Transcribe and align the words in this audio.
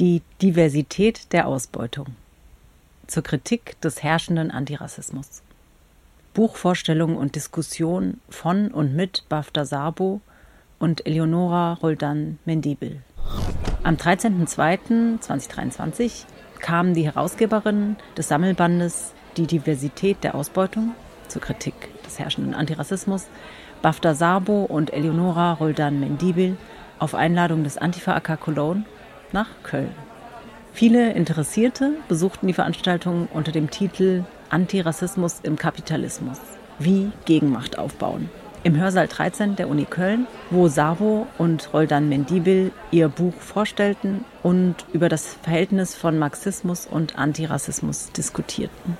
Die 0.00 0.22
Diversität 0.40 1.32
der 1.34 1.46
Ausbeutung 1.46 2.06
zur 3.06 3.22
Kritik 3.22 3.78
des 3.82 4.02
herrschenden 4.02 4.50
Antirassismus. 4.50 5.42
Buchvorstellung 6.32 7.18
und 7.18 7.36
Diskussion 7.36 8.18
von 8.30 8.68
und 8.68 8.96
mit 8.96 9.26
Bafta 9.28 9.66
Sabo 9.66 10.22
und 10.78 11.06
Eleonora 11.06 11.74
Roldan 11.74 12.38
Mendibel. 12.46 13.02
Am 13.82 13.96
13.02.2023 13.96 16.24
kamen 16.60 16.94
die 16.94 17.04
Herausgeberinnen 17.04 17.98
des 18.16 18.28
Sammelbandes 18.28 19.12
Die 19.36 19.46
Diversität 19.46 20.24
der 20.24 20.34
Ausbeutung 20.34 20.94
zur 21.28 21.42
Kritik 21.42 21.74
des 22.04 22.18
herrschenden 22.18 22.54
Antirassismus, 22.54 23.26
Bafta 23.82 24.14
Sabo 24.14 24.62
und 24.62 24.94
Eleonora 24.94 25.52
Roldan 25.52 26.00
Mendibel 26.00 26.56
auf 26.98 27.14
Einladung 27.14 27.64
des 27.64 27.76
Antifa 27.76 28.14
AK 28.14 28.40
Cologne 28.40 28.86
nach 29.32 29.48
Köln. 29.62 29.94
Viele 30.72 31.12
Interessierte 31.12 31.92
besuchten 32.08 32.46
die 32.46 32.52
Veranstaltung 32.52 33.28
unter 33.32 33.52
dem 33.52 33.70
Titel 33.70 34.24
Antirassismus 34.50 35.40
im 35.42 35.56
Kapitalismus. 35.56 36.38
Wie 36.78 37.12
Gegenmacht 37.24 37.78
aufbauen. 37.78 38.30
Im 38.62 38.76
Hörsaal 38.76 39.08
13 39.08 39.56
der 39.56 39.68
Uni 39.68 39.86
Köln, 39.86 40.26
wo 40.50 40.68
Sabo 40.68 41.26
und 41.38 41.72
Roldan 41.72 42.08
Mendibil 42.08 42.72
ihr 42.90 43.08
Buch 43.08 43.34
vorstellten 43.34 44.24
und 44.42 44.74
über 44.92 45.08
das 45.08 45.36
Verhältnis 45.42 45.94
von 45.94 46.18
Marxismus 46.18 46.86
und 46.86 47.18
Antirassismus 47.18 48.12
diskutierten. 48.12 48.98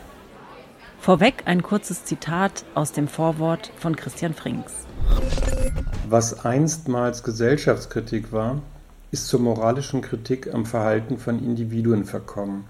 Vorweg 0.99 1.43
ein 1.47 1.63
kurzes 1.63 2.05
Zitat 2.05 2.65
aus 2.75 2.93
dem 2.93 3.07
Vorwort 3.07 3.71
von 3.77 3.97
Christian 3.97 4.35
Frings. 4.35 4.87
Was 6.09 6.45
einstmals 6.45 7.23
Gesellschaftskritik 7.23 8.33
war, 8.33 8.63
ist 9.11 9.29
zur 9.29 9.41
moralischen 9.41 10.03
Kritik 10.03 10.53
am 10.55 10.67
Verhalten 10.67 11.19
von 11.19 11.43
Individuen 11.43 12.05
verkommen. 12.05 12.65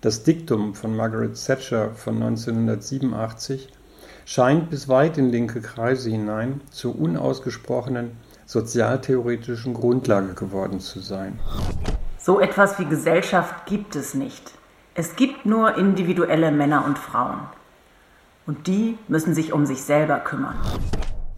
Das 0.00 0.22
Diktum 0.22 0.74
von 0.74 0.94
Margaret 0.94 1.34
Thatcher 1.34 1.92
von 1.94 2.22
1987 2.22 3.72
scheint 4.26 4.68
bis 4.68 4.88
weit 4.88 5.16
in 5.16 5.30
linke 5.30 5.60
Kreise 5.62 6.10
hinein 6.10 6.60
zur 6.70 6.98
unausgesprochenen 6.98 8.12
sozialtheoretischen 8.46 9.72
Grundlage 9.72 10.34
geworden 10.34 10.80
zu 10.80 11.00
sein. 11.00 11.38
So 12.18 12.40
etwas 12.40 12.78
wie 12.78 12.84
Gesellschaft 12.84 13.66
gibt 13.66 13.96
es 13.96 14.14
nicht. 14.14 14.52
Es 14.94 15.16
gibt 15.16 15.46
nur 15.46 15.76
individuelle 15.76 16.52
Männer 16.52 16.84
und 16.84 16.98
Frauen. 16.98 17.40
Und 18.46 18.66
die 18.66 18.98
müssen 19.08 19.34
sich 19.34 19.52
um 19.52 19.64
sich 19.64 19.82
selber 19.82 20.18
kümmern. 20.20 20.56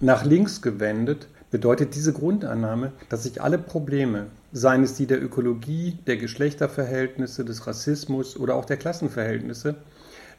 Nach 0.00 0.24
links 0.24 0.60
gewendet 0.60 1.28
bedeutet 1.50 1.94
diese 1.94 2.12
Grundannahme, 2.12 2.92
dass 3.08 3.22
sich 3.22 3.42
alle 3.42 3.58
Probleme, 3.58 4.26
seien 4.52 4.82
es 4.82 4.94
die 4.94 5.06
der 5.06 5.22
Ökologie, 5.22 5.98
der 6.06 6.16
Geschlechterverhältnisse, 6.16 7.44
des 7.44 7.66
Rassismus 7.66 8.36
oder 8.36 8.54
auch 8.54 8.64
der 8.64 8.76
Klassenverhältnisse, 8.76 9.76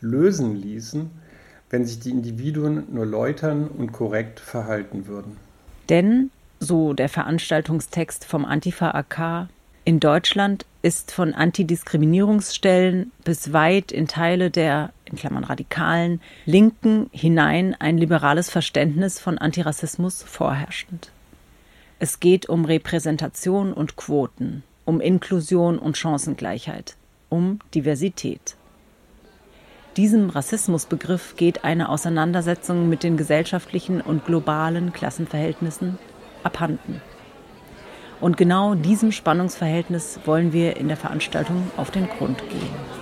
lösen 0.01 0.55
ließen, 0.55 1.09
wenn 1.69 1.85
sich 1.85 1.99
die 1.99 2.11
Individuen 2.11 2.83
nur 2.91 3.05
läutern 3.05 3.67
und 3.67 3.91
korrekt 3.91 4.39
verhalten 4.39 5.07
würden. 5.07 5.37
Denn, 5.89 6.31
so 6.59 6.93
der 6.93 7.09
Veranstaltungstext 7.09 8.25
vom 8.25 8.45
Antifa 8.45 8.91
AK, 8.91 9.47
in 9.85 9.99
Deutschland 9.99 10.65
ist 10.87 11.11
von 11.11 11.33
Antidiskriminierungsstellen 11.33 13.11
bis 13.25 13.51
weit 13.51 13.91
in 13.91 14.07
Teile 14.07 14.49
der, 14.49 14.93
in 15.03 15.17
Klammern 15.17 15.43
radikalen, 15.43 16.21
Linken 16.45 17.09
hinein 17.11 17.75
ein 17.77 17.97
liberales 17.97 18.49
Verständnis 18.49 19.19
von 19.19 19.37
Antirassismus 19.37 20.23
vorherrschend. 20.23 21.11
Es 21.99 22.21
geht 22.21 22.47
um 22.47 22.63
Repräsentation 22.63 23.73
und 23.73 23.97
Quoten, 23.97 24.63
um 24.85 25.01
Inklusion 25.01 25.77
und 25.77 25.97
Chancengleichheit, 25.97 26.95
um 27.27 27.59
Diversität. 27.75 28.55
Diesem 29.97 30.29
Rassismusbegriff 30.29 31.35
geht 31.35 31.65
eine 31.65 31.89
Auseinandersetzung 31.89 32.87
mit 32.87 33.03
den 33.03 33.17
gesellschaftlichen 33.17 33.99
und 33.99 34.23
globalen 34.23 34.93
Klassenverhältnissen 34.93 35.97
abhanden. 36.43 37.01
Und 38.19 38.35
genau 38.35 38.73
diesem 38.73 39.11
Spannungsverhältnis 39.11 40.19
wollen 40.25 40.51
wir 40.51 40.77
in 40.77 40.87
der 40.87 40.97
Veranstaltung 40.97 41.71
auf 41.77 41.91
den 41.91 42.09
Grund 42.09 42.39
gehen. 42.49 42.97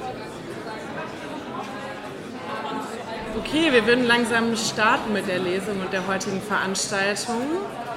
Okay, 3.38 3.72
wir 3.72 3.86
würden 3.86 4.06
langsam 4.06 4.56
starten 4.56 5.14
mit 5.14 5.28
der 5.28 5.40
Lesung 5.40 5.80
und 5.80 5.94
der 5.94 6.08
heutigen 6.08 6.42
Veranstaltung. 6.42 7.42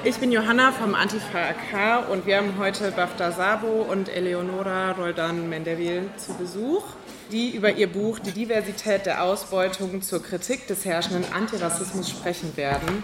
Ich 0.03 0.17
bin 0.17 0.31
Johanna 0.31 0.71
vom 0.71 0.95
Antifa 0.95 1.39
AK 1.39 2.09
und 2.09 2.25
wir 2.25 2.37
haben 2.37 2.53
heute 2.57 2.91
Bafta 2.91 3.33
Sabo 3.33 3.81
und 3.81 4.07
Eleonora 4.07 4.91
Roldan 4.91 5.49
Mendeville 5.49 6.03
zu 6.15 6.35
Besuch, 6.35 6.83
die 7.31 7.49
über 7.49 7.73
ihr 7.73 7.91
Buch 7.91 8.19
Die 8.19 8.31
Diversität 8.31 9.05
der 9.05 9.23
Ausbeutung 9.23 10.01
zur 10.01 10.23
Kritik 10.23 10.67
des 10.67 10.85
herrschenden 10.85 11.25
Antirassismus 11.33 12.09
sprechen 12.09 12.55
werden. 12.55 13.03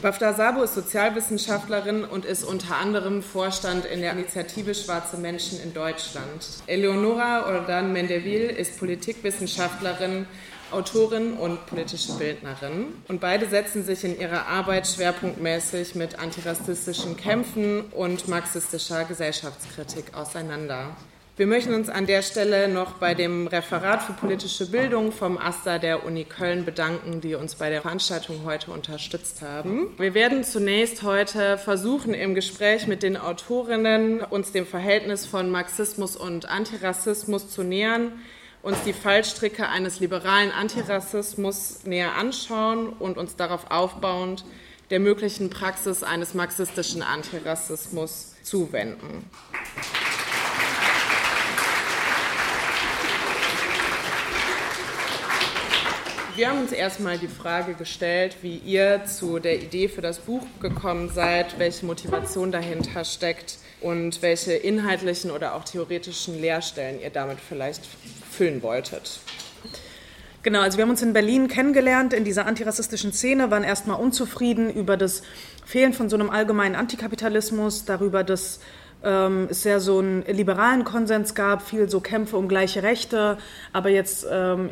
Bafta 0.00 0.32
Sabo 0.32 0.62
ist 0.62 0.76
Sozialwissenschaftlerin 0.76 2.04
und 2.04 2.24
ist 2.24 2.44
unter 2.44 2.76
anderem 2.76 3.20
Vorstand 3.20 3.84
in 3.84 4.00
der 4.00 4.12
Initiative 4.12 4.72
Schwarze 4.72 5.16
Menschen 5.16 5.60
in 5.60 5.74
Deutschland. 5.74 6.46
Eleonora 6.68 7.46
Ordan 7.46 7.92
Mendeville 7.92 8.52
ist 8.52 8.78
Politikwissenschaftlerin, 8.78 10.28
Autorin 10.70 11.32
und 11.32 11.66
politische 11.66 12.12
Bildnerin. 12.12 12.94
Und 13.08 13.20
beide 13.20 13.48
setzen 13.48 13.82
sich 13.82 14.04
in 14.04 14.20
ihrer 14.20 14.46
Arbeit 14.46 14.86
schwerpunktmäßig 14.86 15.96
mit 15.96 16.20
antirassistischen 16.20 17.16
Kämpfen 17.16 17.80
und 17.90 18.28
marxistischer 18.28 19.04
Gesellschaftskritik 19.04 20.14
auseinander. 20.14 20.94
Wir 21.38 21.46
möchten 21.46 21.72
uns 21.72 21.88
an 21.88 22.06
der 22.06 22.22
Stelle 22.22 22.66
noch 22.66 22.94
bei 22.94 23.14
dem 23.14 23.46
Referat 23.46 24.02
für 24.02 24.12
politische 24.12 24.68
Bildung 24.68 25.12
vom 25.12 25.38
AStA 25.38 25.78
der 25.78 26.04
Uni 26.04 26.24
Köln 26.24 26.64
bedanken, 26.64 27.20
die 27.20 27.36
uns 27.36 27.54
bei 27.54 27.70
der 27.70 27.82
Veranstaltung 27.82 28.40
heute 28.44 28.72
unterstützt 28.72 29.40
haben. 29.40 29.94
Wir 29.98 30.14
werden 30.14 30.42
zunächst 30.42 31.04
heute 31.04 31.56
versuchen, 31.56 32.12
im 32.12 32.34
Gespräch 32.34 32.88
mit 32.88 33.04
den 33.04 33.16
Autorinnen 33.16 34.20
uns 34.20 34.50
dem 34.50 34.66
Verhältnis 34.66 35.26
von 35.26 35.48
Marxismus 35.48 36.16
und 36.16 36.48
Antirassismus 36.48 37.48
zu 37.48 37.62
nähern, 37.62 38.10
uns 38.62 38.82
die 38.84 38.92
Fallstricke 38.92 39.68
eines 39.68 40.00
liberalen 40.00 40.50
Antirassismus 40.50 41.84
näher 41.84 42.16
anschauen 42.16 42.88
und 42.88 43.16
uns 43.16 43.36
darauf 43.36 43.70
aufbauend 43.70 44.44
der 44.90 44.98
möglichen 44.98 45.50
Praxis 45.50 46.02
eines 46.02 46.34
marxistischen 46.34 47.02
Antirassismus 47.02 48.34
zuwenden. 48.42 49.30
Wir 56.38 56.50
haben 56.50 56.60
uns 56.60 56.70
erstmal 56.70 57.18
die 57.18 57.26
Frage 57.26 57.74
gestellt, 57.74 58.36
wie 58.42 58.58
ihr 58.58 59.02
zu 59.06 59.40
der 59.40 59.60
Idee 59.60 59.88
für 59.88 60.02
das 60.02 60.20
Buch 60.20 60.44
gekommen 60.60 61.10
seid, 61.12 61.58
welche 61.58 61.84
Motivation 61.84 62.52
dahinter 62.52 63.04
steckt 63.04 63.56
und 63.80 64.22
welche 64.22 64.52
inhaltlichen 64.52 65.32
oder 65.32 65.56
auch 65.56 65.64
theoretischen 65.64 66.40
Lehrstellen 66.40 67.00
ihr 67.00 67.10
damit 67.10 67.38
vielleicht 67.40 67.82
füllen 68.30 68.62
wolltet. 68.62 69.18
Genau, 70.44 70.60
also 70.60 70.78
wir 70.78 70.82
haben 70.82 70.90
uns 70.90 71.02
in 71.02 71.12
Berlin 71.12 71.48
kennengelernt 71.48 72.12
in 72.12 72.22
dieser 72.22 72.46
antirassistischen 72.46 73.12
Szene, 73.12 73.50
waren 73.50 73.64
erstmal 73.64 74.00
unzufrieden 74.00 74.72
über 74.72 74.96
das 74.96 75.22
Fehlen 75.66 75.92
von 75.92 76.08
so 76.08 76.14
einem 76.14 76.30
allgemeinen 76.30 76.76
Antikapitalismus, 76.76 77.84
darüber, 77.84 78.22
dass 78.22 78.60
ähm, 79.02 79.48
es 79.50 79.64
sehr 79.64 79.80
so 79.80 79.98
einen 79.98 80.24
liberalen 80.26 80.84
Konsens 80.84 81.34
gab, 81.34 81.62
viel 81.62 81.88
so 81.88 81.98
Kämpfe 82.00 82.36
um 82.36 82.46
gleiche 82.46 82.84
Rechte, 82.84 83.38
aber 83.72 83.88
jetzt 83.88 84.24
ähm, 84.30 84.70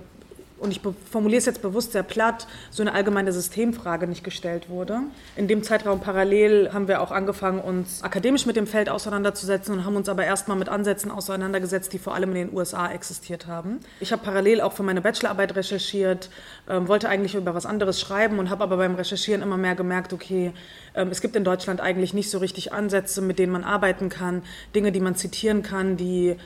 und 0.59 0.71
ich 0.71 0.81
formuliere 1.11 1.39
es 1.39 1.47
jetzt 1.47 1.63
bewusst 1.63 1.93
sehr 1.93 2.03
platt, 2.03 2.47
so 2.71 2.83
eine 2.83 2.93
allgemeine 2.93 3.33
Systemfrage 3.33 4.07
nicht 4.07 4.25
gestellt 4.25 4.69
wurde. 4.69 5.01
In 5.37 5.49
dem 5.49 5.63
Zeitraum 5.63 6.01
parallel 6.01 6.73
haben 6.73 6.89
wir 6.89 7.03
auch 7.03 7.11
angefangen, 7.11 7.61
uns 7.61 8.03
akademisch 8.03 8.47
mit 8.47 8.57
dem 8.57 8.67
Feld 8.67 8.89
auseinanderzusetzen 8.89 9.75
und 9.75 9.85
haben 9.85 9.97
uns 9.97 10.09
aber 10.09 10.25
erstmal 10.25 10.57
mit 10.57 10.69
Ansätzen 10.69 11.11
auseinandergesetzt, 11.11 11.93
die 11.93 11.99
vor 11.99 12.15
allem 12.15 12.31
in 12.31 12.49
den 12.49 12.57
USA 12.57 12.91
existiert 12.91 13.47
haben. 13.47 13.81
Ich 14.01 14.13
habe 14.13 14.23
parallel 14.23 14.61
auch 14.61 14.73
für 14.73 14.83
meine 14.83 15.01
Bachelorarbeit 15.01 15.57
recherchiert, 15.57 16.31
ähm, 16.69 16.89
wollte 16.89 17.09
eigentlich 17.09 17.35
über 17.35 17.55
was 17.55 17.67
anderes 17.67 18.01
schreiben 18.01 18.39
und 18.39 18.51
habe 18.51 18.65
aber 18.65 18.79
beim 18.79 18.95
Recherchieren 18.95 19.43
immer 19.43 19.57
mehr 19.57 19.75
gemerkt, 19.75 20.13
okay, 20.13 20.53
ähm, 20.95 21.09
es 21.11 21.21
gibt 21.21 21.37
in 21.37 21.45
Deutschland 21.45 21.81
eigentlich 21.81 22.15
nicht 22.15 22.31
so 22.31 22.39
richtig 22.39 22.73
Ansätze, 22.73 23.21
mit 23.21 23.39
denen 23.39 23.53
man 23.53 23.65
arbeiten 23.65 24.09
kann, 24.09 24.43
Dinge, 24.75 24.93
die 24.93 25.01
man 25.01 25.17
zitieren 25.17 25.63
kann, 25.63 25.97
die 25.97 26.37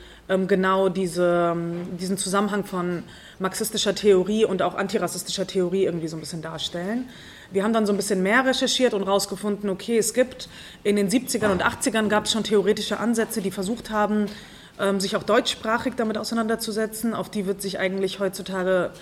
genau 0.46 0.88
diese, 0.88 1.52
ähm, 1.52 1.98
diesen 1.98 2.16
Zusammenhang 2.16 2.64
von 2.64 3.02
marxistischer 3.38 3.94
Theorie 3.94 4.44
und 4.44 4.62
auch 4.62 4.74
antirassistischer 4.74 5.46
Theorie 5.46 5.84
irgendwie 5.84 6.08
so 6.08 6.16
ein 6.16 6.20
bisschen 6.20 6.42
darstellen. 6.42 7.08
Wir 7.52 7.64
haben 7.64 7.72
dann 7.72 7.84
so 7.84 7.92
ein 7.92 7.96
bisschen 7.96 8.22
mehr 8.22 8.46
recherchiert 8.46 8.94
und 8.94 9.04
herausgefunden, 9.04 9.68
okay, 9.70 9.98
es 9.98 10.14
gibt 10.14 10.48
in 10.84 10.96
den 10.96 11.08
70ern 11.08 11.50
und 11.50 11.64
80ern 11.64 12.08
gab 12.08 12.26
es 12.26 12.32
schon 12.32 12.44
theoretische 12.44 13.00
Ansätze, 13.00 13.42
die 13.42 13.50
versucht 13.50 13.90
haben, 13.90 14.26
ähm, 14.78 15.00
sich 15.00 15.16
auch 15.16 15.24
deutschsprachig 15.24 15.94
damit 15.96 16.16
auseinanderzusetzen. 16.16 17.12
Auf 17.12 17.28
die 17.28 17.46
wird 17.46 17.60
sich 17.60 17.80
eigentlich 17.80 18.20
heutzutage 18.20 18.92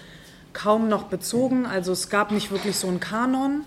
kaum 0.55 0.89
noch 0.89 1.05
bezogen. 1.05 1.67
Also 1.67 1.93
es 1.93 2.09
gab 2.09 2.31
nicht 2.31 2.51
wirklich 2.51 2.77
so 2.77 2.89
einen 2.89 3.01
Kanon. 3.01 3.65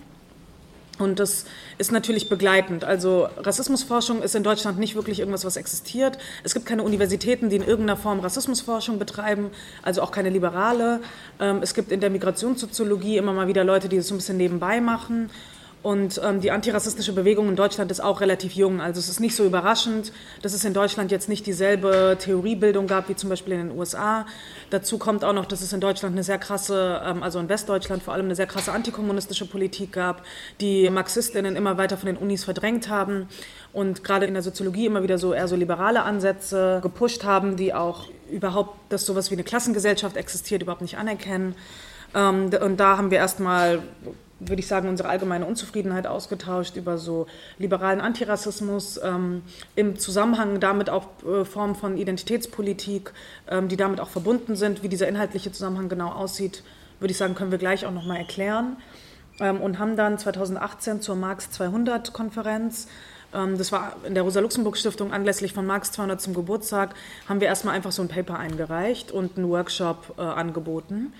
Und 1.01 1.19
das 1.19 1.45
ist 1.77 1.91
natürlich 1.91 2.29
begleitend. 2.29 2.83
Also 2.83 3.27
Rassismusforschung 3.37 4.21
ist 4.21 4.35
in 4.35 4.43
Deutschland 4.43 4.79
nicht 4.79 4.95
wirklich 4.95 5.19
irgendwas, 5.19 5.43
was 5.45 5.57
existiert. 5.57 6.17
Es 6.43 6.53
gibt 6.53 6.65
keine 6.65 6.83
Universitäten, 6.83 7.49
die 7.49 7.55
in 7.55 7.63
irgendeiner 7.63 7.97
Form 7.97 8.19
Rassismusforschung 8.19 8.99
betreiben, 8.99 9.49
also 9.81 10.01
auch 10.01 10.11
keine 10.11 10.29
liberale. 10.29 11.01
Ähm, 11.39 11.59
es 11.61 11.73
gibt 11.73 11.91
in 11.91 11.99
der 11.99 12.09
Migrationssoziologie 12.09 13.17
immer 13.17 13.33
mal 13.33 13.47
wieder 13.47 13.63
Leute, 13.63 13.89
die 13.89 13.97
das 13.97 14.07
so 14.07 14.15
ein 14.15 14.17
bisschen 14.17 14.37
nebenbei 14.37 14.79
machen. 14.79 15.29
Und 15.83 16.21
ähm, 16.23 16.41
die 16.41 16.51
antirassistische 16.51 17.11
Bewegung 17.11 17.49
in 17.49 17.55
Deutschland 17.55 17.89
ist 17.89 18.01
auch 18.01 18.21
relativ 18.21 18.53
jung. 18.53 18.81
Also 18.81 18.99
es 18.99 19.09
ist 19.09 19.19
nicht 19.19 19.35
so 19.35 19.43
überraschend, 19.43 20.11
dass 20.43 20.53
es 20.53 20.63
in 20.63 20.75
Deutschland 20.75 21.09
jetzt 21.09 21.27
nicht 21.27 21.47
dieselbe 21.47 22.17
Theoriebildung 22.19 22.85
gab 22.85 23.09
wie 23.09 23.15
zum 23.15 23.29
Beispiel 23.29 23.53
in 23.53 23.69
den 23.69 23.77
USA. 23.77 24.27
Dazu 24.69 24.99
kommt 24.99 25.23
auch 25.23 25.33
noch, 25.33 25.45
dass 25.45 25.61
es 25.61 25.73
in 25.73 25.81
Deutschland 25.81 26.13
eine 26.13 26.23
sehr 26.23 26.37
krasse, 26.37 27.01
ähm, 27.03 27.23
also 27.23 27.39
in 27.39 27.49
Westdeutschland 27.49 28.03
vor 28.03 28.13
allem 28.13 28.25
eine 28.25 28.35
sehr 28.35 28.45
krasse 28.45 28.71
antikommunistische 28.73 29.47
Politik 29.47 29.93
gab, 29.93 30.23
die 30.59 30.87
Marxistinnen 30.91 31.55
immer 31.55 31.77
weiter 31.77 31.97
von 31.97 32.05
den 32.05 32.17
Unis 32.17 32.43
verdrängt 32.43 32.87
haben 32.87 33.27
und 33.73 34.03
gerade 34.03 34.27
in 34.27 34.35
der 34.35 34.43
Soziologie 34.43 34.85
immer 34.85 35.01
wieder 35.01 35.17
so 35.17 35.33
eher 35.33 35.47
so 35.47 35.55
liberale 35.55 36.03
Ansätze 36.03 36.79
gepusht 36.83 37.23
haben, 37.23 37.55
die 37.55 37.73
auch 37.73 38.07
überhaupt, 38.31 38.77
dass 38.89 39.07
sowas 39.07 39.31
wie 39.31 39.35
eine 39.35 39.43
Klassengesellschaft 39.43 40.15
existiert, 40.15 40.61
überhaupt 40.61 40.81
nicht 40.81 40.99
anerkennen. 40.99 41.55
Ähm, 42.13 42.51
und 42.61 42.77
da 42.77 42.97
haben 42.97 43.09
wir 43.09 43.17
erstmal 43.17 43.81
würde 44.47 44.59
ich 44.59 44.67
sagen, 44.67 44.89
unsere 44.89 45.09
allgemeine 45.09 45.45
Unzufriedenheit 45.45 46.07
ausgetauscht 46.07 46.75
über 46.75 46.97
so 46.97 47.27
liberalen 47.59 48.01
Antirassismus, 48.01 48.99
ähm, 49.03 49.43
im 49.75 49.99
Zusammenhang 49.99 50.59
damit 50.59 50.89
auch 50.89 51.07
äh, 51.23 51.45
Formen 51.45 51.75
von 51.75 51.97
Identitätspolitik, 51.97 53.13
ähm, 53.49 53.67
die 53.67 53.77
damit 53.77 53.99
auch 53.99 54.09
verbunden 54.09 54.55
sind. 54.55 54.83
Wie 54.83 54.89
dieser 54.89 55.07
inhaltliche 55.07 55.51
Zusammenhang 55.51 55.89
genau 55.89 56.09
aussieht, 56.09 56.63
würde 56.99 57.11
ich 57.11 57.17
sagen, 57.17 57.35
können 57.35 57.51
wir 57.51 57.59
gleich 57.59 57.85
auch 57.85 57.91
nochmal 57.91 58.17
erklären. 58.17 58.77
Ähm, 59.39 59.61
und 59.61 59.79
haben 59.79 59.95
dann 59.95 60.17
2018 60.17 61.01
zur 61.01 61.15
Marx 61.15 61.51
200 61.51 62.13
Konferenz 62.13 62.87
ähm, 63.33 63.57
das 63.57 63.71
war 63.71 63.95
in 64.05 64.13
der 64.13 64.23
Rosa-Luxemburg-Stiftung 64.23 65.13
anlässlich 65.13 65.53
von 65.53 65.65
Marx 65.65 65.93
200 65.93 66.19
zum 66.19 66.33
Geburtstag, 66.33 66.95
haben 67.29 67.39
wir 67.39 67.47
erstmal 67.47 67.75
einfach 67.75 67.93
so 67.93 68.01
ein 68.01 68.09
Paper 68.09 68.37
eingereicht 68.37 69.11
und 69.11 69.37
einen 69.37 69.49
Workshop 69.49 70.15
äh, 70.17 70.21
angeboten. 70.21 71.13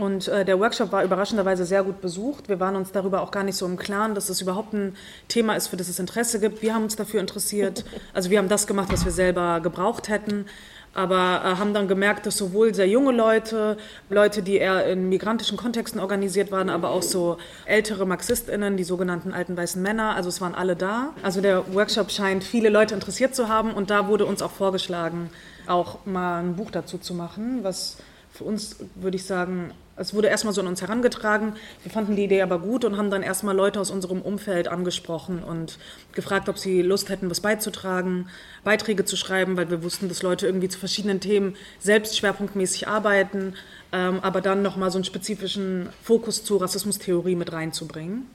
Und 0.00 0.28
äh, 0.28 0.46
der 0.46 0.58
Workshop 0.58 0.92
war 0.92 1.04
überraschenderweise 1.04 1.66
sehr 1.66 1.82
gut 1.82 2.00
besucht. 2.00 2.48
Wir 2.48 2.58
waren 2.58 2.74
uns 2.74 2.90
darüber 2.90 3.20
auch 3.20 3.30
gar 3.30 3.44
nicht 3.44 3.56
so 3.56 3.66
im 3.66 3.76
Klaren, 3.76 4.14
dass 4.14 4.30
es 4.30 4.40
überhaupt 4.40 4.72
ein 4.72 4.96
Thema 5.28 5.56
ist, 5.56 5.68
für 5.68 5.76
das 5.76 5.90
es 5.90 5.98
Interesse 5.98 6.40
gibt. 6.40 6.62
Wir 6.62 6.74
haben 6.74 6.84
uns 6.84 6.96
dafür 6.96 7.20
interessiert. 7.20 7.84
Also 8.14 8.30
wir 8.30 8.38
haben 8.38 8.48
das 8.48 8.66
gemacht, 8.66 8.88
was 8.90 9.04
wir 9.04 9.12
selber 9.12 9.60
gebraucht 9.60 10.08
hätten. 10.08 10.46
Aber 10.94 11.42
äh, 11.44 11.58
haben 11.58 11.74
dann 11.74 11.86
gemerkt, 11.86 12.24
dass 12.24 12.36
sowohl 12.36 12.74
sehr 12.74 12.88
junge 12.88 13.12
Leute, 13.12 13.76
Leute, 14.08 14.42
die 14.42 14.56
eher 14.56 14.86
in 14.86 15.08
migrantischen 15.10 15.56
Kontexten 15.56 16.00
organisiert 16.00 16.50
waren, 16.50 16.70
aber 16.70 16.90
auch 16.90 17.02
so 17.02 17.36
ältere 17.66 18.06
MarxistInnen, 18.06 18.76
die 18.76 18.84
sogenannten 18.84 19.32
alten 19.32 19.56
weißen 19.56 19.80
Männer, 19.80 20.16
also 20.16 20.28
es 20.30 20.40
waren 20.40 20.54
alle 20.54 20.76
da. 20.76 21.12
Also 21.22 21.40
der 21.40 21.74
Workshop 21.74 22.10
scheint 22.10 22.42
viele 22.42 22.70
Leute 22.70 22.94
interessiert 22.94 23.34
zu 23.34 23.48
haben 23.48 23.72
und 23.72 23.90
da 23.90 24.08
wurde 24.08 24.24
uns 24.24 24.42
auch 24.42 24.50
vorgeschlagen, 24.50 25.30
auch 25.66 25.98
mal 26.06 26.40
ein 26.42 26.56
Buch 26.56 26.70
dazu 26.70 26.98
zu 26.98 27.14
machen, 27.14 27.60
was 27.62 27.98
für 28.40 28.44
uns, 28.44 28.76
würde 28.94 29.16
ich 29.16 29.24
sagen, 29.24 29.72
es 29.96 30.14
wurde 30.14 30.28
erstmal 30.28 30.54
so 30.54 30.62
an 30.62 30.66
uns 30.66 30.80
herangetragen. 30.80 31.52
Wir 31.82 31.92
fanden 31.92 32.16
die 32.16 32.24
Idee 32.24 32.40
aber 32.40 32.58
gut 32.58 32.86
und 32.86 32.96
haben 32.96 33.10
dann 33.10 33.22
erstmal 33.22 33.54
Leute 33.54 33.78
aus 33.78 33.90
unserem 33.90 34.22
Umfeld 34.22 34.66
angesprochen 34.66 35.42
und 35.42 35.78
gefragt, 36.12 36.48
ob 36.48 36.56
sie 36.56 36.80
Lust 36.80 37.10
hätten, 37.10 37.28
was 37.28 37.40
beizutragen, 37.40 38.30
Beiträge 38.64 39.04
zu 39.04 39.16
schreiben, 39.16 39.58
weil 39.58 39.70
wir 39.70 39.82
wussten, 39.82 40.08
dass 40.08 40.22
Leute 40.22 40.46
irgendwie 40.46 40.70
zu 40.70 40.78
verschiedenen 40.78 41.20
Themen 41.20 41.54
selbst 41.80 42.16
schwerpunktmäßig 42.16 42.88
arbeiten, 42.88 43.56
ähm, 43.92 44.20
aber 44.22 44.40
dann 44.40 44.62
nochmal 44.62 44.90
so 44.90 44.96
einen 44.96 45.04
spezifischen 45.04 45.90
Fokus 46.02 46.44
zu 46.44 46.56
Rassismustheorie 46.56 47.34
mit 47.34 47.52
reinzubringen. 47.52 48.26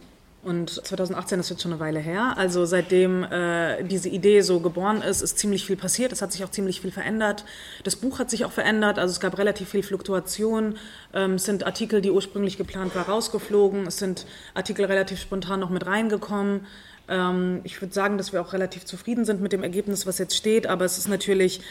Und 0.45 0.69
2018 0.69 1.39
ist 1.39 1.50
jetzt 1.50 1.63
schon 1.63 1.71
eine 1.71 1.80
Weile 1.80 2.00
her. 2.00 2.36
Also 2.38 2.65
seitdem 2.65 3.24
äh, 3.24 3.83
diese 3.83 4.09
Idee 4.09 4.42
so 4.42 4.59
geboren 4.59 5.01
ist, 5.01 5.21
ist 5.21 5.39
ziemlich 5.39 5.65
viel 5.65 5.75
passiert. 5.75 6.12
Es 6.12 6.21
hat 6.21 6.31
sich 6.31 6.44
auch 6.44 6.51
ziemlich 6.51 6.81
viel 6.81 6.92
verändert. 6.92 7.45
Das 7.83 7.95
Buch 7.95 8.19
hat 8.19 8.30
sich 8.30 8.45
auch 8.45 8.51
verändert. 8.51 9.00
Also 9.00 9.12
es 9.12 9.19
gab 9.19 9.39
relativ 9.39 9.69
viel 9.69 9.81
Fluktuation. 9.81 10.77
Ähm, 11.15 11.33
es 11.33 11.45
sind 11.45 11.65
Artikel, 11.65 12.00
die 12.00 12.12
ursprünglich 12.12 12.57
geplant 12.57 12.94
waren, 12.94 13.06
rausgeflogen. 13.06 13.88
Es 13.88 13.97
sind 13.97 14.27
Artikel 14.53 14.86
relativ 14.86 15.19
spontan 15.19 15.62
noch 15.62 15.71
mit 15.71 15.88
reingekommen. 15.88 16.68
Ähm, 17.07 17.62
ich 17.63 17.81
würde 17.81 17.95
sagen, 17.95 18.19
dass 18.19 18.31
wir 18.31 18.39
auch 18.39 18.53
relativ 18.53 18.86
zufrieden 18.86 19.25
sind 19.25 19.41
mit 19.41 19.51
dem 19.51 19.63
Ergebnis, 19.63 20.06
was 20.06 20.19
jetzt 20.19 20.36
steht. 20.36 20.68
Aber 20.68 20.86
es 20.86 21.00
ist 21.00 21.07
natürlich 21.07 21.62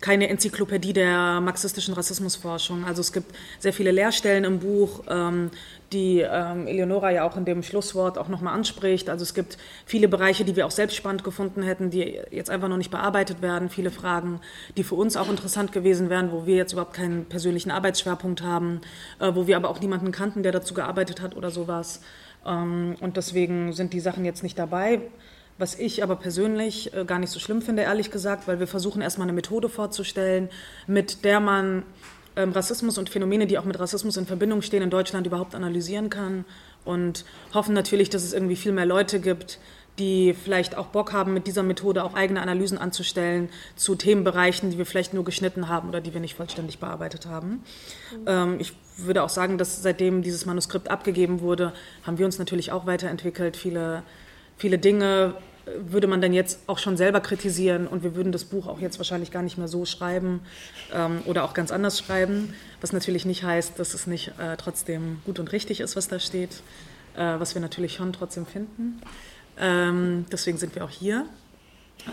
keine 0.00 0.28
Enzyklopädie 0.28 0.92
der 0.92 1.40
marxistischen 1.40 1.94
Rassismusforschung. 1.94 2.84
Also 2.84 3.00
es 3.00 3.12
gibt 3.12 3.34
sehr 3.58 3.72
viele 3.72 3.90
Leerstellen 3.90 4.44
im 4.44 4.58
Buch, 4.58 5.02
ähm, 5.08 5.50
die 5.92 6.20
ähm, 6.20 6.66
Eleonora 6.66 7.10
ja 7.10 7.24
auch 7.24 7.36
in 7.36 7.44
dem 7.44 7.62
Schlusswort 7.62 8.16
auch 8.16 8.28
nochmal 8.28 8.54
anspricht. 8.54 9.10
Also 9.10 9.22
es 9.22 9.34
gibt 9.34 9.58
viele 9.84 10.08
Bereiche, 10.08 10.44
die 10.44 10.56
wir 10.56 10.66
auch 10.66 10.70
selbst 10.70 10.96
spannend 10.96 11.24
gefunden 11.24 11.62
hätten, 11.62 11.90
die 11.90 12.20
jetzt 12.30 12.48
einfach 12.48 12.68
noch 12.68 12.76
nicht 12.76 12.90
bearbeitet 12.90 13.42
werden. 13.42 13.68
Viele 13.68 13.90
Fragen, 13.90 14.40
die 14.76 14.84
für 14.84 14.94
uns 14.94 15.16
auch 15.16 15.28
interessant 15.28 15.72
gewesen 15.72 16.08
wären, 16.08 16.32
wo 16.32 16.46
wir 16.46 16.56
jetzt 16.56 16.72
überhaupt 16.72 16.94
keinen 16.94 17.24
persönlichen 17.26 17.70
Arbeitsschwerpunkt 17.70 18.42
haben, 18.42 18.80
äh, 19.18 19.34
wo 19.34 19.46
wir 19.46 19.56
aber 19.56 19.68
auch 19.68 19.80
niemanden 19.80 20.12
kannten, 20.12 20.42
der 20.42 20.52
dazu 20.52 20.74
gearbeitet 20.74 21.20
hat 21.20 21.36
oder 21.36 21.50
sowas. 21.50 22.00
Ähm, 22.46 22.94
und 23.00 23.16
deswegen 23.16 23.72
sind 23.72 23.92
die 23.92 24.00
Sachen 24.00 24.24
jetzt 24.24 24.42
nicht 24.42 24.58
dabei. 24.58 25.00
Was 25.60 25.78
ich 25.78 26.02
aber 26.02 26.16
persönlich 26.16 26.94
äh, 26.94 27.04
gar 27.04 27.18
nicht 27.18 27.28
so 27.28 27.38
schlimm 27.38 27.60
finde, 27.60 27.82
ehrlich 27.82 28.10
gesagt, 28.10 28.48
weil 28.48 28.60
wir 28.60 28.66
versuchen 28.66 29.02
erstmal 29.02 29.26
eine 29.26 29.34
Methode 29.34 29.68
vorzustellen, 29.68 30.48
mit 30.86 31.22
der 31.22 31.38
man 31.38 31.82
ähm, 32.34 32.52
Rassismus 32.52 32.96
und 32.96 33.10
Phänomene, 33.10 33.46
die 33.46 33.58
auch 33.58 33.66
mit 33.66 33.78
Rassismus 33.78 34.16
in 34.16 34.24
Verbindung 34.24 34.62
stehen, 34.62 34.82
in 34.82 34.88
Deutschland 34.88 35.26
überhaupt 35.26 35.54
analysieren 35.54 36.08
kann. 36.08 36.46
Und 36.86 37.26
hoffen 37.52 37.74
natürlich, 37.74 38.08
dass 38.08 38.24
es 38.24 38.32
irgendwie 38.32 38.56
viel 38.56 38.72
mehr 38.72 38.86
Leute 38.86 39.20
gibt, 39.20 39.58
die 39.98 40.32
vielleicht 40.32 40.78
auch 40.78 40.86
Bock 40.86 41.12
haben, 41.12 41.34
mit 41.34 41.46
dieser 41.46 41.62
Methode 41.62 42.04
auch 42.04 42.14
eigene 42.14 42.40
Analysen 42.40 42.78
anzustellen 42.78 43.50
zu 43.76 43.96
Themenbereichen, 43.96 44.70
die 44.70 44.78
wir 44.78 44.86
vielleicht 44.86 45.12
nur 45.12 45.24
geschnitten 45.24 45.68
haben 45.68 45.90
oder 45.90 46.00
die 46.00 46.14
wir 46.14 46.22
nicht 46.22 46.36
vollständig 46.36 46.78
bearbeitet 46.78 47.26
haben. 47.26 47.50
Mhm. 48.12 48.24
Ähm, 48.26 48.56
ich 48.60 48.72
würde 48.96 49.22
auch 49.22 49.28
sagen, 49.28 49.58
dass 49.58 49.82
seitdem 49.82 50.22
dieses 50.22 50.46
Manuskript 50.46 50.90
abgegeben 50.90 51.42
wurde, 51.42 51.74
haben 52.06 52.16
wir 52.16 52.24
uns 52.24 52.38
natürlich 52.38 52.72
auch 52.72 52.86
weiterentwickelt. 52.86 53.58
Viele, 53.58 54.04
viele 54.56 54.78
Dinge 54.78 55.34
würde 55.76 56.06
man 56.06 56.20
dann 56.20 56.32
jetzt 56.32 56.60
auch 56.66 56.78
schon 56.78 56.96
selber 56.96 57.20
kritisieren 57.20 57.86
und 57.86 58.02
wir 58.02 58.14
würden 58.14 58.32
das 58.32 58.44
Buch 58.44 58.66
auch 58.66 58.80
jetzt 58.80 58.98
wahrscheinlich 58.98 59.30
gar 59.30 59.42
nicht 59.42 59.58
mehr 59.58 59.68
so 59.68 59.84
schreiben 59.84 60.40
ähm, 60.92 61.22
oder 61.26 61.44
auch 61.44 61.54
ganz 61.54 61.70
anders 61.70 61.98
schreiben, 61.98 62.54
was 62.80 62.92
natürlich 62.92 63.24
nicht 63.24 63.44
heißt, 63.44 63.78
dass 63.78 63.94
es 63.94 64.06
nicht 64.06 64.32
äh, 64.38 64.56
trotzdem 64.56 65.20
gut 65.24 65.38
und 65.38 65.52
richtig 65.52 65.80
ist, 65.80 65.96
was 65.96 66.08
da 66.08 66.18
steht, 66.18 66.62
äh, 67.16 67.38
was 67.38 67.54
wir 67.54 67.62
natürlich 67.62 67.94
schon 67.94 68.12
trotzdem 68.12 68.46
finden. 68.46 69.00
Ähm, 69.58 70.26
deswegen 70.32 70.58
sind 70.58 70.74
wir 70.74 70.84
auch 70.84 70.90
hier. 70.90 71.26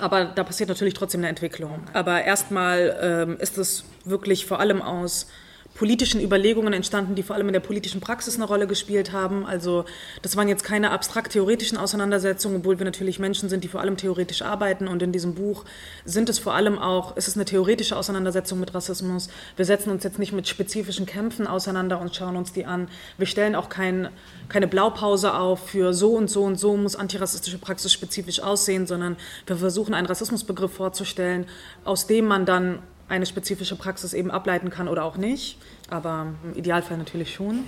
Aber 0.02 0.26
da 0.26 0.44
passiert 0.44 0.68
natürlich 0.68 0.94
trotzdem 0.94 1.22
eine 1.22 1.30
Entwicklung. 1.30 1.80
Aber 1.94 2.24
erstmal 2.24 2.98
ähm, 3.02 3.38
ist 3.40 3.58
es 3.58 3.86
wirklich 4.04 4.46
vor 4.46 4.60
allem 4.60 4.82
aus 4.82 5.28
politischen 5.78 6.20
Überlegungen 6.20 6.74
entstanden, 6.74 7.14
die 7.14 7.22
vor 7.22 7.36
allem 7.36 7.48
in 7.50 7.54
der 7.54 7.60
politischen 7.60 8.02
Praxis 8.02 8.36
eine 8.36 8.46
Rolle 8.46 8.66
gespielt 8.66 9.12
haben. 9.12 9.46
Also 9.46 9.86
das 10.24 10.36
waren 10.36 10.48
jetzt 10.48 10.64
keine 10.64 10.90
abstrakt 10.90 11.34
theoretischen 11.34 11.78
Auseinandersetzungen, 11.78 12.58
obwohl 12.58 12.80
wir 12.80 12.86
natürlich 12.86 13.20
Menschen 13.20 13.48
sind, 13.48 13.64
die 13.64 13.68
vor 13.68 13.82
allem 13.82 13.96
theoretisch 13.96 14.42
arbeiten. 14.42 14.88
Und 14.88 15.04
in 15.04 15.12
diesem 15.12 15.36
Buch 15.36 15.66
sind 16.04 16.30
es 16.30 16.40
vor 16.40 16.56
allem 16.56 16.80
auch, 16.80 17.16
es 17.16 17.28
ist 17.28 17.38
eine 17.38 17.46
theoretische 17.46 17.96
Auseinandersetzung 17.96 18.60
mit 18.60 18.74
Rassismus. 18.74 19.30
Wir 19.56 19.66
setzen 19.66 19.92
uns 19.92 20.04
jetzt 20.04 20.18
nicht 20.18 20.34
mit 20.34 20.48
spezifischen 20.48 21.06
Kämpfen 21.06 21.46
auseinander 21.46 22.02
und 22.02 22.16
schauen 22.16 22.38
uns 22.38 22.52
die 22.54 22.66
an. 22.66 22.88
Wir 23.20 23.28
stellen 23.28 23.54
auch 23.54 23.70
kein, 23.70 24.10
keine 24.50 24.68
Blaupause 24.68 25.36
auf 25.36 25.70
für 25.70 25.94
so 25.94 26.16
und 26.16 26.28
so 26.28 26.44
und 26.44 26.60
so 26.60 26.76
muss 26.76 26.96
antirassistische 26.96 27.60
Praxis 27.60 27.94
spezifisch 27.94 28.40
aussehen, 28.40 28.88
sondern 28.88 29.16
wir 29.46 29.58
versuchen 29.58 29.94
einen 29.94 30.08
Rassismusbegriff 30.08 30.74
vorzustellen, 30.74 31.46
aus 31.86 32.08
dem 32.08 32.26
man 32.26 32.48
dann 32.48 32.80
eine 33.10 33.26
spezifische 33.26 33.76
Praxis 33.76 34.14
eben 34.14 34.32
ableiten 34.32 34.70
kann 34.70 34.88
oder 34.88 35.04
auch 35.04 35.18
nicht. 35.18 35.58
Aber 35.90 36.34
im 36.44 36.56
Idealfall 36.58 36.98
natürlich 36.98 37.34
schon. 37.34 37.64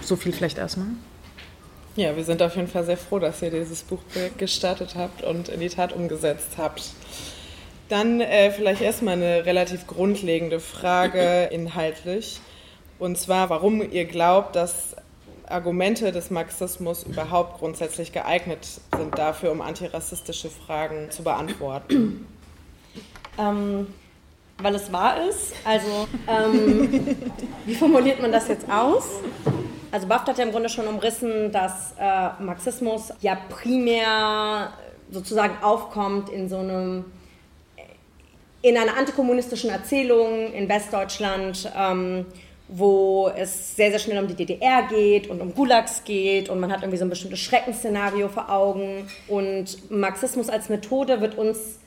So 0.00 0.16
viel 0.16 0.32
vielleicht 0.32 0.58
erstmal. 0.58 0.88
Ja, 1.96 2.16
wir 2.16 2.24
sind 2.24 2.42
auf 2.42 2.56
jeden 2.56 2.68
Fall 2.68 2.84
sehr 2.84 2.96
froh, 2.96 3.20
dass 3.20 3.40
ihr 3.40 3.50
dieses 3.50 3.82
Buchprojekt 3.82 4.38
gestartet 4.38 4.96
habt 4.96 5.22
und 5.22 5.48
in 5.48 5.60
die 5.60 5.68
Tat 5.68 5.92
umgesetzt 5.92 6.52
habt. 6.58 6.90
Dann 7.88 8.20
äh, 8.20 8.50
vielleicht 8.50 8.80
erstmal 8.80 9.14
eine 9.14 9.46
relativ 9.46 9.86
grundlegende 9.86 10.58
Frage 10.58 11.44
inhaltlich. 11.52 12.40
Und 12.98 13.18
zwar, 13.18 13.50
warum 13.50 13.82
ihr 13.92 14.06
glaubt, 14.06 14.56
dass 14.56 14.96
Argumente 15.46 16.10
des 16.10 16.30
Marxismus 16.30 17.04
überhaupt 17.04 17.58
grundsätzlich 17.58 18.12
geeignet 18.12 18.66
sind 18.96 19.18
dafür, 19.18 19.52
um 19.52 19.60
antirassistische 19.60 20.48
Fragen 20.48 21.10
zu 21.10 21.22
beantworten. 21.22 22.26
Ähm, 23.38 23.88
weil 24.58 24.74
es 24.74 24.92
wahr 24.92 25.28
ist. 25.28 25.52
Also, 25.64 26.08
ähm, 26.28 27.16
wie 27.66 27.74
formuliert 27.74 28.20
man 28.20 28.32
das 28.32 28.48
jetzt 28.48 28.70
aus? 28.70 29.04
Also, 29.90 30.06
Baft 30.06 30.28
hat 30.28 30.38
ja 30.38 30.44
im 30.44 30.52
Grunde 30.52 30.68
schon 30.68 30.86
umrissen, 30.86 31.52
dass 31.52 31.94
äh, 31.98 32.42
Marxismus 32.42 33.12
ja 33.20 33.36
primär 33.48 34.72
sozusagen 35.10 35.62
aufkommt 35.62 36.28
in 36.30 36.48
so 36.48 36.58
einem 36.58 37.04
in 38.64 38.78
einer 38.78 38.96
antikommunistischen 38.96 39.68
Erzählung 39.68 40.50
in 40.54 40.70
Westdeutschland, 40.70 41.70
ähm, 41.76 42.24
wo 42.66 43.30
es 43.36 43.76
sehr, 43.76 43.90
sehr 43.90 43.98
schnell 43.98 44.22
um 44.22 44.26
die 44.26 44.34
DDR 44.34 44.84
geht 44.84 45.28
und 45.28 45.42
um 45.42 45.54
Gulags 45.54 46.02
geht 46.04 46.48
und 46.48 46.60
man 46.60 46.72
hat 46.72 46.80
irgendwie 46.80 46.96
so 46.96 47.04
ein 47.04 47.10
bestimmtes 47.10 47.40
Schreckensszenario 47.40 48.30
vor 48.30 48.50
Augen. 48.50 49.06
Und 49.28 49.90
Marxismus 49.90 50.48
als 50.48 50.70
Methode 50.70 51.20
wird 51.20 51.36
uns 51.36 51.78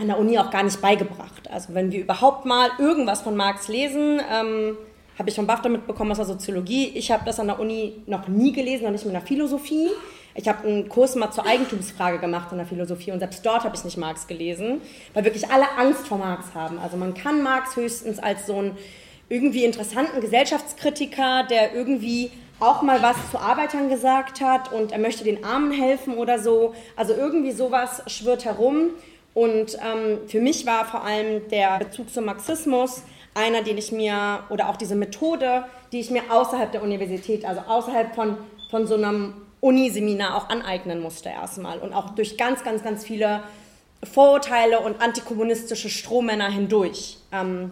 an 0.00 0.08
der 0.08 0.18
Uni 0.18 0.38
auch 0.38 0.50
gar 0.50 0.62
nicht 0.62 0.80
beigebracht. 0.80 1.50
Also 1.50 1.74
wenn 1.74 1.92
wir 1.92 2.00
überhaupt 2.00 2.44
mal 2.44 2.70
irgendwas 2.78 3.22
von 3.22 3.36
Marx 3.36 3.68
lesen, 3.68 4.20
ähm, 4.32 4.76
habe 5.18 5.28
ich 5.28 5.34
von 5.34 5.46
BAFTA 5.46 5.68
mitbekommen 5.68 6.12
aus 6.12 6.18
der 6.18 6.26
Soziologie. 6.26 6.92
Ich 6.94 7.10
habe 7.10 7.24
das 7.24 7.40
an 7.40 7.48
der 7.48 7.58
Uni 7.58 8.02
noch 8.06 8.28
nie 8.28 8.52
gelesen, 8.52 8.84
noch 8.84 8.92
nicht 8.92 9.04
mit 9.04 9.14
der 9.14 9.22
Philosophie. 9.22 9.88
Ich 10.34 10.46
habe 10.46 10.66
einen 10.68 10.88
Kurs 10.88 11.16
mal 11.16 11.32
zur 11.32 11.46
Eigentumsfrage 11.46 12.18
gemacht 12.20 12.52
in 12.52 12.58
der 12.58 12.66
Philosophie 12.66 13.10
und 13.10 13.18
selbst 13.18 13.44
dort 13.44 13.64
habe 13.64 13.74
ich 13.74 13.82
nicht 13.82 13.96
Marx 13.96 14.28
gelesen, 14.28 14.80
weil 15.12 15.24
wirklich 15.24 15.50
alle 15.50 15.64
Angst 15.76 16.06
vor 16.06 16.18
Marx 16.18 16.54
haben. 16.54 16.78
Also 16.78 16.96
man 16.96 17.14
kann 17.14 17.42
Marx 17.42 17.74
höchstens 17.74 18.20
als 18.20 18.46
so 18.46 18.56
einen 18.58 18.78
irgendwie 19.28 19.64
interessanten 19.64 20.20
Gesellschaftskritiker, 20.20 21.44
der 21.50 21.74
irgendwie 21.74 22.30
auch 22.60 22.82
mal 22.82 23.02
was 23.02 23.16
zu 23.30 23.38
Arbeitern 23.38 23.88
gesagt 23.88 24.40
hat 24.40 24.72
und 24.72 24.92
er 24.92 24.98
möchte 24.98 25.24
den 25.24 25.44
Armen 25.44 25.72
helfen 25.72 26.14
oder 26.14 26.38
so. 26.38 26.74
Also 26.96 27.14
irgendwie 27.14 27.52
sowas 27.52 28.02
schwirrt 28.06 28.44
herum. 28.44 28.90
Und 29.38 29.78
ähm, 29.86 30.18
für 30.26 30.40
mich 30.40 30.66
war 30.66 30.84
vor 30.84 31.04
allem 31.04 31.48
der 31.48 31.78
Bezug 31.78 32.10
zum 32.12 32.24
Marxismus 32.24 33.04
einer, 33.34 33.62
den 33.62 33.78
ich 33.78 33.92
mir, 33.92 34.40
oder 34.50 34.68
auch 34.68 34.74
diese 34.74 34.96
Methode, 34.96 35.62
die 35.92 36.00
ich 36.00 36.10
mir 36.10 36.22
außerhalb 36.28 36.72
der 36.72 36.82
Universität, 36.82 37.44
also 37.44 37.60
außerhalb 37.60 38.16
von, 38.16 38.36
von 38.68 38.88
so 38.88 38.96
einem 38.96 39.34
Uniseminar 39.60 40.36
auch 40.36 40.48
aneignen 40.48 41.00
musste 41.00 41.28
erstmal 41.28 41.78
und 41.78 41.92
auch 41.92 42.16
durch 42.16 42.36
ganz, 42.36 42.64
ganz, 42.64 42.82
ganz 42.82 43.04
viele 43.04 43.44
Vorurteile 44.02 44.80
und 44.80 45.00
antikommunistische 45.00 45.88
Strohmänner 45.88 46.50
hindurch. 46.50 47.18
Ähm, 47.30 47.70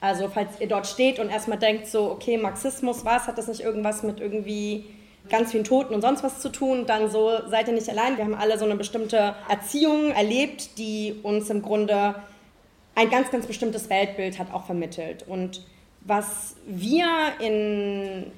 also 0.00 0.30
falls 0.32 0.60
ihr 0.60 0.68
dort 0.68 0.86
steht 0.86 1.18
und 1.18 1.28
erstmal 1.28 1.58
denkt 1.58 1.88
so, 1.88 2.08
okay, 2.08 2.38
Marxismus, 2.38 3.04
was, 3.04 3.26
hat 3.26 3.36
das 3.36 3.48
nicht 3.48 3.62
irgendwas 3.62 4.04
mit 4.04 4.20
irgendwie 4.20 4.84
ganz 5.28 5.52
vielen 5.52 5.64
Toten 5.64 5.94
und 5.94 6.00
sonst 6.00 6.22
was 6.22 6.40
zu 6.40 6.48
tun, 6.48 6.86
dann 6.86 7.10
so 7.10 7.30
seid 7.48 7.68
ihr 7.68 7.74
nicht 7.74 7.88
allein. 7.88 8.16
Wir 8.16 8.24
haben 8.24 8.34
alle 8.34 8.58
so 8.58 8.64
eine 8.64 8.76
bestimmte 8.76 9.34
Erziehung 9.48 10.10
erlebt, 10.12 10.78
die 10.78 11.20
uns 11.22 11.50
im 11.50 11.62
Grunde 11.62 12.14
ein 12.94 13.10
ganz, 13.10 13.30
ganz 13.30 13.46
bestimmtes 13.46 13.88
Weltbild 13.90 14.38
hat 14.38 14.52
auch 14.52 14.66
vermittelt. 14.66 15.24
Und 15.26 15.64
was 16.02 16.56
wir 16.66 17.06
in 17.38 18.32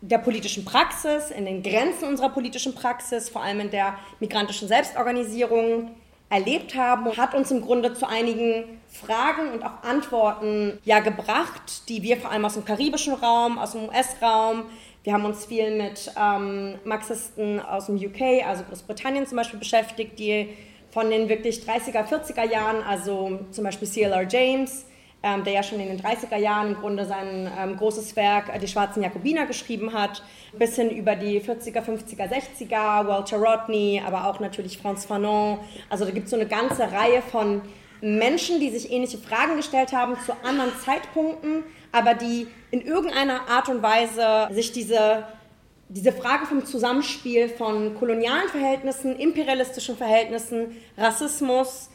der 0.00 0.18
politischen 0.18 0.64
Praxis, 0.64 1.30
in 1.30 1.44
den 1.44 1.62
Grenzen 1.62 2.08
unserer 2.08 2.28
politischen 2.30 2.74
Praxis, 2.74 3.28
vor 3.28 3.42
allem 3.42 3.60
in 3.60 3.70
der 3.70 3.94
migrantischen 4.20 4.68
Selbstorganisierung 4.68 5.90
erlebt 6.28 6.74
haben, 6.74 7.16
hat 7.16 7.34
uns 7.34 7.50
im 7.50 7.62
Grunde 7.62 7.94
zu 7.94 8.08
einigen 8.08 8.80
Fragen 8.88 9.52
und 9.52 9.64
auch 9.64 9.82
Antworten 9.82 10.78
ja 10.84 10.98
gebracht, 11.00 11.88
die 11.88 12.02
wir 12.02 12.16
vor 12.16 12.30
allem 12.30 12.44
aus 12.44 12.54
dem 12.54 12.64
karibischen 12.64 13.14
Raum, 13.14 13.58
aus 13.58 13.72
dem 13.72 13.88
US-Raum, 13.88 14.64
wir 15.06 15.12
haben 15.12 15.24
uns 15.24 15.46
viel 15.46 15.70
mit 15.70 16.10
ähm, 16.20 16.80
Marxisten 16.84 17.60
aus 17.60 17.86
dem 17.86 17.94
UK, 17.94 18.44
also 18.44 18.64
Großbritannien 18.64 19.24
zum 19.24 19.36
Beispiel 19.36 19.60
beschäftigt, 19.60 20.18
die 20.18 20.48
von 20.90 21.08
den 21.10 21.28
wirklich 21.28 21.60
30er, 21.60 22.08
40er 22.08 22.44
Jahren, 22.50 22.82
also 22.82 23.38
zum 23.52 23.62
Beispiel 23.62 23.86
C.L.R. 23.86 24.26
James, 24.28 24.84
ähm, 25.22 25.44
der 25.44 25.52
ja 25.52 25.62
schon 25.62 25.78
in 25.78 25.86
den 25.86 26.00
30er 26.00 26.36
Jahren 26.38 26.72
im 26.72 26.80
Grunde 26.80 27.04
sein 27.04 27.48
ähm, 27.56 27.76
großes 27.76 28.16
Werk 28.16 28.52
äh, 28.52 28.58
Die 28.58 28.66
schwarzen 28.66 29.00
Jakobiner 29.00 29.46
geschrieben 29.46 29.92
hat, 29.92 30.24
bis 30.58 30.74
hin 30.74 30.90
über 30.90 31.14
die 31.14 31.40
40er, 31.40 31.84
50er, 31.84 32.28
60er, 32.28 33.06
Walter 33.06 33.36
Rodney, 33.36 34.02
aber 34.04 34.26
auch 34.26 34.40
natürlich 34.40 34.78
Franz 34.78 35.04
Fanon. 35.04 35.60
Also 35.88 36.04
da 36.04 36.10
gibt 36.10 36.24
es 36.24 36.30
so 36.32 36.36
eine 36.36 36.46
ganze 36.46 36.82
Reihe 36.90 37.22
von 37.22 37.62
Menschen, 38.00 38.58
die 38.58 38.70
sich 38.70 38.90
ähnliche 38.90 39.18
Fragen 39.18 39.56
gestellt 39.56 39.92
haben 39.92 40.16
zu 40.26 40.32
anderen 40.42 40.72
Zeitpunkten, 40.84 41.62
aber 41.92 42.14
die 42.14 42.46
in 42.70 42.82
irgendeiner 42.82 43.48
Art 43.48 43.68
und 43.68 43.82
Weise 43.82 44.48
sich 44.52 44.72
diese 44.72 45.24
diese 45.88 46.12
Frage 46.12 46.46
vom 46.46 46.64
Zusammenspiel 46.64 47.48
von 47.48 47.94
kolonialen 47.94 48.48
Verhältnissen, 48.48 49.16
imperialistischen 49.16 49.96
Verhältnissen, 49.96 50.76
Rassismus, 50.98 51.90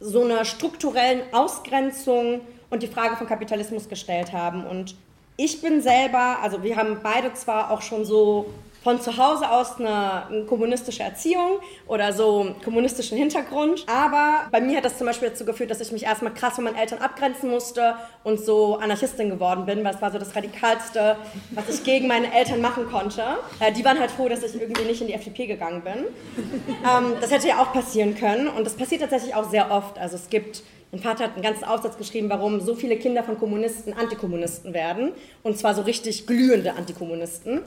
so 0.00 0.22
einer 0.22 0.44
strukturellen 0.44 1.22
Ausgrenzung 1.32 2.40
und 2.70 2.82
die 2.82 2.86
Frage 2.86 3.16
von 3.16 3.26
Kapitalismus 3.26 3.88
gestellt 3.88 4.32
haben. 4.32 4.66
Und 4.66 4.96
ich 5.36 5.60
bin 5.60 5.82
selber, 5.82 6.38
also 6.42 6.62
wir 6.62 6.76
haben 6.76 7.00
beide 7.02 7.32
zwar 7.34 7.70
auch 7.70 7.82
schon 7.82 8.04
so 8.04 8.46
von 8.84 9.00
zu 9.00 9.16
Hause 9.16 9.50
aus 9.50 9.80
eine, 9.80 10.26
eine, 10.26 10.44
kommunistische 10.44 11.02
Erziehung 11.02 11.58
oder 11.88 12.12
so 12.12 12.54
kommunistischen 12.62 13.16
Hintergrund. 13.16 13.86
Aber 13.88 14.42
bei 14.52 14.60
mir 14.60 14.76
hat 14.76 14.84
das 14.84 14.98
zum 14.98 15.06
Beispiel 15.06 15.30
dazu 15.30 15.46
geführt, 15.46 15.70
dass 15.70 15.80
ich 15.80 15.90
mich 15.90 16.04
erstmal 16.04 16.34
krass 16.34 16.56
von 16.56 16.64
meinen 16.64 16.76
Eltern 16.76 16.98
abgrenzen 16.98 17.50
musste 17.50 17.94
und 18.22 18.38
so 18.38 18.76
Anarchistin 18.76 19.30
geworden 19.30 19.64
bin, 19.64 19.82
weil 19.82 19.94
es 19.94 20.02
war 20.02 20.12
so 20.12 20.18
das 20.18 20.36
Radikalste, 20.36 21.16
was 21.52 21.68
ich 21.70 21.82
gegen 21.82 22.06
meine 22.06 22.32
Eltern 22.32 22.60
machen 22.60 22.86
konnte. 22.90 23.22
Äh, 23.58 23.72
die 23.72 23.84
waren 23.84 23.98
halt 23.98 24.10
froh, 24.10 24.28
dass 24.28 24.42
ich 24.42 24.60
irgendwie 24.60 24.84
nicht 24.84 25.00
in 25.00 25.06
die 25.06 25.14
FDP 25.14 25.46
gegangen 25.46 25.82
bin. 25.82 26.04
Ähm, 26.84 27.14
das 27.20 27.30
hätte 27.30 27.48
ja 27.48 27.62
auch 27.62 27.72
passieren 27.72 28.14
können 28.14 28.48
und 28.48 28.66
das 28.66 28.74
passiert 28.74 29.00
tatsächlich 29.00 29.34
auch 29.34 29.48
sehr 29.48 29.70
oft. 29.70 29.98
Also 29.98 30.16
es 30.16 30.28
gibt 30.28 30.62
mein 30.92 31.02
Vater 31.02 31.24
hat 31.24 31.32
einen 31.32 31.42
ganzen 31.42 31.64
Aufsatz 31.64 31.98
geschrieben, 31.98 32.28
warum 32.30 32.60
so 32.60 32.76
viele 32.76 32.96
Kinder 32.96 33.24
von 33.24 33.36
Kommunisten 33.36 33.94
Antikommunisten 33.94 34.74
werden. 34.74 35.10
Und 35.42 35.58
zwar 35.58 35.74
so 35.74 35.82
richtig 35.82 36.24
glühende 36.28 36.74
Antikommunisten. 36.74 37.62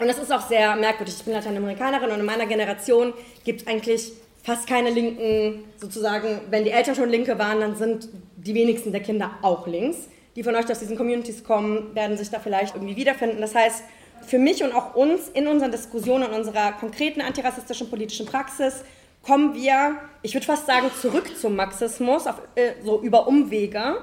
Und 0.00 0.08
das 0.08 0.16
ist 0.16 0.32
auch 0.32 0.48
sehr 0.48 0.74
merkwürdig. 0.76 1.14
Ich 1.18 1.24
bin 1.24 1.34
Lateinamerikanerin 1.34 2.10
und 2.10 2.20
in 2.20 2.26
meiner 2.26 2.46
Generation 2.46 3.12
gibt 3.44 3.60
es 3.60 3.66
eigentlich 3.66 4.12
fast 4.42 4.66
keine 4.66 4.88
Linken, 4.88 5.64
sozusagen, 5.76 6.40
wenn 6.48 6.64
die 6.64 6.70
Eltern 6.70 6.94
schon 6.94 7.10
Linke 7.10 7.38
waren, 7.38 7.60
dann 7.60 7.76
sind 7.76 8.08
die 8.38 8.54
wenigsten 8.54 8.92
der 8.92 9.02
Kinder 9.02 9.32
auch 9.42 9.66
links. 9.66 10.08
Die 10.36 10.42
von 10.42 10.56
euch, 10.56 10.64
die 10.64 10.72
aus 10.72 10.78
diesen 10.78 10.96
Communities 10.96 11.44
kommen, 11.44 11.94
werden 11.94 12.16
sich 12.16 12.30
da 12.30 12.38
vielleicht 12.38 12.74
irgendwie 12.74 12.96
wiederfinden. 12.96 13.42
Das 13.42 13.54
heißt, 13.54 13.84
für 14.26 14.38
mich 14.38 14.64
und 14.64 14.72
auch 14.74 14.94
uns 14.94 15.28
in 15.28 15.46
unseren 15.46 15.70
Diskussionen, 15.70 16.30
in 16.30 16.32
unserer 16.32 16.72
konkreten 16.72 17.20
antirassistischen 17.20 17.90
politischen 17.90 18.24
Praxis, 18.24 18.82
kommen 19.22 19.54
wir, 19.54 19.96
ich 20.22 20.32
würde 20.32 20.46
fast 20.46 20.66
sagen, 20.66 20.90
zurück 20.98 21.36
zum 21.38 21.56
Marxismus, 21.56 22.26
auf, 22.26 22.40
äh, 22.54 22.72
so 22.82 23.02
über 23.02 23.28
Umwege, 23.28 23.98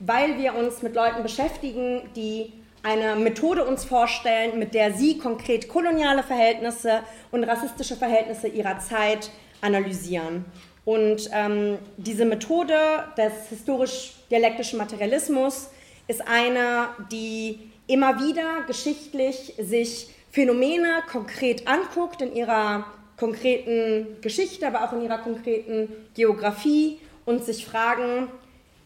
weil 0.00 0.38
wir 0.38 0.56
uns 0.56 0.82
mit 0.82 0.96
Leuten 0.96 1.22
beschäftigen, 1.22 2.02
die 2.16 2.52
eine 2.86 3.16
Methode 3.16 3.64
uns 3.64 3.84
vorstellen, 3.84 4.60
mit 4.60 4.72
der 4.72 4.92
Sie 4.92 5.18
konkret 5.18 5.68
koloniale 5.68 6.22
Verhältnisse 6.22 7.00
und 7.32 7.42
rassistische 7.42 7.96
Verhältnisse 7.96 8.46
ihrer 8.46 8.78
Zeit 8.78 9.30
analysieren. 9.60 10.44
Und 10.84 11.28
ähm, 11.32 11.78
diese 11.96 12.24
Methode 12.24 12.76
des 13.18 13.48
historisch-dialektischen 13.48 14.78
Materialismus 14.78 15.70
ist 16.06 16.22
eine, 16.28 16.90
die 17.10 17.72
immer 17.88 18.20
wieder 18.20 18.62
geschichtlich 18.68 19.54
sich 19.58 20.10
Phänomene 20.30 21.02
konkret 21.10 21.66
anguckt 21.66 22.22
in 22.22 22.36
ihrer 22.36 22.86
konkreten 23.16 24.20
Geschichte, 24.20 24.64
aber 24.64 24.84
auch 24.84 24.92
in 24.92 25.02
ihrer 25.02 25.18
konkreten 25.18 25.88
Geografie 26.14 27.00
und 27.24 27.44
sich 27.44 27.66
fragen, 27.66 28.28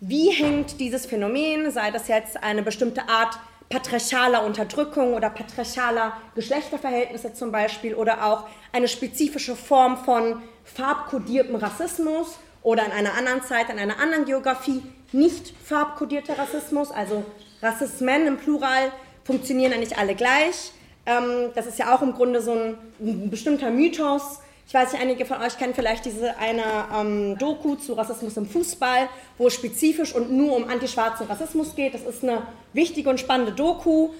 wie 0.01 0.31
hängt 0.31 0.81
dieses 0.81 1.05
Phänomen, 1.05 1.71
sei 1.71 1.91
das 1.91 2.09
jetzt 2.09 2.43
eine 2.43 2.63
bestimmte 2.63 3.07
Art 3.07 3.39
patriarchaler 3.71 4.45
Unterdrückung 4.45 5.15
oder 5.15 5.31
patriarchaler 5.31 6.13
Geschlechterverhältnisse 6.35 7.33
zum 7.33 7.53
Beispiel 7.53 7.95
oder 7.95 8.27
auch 8.27 8.49
eine 8.73 8.89
spezifische 8.89 9.55
Form 9.57 9.97
von 10.05 10.43
farbkodiertem 10.65 11.55
Rassismus 11.55 12.39
oder 12.63 12.85
in 12.85 12.93
einer 12.93 13.15
anderen 13.15 13.43
Zeit, 13.43 13.71
in 13.71 13.79
einer 13.79 13.99
anderen 14.01 14.25
Geografie 14.25 14.83
nicht 15.13 15.55
farbkodierter 15.65 16.37
Rassismus, 16.37 16.91
also 16.91 17.25
Rassismen 17.63 18.27
im 18.27 18.39
Plural 18.39 18.91
funktionieren 19.25 19.73
ja 19.73 19.79
nicht 19.79 19.97
alle 19.97 20.15
gleich. 20.15 20.73
Ähm, 21.07 21.51
das 21.55 21.67
ist 21.67 21.79
ja 21.79 21.95
auch 21.95 22.03
im 22.03 22.13
Grunde 22.13 22.43
so 22.43 22.53
ein, 22.53 22.79
ein 23.01 23.31
bestimmter 23.31 23.71
Mythos, 23.71 24.41
ich 24.71 24.75
weiß 24.75 24.93
nicht, 24.93 25.03
einige 25.03 25.27
von 25.27 25.43
euch 25.43 25.59
kennen 25.59 25.75
vielleicht 25.75 26.05
diese 26.05 26.39
eine 26.39 26.63
ähm, 26.97 27.37
Doku 27.39 27.75
zu 27.75 27.95
Rassismus 27.95 28.37
im 28.37 28.47
Fußball, 28.47 29.09
wo 29.37 29.49
es 29.49 29.55
spezifisch 29.55 30.15
und 30.15 30.31
nur 30.31 30.55
um 30.55 30.69
antischwarzen 30.69 31.27
Rassismus 31.27 31.75
geht. 31.75 31.93
Das 31.93 32.03
ist 32.03 32.23
eine 32.23 32.43
wichtige 32.73 33.11
und 33.11 33.19
spannende 33.19 33.51
Doku. 33.51 34.11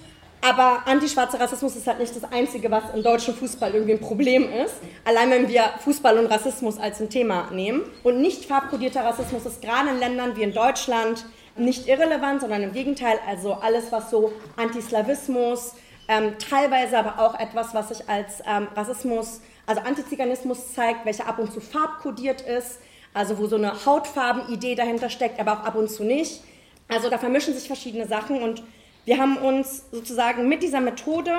Aber 0.41 0.85
antischwarzer 0.87 1.39
Rassismus 1.39 1.77
ist 1.77 1.87
halt 1.87 1.99
nicht 1.99 2.13
das 2.13 2.29
Einzige, 2.33 2.69
was 2.69 2.83
im 2.93 3.01
deutschen 3.01 3.33
Fußball 3.33 3.73
irgendwie 3.73 3.93
ein 3.93 4.01
Problem 4.01 4.51
ist. 4.51 4.73
Allein 5.05 5.31
wenn 5.31 5.47
wir 5.47 5.63
Fußball 5.85 6.17
und 6.17 6.25
Rassismus 6.25 6.77
als 6.77 6.99
ein 6.99 7.09
Thema 7.09 7.49
nehmen. 7.53 7.83
Und 8.03 8.19
nicht 8.19 8.43
farbkodierter 8.43 9.05
Rassismus 9.05 9.45
ist 9.45 9.61
gerade 9.61 9.91
in 9.91 9.99
Ländern 9.99 10.35
wie 10.35 10.43
in 10.43 10.53
Deutschland 10.53 11.25
nicht 11.55 11.87
irrelevant, 11.87 12.41
sondern 12.41 12.61
im 12.61 12.73
Gegenteil. 12.73 13.19
Also 13.25 13.53
alles, 13.53 13.89
was 13.93 14.09
so 14.09 14.33
Antislawismus, 14.57 15.75
ähm, 16.09 16.33
teilweise 16.39 16.97
aber 16.97 17.19
auch 17.19 17.39
etwas, 17.39 17.73
was 17.73 17.87
sich 17.87 18.09
als 18.09 18.41
ähm, 18.45 18.67
Rassismus 18.75 19.39
also 19.65 19.81
Antiziganismus 19.81 20.73
zeigt, 20.73 21.05
welcher 21.05 21.27
ab 21.27 21.39
und 21.39 21.53
zu 21.53 21.61
farbkodiert 21.61 22.41
ist, 22.41 22.79
also 23.13 23.37
wo 23.37 23.47
so 23.47 23.55
eine 23.55 23.85
Hautfarbenidee 23.85 24.75
dahinter 24.75 25.09
steckt, 25.09 25.39
aber 25.39 25.53
auch 25.53 25.63
ab 25.63 25.75
und 25.75 25.89
zu 25.89 26.03
nicht. 26.03 26.43
Also 26.87 27.09
da 27.09 27.17
vermischen 27.17 27.53
sich 27.53 27.67
verschiedene 27.67 28.07
Sachen 28.07 28.41
und 28.41 28.63
wir 29.05 29.17
haben 29.17 29.37
uns 29.37 29.85
sozusagen 29.91 30.47
mit 30.47 30.61
dieser 30.61 30.81
Methode 30.81 31.33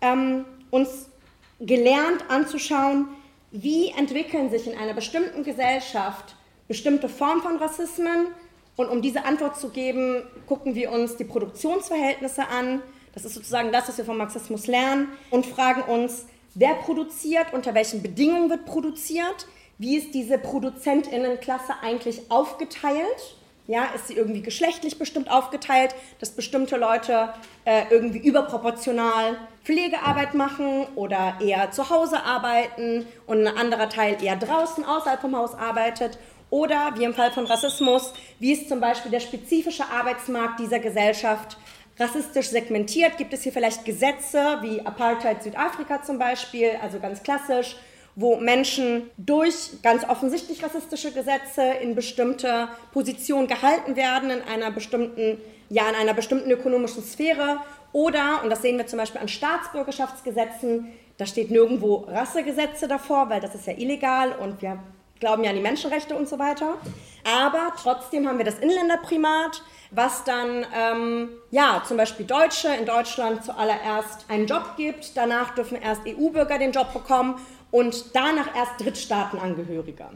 ähm, 0.00 0.44
uns 0.70 1.08
gelernt 1.60 2.24
anzuschauen, 2.28 3.08
wie 3.50 3.90
entwickeln 3.90 4.50
sich 4.50 4.66
in 4.66 4.76
einer 4.76 4.94
bestimmten 4.94 5.44
Gesellschaft 5.44 6.36
bestimmte 6.66 7.08
Formen 7.08 7.42
von 7.42 7.56
Rassismen 7.56 8.28
Und 8.76 8.88
um 8.88 9.02
diese 9.02 9.24
Antwort 9.24 9.58
zu 9.58 9.68
geben, 9.68 10.24
gucken 10.46 10.74
wir 10.74 10.90
uns 10.90 11.16
die 11.16 11.24
Produktionsverhältnisse 11.24 12.48
an. 12.48 12.82
Das 13.12 13.24
ist 13.24 13.34
sozusagen 13.34 13.70
das, 13.70 13.88
was 13.88 13.98
wir 13.98 14.04
vom 14.04 14.18
Marxismus 14.18 14.66
lernen 14.66 15.08
und 15.30 15.46
fragen 15.46 15.82
uns, 15.82 16.26
wer 16.54 16.74
produziert, 16.74 17.52
unter 17.52 17.74
welchen 17.74 18.02
Bedingungen 18.02 18.50
wird 18.50 18.66
produziert, 18.66 19.46
wie 19.78 19.96
ist 19.96 20.14
diese 20.14 20.38
Produzentinnenklasse 20.38 21.74
eigentlich 21.82 22.30
aufgeteilt 22.30 23.36
ja, 23.66 23.86
ist 23.94 24.08
sie 24.08 24.14
irgendwie 24.14 24.42
geschlechtlich 24.42 24.98
bestimmt 24.98 25.30
aufgeteilt, 25.30 25.94
dass 26.20 26.32
bestimmte 26.32 26.76
Leute 26.76 27.30
äh, 27.64 27.84
irgendwie 27.90 28.18
überproportional 28.18 29.38
Pflegearbeit 29.64 30.34
machen 30.34 30.86
oder 30.96 31.38
eher 31.40 31.70
zu 31.70 31.88
Hause 31.88 32.22
arbeiten 32.22 33.06
und 33.26 33.46
ein 33.46 33.56
anderer 33.56 33.88
Teil 33.88 34.22
eher 34.22 34.36
draußen 34.36 34.84
außerhalb 34.84 35.20
vom 35.20 35.36
Haus 35.36 35.54
arbeitet? 35.54 36.18
Oder 36.50 36.92
wie 36.96 37.04
im 37.04 37.14
Fall 37.14 37.32
von 37.32 37.46
Rassismus, 37.46 38.12
wie 38.38 38.52
ist 38.52 38.68
zum 38.68 38.80
Beispiel 38.80 39.10
der 39.10 39.20
spezifische 39.20 39.84
Arbeitsmarkt 39.90 40.60
dieser 40.60 40.78
Gesellschaft 40.78 41.56
rassistisch 41.98 42.48
segmentiert? 42.48 43.16
Gibt 43.16 43.32
es 43.32 43.42
hier 43.42 43.52
vielleicht 43.52 43.84
Gesetze 43.84 44.58
wie 44.62 44.80
Apartheid 44.84 45.42
Südafrika 45.42 46.02
zum 46.02 46.18
Beispiel, 46.18 46.72
also 46.82 46.98
ganz 46.98 47.22
klassisch? 47.22 47.76
wo 48.16 48.36
Menschen 48.36 49.10
durch 49.16 49.82
ganz 49.82 50.04
offensichtlich 50.08 50.62
rassistische 50.62 51.12
Gesetze 51.12 51.62
in 51.82 51.94
bestimmte 51.94 52.68
Positionen 52.92 53.48
gehalten 53.48 53.96
werden, 53.96 54.30
in 54.30 54.42
einer 54.42 54.70
bestimmten, 54.70 55.38
ja, 55.68 55.88
in 55.88 55.96
einer 55.96 56.14
bestimmten 56.14 56.50
ökonomischen 56.50 57.02
Sphäre. 57.02 57.58
Oder, 57.92 58.40
und 58.42 58.50
das 58.50 58.62
sehen 58.62 58.78
wir 58.78 58.86
zum 58.86 58.98
Beispiel 58.98 59.20
an 59.20 59.28
Staatsbürgerschaftsgesetzen, 59.28 60.92
da 61.16 61.26
steht 61.26 61.50
nirgendwo 61.50 62.06
Rassegesetze 62.08 62.88
davor, 62.88 63.30
weil 63.30 63.40
das 63.40 63.54
ist 63.54 63.66
ja 63.66 63.72
illegal 63.74 64.32
und 64.32 64.60
wir 64.62 64.80
glauben 65.20 65.44
ja 65.44 65.50
an 65.50 65.56
die 65.56 65.62
Menschenrechte 65.62 66.16
und 66.16 66.28
so 66.28 66.38
weiter. 66.38 66.74
Aber 67.24 67.72
trotzdem 67.80 68.28
haben 68.28 68.38
wir 68.38 68.44
das 68.44 68.58
Inländerprimat, 68.58 69.62
was 69.94 70.24
dann 70.24 70.66
ähm, 70.74 71.28
ja 71.50 71.82
zum 71.86 71.96
Beispiel 71.96 72.26
Deutsche 72.26 72.68
in 72.68 72.86
Deutschland 72.86 73.44
zuallererst 73.44 74.26
einen 74.28 74.46
Job 74.46 74.74
gibt. 74.76 75.16
Danach 75.16 75.54
dürfen 75.54 75.80
erst 75.80 76.02
EU-Bürger 76.06 76.58
den 76.58 76.72
Job 76.72 76.92
bekommen 76.92 77.36
und 77.70 78.14
danach 78.14 78.54
erst 78.56 78.72
Drittstaatenangehörige. 78.78 80.06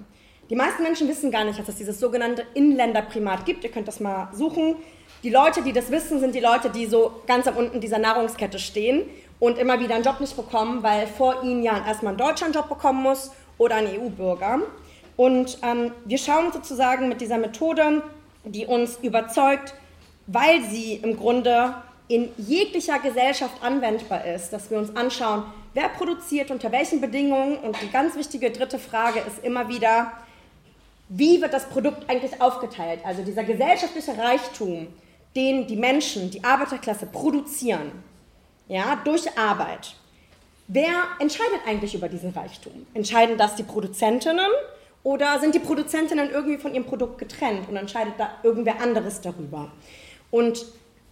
Die 0.50 0.56
meisten 0.56 0.82
Menschen 0.82 1.08
wissen 1.08 1.30
gar 1.30 1.44
nicht, 1.44 1.58
dass 1.58 1.68
es 1.68 1.76
dieses 1.76 2.00
sogenannte 2.00 2.44
Inländerprimat 2.54 3.44
gibt. 3.44 3.64
Ihr 3.64 3.70
könnt 3.70 3.86
das 3.86 4.00
mal 4.00 4.28
suchen. 4.32 4.76
Die 5.22 5.30
Leute, 5.30 5.62
die 5.62 5.72
das 5.72 5.90
wissen, 5.90 6.20
sind 6.20 6.34
die 6.34 6.40
Leute, 6.40 6.70
die 6.70 6.86
so 6.86 7.22
ganz 7.26 7.46
am 7.46 7.56
unten 7.56 7.80
dieser 7.80 7.98
Nahrungskette 7.98 8.58
stehen 8.58 9.02
und 9.40 9.58
immer 9.58 9.80
wieder 9.80 9.94
einen 9.94 10.04
Job 10.04 10.20
nicht 10.20 10.36
bekommen, 10.36 10.82
weil 10.82 11.06
vor 11.06 11.42
ihnen 11.42 11.62
ja 11.62 11.84
erstmal 11.86 12.14
ein 12.14 12.18
Deutscher 12.18 12.50
Job 12.50 12.68
bekommen 12.68 13.02
muss 13.02 13.32
oder 13.58 13.76
ein 13.76 13.86
EU-Bürger. 13.86 14.60
Und 15.16 15.58
ähm, 15.62 15.92
wir 16.04 16.18
schauen 16.18 16.52
sozusagen 16.52 17.08
mit 17.08 17.20
dieser 17.20 17.38
Methode, 17.38 18.02
die 18.52 18.66
uns 18.66 18.98
überzeugt, 19.02 19.74
weil 20.26 20.62
sie 20.64 20.94
im 20.94 21.16
Grunde 21.16 21.74
in 22.08 22.30
jeglicher 22.36 22.98
Gesellschaft 22.98 23.62
anwendbar 23.62 24.24
ist, 24.24 24.50
dass 24.50 24.70
wir 24.70 24.78
uns 24.78 24.94
anschauen, 24.96 25.44
wer 25.74 25.88
produziert, 25.90 26.50
unter 26.50 26.72
welchen 26.72 27.00
Bedingungen 27.00 27.58
und 27.58 27.80
die 27.82 27.90
ganz 27.90 28.16
wichtige 28.16 28.50
dritte 28.50 28.78
Frage 28.78 29.20
ist 29.20 29.44
immer 29.44 29.68
wieder, 29.68 30.12
wie 31.08 31.40
wird 31.40 31.52
das 31.54 31.68
Produkt 31.68 32.08
eigentlich 32.08 32.40
aufgeteilt? 32.40 33.00
Also 33.04 33.22
dieser 33.22 33.44
gesellschaftliche 33.44 34.16
Reichtum, 34.16 34.88
den 35.36 35.66
die 35.66 35.76
Menschen, 35.76 36.30
die 36.30 36.44
Arbeiterklasse 36.44 37.06
produzieren, 37.06 37.92
ja, 38.68 39.00
durch 39.04 39.38
Arbeit. 39.38 39.94
Wer 40.66 41.04
entscheidet 41.18 41.60
eigentlich 41.66 41.94
über 41.94 42.08
diesen 42.08 42.30
Reichtum? 42.30 42.86
Entscheiden 42.92 43.38
das 43.38 43.54
die 43.54 43.62
Produzentinnen 43.62 44.50
oder 45.02 45.38
sind 45.40 45.54
die 45.54 45.60
Produzentinnen 45.60 46.30
irgendwie 46.30 46.58
von 46.58 46.74
ihrem 46.74 46.84
Produkt 46.84 47.18
getrennt 47.18 47.68
und 47.68 47.76
entscheidet 47.76 48.14
da 48.18 48.30
irgendwer 48.42 48.80
anderes 48.80 49.20
darüber? 49.20 49.70
Und 50.30 50.66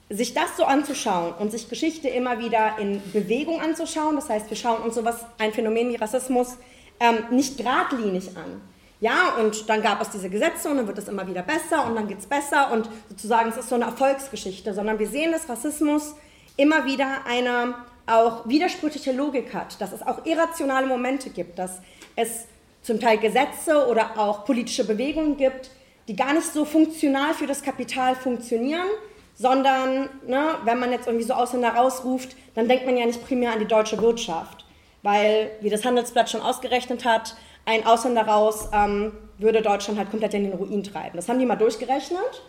sich 0.08 0.34
das 0.34 0.56
so 0.56 0.64
anzuschauen 0.64 1.34
und 1.38 1.50
sich 1.50 1.68
Geschichte 1.68 2.08
immer 2.08 2.38
wieder 2.38 2.78
in 2.78 3.02
Bewegung 3.12 3.60
anzuschauen, 3.60 4.16
das 4.16 4.28
heißt, 4.28 4.48
wir 4.50 4.56
schauen 4.56 4.82
uns 4.82 4.94
sowas, 4.94 5.24
ein 5.38 5.52
Phänomen 5.52 5.88
wie 5.88 5.96
Rassismus, 5.96 6.56
ähm, 7.00 7.24
nicht 7.30 7.56
geradlinig 7.56 8.36
an. 8.36 8.60
Ja, 9.00 9.34
und 9.38 9.68
dann 9.68 9.82
gab 9.82 10.00
es 10.00 10.10
diese 10.10 10.30
Gesetze 10.30 10.70
und 10.70 10.78
dann 10.78 10.86
wird 10.86 10.96
es 10.96 11.08
immer 11.08 11.26
wieder 11.26 11.42
besser 11.42 11.86
und 11.86 11.96
dann 11.96 12.08
geht 12.08 12.18
es 12.20 12.26
besser 12.26 12.72
und 12.72 12.88
sozusagen 13.08 13.50
es 13.50 13.58
ist 13.58 13.68
so 13.68 13.74
eine 13.74 13.84
Erfolgsgeschichte, 13.84 14.72
sondern 14.72 14.98
wir 14.98 15.08
sehen, 15.08 15.32
dass 15.32 15.48
Rassismus 15.48 16.14
immer 16.56 16.86
wieder 16.86 17.26
eine 17.26 17.74
auch 18.06 18.48
widersprüchliche 18.48 19.12
Logik 19.12 19.52
hat, 19.52 19.80
dass 19.80 19.92
es 19.92 20.02
auch 20.02 20.24
irrationale 20.24 20.86
Momente 20.86 21.30
gibt, 21.30 21.58
dass 21.58 21.80
es 22.14 22.46
zum 22.86 23.00
Teil 23.00 23.18
Gesetze 23.18 23.88
oder 23.88 24.16
auch 24.16 24.44
politische 24.44 24.86
Bewegungen 24.86 25.36
gibt, 25.36 25.70
die 26.06 26.14
gar 26.14 26.32
nicht 26.32 26.46
so 26.46 26.64
funktional 26.64 27.34
für 27.34 27.48
das 27.48 27.62
Kapital 27.62 28.14
funktionieren, 28.14 28.86
sondern 29.34 30.08
ne, 30.26 30.54
wenn 30.64 30.78
man 30.78 30.92
jetzt 30.92 31.08
irgendwie 31.08 31.24
so 31.24 31.34
Ausländer 31.34 31.70
rausruft, 31.70 32.36
dann 32.54 32.68
denkt 32.68 32.86
man 32.86 32.96
ja 32.96 33.04
nicht 33.04 33.26
primär 33.26 33.52
an 33.52 33.58
die 33.58 33.66
deutsche 33.66 34.00
Wirtschaft, 34.00 34.64
weil, 35.02 35.50
wie 35.60 35.68
das 35.68 35.84
Handelsblatt 35.84 36.30
schon 36.30 36.40
ausgerechnet 36.40 37.04
hat, 37.04 37.34
ein 37.64 37.84
Ausländer 37.84 38.22
raus 38.22 38.68
ähm, 38.72 39.12
würde 39.38 39.62
Deutschland 39.62 39.98
halt 39.98 40.10
komplett 40.10 40.34
in 40.34 40.44
den 40.44 40.52
Ruin 40.52 40.84
treiben. 40.84 41.16
Das 41.16 41.28
haben 41.28 41.40
die 41.40 41.44
mal 41.44 41.56
durchgerechnet. 41.56 42.42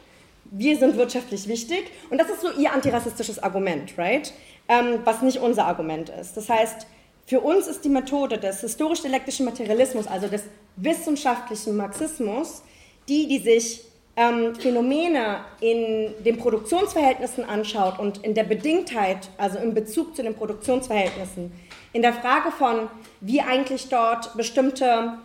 Wir 0.45 0.77
sind 0.77 0.97
wirtschaftlich 0.97 1.47
wichtig 1.47 1.91
und 2.11 2.19
das 2.19 2.29
ist 2.29 2.41
so 2.41 2.51
ihr 2.51 2.71
antirassistisches 2.71 3.41
Argument, 3.41 3.97
right? 3.97 4.31
Ähm, 4.69 4.99
was 5.03 5.23
nicht 5.23 5.39
unser 5.39 5.65
Argument 5.65 6.09
ist. 6.09 6.37
Das 6.37 6.47
heißt, 6.47 6.85
für 7.27 7.41
uns 7.41 7.67
ist 7.67 7.83
die 7.83 7.89
Methode 7.89 8.37
des 8.37 8.61
historisch-dialektischen 8.61 9.45
Materialismus, 9.45 10.07
also 10.07 10.27
des 10.27 10.43
wissenschaftlichen 10.77 11.75
Marxismus, 11.75 12.63
die, 13.09 13.27
die 13.27 13.39
sich 13.39 13.83
ähm, 14.15 14.55
Phänomene 14.55 15.41
in 15.59 16.13
den 16.23 16.37
Produktionsverhältnissen 16.37 17.43
anschaut 17.43 17.99
und 17.99 18.23
in 18.23 18.33
der 18.33 18.45
Bedingtheit, 18.45 19.29
also 19.37 19.59
im 19.59 19.73
Bezug 19.73 20.15
zu 20.15 20.23
den 20.23 20.35
Produktionsverhältnissen, 20.35 21.51
in 21.91 22.01
der 22.01 22.13
Frage 22.13 22.49
von, 22.49 22.87
wie 23.19 23.41
eigentlich 23.41 23.89
dort 23.89 24.37
bestimmte, 24.37 25.17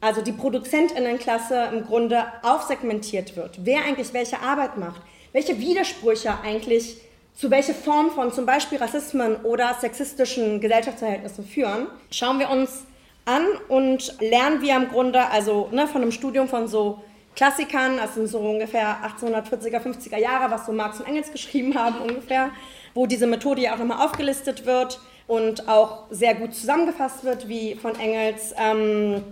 also 0.00 0.22
die 0.22 0.32
Produzentinnenklasse 0.32 1.68
im 1.72 1.86
Grunde 1.86 2.24
aufsegmentiert 2.42 3.36
wird, 3.36 3.60
wer 3.62 3.84
eigentlich 3.84 4.12
welche 4.12 4.40
Arbeit 4.40 4.76
macht, 4.76 5.02
welche 5.32 5.60
Widersprüche 5.60 6.34
eigentlich 6.42 6.96
zu 7.34 7.50
welcher 7.50 7.74
Form 7.74 8.10
von 8.10 8.32
zum 8.32 8.46
Beispiel 8.46 8.78
Rassismen 8.78 9.36
oder 9.44 9.74
sexistischen 9.80 10.60
Gesellschaftsverhältnissen 10.60 11.44
führen, 11.44 11.88
schauen 12.10 12.38
wir 12.38 12.48
uns 12.48 12.84
an 13.24 13.46
und 13.68 14.20
lernen 14.20 14.62
wir 14.62 14.76
im 14.76 14.88
Grunde, 14.88 15.28
also 15.30 15.68
ne, 15.72 15.86
von 15.86 16.02
einem 16.02 16.12
Studium 16.12 16.48
von 16.48 16.68
so 16.68 17.02
Klassikern, 17.34 17.98
sind 18.14 18.28
so 18.28 18.38
ungefähr 18.38 18.98
1840er, 19.02 19.80
50er 19.80 20.18
Jahre, 20.18 20.50
was 20.52 20.66
so 20.66 20.72
Marx 20.72 21.00
und 21.00 21.06
Engels 21.06 21.32
geschrieben 21.32 21.74
haben 21.74 21.98
ungefähr, 22.00 22.50
wo 22.94 23.06
diese 23.06 23.26
Methode 23.26 23.62
ja 23.62 23.74
auch 23.74 23.78
nochmal 23.78 24.04
aufgelistet 24.06 24.64
wird 24.66 25.00
und 25.26 25.68
auch 25.68 26.04
sehr 26.10 26.34
gut 26.34 26.54
zusammengefasst 26.54 27.24
wird, 27.24 27.48
wie 27.48 27.74
von 27.74 27.98
Engels 27.98 28.54
ähm, 28.56 29.24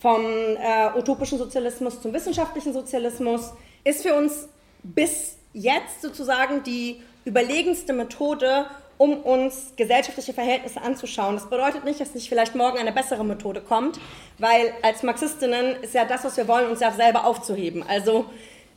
vom 0.00 0.24
äh, 0.24 0.96
utopischen 0.96 1.38
Sozialismus 1.38 2.00
zum 2.00 2.12
wissenschaftlichen 2.12 2.72
Sozialismus, 2.72 3.52
ist 3.84 4.02
für 4.02 4.14
uns 4.14 4.48
bis 4.82 5.36
jetzt 5.52 6.02
sozusagen 6.02 6.62
die 6.62 7.02
überlegenste 7.24 7.92
Methode, 7.92 8.66
um 8.98 9.18
uns 9.22 9.72
gesellschaftliche 9.76 10.32
Verhältnisse 10.32 10.80
anzuschauen. 10.80 11.34
Das 11.34 11.48
bedeutet 11.48 11.84
nicht, 11.84 12.00
dass 12.00 12.14
nicht 12.14 12.28
vielleicht 12.28 12.54
morgen 12.54 12.78
eine 12.78 12.92
bessere 12.92 13.24
Methode 13.24 13.60
kommt, 13.60 13.98
weil 14.38 14.72
als 14.82 15.02
Marxistinnen 15.02 15.76
ist 15.82 15.94
ja 15.94 16.04
das, 16.04 16.24
was 16.24 16.36
wir 16.36 16.46
wollen, 16.46 16.70
uns 16.70 16.80
ja 16.80 16.92
selber 16.92 17.24
aufzuheben. 17.24 17.82
Also 17.86 18.26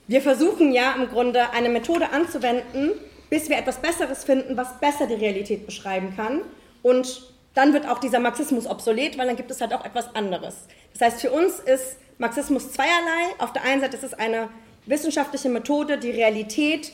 wir 0.08 0.22
versuchen 0.22 0.72
ja 0.72 0.94
im 0.94 1.10
Grunde 1.10 1.52
eine 1.52 1.70
Methode 1.70 2.10
anzuwenden, 2.12 2.92
bis 3.30 3.50
wir 3.50 3.58
etwas 3.58 3.78
Besseres 3.78 4.24
finden, 4.24 4.58
was 4.58 4.80
besser 4.80 5.08
die 5.08 5.16
Realität 5.16 5.66
beschreiben 5.66 6.14
kann. 6.16 6.42
Und 6.82 7.24
dann 7.54 7.74
wird 7.74 7.88
auch 7.88 8.00
dieser 8.00 8.20
Marxismus 8.20 8.68
obsolet, 8.68 9.18
weil 9.18 9.28
dann 9.28 9.36
gibt 9.36 9.50
es 9.50 9.62
halt 9.62 9.74
auch 9.74 9.86
etwas 9.86 10.14
anderes. 10.16 10.56
Das 10.94 11.02
heißt, 11.08 11.22
für 11.22 11.32
uns 11.32 11.60
ist 11.60 11.98
Marxismus 12.18 12.72
zweierlei. 12.72 13.34
Auf 13.40 13.54
der 13.54 13.64
einen 13.64 13.82
Seite 13.82 13.98
ist 13.98 14.04
es 14.04 14.14
eine 14.14 14.50
wissenschaftliche 14.86 15.50
Methode, 15.50 15.98
die 15.98 16.12
Realität 16.12 16.92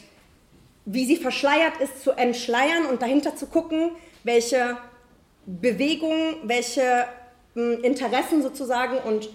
wie 0.85 1.05
sie 1.05 1.17
verschleiert 1.17 1.73
ist, 1.79 2.03
zu 2.03 2.11
entschleiern 2.11 2.85
und 2.85 3.01
dahinter 3.01 3.35
zu 3.35 3.47
gucken, 3.47 3.91
welche 4.23 4.77
Bewegungen, 5.45 6.35
welche 6.43 7.05
hm, 7.53 7.83
Interessen 7.83 8.41
sozusagen 8.41 8.97
und 8.97 9.29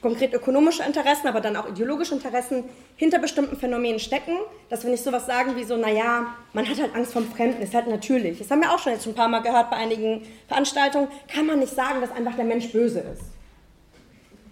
konkret 0.00 0.34
ökonomische 0.34 0.82
Interessen, 0.82 1.28
aber 1.28 1.40
dann 1.40 1.56
auch 1.56 1.66
ideologische 1.68 2.14
Interessen 2.14 2.64
hinter 2.96 3.18
bestimmten 3.18 3.56
Phänomenen 3.56 3.98
stecken, 3.98 4.36
dass 4.68 4.84
wir 4.84 4.90
nicht 4.90 5.02
sowas 5.02 5.24
sagen 5.24 5.56
wie 5.56 5.64
so, 5.64 5.76
naja, 5.76 6.26
man 6.52 6.68
hat 6.68 6.78
halt 6.78 6.94
Angst 6.94 7.12
vom 7.12 7.26
Fremden, 7.30 7.62
ist 7.62 7.74
halt 7.74 7.86
natürlich. 7.86 8.38
Das 8.38 8.50
haben 8.50 8.60
wir 8.60 8.70
auch 8.70 8.78
schon 8.78 8.92
jetzt 8.92 9.04
schon 9.04 9.12
ein 9.12 9.16
paar 9.16 9.28
Mal 9.28 9.40
gehört 9.40 9.70
bei 9.70 9.76
einigen 9.76 10.22
Veranstaltungen, 10.46 11.08
kann 11.32 11.46
man 11.46 11.58
nicht 11.58 11.74
sagen, 11.74 12.02
dass 12.02 12.12
einfach 12.12 12.36
der 12.36 12.44
Mensch 12.44 12.70
böse 12.70 13.00
ist. 13.00 13.22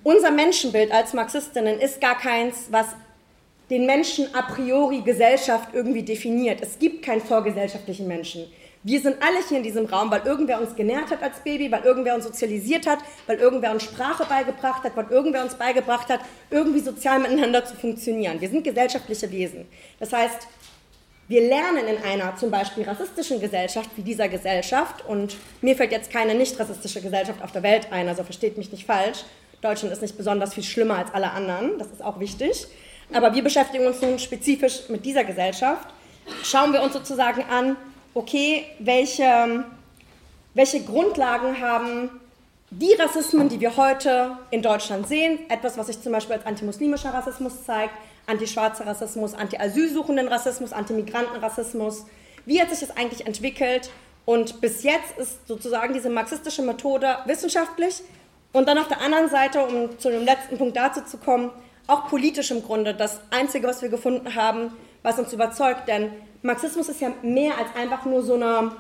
Unser 0.02 0.30
Menschenbild 0.30 0.90
als 0.90 1.12
Marxistinnen 1.12 1.78
ist 1.78 2.00
gar 2.00 2.18
keins, 2.18 2.68
was 2.70 2.86
den 3.72 3.86
Menschen 3.86 4.28
a 4.34 4.42
priori 4.42 5.00
Gesellschaft 5.00 5.70
irgendwie 5.72 6.02
definiert. 6.02 6.60
Es 6.60 6.78
gibt 6.78 7.02
keinen 7.02 7.22
vorgesellschaftlichen 7.22 8.06
Menschen. 8.06 8.44
wir 8.82 9.00
sind 9.00 9.16
alle 9.22 9.38
hier 9.48 9.56
in 9.56 9.62
diesem 9.62 9.86
Raum, 9.86 10.10
weil 10.10 10.26
irgendwer 10.26 10.60
uns 10.60 10.76
genährt 10.76 11.10
hat 11.10 11.22
als 11.22 11.38
Baby, 11.40 11.72
weil 11.72 11.82
irgendwer 11.82 12.14
uns 12.14 12.24
sozialisiert 12.24 12.86
hat, 12.86 12.98
weil 13.26 13.38
irgendwer 13.38 13.72
uns 13.72 13.84
Sprache 13.84 14.26
beigebracht 14.26 14.84
hat, 14.84 14.94
weil 14.94 15.06
irgendwer 15.08 15.42
uns 15.42 15.54
beigebracht 15.54 16.10
hat, 16.10 16.20
irgendwie 16.50 16.80
sozial 16.80 17.18
miteinander 17.18 17.64
zu 17.64 17.74
funktionieren. 17.74 18.42
Wir 18.42 18.50
sind 18.50 18.62
gesellschaftliche 18.62 19.30
Wesen. 19.30 19.66
Das 19.98 20.12
heißt, 20.12 20.48
wir 21.28 21.40
lernen 21.40 21.86
in 21.86 22.04
einer 22.04 22.36
zum 22.36 22.50
Beispiel 22.50 22.84
rassistischen 22.84 23.40
Gesellschaft 23.40 23.88
wie 23.96 24.02
dieser 24.02 24.28
Gesellschaft, 24.28 25.02
und 25.06 25.38
mir 25.62 25.76
fällt 25.76 25.92
jetzt 25.92 26.12
keine 26.12 26.34
nicht 26.34 26.60
rassistische 26.60 27.00
Gesellschaft 27.00 27.42
auf 27.42 27.52
der 27.52 27.62
Welt 27.62 27.90
ein, 27.90 28.06
also 28.06 28.22
versteht 28.22 28.58
mich 28.58 28.70
nicht 28.70 28.84
falsch, 28.84 29.24
Deutschland 29.62 29.94
ist 29.94 30.02
nicht 30.02 30.18
besonders 30.18 30.52
viel 30.52 30.64
schlimmer 30.64 30.98
als 30.98 31.14
alle 31.14 31.30
anderen, 31.30 31.78
das 31.78 31.86
ist 31.86 32.04
auch 32.04 32.20
wichtig, 32.20 32.66
aber 33.14 33.34
wir 33.34 33.42
beschäftigen 33.42 33.86
uns 33.86 34.00
nun 34.00 34.18
spezifisch 34.18 34.88
mit 34.88 35.04
dieser 35.04 35.24
Gesellschaft, 35.24 35.88
schauen 36.42 36.72
wir 36.72 36.82
uns 36.82 36.92
sozusagen 36.92 37.44
an, 37.50 37.76
okay, 38.14 38.64
welche, 38.78 39.64
welche 40.54 40.80
Grundlagen 40.82 41.60
haben 41.60 42.10
die 42.70 42.94
Rassismen, 42.94 43.48
die 43.48 43.60
wir 43.60 43.76
heute 43.76 44.36
in 44.50 44.62
Deutschland 44.62 45.06
sehen, 45.06 45.38
etwas, 45.50 45.76
was 45.76 45.88
sich 45.88 46.00
zum 46.00 46.12
Beispiel 46.12 46.36
als 46.36 46.46
antimuslimischer 46.46 47.12
Rassismus 47.12 47.64
zeigt, 47.64 47.94
antischwarzer 48.26 48.86
Rassismus, 48.86 49.34
anti-asylsuchenden 49.34 50.28
Rassismus, 50.28 50.72
antimigrantenrassismus, 50.72 52.06
wie 52.46 52.60
hat 52.60 52.70
sich 52.70 52.80
das 52.80 52.96
eigentlich 52.96 53.26
entwickelt? 53.26 53.90
Und 54.24 54.60
bis 54.60 54.82
jetzt 54.82 55.18
ist 55.18 55.46
sozusagen 55.46 55.94
diese 55.94 56.10
marxistische 56.10 56.62
Methode 56.62 57.18
wissenschaftlich. 57.26 58.02
Und 58.52 58.68
dann 58.68 58.78
auf 58.78 58.88
der 58.88 59.00
anderen 59.00 59.28
Seite, 59.28 59.64
um 59.64 59.98
zu 59.98 60.10
dem 60.10 60.24
letzten 60.24 60.58
Punkt 60.58 60.76
dazu 60.76 61.02
zu 61.02 61.18
kommen, 61.18 61.50
auch 61.86 62.08
politisch 62.08 62.50
im 62.50 62.62
Grunde 62.62 62.94
das 62.94 63.20
Einzige, 63.30 63.66
was 63.66 63.82
wir 63.82 63.88
gefunden 63.88 64.34
haben, 64.34 64.72
was 65.02 65.18
uns 65.18 65.32
überzeugt. 65.32 65.88
Denn 65.88 66.12
Marxismus 66.42 66.88
ist 66.88 67.00
ja 67.00 67.12
mehr 67.22 67.58
als 67.58 67.68
einfach 67.76 68.04
nur 68.04 68.22
so 68.22 68.34
eine, 68.34 68.72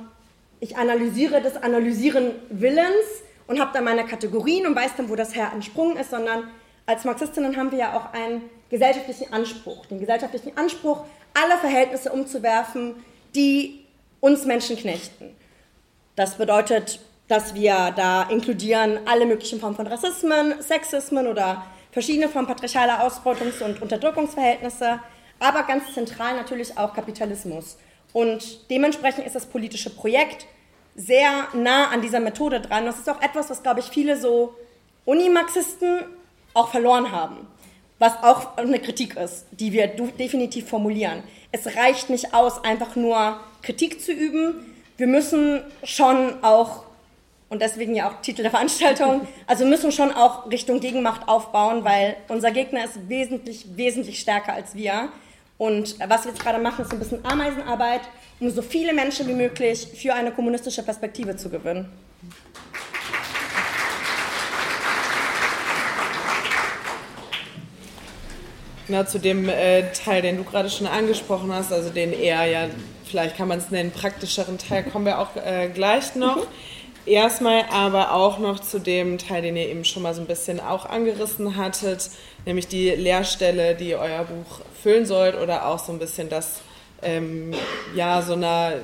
ich 0.60 0.76
analysiere 0.76 1.40
das 1.40 1.62
Analysieren 1.62 2.32
Willens 2.50 3.22
und 3.46 3.60
habe 3.60 3.70
dann 3.74 3.84
meine 3.84 4.04
Kategorien 4.04 4.66
und 4.66 4.76
weiß 4.76 4.96
dann, 4.96 5.08
wo 5.08 5.16
das 5.16 5.34
her 5.34 5.50
entsprungen 5.52 5.96
ist, 5.96 6.10
sondern 6.10 6.48
als 6.86 7.04
Marxistinnen 7.04 7.56
haben 7.56 7.70
wir 7.70 7.78
ja 7.78 7.96
auch 7.96 8.12
einen 8.12 8.42
gesellschaftlichen 8.70 9.32
Anspruch, 9.32 9.86
den 9.86 10.00
gesellschaftlichen 10.00 10.56
Anspruch, 10.56 11.04
alle 11.34 11.58
Verhältnisse 11.58 12.10
umzuwerfen, 12.10 12.96
die 13.34 13.84
uns 14.20 14.44
Menschen 14.44 14.76
knechten. 14.76 15.36
Das 16.16 16.36
bedeutet, 16.36 17.00
dass 17.28 17.54
wir 17.54 17.92
da 17.96 18.24
inkludieren 18.24 19.00
alle 19.06 19.26
möglichen 19.26 19.60
Formen 19.60 19.76
von 19.76 19.86
Rassismen, 19.86 20.60
Sexismen 20.60 21.26
oder 21.26 21.64
verschiedene 21.92 22.28
Formen 22.28 22.48
patriarchaler 22.48 23.06
Ausbeutungs- 23.06 23.62
und 23.62 23.80
Unterdrückungsverhältnisse, 23.80 24.98
aber 25.38 25.62
ganz 25.62 25.94
zentral 25.94 26.34
natürlich 26.34 26.76
auch 26.76 26.94
Kapitalismus. 26.94 27.76
Und 28.12 28.68
dementsprechend 28.70 29.26
ist 29.26 29.36
das 29.36 29.46
politische 29.46 29.90
Projekt 29.90 30.46
sehr 30.94 31.48
nah 31.54 31.88
an 31.88 32.02
dieser 32.02 32.20
Methode 32.20 32.60
dran. 32.60 32.84
Das 32.84 32.98
ist 32.98 33.08
auch 33.08 33.22
etwas, 33.22 33.48
was, 33.50 33.62
glaube 33.62 33.80
ich, 33.80 33.86
viele 33.86 34.18
so 34.18 34.54
Unimarxisten 35.04 36.04
auch 36.54 36.68
verloren 36.70 37.12
haben. 37.12 37.46
Was 37.98 38.22
auch 38.22 38.56
eine 38.56 38.80
Kritik 38.80 39.16
ist, 39.16 39.46
die 39.52 39.72
wir 39.72 39.86
definitiv 39.86 40.68
formulieren. 40.68 41.22
Es 41.52 41.76
reicht 41.76 42.10
nicht 42.10 42.34
aus, 42.34 42.64
einfach 42.64 42.96
nur 42.96 43.40
Kritik 43.62 44.00
zu 44.00 44.12
üben. 44.12 44.74
Wir 44.96 45.06
müssen 45.06 45.62
schon 45.84 46.42
auch, 46.42 46.84
und 47.52 47.60
deswegen 47.60 47.94
ja 47.94 48.08
auch 48.08 48.22
Titel 48.22 48.40
der 48.40 48.50
Veranstaltung, 48.50 49.28
also 49.46 49.66
müssen 49.66 49.92
schon 49.92 50.10
auch 50.10 50.50
Richtung 50.50 50.80
Gegenmacht 50.80 51.28
aufbauen, 51.28 51.84
weil 51.84 52.16
unser 52.28 52.50
Gegner 52.50 52.82
ist 52.82 53.10
wesentlich, 53.10 53.66
wesentlich 53.76 54.20
stärker 54.20 54.54
als 54.54 54.74
wir. 54.74 55.10
Und 55.58 55.96
was 56.08 56.24
wir 56.24 56.32
jetzt 56.32 56.42
gerade 56.42 56.58
machen, 56.58 56.82
ist 56.82 56.92
ein 56.94 56.98
bisschen 56.98 57.22
Ameisenarbeit, 57.26 58.00
um 58.40 58.48
so 58.48 58.62
viele 58.62 58.94
Menschen 58.94 59.28
wie 59.28 59.34
möglich 59.34 59.86
für 59.94 60.14
eine 60.14 60.32
kommunistische 60.32 60.82
Perspektive 60.82 61.36
zu 61.36 61.50
gewinnen. 61.50 61.92
Na, 68.88 69.06
zu 69.06 69.18
dem 69.18 69.50
äh, 69.50 69.92
Teil, 69.92 70.22
den 70.22 70.38
du 70.38 70.44
gerade 70.44 70.70
schon 70.70 70.86
angesprochen 70.86 71.52
hast, 71.52 71.70
also 71.70 71.90
den 71.90 72.14
eher 72.14 72.46
ja, 72.46 72.68
vielleicht 73.04 73.36
kann 73.36 73.48
man 73.48 73.58
es 73.58 73.70
nennen, 73.70 73.90
praktischeren 73.90 74.56
Teil, 74.56 74.84
kommen 74.84 75.04
wir 75.04 75.18
auch 75.18 75.36
äh, 75.36 75.68
gleich 75.68 76.14
noch. 76.14 76.36
Mhm. 76.36 76.71
Erstmal 77.04 77.64
aber 77.72 78.12
auch 78.12 78.38
noch 78.38 78.60
zu 78.60 78.78
dem 78.78 79.18
Teil, 79.18 79.42
den 79.42 79.56
ihr 79.56 79.68
eben 79.68 79.84
schon 79.84 80.04
mal 80.04 80.14
so 80.14 80.20
ein 80.20 80.26
bisschen 80.26 80.60
auch 80.60 80.86
angerissen 80.86 81.56
hattet, 81.56 82.10
nämlich 82.46 82.68
die 82.68 82.90
Lehrstelle, 82.90 83.74
die 83.74 83.96
euer 83.96 84.24
Buch 84.24 84.60
füllen 84.80 85.04
sollt 85.04 85.36
oder 85.36 85.66
auch 85.66 85.80
so 85.80 85.92
ein 85.92 85.98
bisschen 85.98 86.28
das, 86.28 86.60
ähm, 87.02 87.54
ja, 87.96 88.22
so 88.22 88.34
einer 88.34 88.74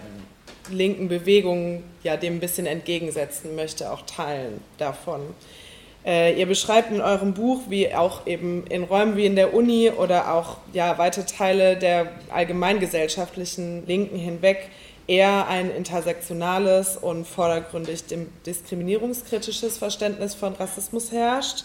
linken 0.68 1.08
Bewegung 1.08 1.84
ja 2.02 2.16
dem 2.16 2.36
ein 2.36 2.40
bisschen 2.40 2.66
entgegensetzen 2.66 3.54
möchte, 3.54 3.92
auch 3.92 4.02
Teilen 4.02 4.60
davon. 4.78 5.20
Äh, 6.04 6.38
ihr 6.38 6.46
beschreibt 6.46 6.90
in 6.90 7.00
eurem 7.00 7.34
Buch, 7.34 7.62
wie 7.68 7.94
auch 7.94 8.26
eben 8.26 8.66
in 8.66 8.84
Räumen 8.84 9.16
wie 9.16 9.26
in 9.26 9.36
der 9.36 9.54
Uni 9.54 9.90
oder 9.90 10.32
auch 10.34 10.56
ja, 10.72 10.98
weite 10.98 11.24
Teile 11.26 11.76
der 11.76 12.08
allgemeingesellschaftlichen 12.30 13.86
Linken 13.86 14.18
hinweg 14.18 14.70
eher 15.08 15.48
ein 15.48 15.70
intersektionales 15.70 16.96
und 16.96 17.26
vordergründig 17.26 18.04
diskriminierungskritisches 18.46 19.78
Verständnis 19.78 20.34
von 20.34 20.52
Rassismus 20.52 21.10
herrscht. 21.10 21.64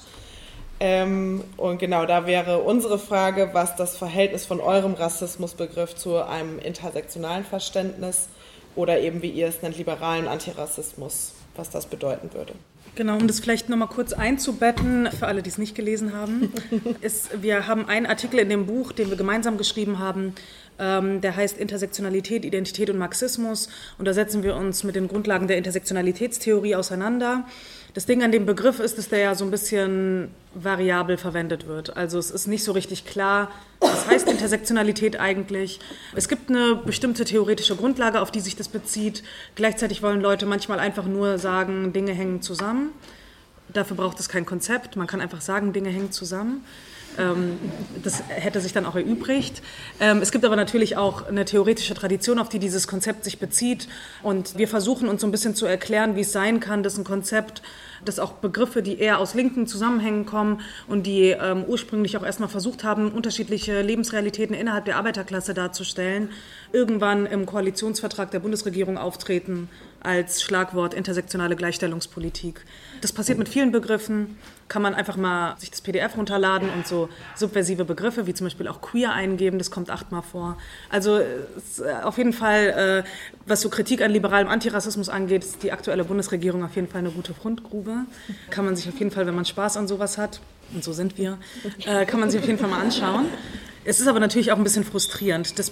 Ähm, 0.80 1.44
und 1.58 1.78
genau 1.78 2.06
da 2.06 2.26
wäre 2.26 2.60
unsere 2.60 2.98
Frage, 2.98 3.50
was 3.54 3.76
das 3.76 3.96
Verhältnis 3.96 4.46
von 4.46 4.60
eurem 4.60 4.94
Rassismusbegriff 4.96 5.96
zu 5.96 6.18
einem 6.26 6.58
intersektionalen 6.58 7.46
Verständnis 7.46 8.28
oder 8.76 9.00
eben, 9.00 9.22
wie 9.22 9.30
ihr 9.30 9.48
es 9.48 9.62
nennt, 9.62 9.78
liberalen 9.78 10.28
Antirassismus, 10.28 11.34
was 11.56 11.70
das 11.70 11.86
bedeuten 11.86 12.34
würde. 12.34 12.54
Genau, 12.96 13.18
um 13.18 13.28
das 13.28 13.40
vielleicht 13.40 13.70
nochmal 13.70 13.88
kurz 13.88 14.14
einzubetten, 14.14 15.10
für 15.12 15.26
alle, 15.26 15.42
die 15.42 15.50
es 15.50 15.58
nicht 15.58 15.74
gelesen 15.74 16.14
haben, 16.16 16.54
ist, 17.02 17.42
wir 17.42 17.68
haben 17.68 17.88
einen 17.88 18.06
Artikel 18.06 18.40
in 18.40 18.50
dem 18.50 18.68
Buch, 18.68 18.92
den 18.92 19.10
wir 19.10 19.18
gemeinsam 19.18 19.58
geschrieben 19.58 20.00
haben, 20.00 20.36
der 20.78 21.36
heißt 21.36 21.58
Intersektionalität, 21.58 22.46
Identität 22.46 22.90
und 22.90 22.98
Marxismus. 22.98 23.70
Und 23.98 24.06
da 24.06 24.14
setzen 24.14 24.44
wir 24.44 24.56
uns 24.56 24.84
mit 24.84 24.96
den 24.96 25.08
Grundlagen 25.08 25.48
der 25.48 25.58
Intersektionalitätstheorie 25.58 26.76
auseinander. 26.76 27.46
Das 27.94 28.08
Ding 28.08 28.24
an 28.24 28.32
dem 28.32 28.48
Begriff 28.48 28.80
ist, 28.80 28.98
dass 28.98 29.10
der 29.10 29.20
ja 29.20 29.36
so 29.36 29.46
ein 29.46 29.52
bisschen 29.52 30.32
variabel 30.56 31.18
verwendet 31.18 31.68
wird. 31.68 31.96
Also 31.96 32.18
es 32.18 32.32
ist 32.32 32.48
nicht 32.48 32.64
so 32.64 32.72
richtig 32.72 33.06
klar, 33.06 33.52
was 33.82 34.08
heißt 34.08 34.28
Intersektionalität 34.28 35.20
eigentlich. 35.20 35.80
Es 36.16 36.28
gibt 36.28 36.50
eine 36.50 36.76
bestimmte 36.76 37.24
theoretische 37.24 37.76
Grundlage, 37.76 38.20
auf 38.20 38.32
die 38.32 38.40
sich 38.40 38.56
das 38.56 38.68
bezieht. 38.68 39.24
Gleichzeitig 39.54 40.02
wollen 40.02 40.22
Leute 40.22 40.48
manchmal 40.48 40.80
einfach 40.80 41.06
nur 41.06 41.38
sagen, 41.38 41.94
Dinge 41.94 42.14
hängen 42.14 42.42
zusammen. 42.42 42.90
Dafür 43.72 43.96
braucht 43.96 44.20
es 44.20 44.28
kein 44.28 44.46
Konzept. 44.46 44.96
Man 44.96 45.06
kann 45.06 45.22
einfach 45.22 45.42
sagen, 45.42 45.72
Dinge 45.72 45.90
hängen 45.90 46.12
zusammen. 46.12 46.66
Ähm, 47.18 47.58
das 48.04 48.24
hätte 48.28 48.60
sich 48.60 48.74
dann 48.74 48.86
auch 48.86 48.96
erübrigt. 48.96 49.62
Ähm, 50.00 50.20
es 50.22 50.32
gibt 50.32 50.46
aber 50.46 50.56
natürlich 50.56 50.98
auch 50.98 51.28
eine 51.28 51.46
theoretische 51.46 51.94
Tradition, 51.94 52.40
auf 52.40 52.50
die 52.50 52.60
dieses 52.60 52.88
Konzept 52.88 53.24
sich 53.24 53.40
bezieht. 53.40 53.88
Und 54.22 54.58
wir 54.58 54.68
versuchen 54.68 55.08
uns 55.08 55.22
so 55.22 55.28
ein 55.28 55.32
bisschen 55.32 55.56
zu 55.56 55.66
erklären, 55.66 56.16
wie 56.16 56.22
es 56.22 56.32
sein 56.32 56.60
kann, 56.60 56.84
dass 56.84 56.98
ein 56.98 57.04
Konzept, 57.04 57.62
das 58.06 58.20
auch 58.20 58.34
Begriffe, 58.34 58.82
die 58.82 59.00
eher 59.00 59.20
aus 59.20 59.34
linken 59.34 59.66
Zusammenhängen 59.66 60.26
kommen 60.26 60.60
und 60.88 61.08
die 61.08 61.30
ähm, 61.30 61.64
ursprünglich 61.66 62.18
auch 62.18 62.24
erstmal 62.24 62.50
versucht 62.50 62.84
haben, 62.84 63.12
unterschiedliche 63.12 63.82
Lebensrealitäten 63.82 64.56
innerhalb 64.56 64.86
der 64.86 64.98
Arbeiterklasse 64.98 65.54
darzustellen, 65.54 66.30
irgendwann 66.74 67.26
im 67.26 67.46
Koalitionsvertrag 67.46 68.32
der 68.32 68.40
Bundesregierung 68.40 68.98
auftreten 68.98 69.70
als 70.04 70.42
Schlagwort 70.42 70.94
intersektionale 70.94 71.56
Gleichstellungspolitik. 71.56 72.62
Das 73.02 73.12
passiert 73.12 73.38
mit 73.38 73.50
vielen 73.50 73.72
Begriffen. 73.72 74.38
Kann 74.68 74.82
man 74.82 74.94
einfach 74.94 75.18
mal 75.18 75.58
sich 75.58 75.72
das 75.72 75.82
PDF 75.82 76.16
runterladen 76.18 76.70
und 76.70 76.88
so 76.88 77.10
subversive 77.36 77.86
Begriffe 77.86 78.28
wie 78.28 78.34
zum 78.34 78.46
Beispiel 78.46 78.68
auch 78.68 78.82
queer 78.82 79.14
eingeben. 79.14 79.58
Das 79.58 79.72
kommt 79.72 79.90
achtmal 79.90 80.22
vor. 80.22 80.58
Also 80.90 81.20
äh, 81.20 81.26
auf 82.04 82.18
jeden 82.18 82.34
Fall, 82.34 83.04
äh, 83.06 83.10
was 83.46 83.62
so 83.62 83.70
Kritik 83.70 84.02
an 84.02 84.12
liberalem 84.12 84.48
Antirassismus 84.48 85.10
angeht, 85.10 85.44
ist 85.44 85.64
die 85.64 85.72
aktuelle 85.72 86.04
Bundesregierung 86.04 86.64
auf 86.64 86.76
jeden 86.76 86.88
Fall 86.88 87.00
eine 87.00 87.12
gute 87.12 87.34
Fundgrube. 87.34 88.06
Kann 88.50 88.66
man 88.66 88.76
sich 88.76 88.88
auf 88.88 88.98
jeden 89.00 89.12
Fall, 89.12 89.26
wenn 89.26 89.36
man 89.36 89.46
Spaß 89.46 89.78
an 89.78 89.88
sowas 89.88 90.18
hat, 90.18 90.40
und 90.74 90.84
so 90.84 90.94
sind 90.94 91.18
wir, 91.18 91.38
äh, 91.86 92.06
kann 92.06 92.20
man 92.20 92.30
sich 92.30 92.40
auf 92.40 92.48
jeden 92.48 92.58
Fall 92.58 92.70
mal 92.70 92.82
anschauen. 92.82 93.26
Es 93.86 94.00
ist 94.00 94.08
aber 94.08 94.20
natürlich 94.20 94.52
auch 94.52 94.58
ein 94.58 94.64
bisschen 94.64 94.86
frustrierend. 94.86 95.60
Das 95.60 95.72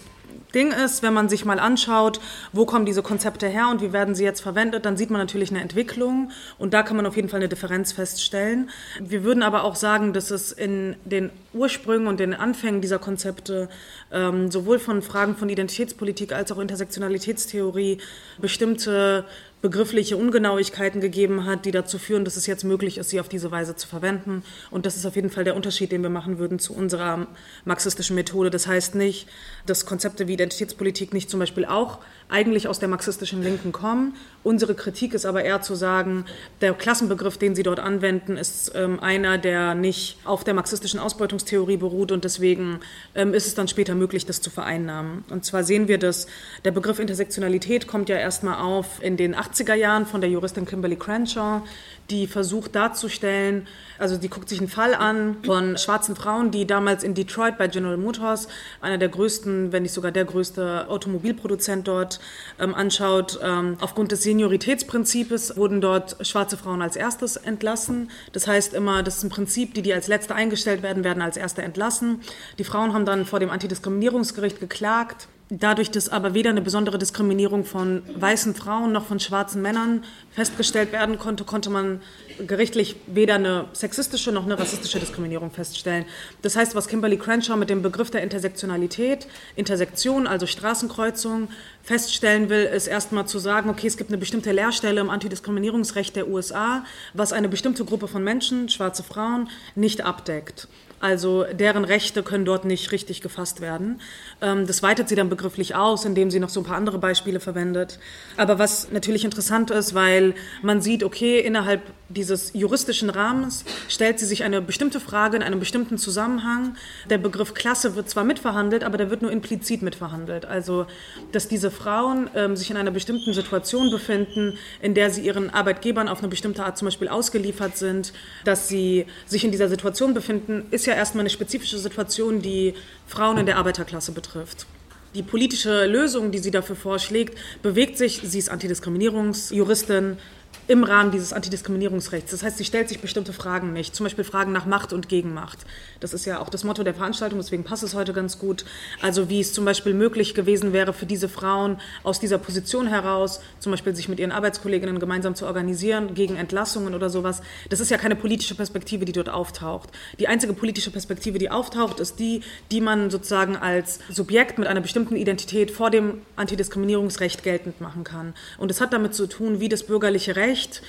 Ding 0.53 0.71
ist, 0.71 1.03
wenn 1.03 1.13
man 1.13 1.29
sich 1.29 1.45
mal 1.45 1.59
anschaut, 1.59 2.19
wo 2.53 2.65
kommen 2.65 2.85
diese 2.85 3.01
Konzepte 3.01 3.47
her 3.47 3.69
und 3.69 3.81
wie 3.81 3.93
werden 3.93 4.15
sie 4.15 4.23
jetzt 4.23 4.41
verwendet, 4.41 4.85
dann 4.85 4.97
sieht 4.97 5.09
man 5.09 5.19
natürlich 5.19 5.51
eine 5.51 5.61
Entwicklung 5.61 6.31
und 6.57 6.73
da 6.73 6.83
kann 6.83 6.97
man 6.97 7.05
auf 7.05 7.15
jeden 7.15 7.29
Fall 7.29 7.39
eine 7.39 7.49
Differenz 7.49 7.91
feststellen. 7.91 8.69
Wir 8.99 9.23
würden 9.23 9.43
aber 9.43 9.63
auch 9.63 9.75
sagen, 9.75 10.13
dass 10.13 10.31
es 10.31 10.51
in 10.51 10.95
den 11.05 11.29
Ursprüngen 11.53 12.07
und 12.07 12.19
den 12.19 12.33
Anfängen 12.33 12.81
dieser 12.81 12.99
Konzepte 12.99 13.69
ähm, 14.11 14.51
sowohl 14.51 14.79
von 14.79 15.01
Fragen 15.01 15.35
von 15.35 15.49
Identitätspolitik 15.49 16.33
als 16.33 16.51
auch 16.51 16.59
Intersektionalitätstheorie 16.59 17.99
bestimmte 18.39 19.25
begriffliche 19.61 20.17
Ungenauigkeiten 20.17 21.01
gegeben 21.01 21.45
hat, 21.45 21.65
die 21.65 21.71
dazu 21.71 21.99
führen, 21.99 22.25
dass 22.25 22.35
es 22.35 22.47
jetzt 22.47 22.63
möglich 22.63 22.97
ist, 22.97 23.09
sie 23.09 23.19
auf 23.19 23.29
diese 23.29 23.51
Weise 23.51 23.75
zu 23.75 23.87
verwenden. 23.87 24.43
Und 24.71 24.85
das 24.85 24.95
ist 24.97 25.05
auf 25.05 25.15
jeden 25.15 25.29
Fall 25.29 25.43
der 25.43 25.55
Unterschied, 25.55 25.91
den 25.91 26.01
wir 26.01 26.09
machen 26.09 26.39
würden 26.39 26.57
zu 26.57 26.73
unserer 26.73 27.27
marxistischen 27.65 28.15
Methode. 28.15 28.49
Das 28.49 28.67
heißt 28.67 28.95
nicht, 28.95 29.27
dass 29.65 29.85
Konzepte 29.85 30.27
wie 30.27 30.33
Identitätspolitik 30.33 31.13
nicht 31.13 31.29
zum 31.29 31.39
Beispiel 31.39 31.65
auch 31.65 31.99
eigentlich 32.31 32.67
aus 32.67 32.79
der 32.79 32.87
marxistischen 32.87 33.43
Linken 33.43 33.71
kommen. 33.71 34.15
Unsere 34.43 34.73
Kritik 34.73 35.13
ist 35.13 35.25
aber 35.25 35.43
eher 35.43 35.61
zu 35.61 35.75
sagen, 35.75 36.25
der 36.61 36.73
Klassenbegriff, 36.73 37.37
den 37.37 37.55
sie 37.55 37.63
dort 37.63 37.79
anwenden, 37.79 38.37
ist 38.37 38.71
ähm, 38.73 38.99
einer, 38.99 39.37
der 39.37 39.75
nicht 39.75 40.17
auf 40.23 40.43
der 40.43 40.53
marxistischen 40.53 40.99
Ausbeutungstheorie 40.99 41.77
beruht 41.77 42.11
und 42.11 42.23
deswegen 42.23 42.79
ähm, 43.15 43.33
ist 43.33 43.47
es 43.47 43.55
dann 43.55 43.67
später 43.67 43.95
möglich, 43.95 44.25
das 44.25 44.41
zu 44.41 44.49
vereinnahmen. 44.49 45.23
Und 45.29 45.45
zwar 45.45 45.63
sehen 45.63 45.87
wir, 45.87 45.97
dass 45.97 46.27
der 46.63 46.71
Begriff 46.71 46.99
Intersektionalität 46.99 47.87
kommt 47.87 48.09
ja 48.09 48.17
erstmal 48.17 48.61
auf 48.61 49.03
in 49.03 49.17
den 49.17 49.35
80er 49.35 49.75
Jahren 49.75 50.05
von 50.05 50.21
der 50.21 50.29
Juristin 50.29 50.65
Kimberly 50.65 50.95
Crenshaw, 50.95 51.61
die 52.09 52.27
versucht 52.27 52.75
darzustellen, 52.75 53.67
also 54.01 54.17
die 54.17 54.29
guckt 54.29 54.49
sich 54.49 54.59
einen 54.59 54.67
Fall 54.67 54.93
an 54.95 55.37
von 55.43 55.77
schwarzen 55.77 56.15
Frauen, 56.15 56.51
die 56.51 56.65
damals 56.65 57.03
in 57.03 57.13
Detroit 57.13 57.57
bei 57.57 57.67
General 57.67 57.97
Motors, 57.97 58.47
einer 58.81 58.97
der 58.97 59.09
größten, 59.09 59.71
wenn 59.71 59.83
nicht 59.83 59.93
sogar 59.93 60.11
der 60.11 60.25
größte 60.25 60.87
Automobilproduzent 60.89 61.87
dort, 61.87 62.19
ähm, 62.59 62.73
anschaut. 62.73 63.39
Ähm, 63.43 63.77
aufgrund 63.79 64.11
des 64.11 64.23
Senioritätsprinzips 64.23 65.55
wurden 65.55 65.81
dort 65.81 66.17
schwarze 66.25 66.57
Frauen 66.57 66.81
als 66.81 66.95
erstes 66.95 67.37
entlassen. 67.37 68.09
Das 68.33 68.47
heißt 68.47 68.73
immer, 68.73 69.03
das 69.03 69.17
ist 69.17 69.23
ein 69.23 69.29
Prinzip, 69.29 69.73
die, 69.73 69.81
die 69.81 69.93
als 69.93 70.07
letzte 70.07 70.35
eingestellt 70.35 70.81
werden, 70.81 71.03
werden 71.03 71.21
als 71.21 71.37
erste 71.37 71.61
entlassen. 71.61 72.21
Die 72.57 72.63
Frauen 72.63 72.93
haben 72.93 73.05
dann 73.05 73.25
vor 73.25 73.39
dem 73.39 73.49
Antidiskriminierungsgericht 73.49 74.59
geklagt 74.59 75.27
Dadurch, 75.53 75.91
dass 75.91 76.07
aber 76.07 76.33
weder 76.33 76.49
eine 76.49 76.61
besondere 76.61 76.97
Diskriminierung 76.97 77.65
von 77.65 78.03
weißen 78.15 78.55
Frauen 78.55 78.93
noch 78.93 79.05
von 79.05 79.19
schwarzen 79.19 79.61
Männern 79.61 80.05
festgestellt 80.31 80.93
werden 80.93 81.19
konnte, 81.19 81.43
konnte 81.43 81.69
man 81.69 81.99
gerichtlich 82.47 82.95
weder 83.05 83.35
eine 83.35 83.65
sexistische 83.73 84.31
noch 84.31 84.45
eine 84.45 84.57
rassistische 84.57 85.01
Diskriminierung 85.01 85.51
feststellen. 85.51 86.05
Das 86.41 86.55
heißt, 86.55 86.73
was 86.73 86.87
Kimberly 86.87 87.17
Crenshaw 87.17 87.57
mit 87.57 87.69
dem 87.69 87.81
Begriff 87.81 88.09
der 88.09 88.23
Intersektionalität, 88.23 89.27
Intersektion, 89.57 90.25
also 90.25 90.45
Straßenkreuzung, 90.45 91.49
feststellen 91.83 92.47
will, 92.47 92.63
ist 92.63 92.87
erstmal 92.87 93.27
zu 93.27 93.37
sagen, 93.37 93.69
okay, 93.69 93.87
es 93.87 93.97
gibt 93.97 94.09
eine 94.09 94.17
bestimmte 94.17 94.53
Leerstelle 94.53 95.01
im 95.01 95.09
Antidiskriminierungsrecht 95.09 96.15
der 96.15 96.29
USA, 96.29 96.85
was 97.13 97.33
eine 97.33 97.49
bestimmte 97.49 97.83
Gruppe 97.83 98.07
von 98.07 98.23
Menschen, 98.23 98.69
schwarze 98.69 99.03
Frauen, 99.03 99.49
nicht 99.75 99.99
abdeckt. 99.99 100.69
Also 101.01 101.45
deren 101.51 101.83
Rechte 101.83 102.21
können 102.21 102.45
dort 102.45 102.63
nicht 102.63 102.91
richtig 102.91 103.21
gefasst 103.21 103.59
werden. 103.59 103.99
Ähm, 104.41 104.67
das 104.67 104.83
weitet 104.83 105.09
sie 105.09 105.15
dann 105.15 105.29
begrifflich 105.29 105.75
aus, 105.75 106.05
indem 106.05 106.29
sie 106.29 106.39
noch 106.39 106.49
so 106.49 106.61
ein 106.61 106.63
paar 106.63 106.77
andere 106.77 106.99
Beispiele 106.99 107.39
verwendet. 107.39 107.99
Aber 108.37 108.59
was 108.59 108.91
natürlich 108.91 109.25
interessant 109.25 109.71
ist, 109.71 109.95
weil 109.95 110.35
man 110.61 110.81
sieht, 110.81 111.03
okay, 111.03 111.39
innerhalb 111.39 111.81
dieses 112.09 112.51
juristischen 112.53 113.09
Rahmens 113.09 113.65
stellt 113.87 114.19
sie 114.19 114.25
sich 114.25 114.43
eine 114.43 114.61
bestimmte 114.61 114.99
Frage 114.99 115.37
in 115.37 115.43
einem 115.43 115.59
bestimmten 115.59 115.97
Zusammenhang. 115.97 116.75
Der 117.09 117.17
Begriff 117.17 117.53
Klasse 117.53 117.95
wird 117.95 118.09
zwar 118.09 118.23
mitverhandelt, 118.23 118.83
aber 118.83 118.97
der 118.97 119.09
wird 119.09 119.21
nur 119.21 119.31
implizit 119.31 119.81
mitverhandelt. 119.81 120.45
Also, 120.45 120.85
dass 121.31 121.47
diese 121.47 121.71
Frauen 121.71 122.29
ähm, 122.35 122.55
sich 122.55 122.69
in 122.69 122.77
einer 122.77 122.91
bestimmten 122.91 123.33
Situation 123.33 123.89
befinden, 123.89 124.57
in 124.81 124.93
der 124.93 125.09
sie 125.09 125.21
ihren 125.21 125.49
Arbeitgebern 125.49 126.07
auf 126.07 126.19
eine 126.19 126.27
bestimmte 126.27 126.63
Art 126.63 126.77
zum 126.77 126.87
Beispiel 126.87 127.07
ausgeliefert 127.07 127.77
sind, 127.77 128.13
dass 128.43 128.67
sie 128.67 129.05
sich 129.25 129.43
in 129.43 129.51
dieser 129.51 129.69
Situation 129.69 130.13
befinden, 130.13 130.67
ist 130.71 130.85
ja 130.85 130.90
erstmal 130.95 131.21
eine 131.21 131.29
spezifische 131.29 131.77
Situation, 131.77 132.41
die 132.41 132.73
Frauen 133.07 133.37
in 133.37 133.45
der 133.45 133.57
Arbeiterklasse 133.57 134.11
betrifft. 134.11 134.65
Die 135.13 135.23
politische 135.23 135.87
Lösung, 135.87 136.31
die 136.31 136.39
sie 136.39 136.51
dafür 136.51 136.75
vorschlägt, 136.77 137.37
bewegt 137.61 137.97
sich, 137.97 138.21
sie 138.23 138.39
ist 138.39 138.49
Antidiskriminierungsjuristin, 138.49 140.17
im 140.67 140.83
Rahmen 140.83 141.11
dieses 141.11 141.33
Antidiskriminierungsrechts. 141.33 142.31
Das 142.31 142.43
heißt, 142.43 142.57
sie 142.57 142.65
stellt 142.65 142.87
sich 142.87 142.99
bestimmte 142.99 143.33
Fragen 143.33 143.73
nicht, 143.73 143.95
zum 143.95 144.05
Beispiel 144.05 144.23
Fragen 144.23 144.51
nach 144.51 144.65
Macht 144.65 144.93
und 144.93 145.09
Gegenmacht. 145.09 145.59
Das 145.99 146.13
ist 146.13 146.25
ja 146.25 146.39
auch 146.39 146.49
das 146.49 146.63
Motto 146.63 146.83
der 146.83 146.93
Veranstaltung, 146.93 147.39
deswegen 147.39 147.63
passt 147.63 147.83
es 147.83 147.93
heute 147.93 148.13
ganz 148.13 148.39
gut. 148.39 148.65
Also 149.01 149.29
wie 149.29 149.39
es 149.39 149.53
zum 149.53 149.65
Beispiel 149.65 149.93
möglich 149.93 150.33
gewesen 150.33 150.73
wäre 150.73 150.93
für 150.93 151.05
diese 151.05 151.29
Frauen 151.29 151.79
aus 152.03 152.19
dieser 152.19 152.37
Position 152.37 152.87
heraus, 152.87 153.41
zum 153.59 153.71
Beispiel 153.71 153.95
sich 153.95 154.07
mit 154.07 154.19
ihren 154.19 154.31
Arbeitskolleginnen 154.31 154.99
gemeinsam 154.99 155.35
zu 155.35 155.45
organisieren 155.45 156.13
gegen 156.13 156.35
Entlassungen 156.35 156.93
oder 156.93 157.09
sowas. 157.09 157.41
Das 157.69 157.79
ist 157.79 157.91
ja 157.91 157.97
keine 157.97 158.15
politische 158.15 158.55
Perspektive, 158.55 159.05
die 159.05 159.11
dort 159.11 159.29
auftaucht. 159.29 159.89
Die 160.19 160.27
einzige 160.27 160.53
politische 160.53 160.91
Perspektive, 160.91 161.37
die 161.37 161.49
auftaucht, 161.49 161.99
ist 161.99 162.19
die, 162.19 162.41
die 162.71 162.81
man 162.81 163.09
sozusagen 163.09 163.57
als 163.57 163.99
Subjekt 164.09 164.57
mit 164.57 164.67
einer 164.67 164.81
bestimmten 164.81 165.15
Identität 165.15 165.71
vor 165.71 165.89
dem 165.89 166.21
Antidiskriminierungsrecht 166.35 167.43
geltend 167.43 167.81
machen 167.81 168.03
kann. 168.03 168.33
Und 168.57 168.71
es 168.71 168.79
hat 168.79 168.93
damit 168.93 169.15
zu 169.15 169.27
tun, 169.27 169.59
wie 169.59 169.69
das 169.69 169.83
bürgerliche 169.83 170.35
Recht 170.35 170.50
Recht 170.51 170.81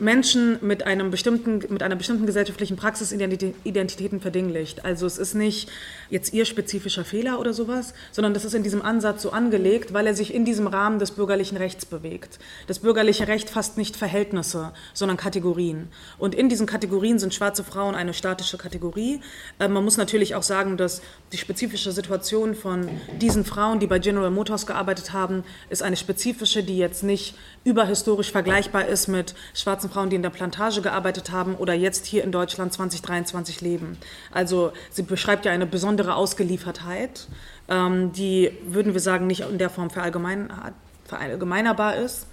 Menschen 0.00 0.58
mit, 0.62 0.84
einem 0.84 1.10
bestimmten, 1.10 1.60
mit 1.68 1.82
einer 1.82 1.94
bestimmten 1.94 2.26
gesellschaftlichen 2.26 2.76
Praxis 2.76 3.12
Identitäten 3.12 4.20
verdinglicht. 4.20 4.84
Also 4.84 5.06
es 5.06 5.16
ist 5.16 5.34
nicht 5.34 5.70
jetzt 6.10 6.32
ihr 6.32 6.44
spezifischer 6.44 7.04
Fehler 7.04 7.38
oder 7.38 7.52
sowas, 7.52 7.94
sondern 8.10 8.34
das 8.34 8.44
ist 8.44 8.54
in 8.54 8.64
diesem 8.64 8.82
Ansatz 8.82 9.22
so 9.22 9.30
angelegt, 9.30 9.92
weil 9.92 10.06
er 10.06 10.14
sich 10.14 10.34
in 10.34 10.44
diesem 10.44 10.66
Rahmen 10.66 10.98
des 10.98 11.12
bürgerlichen 11.12 11.56
Rechts 11.56 11.86
bewegt. 11.86 12.40
Das 12.66 12.80
bürgerliche 12.80 13.28
Recht 13.28 13.48
fasst 13.48 13.78
nicht 13.78 13.96
Verhältnisse, 13.96 14.72
sondern 14.92 15.16
Kategorien. 15.16 15.88
Und 16.18 16.34
in 16.34 16.48
diesen 16.48 16.66
Kategorien 16.66 17.20
sind 17.20 17.32
schwarze 17.32 17.62
Frauen 17.62 17.94
eine 17.94 18.12
statische 18.12 18.58
Kategorie. 18.58 19.20
Äh, 19.60 19.68
man 19.68 19.84
muss 19.84 19.98
natürlich 19.98 20.34
auch 20.34 20.42
sagen, 20.42 20.76
dass 20.76 21.02
die 21.32 21.38
spezifische 21.38 21.92
Situation 21.92 22.54
von 22.54 22.88
diesen 23.20 23.44
Frauen, 23.44 23.78
die 23.78 23.86
bei 23.86 24.00
General 24.00 24.30
Motors 24.30 24.66
gearbeitet 24.66 25.12
haben, 25.12 25.44
ist 25.70 25.82
eine 25.82 25.96
spezifische, 25.96 26.64
die 26.64 26.78
jetzt 26.78 27.04
nicht 27.04 27.36
überhistorisch 27.64 28.32
vergleichbar 28.32 28.86
ist 28.88 29.01
mit 29.08 29.34
schwarzen 29.54 29.90
Frauen, 29.90 30.10
die 30.10 30.16
in 30.16 30.22
der 30.22 30.30
Plantage 30.30 30.82
gearbeitet 30.82 31.30
haben 31.30 31.54
oder 31.54 31.74
jetzt 31.74 32.06
hier 32.06 32.24
in 32.24 32.32
Deutschland 32.32 32.72
2023 32.72 33.60
leben. 33.60 33.98
Also 34.30 34.72
sie 34.90 35.02
beschreibt 35.02 35.44
ja 35.44 35.52
eine 35.52 35.66
besondere 35.66 36.14
Ausgeliefertheit, 36.14 37.28
ähm, 37.68 38.12
die, 38.12 38.52
würden 38.64 38.94
wir 38.94 39.00
sagen, 39.00 39.26
nicht 39.26 39.40
in 39.40 39.58
der 39.58 39.70
Form 39.70 39.90
verallgemeinerbar 39.90 41.96
ist. 41.96 42.26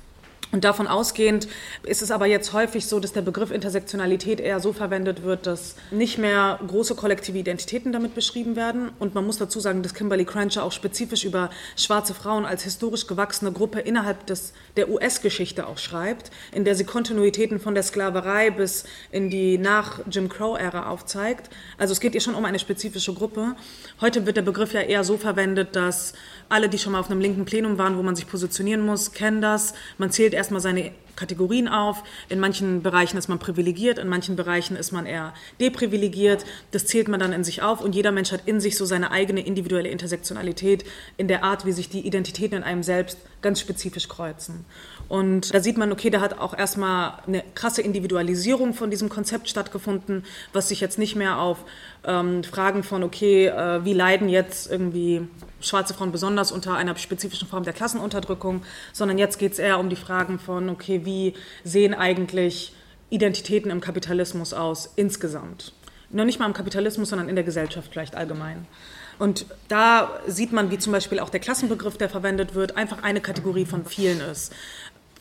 Und 0.52 0.64
davon 0.64 0.88
ausgehend 0.88 1.48
ist 1.84 2.02
es 2.02 2.10
aber 2.10 2.26
jetzt 2.26 2.54
häufig 2.54 2.88
so, 2.88 3.00
dass 3.00 3.14
der 3.14 3.22
Begriff 3.22 3.52
Intersektionalität 3.52 4.40
eher 4.40 4.60
so 4.60 4.74
verwendet 4.74 5.22
wird, 5.22 5.46
dass 5.46 5.76
nicht 5.92 6.18
mehr 6.18 6.60
große 6.66 6.96
kollektive 6.96 7.38
Identitäten 7.38 7.92
damit 7.92 8.16
beschrieben 8.16 8.56
werden. 8.56 8.90
Und 8.98 9.14
man 9.14 9.26
muss 9.26 9.38
dazu 9.38 9.60
sagen, 9.60 9.84
dass 9.84 9.94
Kimberly 9.94 10.26
Crenshaw 10.26 10.62
auch 10.62 10.72
spezifisch 10.72 11.24
über 11.24 11.52
schwarze 11.76 12.16
Frauen 12.16 12.46
als 12.46 12.64
historisch 12.64 13.06
gewachsene 13.06 13.52
Gruppe 13.52 13.80
innerhalb 13.80 14.26
des, 14.26 14.54
der 14.76 14.90
US-Geschichte 14.90 15.68
auch 15.68 15.78
schreibt, 15.78 16.32
in 16.52 16.66
der 16.66 16.74
sie 16.74 16.84
Kontinuitäten 16.84 17.60
von 17.60 17.76
der 17.76 17.84
Sklaverei 17.84 18.50
bis 18.50 18.86
in 19.12 19.30
die 19.30 19.60
nach-Jim 19.60 20.30
Crow-Ära 20.30 20.90
aufzeigt. 20.90 21.52
Also 21.78 21.92
es 21.92 22.00
geht 22.00 22.16
ihr 22.16 22.22
schon 22.22 22.34
um 22.34 22.46
eine 22.46 22.58
spezifische 22.58 23.14
Gruppe. 23.14 23.56
Heute 24.02 24.26
wird 24.26 24.38
der 24.38 24.42
Begriff 24.42 24.74
ja 24.74 24.82
eher 24.82 25.04
so 25.04 25.18
verwendet, 25.18 25.76
dass 25.76 26.14
alle, 26.50 26.70
die 26.70 26.80
schon 26.80 26.94
mal 26.94 27.00
auf 27.00 27.12
einem 27.12 27.22
linken 27.22 27.46
Plenum 27.46 27.78
waren, 27.78 27.98
wo 27.98 28.02
man 28.02 28.16
sich 28.16 28.28
positionieren 28.28 28.84
muss, 28.84 29.12
kennen 29.12 29.42
das. 29.42 29.76
Man 30.00 30.10
zählt 30.10 30.34
erstmal 30.39 30.62
seine 30.62 30.91
Kategorien 31.20 31.68
auf. 31.68 32.04
In 32.30 32.40
manchen 32.40 32.82
Bereichen 32.82 33.18
ist 33.18 33.28
man 33.28 33.40
privilegiert, 33.40 34.00
in 34.00 34.08
manchen 34.08 34.36
Bereichen 34.36 34.76
ist 34.76 34.92
man 34.92 35.06
eher 35.06 35.34
deprivilegiert. 35.60 36.46
Das 36.72 36.86
zählt 36.86 37.08
man 37.08 37.20
dann 37.20 37.34
in 37.34 37.44
sich 37.44 37.62
auf 37.62 37.82
und 37.82 37.94
jeder 37.94 38.12
Mensch 38.12 38.32
hat 38.32 38.42
in 38.46 38.62
sich 38.62 38.78
so 38.78 38.86
seine 38.86 39.12
eigene 39.12 39.42
individuelle 39.46 39.90
Intersektionalität 39.90 40.86
in 41.18 41.28
der 41.28 41.44
Art, 41.44 41.66
wie 41.66 41.74
sich 41.74 41.90
die 41.90 42.08
Identitäten 42.08 42.58
in 42.58 42.64
einem 42.64 42.84
selbst 42.84 43.20
ganz 43.42 43.60
spezifisch 43.60 44.08
kreuzen. 44.08 44.66
Und 45.08 45.54
da 45.54 45.60
sieht 45.60 45.78
man, 45.78 45.92
okay, 45.92 46.12
da 46.12 46.22
hat 46.22 46.38
auch 46.38 46.56
erstmal 46.56 47.14
eine 47.26 47.44
krasse 47.56 47.82
Individualisierung 47.82 48.74
von 48.74 48.92
diesem 48.92 49.10
Konzept 49.10 49.50
stattgefunden, 49.50 50.24
was 50.54 50.70
sich 50.70 50.82
jetzt 50.82 51.00
nicht 51.00 51.16
mehr 51.16 51.40
auf 51.40 51.58
ähm, 52.06 52.44
Fragen 52.44 52.84
von, 52.84 53.04
okay, 53.04 53.48
äh, 53.48 53.84
wie 53.84 53.94
leiden 53.94 54.30
jetzt 54.30 54.70
irgendwie 54.70 55.28
schwarze 55.62 55.94
Frauen 55.94 56.12
besonders 56.12 56.52
unter 56.52 56.76
einer 56.76 56.96
spezifischen 56.96 57.48
Form 57.48 57.64
der 57.64 57.74
Klassenunterdrückung, 57.74 58.62
sondern 58.94 59.18
jetzt 59.18 59.40
geht 59.40 59.54
es 59.54 59.60
eher 59.60 59.80
um 59.80 59.90
die 59.90 59.96
Fragen 59.96 60.38
von, 60.38 60.70
okay, 60.70 61.02
wie 61.04 61.09
sehen 61.63 61.93
eigentlich 61.93 62.74
Identitäten 63.10 63.72
im 63.72 63.82
Kapitalismus 63.82 64.54
aus 64.54 64.93
insgesamt? 64.95 65.74
Noch 66.12 66.26
nicht 66.26 66.39
mal 66.39 66.48
im 66.48 66.54
Kapitalismus, 66.54 67.10
sondern 67.10 67.30
in 67.30 67.36
der 67.36 67.43
Gesellschaft 67.43 67.91
vielleicht 67.91 68.15
allgemein. 68.15 68.65
Und 69.19 69.45
da 69.67 70.22
sieht 70.28 70.54
man, 70.54 70.72
wie 70.72 70.78
zum 70.78 70.93
Beispiel 70.93 71.19
auch 71.19 71.30
der 71.30 71.41
Klassenbegriff, 71.41 71.98
der 71.98 72.10
verwendet 72.10 72.56
wird, 72.56 72.78
einfach 72.78 73.04
eine 73.04 73.19
Kategorie 73.19 73.65
von 73.65 73.86
vielen 73.86 74.22
ist 74.22 74.54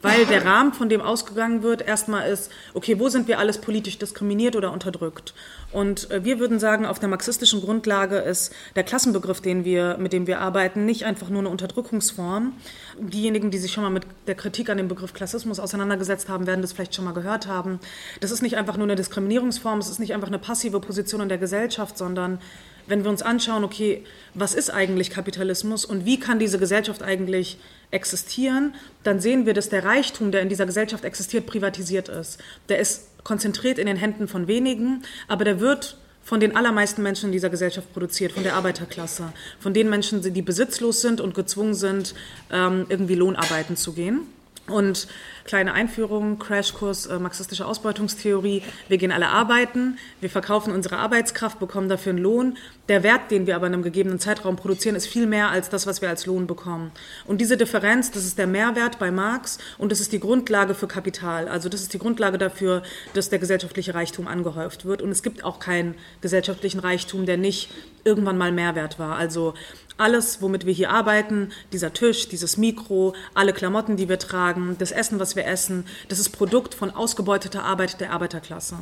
weil 0.00 0.26
der 0.26 0.44
Rahmen, 0.44 0.72
von 0.72 0.88
dem 0.88 1.00
ausgegangen 1.00 1.62
wird, 1.62 1.82
erstmal 1.82 2.30
ist, 2.30 2.50
okay, 2.74 3.00
wo 3.00 3.08
sind 3.08 3.26
wir 3.26 3.38
alles 3.38 3.58
politisch 3.58 3.98
diskriminiert 3.98 4.54
oder 4.54 4.72
unterdrückt? 4.72 5.34
Und 5.72 6.10
äh, 6.10 6.24
wir 6.24 6.38
würden 6.38 6.60
sagen, 6.60 6.86
auf 6.86 6.98
der 6.98 7.08
marxistischen 7.08 7.60
Grundlage 7.60 8.16
ist 8.18 8.52
der 8.76 8.84
Klassenbegriff, 8.84 9.40
den 9.40 9.64
wir, 9.64 9.96
mit 9.98 10.12
dem 10.12 10.26
wir 10.26 10.40
arbeiten, 10.40 10.84
nicht 10.84 11.04
einfach 11.04 11.28
nur 11.28 11.40
eine 11.40 11.48
Unterdrückungsform. 11.48 12.52
Diejenigen, 12.98 13.50
die 13.50 13.58
sich 13.58 13.72
schon 13.72 13.82
mal 13.82 13.90
mit 13.90 14.04
der 14.26 14.34
Kritik 14.34 14.70
an 14.70 14.78
dem 14.78 14.88
Begriff 14.88 15.12
Klassismus 15.12 15.58
auseinandergesetzt 15.58 16.28
haben, 16.28 16.46
werden 16.46 16.62
das 16.62 16.72
vielleicht 16.72 16.94
schon 16.94 17.04
mal 17.04 17.12
gehört 17.12 17.46
haben. 17.46 17.80
Das 18.20 18.30
ist 18.30 18.42
nicht 18.42 18.56
einfach 18.56 18.76
nur 18.76 18.86
eine 18.86 18.96
Diskriminierungsform, 18.96 19.80
es 19.80 19.88
ist 19.88 19.98
nicht 19.98 20.14
einfach 20.14 20.28
eine 20.28 20.38
passive 20.38 20.80
Position 20.80 21.22
in 21.22 21.28
der 21.28 21.38
Gesellschaft, 21.38 21.98
sondern 21.98 22.38
wenn 22.86 23.04
wir 23.04 23.10
uns 23.10 23.22
anschauen, 23.22 23.64
okay, 23.64 24.04
was 24.34 24.54
ist 24.54 24.70
eigentlich 24.70 25.10
Kapitalismus 25.10 25.84
und 25.84 26.06
wie 26.06 26.18
kann 26.18 26.38
diese 26.38 26.58
Gesellschaft 26.58 27.02
eigentlich 27.02 27.58
existieren, 27.90 28.74
dann 29.02 29.20
sehen 29.20 29.46
wir, 29.46 29.54
dass 29.54 29.68
der 29.68 29.84
Reichtum, 29.84 30.30
der 30.30 30.42
in 30.42 30.48
dieser 30.48 30.66
Gesellschaft 30.66 31.04
existiert, 31.04 31.46
privatisiert 31.46 32.08
ist. 32.08 32.38
Der 32.68 32.78
ist 32.78 33.24
konzentriert 33.24 33.78
in 33.78 33.86
den 33.86 33.96
Händen 33.96 34.28
von 34.28 34.46
wenigen, 34.46 35.02
aber 35.26 35.44
der 35.44 35.60
wird 35.60 35.96
von 36.22 36.40
den 36.40 36.56
allermeisten 36.56 37.02
Menschen 37.02 37.26
in 37.26 37.32
dieser 37.32 37.48
Gesellschaft 37.48 37.90
produziert, 37.94 38.32
von 38.32 38.42
der 38.42 38.54
Arbeiterklasse, 38.54 39.32
von 39.58 39.72
den 39.72 39.88
Menschen, 39.88 40.20
die 40.20 40.42
besitzlos 40.42 41.00
sind 41.00 41.22
und 41.22 41.34
gezwungen 41.34 41.74
sind, 41.74 42.14
ähm, 42.52 42.84
irgendwie 42.90 43.14
Lohnarbeiten 43.14 43.76
zu 43.76 43.94
gehen. 43.94 44.26
Und 44.66 45.08
kleine 45.48 45.72
Einführung, 45.72 46.38
Crashkurs 46.38 47.06
äh, 47.06 47.18
marxistische 47.18 47.64
Ausbeutungstheorie. 47.64 48.62
Wir 48.88 48.98
gehen 48.98 49.10
alle 49.10 49.28
arbeiten, 49.28 49.96
wir 50.20 50.28
verkaufen 50.28 50.74
unsere 50.74 50.98
Arbeitskraft, 50.98 51.58
bekommen 51.58 51.88
dafür 51.88 52.10
einen 52.10 52.18
Lohn. 52.18 52.58
Der 52.90 53.02
Wert, 53.02 53.30
den 53.30 53.46
wir 53.46 53.56
aber 53.56 53.66
in 53.66 53.72
einem 53.72 53.82
gegebenen 53.82 54.20
Zeitraum 54.20 54.56
produzieren, 54.56 54.94
ist 54.94 55.06
viel 55.06 55.26
mehr 55.26 55.48
als 55.50 55.70
das, 55.70 55.86
was 55.86 56.02
wir 56.02 56.10
als 56.10 56.26
Lohn 56.26 56.46
bekommen. 56.46 56.92
Und 57.26 57.40
diese 57.40 57.56
Differenz, 57.56 58.10
das 58.10 58.26
ist 58.26 58.36
der 58.36 58.46
Mehrwert 58.46 58.98
bei 58.98 59.10
Marx 59.10 59.58
und 59.78 59.90
das 59.90 60.00
ist 60.00 60.12
die 60.12 60.20
Grundlage 60.20 60.74
für 60.74 60.86
Kapital. 60.86 61.48
Also 61.48 61.70
das 61.70 61.80
ist 61.80 61.94
die 61.94 61.98
Grundlage 61.98 62.36
dafür, 62.36 62.82
dass 63.14 63.30
der 63.30 63.38
gesellschaftliche 63.38 63.94
Reichtum 63.94 64.28
angehäuft 64.28 64.84
wird. 64.84 65.00
Und 65.00 65.10
es 65.10 65.22
gibt 65.22 65.44
auch 65.44 65.60
keinen 65.60 65.94
gesellschaftlichen 66.20 66.80
Reichtum, 66.80 67.24
der 67.24 67.38
nicht 67.38 67.70
irgendwann 68.04 68.36
mal 68.36 68.52
Mehrwert 68.52 68.98
war. 68.98 69.16
Also 69.16 69.54
alles, 69.98 70.40
womit 70.40 70.64
wir 70.64 70.72
hier 70.72 70.90
arbeiten, 70.90 71.50
dieser 71.72 71.92
Tisch, 71.92 72.28
dieses 72.28 72.56
Mikro, 72.56 73.14
alle 73.34 73.52
Klamotten, 73.52 73.96
die 73.96 74.08
wir 74.08 74.18
tragen, 74.18 74.76
das 74.78 74.92
Essen, 74.92 75.18
was 75.18 75.36
wir 75.36 75.37
essen, 75.44 75.86
das 76.08 76.18
ist 76.18 76.30
Produkt 76.30 76.74
von 76.74 76.90
ausgebeuteter 76.90 77.64
Arbeit 77.64 78.00
der 78.00 78.12
Arbeiterklasse. 78.12 78.76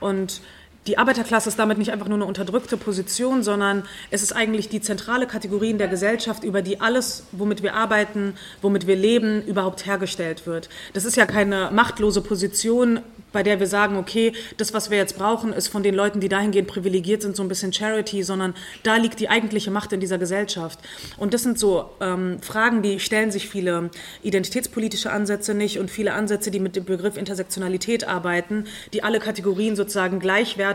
Und 0.00 0.40
die 0.86 0.98
Arbeiterklasse 0.98 1.48
ist 1.48 1.58
damit 1.58 1.78
nicht 1.78 1.92
einfach 1.92 2.08
nur 2.08 2.18
eine 2.18 2.26
unterdrückte 2.26 2.76
Position, 2.76 3.42
sondern 3.42 3.84
es 4.10 4.22
ist 4.22 4.32
eigentlich 4.32 4.68
die 4.68 4.80
zentrale 4.80 5.26
Kategorie 5.26 5.70
in 5.70 5.78
der 5.78 5.88
Gesellschaft, 5.88 6.44
über 6.44 6.62
die 6.62 6.80
alles, 6.80 7.24
womit 7.32 7.62
wir 7.62 7.74
arbeiten, 7.74 8.34
womit 8.60 8.86
wir 8.86 8.96
leben, 8.96 9.42
überhaupt 9.46 9.86
hergestellt 9.86 10.46
wird. 10.46 10.68
Das 10.92 11.04
ist 11.04 11.16
ja 11.16 11.26
keine 11.26 11.70
machtlose 11.72 12.20
Position, 12.20 13.00
bei 13.32 13.42
der 13.42 13.60
wir 13.60 13.66
sagen, 13.66 13.96
okay, 13.96 14.32
das, 14.58 14.72
was 14.72 14.90
wir 14.90 14.96
jetzt 14.96 15.18
brauchen, 15.18 15.52
ist 15.52 15.68
von 15.68 15.82
den 15.82 15.94
Leuten, 15.94 16.20
die 16.20 16.28
dahingehend 16.28 16.68
privilegiert 16.68 17.20
sind, 17.20 17.34
so 17.34 17.42
ein 17.42 17.48
bisschen 17.48 17.72
Charity, 17.72 18.22
sondern 18.22 18.54
da 18.84 18.96
liegt 18.96 19.20
die 19.20 19.28
eigentliche 19.28 19.70
Macht 19.70 19.92
in 19.92 20.00
dieser 20.00 20.18
Gesellschaft. 20.18 20.78
Und 21.16 21.34
das 21.34 21.42
sind 21.42 21.58
so 21.58 21.90
ähm, 22.00 22.40
Fragen, 22.40 22.82
die 22.82 23.00
stellen 23.00 23.32
sich 23.32 23.48
viele 23.48 23.90
identitätspolitische 24.22 25.10
Ansätze 25.10 25.52
nicht 25.52 25.78
und 25.78 25.90
viele 25.90 26.12
Ansätze, 26.12 26.50
die 26.50 26.60
mit 26.60 26.76
dem 26.76 26.84
Begriff 26.84 27.16
Intersektionalität 27.16 28.06
arbeiten, 28.06 28.66
die 28.92 29.02
alle 29.02 29.18
Kategorien 29.18 29.74
sozusagen 29.74 30.20
gleichwertig 30.20 30.73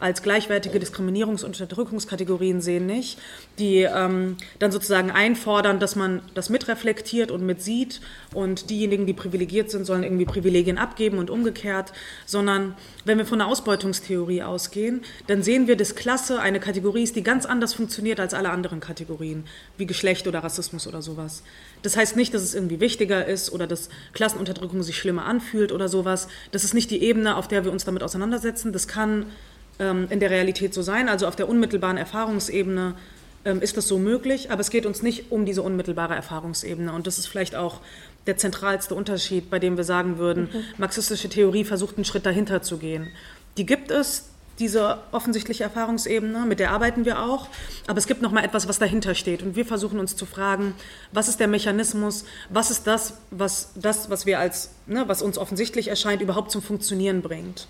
als 0.00 0.22
gleichwertige 0.22 0.78
Diskriminierungs- 0.78 1.44
und 1.44 1.60
Unterdrückungskategorien 1.60 2.60
sehen 2.60 2.86
nicht, 2.86 3.18
die 3.58 3.82
ähm, 3.82 4.36
dann 4.58 4.72
sozusagen 4.72 5.10
einfordern, 5.10 5.80
dass 5.80 5.96
man 5.96 6.22
das 6.34 6.50
mitreflektiert 6.50 7.30
und 7.30 7.44
mitsieht 7.44 8.00
und 8.34 8.70
diejenigen, 8.70 9.06
die 9.06 9.14
privilegiert 9.14 9.70
sind, 9.70 9.84
sollen 9.84 10.02
irgendwie 10.02 10.24
Privilegien 10.24 10.78
abgeben 10.78 11.18
und 11.18 11.30
umgekehrt 11.30 11.92
sondern 12.26 12.74
wenn 13.04 13.18
wir 13.18 13.26
von 13.26 13.38
der 13.38 13.48
Ausbeutungstheorie 13.48 14.42
ausgehen, 14.42 15.02
dann 15.26 15.42
sehen 15.42 15.66
wir, 15.66 15.76
dass 15.76 15.94
Klasse 15.94 16.40
eine 16.40 16.60
Kategorie 16.60 17.02
ist, 17.02 17.16
die 17.16 17.22
ganz 17.22 17.46
anders 17.46 17.74
funktioniert 17.74 18.20
als 18.20 18.34
alle 18.34 18.50
anderen 18.50 18.80
Kategorien, 18.80 19.44
wie 19.76 19.86
Geschlecht 19.86 20.26
oder 20.26 20.40
Rassismus 20.40 20.86
oder 20.86 21.02
sowas. 21.02 21.42
Das 21.82 21.96
heißt 21.96 22.16
nicht, 22.16 22.34
dass 22.34 22.42
es 22.42 22.54
irgendwie 22.54 22.80
wichtiger 22.80 23.26
ist 23.26 23.52
oder 23.52 23.66
dass 23.66 23.88
Klassenunterdrückung 24.12 24.82
sich 24.82 24.98
schlimmer 24.98 25.24
anfühlt 25.24 25.72
oder 25.72 25.88
sowas. 25.88 26.28
Das 26.50 26.64
ist 26.64 26.74
nicht 26.74 26.90
die 26.90 27.02
Ebene, 27.02 27.36
auf 27.36 27.48
der 27.48 27.64
wir 27.64 27.72
uns 27.72 27.84
damit 27.84 28.02
auseinandersetzen. 28.02 28.72
Das 28.72 28.88
kann 28.88 29.26
ähm, 29.78 30.06
in 30.10 30.20
der 30.20 30.30
Realität 30.30 30.74
so 30.74 30.82
sein, 30.82 31.08
also 31.08 31.26
auf 31.26 31.36
der 31.36 31.48
unmittelbaren 31.48 31.96
Erfahrungsebene 31.96 32.94
ähm, 33.44 33.62
ist 33.62 33.76
das 33.76 33.86
so 33.86 33.98
möglich, 33.98 34.50
aber 34.50 34.60
es 34.60 34.70
geht 34.70 34.86
uns 34.86 35.02
nicht 35.02 35.30
um 35.30 35.46
diese 35.46 35.62
unmittelbare 35.62 36.14
Erfahrungsebene. 36.14 36.92
Und 36.92 37.06
das 37.06 37.18
ist 37.18 37.26
vielleicht 37.26 37.54
auch 37.54 37.80
der 38.26 38.36
zentralste 38.36 38.94
Unterschied, 38.94 39.50
bei 39.50 39.58
dem 39.58 39.76
wir 39.76 39.84
sagen 39.84 40.18
würden, 40.18 40.48
mhm. 40.52 40.64
marxistische 40.76 41.28
Theorie 41.28 41.64
versucht 41.64 41.96
einen 41.96 42.04
Schritt 42.04 42.26
dahinter 42.26 42.62
zu 42.62 42.78
gehen. 42.78 43.08
Die 43.56 43.66
gibt 43.66 43.90
es, 43.90 44.30
diese 44.58 44.98
offensichtliche 45.12 45.64
Erfahrungsebene, 45.64 46.44
mit 46.46 46.60
der 46.60 46.72
arbeiten 46.72 47.04
wir 47.04 47.22
auch, 47.22 47.48
aber 47.86 47.98
es 47.98 48.06
gibt 48.06 48.22
noch 48.22 48.32
mal 48.32 48.44
etwas, 48.44 48.68
was 48.68 48.78
dahinter 48.78 49.14
steht. 49.14 49.42
Und 49.42 49.56
wir 49.56 49.64
versuchen 49.64 49.98
uns 49.98 50.16
zu 50.16 50.26
fragen, 50.26 50.74
was 51.12 51.28
ist 51.28 51.40
der 51.40 51.48
Mechanismus, 51.48 52.24
was 52.48 52.70
ist 52.70 52.86
das, 52.86 53.14
was 53.30 53.72
das, 53.76 54.10
was 54.10 54.26
wir 54.26 54.38
als, 54.38 54.70
ne, 54.86 55.04
was 55.06 55.22
uns 55.22 55.38
offensichtlich 55.38 55.88
erscheint, 55.88 56.22
überhaupt 56.22 56.50
zum 56.50 56.62
Funktionieren 56.62 57.22
bringt. 57.22 57.68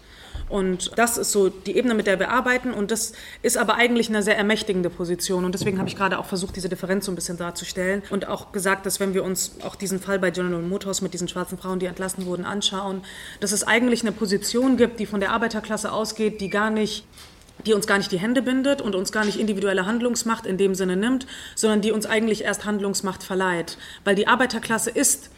Und 0.48 0.92
das 0.96 1.18
ist 1.18 1.32
so 1.32 1.48
die 1.48 1.76
Ebene, 1.76 1.94
mit 1.94 2.06
der 2.06 2.18
wir 2.18 2.30
arbeiten. 2.30 2.72
Und 2.72 2.90
das 2.90 3.12
ist 3.42 3.56
aber 3.58 3.74
eigentlich 3.74 4.08
eine 4.08 4.22
sehr 4.22 4.36
ermächtigende 4.36 4.90
Position. 4.90 5.44
Und 5.44 5.52
deswegen 5.52 5.78
habe 5.78 5.88
ich 5.88 5.96
gerade 5.96 6.18
auch 6.18 6.26
versucht, 6.26 6.56
diese 6.56 6.68
Differenz 6.68 7.06
so 7.06 7.12
ein 7.12 7.14
bisschen 7.14 7.36
darzustellen. 7.36 8.02
Und 8.10 8.28
auch 8.28 8.52
gesagt, 8.52 8.86
dass 8.86 9.00
wenn 9.00 9.14
wir 9.14 9.24
uns 9.24 9.56
auch 9.62 9.76
diesen 9.76 10.00
Fall 10.00 10.18
bei 10.18 10.30
General 10.30 10.62
Motors 10.62 11.02
mit 11.02 11.12
diesen 11.14 11.28
schwarzen 11.28 11.58
Frauen, 11.58 11.78
die 11.78 11.86
entlassen 11.86 12.26
wurden, 12.26 12.44
anschauen, 12.44 13.02
dass 13.40 13.52
es 13.52 13.64
eigentlich 13.64 14.02
eine 14.02 14.12
Position 14.12 14.76
gibt, 14.76 15.00
die 15.00 15.06
von 15.06 15.20
der 15.20 15.32
Arbeiterklasse 15.32 15.92
ausgeht, 15.92 16.40
die 16.40 16.50
gar 16.50 16.70
nicht 16.70 17.04
die 17.66 17.74
uns 17.74 17.88
gar 17.88 17.98
nicht 17.98 18.12
die 18.12 18.20
Hände 18.20 18.40
bindet 18.40 18.80
und 18.80 18.94
uns 18.94 19.10
gar 19.10 19.24
nicht 19.24 19.38
individuelle 19.38 19.84
Handlungsmacht 19.84 20.46
in 20.46 20.58
dem 20.58 20.76
Sinne 20.76 20.96
nimmt, 20.96 21.26
sondern 21.56 21.80
die 21.80 21.90
uns 21.90 22.06
eigentlich 22.06 22.44
erst 22.44 22.64
Handlungsmacht 22.64 23.24
verleiht. 23.24 23.78
Weil 24.04 24.14
die 24.14 24.28
Arbeiterklasse 24.28 24.90
ist 24.90 25.30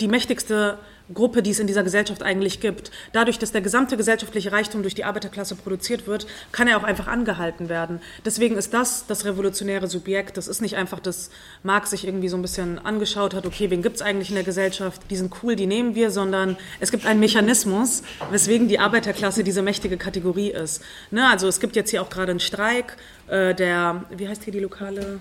die 0.00 0.06
mächtigste 0.06 0.78
Gruppe, 1.12 1.42
die 1.42 1.50
es 1.50 1.58
in 1.58 1.66
dieser 1.66 1.82
Gesellschaft 1.82 2.22
eigentlich 2.22 2.60
gibt. 2.60 2.90
Dadurch, 3.12 3.38
dass 3.38 3.52
der 3.52 3.60
gesamte 3.60 3.96
gesellschaftliche 3.96 4.52
Reichtum 4.52 4.82
durch 4.82 4.94
die 4.94 5.04
Arbeiterklasse 5.04 5.54
produziert 5.54 6.06
wird, 6.06 6.26
kann 6.52 6.68
er 6.68 6.76
auch 6.76 6.84
einfach 6.84 7.06
angehalten 7.06 7.68
werden. 7.68 8.00
Deswegen 8.24 8.56
ist 8.56 8.74
das 8.74 9.06
das 9.06 9.24
revolutionäre 9.24 9.86
Subjekt. 9.86 10.36
Das 10.36 10.48
ist 10.48 10.60
nicht 10.60 10.76
einfach, 10.76 11.00
dass 11.00 11.30
Marx 11.62 11.90
sich 11.90 12.06
irgendwie 12.06 12.28
so 12.28 12.36
ein 12.36 12.42
bisschen 12.42 12.78
angeschaut 12.78 13.34
hat, 13.34 13.46
okay, 13.46 13.70
wen 13.70 13.82
gibt 13.82 13.96
es 13.96 14.02
eigentlich 14.02 14.28
in 14.28 14.34
der 14.34 14.44
Gesellschaft? 14.44 15.02
Die 15.10 15.16
sind 15.16 15.32
cool, 15.42 15.56
die 15.56 15.66
nehmen 15.66 15.94
wir, 15.94 16.10
sondern 16.10 16.56
es 16.80 16.90
gibt 16.90 17.06
einen 17.06 17.20
Mechanismus, 17.20 18.02
weswegen 18.30 18.68
die 18.68 18.78
Arbeiterklasse 18.78 19.44
diese 19.44 19.62
mächtige 19.62 19.96
Kategorie 19.96 20.50
ist. 20.50 20.82
Ne? 21.10 21.26
Also 21.28 21.48
es 21.48 21.60
gibt 21.60 21.76
jetzt 21.76 21.90
hier 21.90 22.02
auch 22.02 22.10
gerade 22.10 22.30
einen 22.30 22.40
Streik, 22.40 22.96
äh, 23.28 23.54
der, 23.54 24.04
wie 24.10 24.28
heißt 24.28 24.44
hier 24.44 24.52
die 24.52 24.60
lokale 24.60 25.20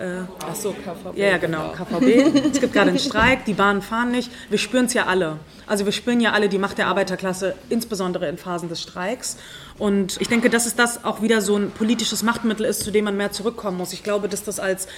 äh, 0.00 0.22
Ach 0.42 0.54
so, 0.54 0.72
KVB. 0.72 1.16
Ja, 1.16 1.36
genau, 1.36 1.72
KVB. 1.72 2.52
es 2.52 2.60
gibt 2.60 2.72
gerade 2.72 2.88
einen 2.88 2.98
Streik, 2.98 3.44
die 3.44 3.52
Bahnen 3.52 3.82
fahren 3.82 4.10
nicht. 4.10 4.32
Wir 4.48 4.58
spüren 4.58 4.86
es 4.86 4.94
ja 4.94 5.06
alle. 5.06 5.36
Also 5.66 5.84
wir 5.84 5.92
spüren 5.92 6.20
ja 6.20 6.32
alle 6.32 6.48
die 6.48 6.58
Macht 6.58 6.78
der 6.78 6.86
Arbeiterklasse, 6.86 7.54
insbesondere 7.68 8.26
in 8.28 8.38
Phasen 8.38 8.70
des 8.70 8.80
Streiks. 8.80 9.36
Und 9.78 10.18
ich 10.20 10.28
denke, 10.28 10.48
dass 10.48 10.66
es 10.66 10.74
das 10.74 11.04
auch 11.04 11.20
wieder 11.20 11.42
so 11.42 11.56
ein 11.56 11.70
politisches 11.70 12.22
Machtmittel 12.22 12.64
ist, 12.64 12.82
zu 12.82 12.90
dem 12.90 13.04
man 13.04 13.16
mehr 13.16 13.30
zurückkommen 13.30 13.76
muss. 13.76 13.92
Ich 13.92 14.02
glaube, 14.02 14.28
dass 14.28 14.42
das 14.42 14.58
als 14.58 14.88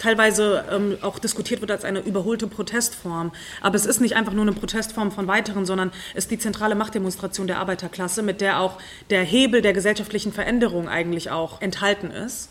teilweise 0.00 0.64
ähm, 0.70 0.98
auch 1.02 1.20
diskutiert 1.20 1.60
wird 1.60 1.70
als 1.70 1.84
eine 1.84 2.00
überholte 2.00 2.48
Protestform. 2.48 3.30
Aber 3.60 3.76
es 3.76 3.86
ist 3.86 4.00
nicht 4.00 4.16
einfach 4.16 4.32
nur 4.32 4.42
eine 4.42 4.52
Protestform 4.52 5.12
von 5.12 5.28
weiteren, 5.28 5.64
sondern 5.64 5.92
es 6.14 6.24
ist 6.24 6.32
die 6.32 6.38
zentrale 6.38 6.74
Machtdemonstration 6.74 7.46
der 7.46 7.58
Arbeiterklasse, 7.58 8.22
mit 8.22 8.40
der 8.40 8.58
auch 8.58 8.78
der 9.10 9.22
Hebel 9.22 9.62
der 9.62 9.74
gesellschaftlichen 9.74 10.32
Veränderung 10.32 10.88
eigentlich 10.88 11.30
auch 11.30 11.60
enthalten 11.60 12.10
ist. 12.10 12.50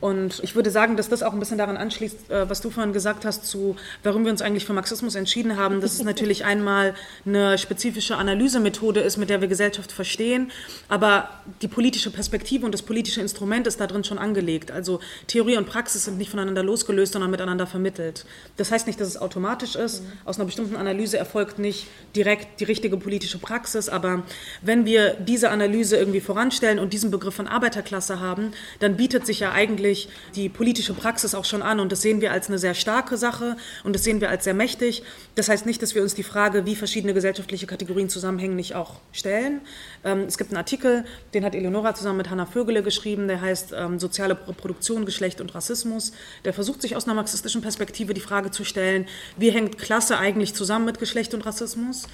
Und 0.00 0.40
ich 0.42 0.54
würde 0.54 0.70
sagen, 0.70 0.96
dass 0.96 1.08
das 1.08 1.22
auch 1.22 1.32
ein 1.32 1.38
bisschen 1.38 1.58
daran 1.58 1.76
anschließt, 1.76 2.30
äh, 2.30 2.48
was 2.48 2.60
du 2.60 2.70
vorhin 2.70 2.92
gesagt 2.92 3.24
hast, 3.24 3.46
zu 3.46 3.76
warum 4.02 4.24
wir 4.24 4.32
uns 4.32 4.40
eigentlich 4.40 4.64
für 4.64 4.72
Marxismus 4.72 5.14
entschieden 5.14 5.56
haben, 5.56 5.80
dass 5.80 5.94
es 5.94 6.02
natürlich 6.04 6.44
einmal 6.44 6.94
eine 7.26 7.58
spezifische 7.58 8.16
Analysemethode 8.16 9.00
ist, 9.00 9.18
mit 9.18 9.28
der 9.28 9.40
wir 9.40 9.48
Gesellschaft 9.48 9.92
verstehen, 9.92 10.50
aber 10.88 11.28
die 11.60 11.68
politische 11.68 12.10
Perspektive 12.10 12.64
und 12.64 12.72
das 12.72 12.82
politische 12.82 13.20
Instrument 13.20 13.66
ist 13.66 13.80
da 13.80 13.86
drin 13.86 14.04
schon 14.04 14.18
angelegt. 14.18 14.70
Also 14.70 15.00
Theorie 15.26 15.56
und 15.56 15.66
Praxis 15.66 16.04
sind 16.04 16.16
nicht 16.16 16.30
voneinander 16.30 16.62
losgelöst, 16.62 17.12
sondern 17.12 17.30
miteinander 17.30 17.66
vermittelt. 17.66 18.24
Das 18.56 18.72
heißt 18.72 18.86
nicht, 18.86 19.00
dass 19.00 19.08
es 19.08 19.16
automatisch 19.16 19.74
ist. 19.74 20.02
Aus 20.24 20.38
einer 20.38 20.46
bestimmten 20.46 20.76
Analyse 20.76 21.18
erfolgt 21.18 21.58
nicht 21.58 21.86
direkt 22.16 22.60
die 22.60 22.64
richtige 22.64 22.96
politische 22.96 23.38
Praxis, 23.38 23.88
aber 23.88 24.22
wenn 24.62 24.84
wir 24.84 25.14
diese 25.14 25.50
Analyse 25.50 25.96
irgendwie 25.96 26.20
voranstellen 26.20 26.78
und 26.78 26.92
diesen 26.92 27.10
Begriff 27.10 27.34
von 27.34 27.46
Arbeiterklasse 27.46 28.20
haben, 28.20 28.52
dann 28.78 28.96
bietet 28.96 29.26
sich 29.26 29.40
ja 29.40 29.52
eigentlich 29.52 29.89
natürlich 29.90 30.08
die 30.34 30.48
politische 30.48 30.94
Praxis 30.94 31.34
auch 31.34 31.44
schon 31.44 31.62
an 31.62 31.80
und 31.80 31.90
das 31.92 32.02
sehen 32.02 32.20
wir 32.20 32.32
als 32.32 32.48
eine 32.48 32.58
sehr 32.58 32.74
starke 32.74 33.16
Sache 33.16 33.56
und 33.84 33.94
das 33.94 34.04
sehen 34.04 34.20
wir 34.20 34.30
als 34.30 34.44
sehr 34.44 34.54
mächtig. 34.54 35.02
Das 35.34 35.48
heißt 35.48 35.66
nicht, 35.66 35.82
dass 35.82 35.94
wir 35.94 36.02
uns 36.02 36.14
die 36.14 36.22
Frage, 36.22 36.66
wie 36.66 36.76
verschiedene 36.76 37.14
gesellschaftliche 37.14 37.66
Kategorien 37.66 38.08
zusammenhängen, 38.08 38.56
nicht 38.56 38.74
auch 38.74 39.00
stellen. 39.12 39.60
Ähm, 40.04 40.20
es 40.20 40.38
gibt 40.38 40.50
einen 40.50 40.58
Artikel, 40.58 41.04
den 41.34 41.44
hat 41.44 41.54
Eleonora 41.54 41.94
zusammen 41.94 42.18
mit 42.18 42.30
Hanna 42.30 42.46
Vögele 42.46 42.82
geschrieben, 42.82 43.28
der 43.28 43.40
heißt 43.40 43.74
ähm, 43.76 43.98
Soziale 43.98 44.36
Reproduktion, 44.46 45.04
Geschlecht 45.04 45.40
und 45.40 45.54
Rassismus. 45.54 46.12
Der 46.44 46.52
versucht 46.52 46.82
sich 46.82 46.96
aus 46.96 47.04
einer 47.04 47.14
marxistischen 47.14 47.62
Perspektive 47.62 48.14
die 48.14 48.20
Frage 48.20 48.50
zu 48.50 48.64
stellen, 48.64 49.06
wie 49.36 49.50
hängt 49.50 49.78
Klasse 49.78 50.18
eigentlich 50.18 50.54
zusammen 50.54 50.84
mit 50.84 50.98
Geschlecht 50.98 51.34
und 51.34 51.44
Rassismus? 51.44 52.06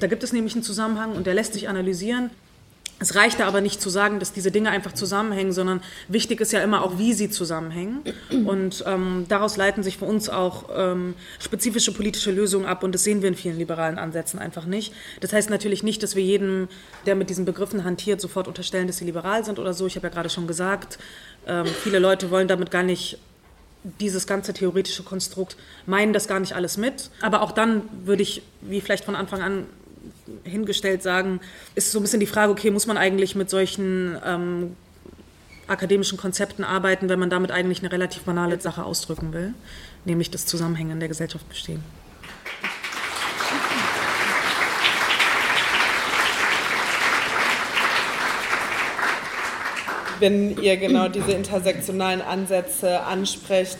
Da 0.00 0.06
gibt 0.06 0.22
es 0.22 0.32
nämlich 0.32 0.54
einen 0.54 0.62
Zusammenhang 0.62 1.12
und 1.12 1.26
der 1.26 1.34
lässt 1.34 1.54
sich 1.54 1.68
analysieren. 1.68 2.30
Es 2.98 3.14
reicht 3.14 3.40
da 3.40 3.46
aber 3.46 3.60
nicht 3.62 3.80
zu 3.80 3.88
sagen, 3.88 4.20
dass 4.20 4.32
diese 4.32 4.50
Dinge 4.50 4.70
einfach 4.70 4.92
zusammenhängen, 4.92 5.52
sondern 5.52 5.82
wichtig 6.08 6.40
ist 6.40 6.52
ja 6.52 6.62
immer 6.62 6.84
auch, 6.84 6.98
wie 6.98 7.14
sie 7.14 7.30
zusammenhängen. 7.30 8.02
Und 8.44 8.84
ähm, 8.86 9.24
daraus 9.28 9.56
leiten 9.56 9.82
sich 9.82 9.96
für 9.96 10.04
uns 10.04 10.28
auch 10.28 10.68
ähm, 10.74 11.14
spezifische 11.38 11.92
politische 11.92 12.30
Lösungen 12.30 12.66
ab. 12.66 12.82
Und 12.82 12.94
das 12.94 13.02
sehen 13.04 13.22
wir 13.22 13.28
in 13.28 13.34
vielen 13.34 13.56
liberalen 13.56 13.98
Ansätzen 13.98 14.38
einfach 14.38 14.66
nicht. 14.66 14.92
Das 15.20 15.32
heißt 15.32 15.48
natürlich 15.48 15.82
nicht, 15.82 16.02
dass 16.02 16.14
wir 16.14 16.22
jedem, 16.22 16.68
der 17.06 17.14
mit 17.14 17.30
diesen 17.30 17.46
Begriffen 17.46 17.84
hantiert, 17.84 18.20
sofort 18.20 18.48
unterstellen, 18.48 18.86
dass 18.86 18.98
sie 18.98 19.06
liberal 19.06 19.44
sind 19.46 19.58
oder 19.58 19.72
so. 19.72 19.86
Ich 19.86 19.96
habe 19.96 20.08
ja 20.08 20.12
gerade 20.12 20.28
schon 20.28 20.46
gesagt, 20.46 20.98
ähm, 21.46 21.66
viele 21.66 22.00
Leute 22.00 22.30
wollen 22.30 22.48
damit 22.48 22.70
gar 22.70 22.82
nicht 22.82 23.18
dieses 23.98 24.26
ganze 24.26 24.52
theoretische 24.52 25.02
Konstrukt 25.02 25.56
meinen 25.86 26.12
das 26.12 26.28
gar 26.28 26.40
nicht 26.40 26.54
alles 26.54 26.76
mit. 26.76 27.10
Aber 27.22 27.42
auch 27.42 27.52
dann 27.52 27.82
würde 28.04 28.22
ich, 28.22 28.42
wie 28.60 28.80
vielleicht 28.80 29.04
von 29.04 29.16
Anfang 29.16 29.40
an 29.40 29.66
hingestellt 30.44 31.02
sagen, 31.02 31.40
ist 31.74 31.92
so 31.92 31.98
ein 31.98 32.02
bisschen 32.02 32.20
die 32.20 32.26
Frage, 32.26 32.52
okay, 32.52 32.70
muss 32.70 32.86
man 32.86 32.96
eigentlich 32.96 33.34
mit 33.34 33.50
solchen 33.50 34.16
ähm, 34.24 34.76
akademischen 35.66 36.18
Konzepten 36.18 36.64
arbeiten, 36.64 37.08
wenn 37.08 37.18
man 37.18 37.30
damit 37.30 37.50
eigentlich 37.50 37.80
eine 37.80 37.92
relativ 37.92 38.22
banale 38.22 38.60
Sache 38.60 38.84
ausdrücken 38.84 39.32
will, 39.32 39.54
nämlich 40.04 40.30
das 40.30 40.46
Zusammenhängen 40.46 40.92
in 40.92 41.00
der 41.00 41.08
Gesellschaft 41.08 41.48
bestehen. 41.48 41.82
Wenn 50.18 50.60
ihr 50.60 50.76
genau 50.76 51.08
diese 51.08 51.32
intersektionalen 51.32 52.20
Ansätze 52.20 53.00
ansprecht, 53.00 53.78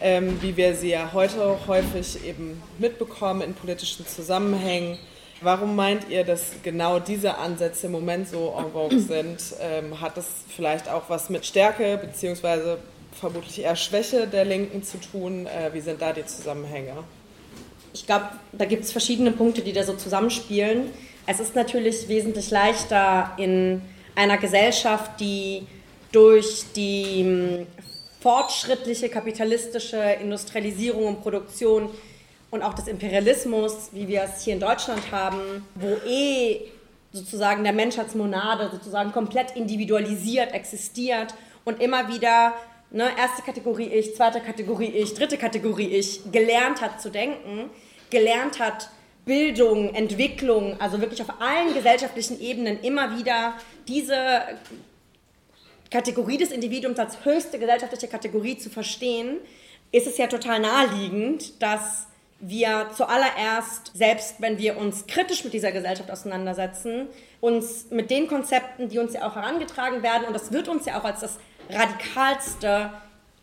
ähm, 0.00 0.40
wie 0.40 0.56
wir 0.56 0.76
sie 0.76 0.90
ja 0.90 1.10
heute 1.12 1.66
häufig 1.66 2.24
eben 2.24 2.62
mitbekommen 2.78 3.40
in 3.40 3.54
politischen 3.54 4.06
Zusammenhängen, 4.06 4.98
Warum 5.44 5.76
meint 5.76 6.08
ihr, 6.08 6.24
dass 6.24 6.52
genau 6.62 6.98
diese 6.98 7.36
Ansätze 7.36 7.86
im 7.86 7.92
Moment 7.92 8.28
so 8.30 8.54
en 8.58 8.72
vogue 8.72 8.98
sind? 8.98 9.38
Ähm, 9.60 10.00
hat 10.00 10.16
das 10.16 10.26
vielleicht 10.48 10.88
auch 10.88 11.02
was 11.08 11.28
mit 11.28 11.44
Stärke 11.44 11.98
beziehungsweise 11.98 12.78
vermutlich 13.12 13.60
eher 13.60 13.76
Schwäche 13.76 14.26
der 14.26 14.46
Linken 14.46 14.82
zu 14.82 14.96
tun? 14.98 15.46
Äh, 15.46 15.74
wie 15.74 15.80
sind 15.80 16.00
da 16.00 16.14
die 16.14 16.24
Zusammenhänge? 16.24 16.94
Ich 17.92 18.06
glaube, 18.06 18.30
da 18.52 18.64
gibt 18.64 18.84
es 18.84 18.92
verschiedene 18.92 19.32
Punkte, 19.32 19.60
die 19.60 19.74
da 19.74 19.84
so 19.84 19.92
zusammenspielen. 19.92 20.86
Es 21.26 21.40
ist 21.40 21.54
natürlich 21.54 22.08
wesentlich 22.08 22.50
leichter 22.50 23.32
in 23.36 23.82
einer 24.14 24.38
Gesellschaft, 24.38 25.20
die 25.20 25.66
durch 26.10 26.64
die 26.74 27.22
hm, 27.22 27.66
fortschrittliche 28.20 29.10
kapitalistische 29.10 29.98
Industrialisierung 30.22 31.06
und 31.06 31.22
Produktion 31.22 31.90
und 32.54 32.62
auch 32.62 32.74
des 32.74 32.86
Imperialismus, 32.86 33.90
wie 33.92 34.06
wir 34.06 34.22
es 34.22 34.44
hier 34.44 34.54
in 34.54 34.60
Deutschland 34.60 35.02
haben, 35.10 35.66
wo 35.74 35.96
eh 36.06 36.60
sozusagen 37.12 37.64
der 37.64 37.72
Mensch 37.72 37.98
als 37.98 38.14
Monade 38.14 38.70
sozusagen 38.70 39.10
komplett 39.10 39.56
individualisiert 39.56 40.52
existiert 40.54 41.34
und 41.64 41.82
immer 41.82 42.06
wieder 42.08 42.54
ne, 42.92 43.08
erste 43.18 43.42
Kategorie 43.42 43.88
ich, 43.88 44.14
zweite 44.14 44.40
Kategorie 44.40 44.86
ich, 44.86 45.14
dritte 45.14 45.36
Kategorie 45.36 45.88
ich 45.88 46.20
gelernt 46.30 46.80
hat 46.80 47.02
zu 47.02 47.10
denken, 47.10 47.70
gelernt 48.10 48.60
hat 48.60 48.88
Bildung, 49.24 49.92
Entwicklung, 49.92 50.80
also 50.80 51.00
wirklich 51.00 51.22
auf 51.22 51.40
allen 51.40 51.74
gesellschaftlichen 51.74 52.40
Ebenen 52.40 52.78
immer 52.80 53.18
wieder 53.18 53.54
diese 53.88 54.42
Kategorie 55.90 56.38
des 56.38 56.52
Individuums 56.52 57.00
als 57.00 57.24
höchste 57.24 57.58
gesellschaftliche 57.58 58.06
Kategorie 58.06 58.58
zu 58.58 58.70
verstehen, 58.70 59.38
ist 59.90 60.06
es 60.06 60.18
ja 60.18 60.28
total 60.28 60.60
naheliegend, 60.60 61.60
dass 61.60 62.06
wir 62.40 62.90
zuallererst, 62.94 63.92
selbst 63.94 64.36
wenn 64.40 64.58
wir 64.58 64.76
uns 64.76 65.06
kritisch 65.06 65.44
mit 65.44 65.52
dieser 65.52 65.72
Gesellschaft 65.72 66.10
auseinandersetzen, 66.10 67.08
uns 67.40 67.90
mit 67.90 68.10
den 68.10 68.28
Konzepten, 68.28 68.88
die 68.88 68.98
uns 68.98 69.14
ja 69.14 69.26
auch 69.26 69.36
herangetragen 69.36 70.02
werden, 70.02 70.26
und 70.26 70.34
das 70.34 70.52
wird 70.52 70.68
uns 70.68 70.86
ja 70.86 70.98
auch 71.00 71.04
als 71.04 71.20
das 71.20 71.38
Radikalste 71.70 72.90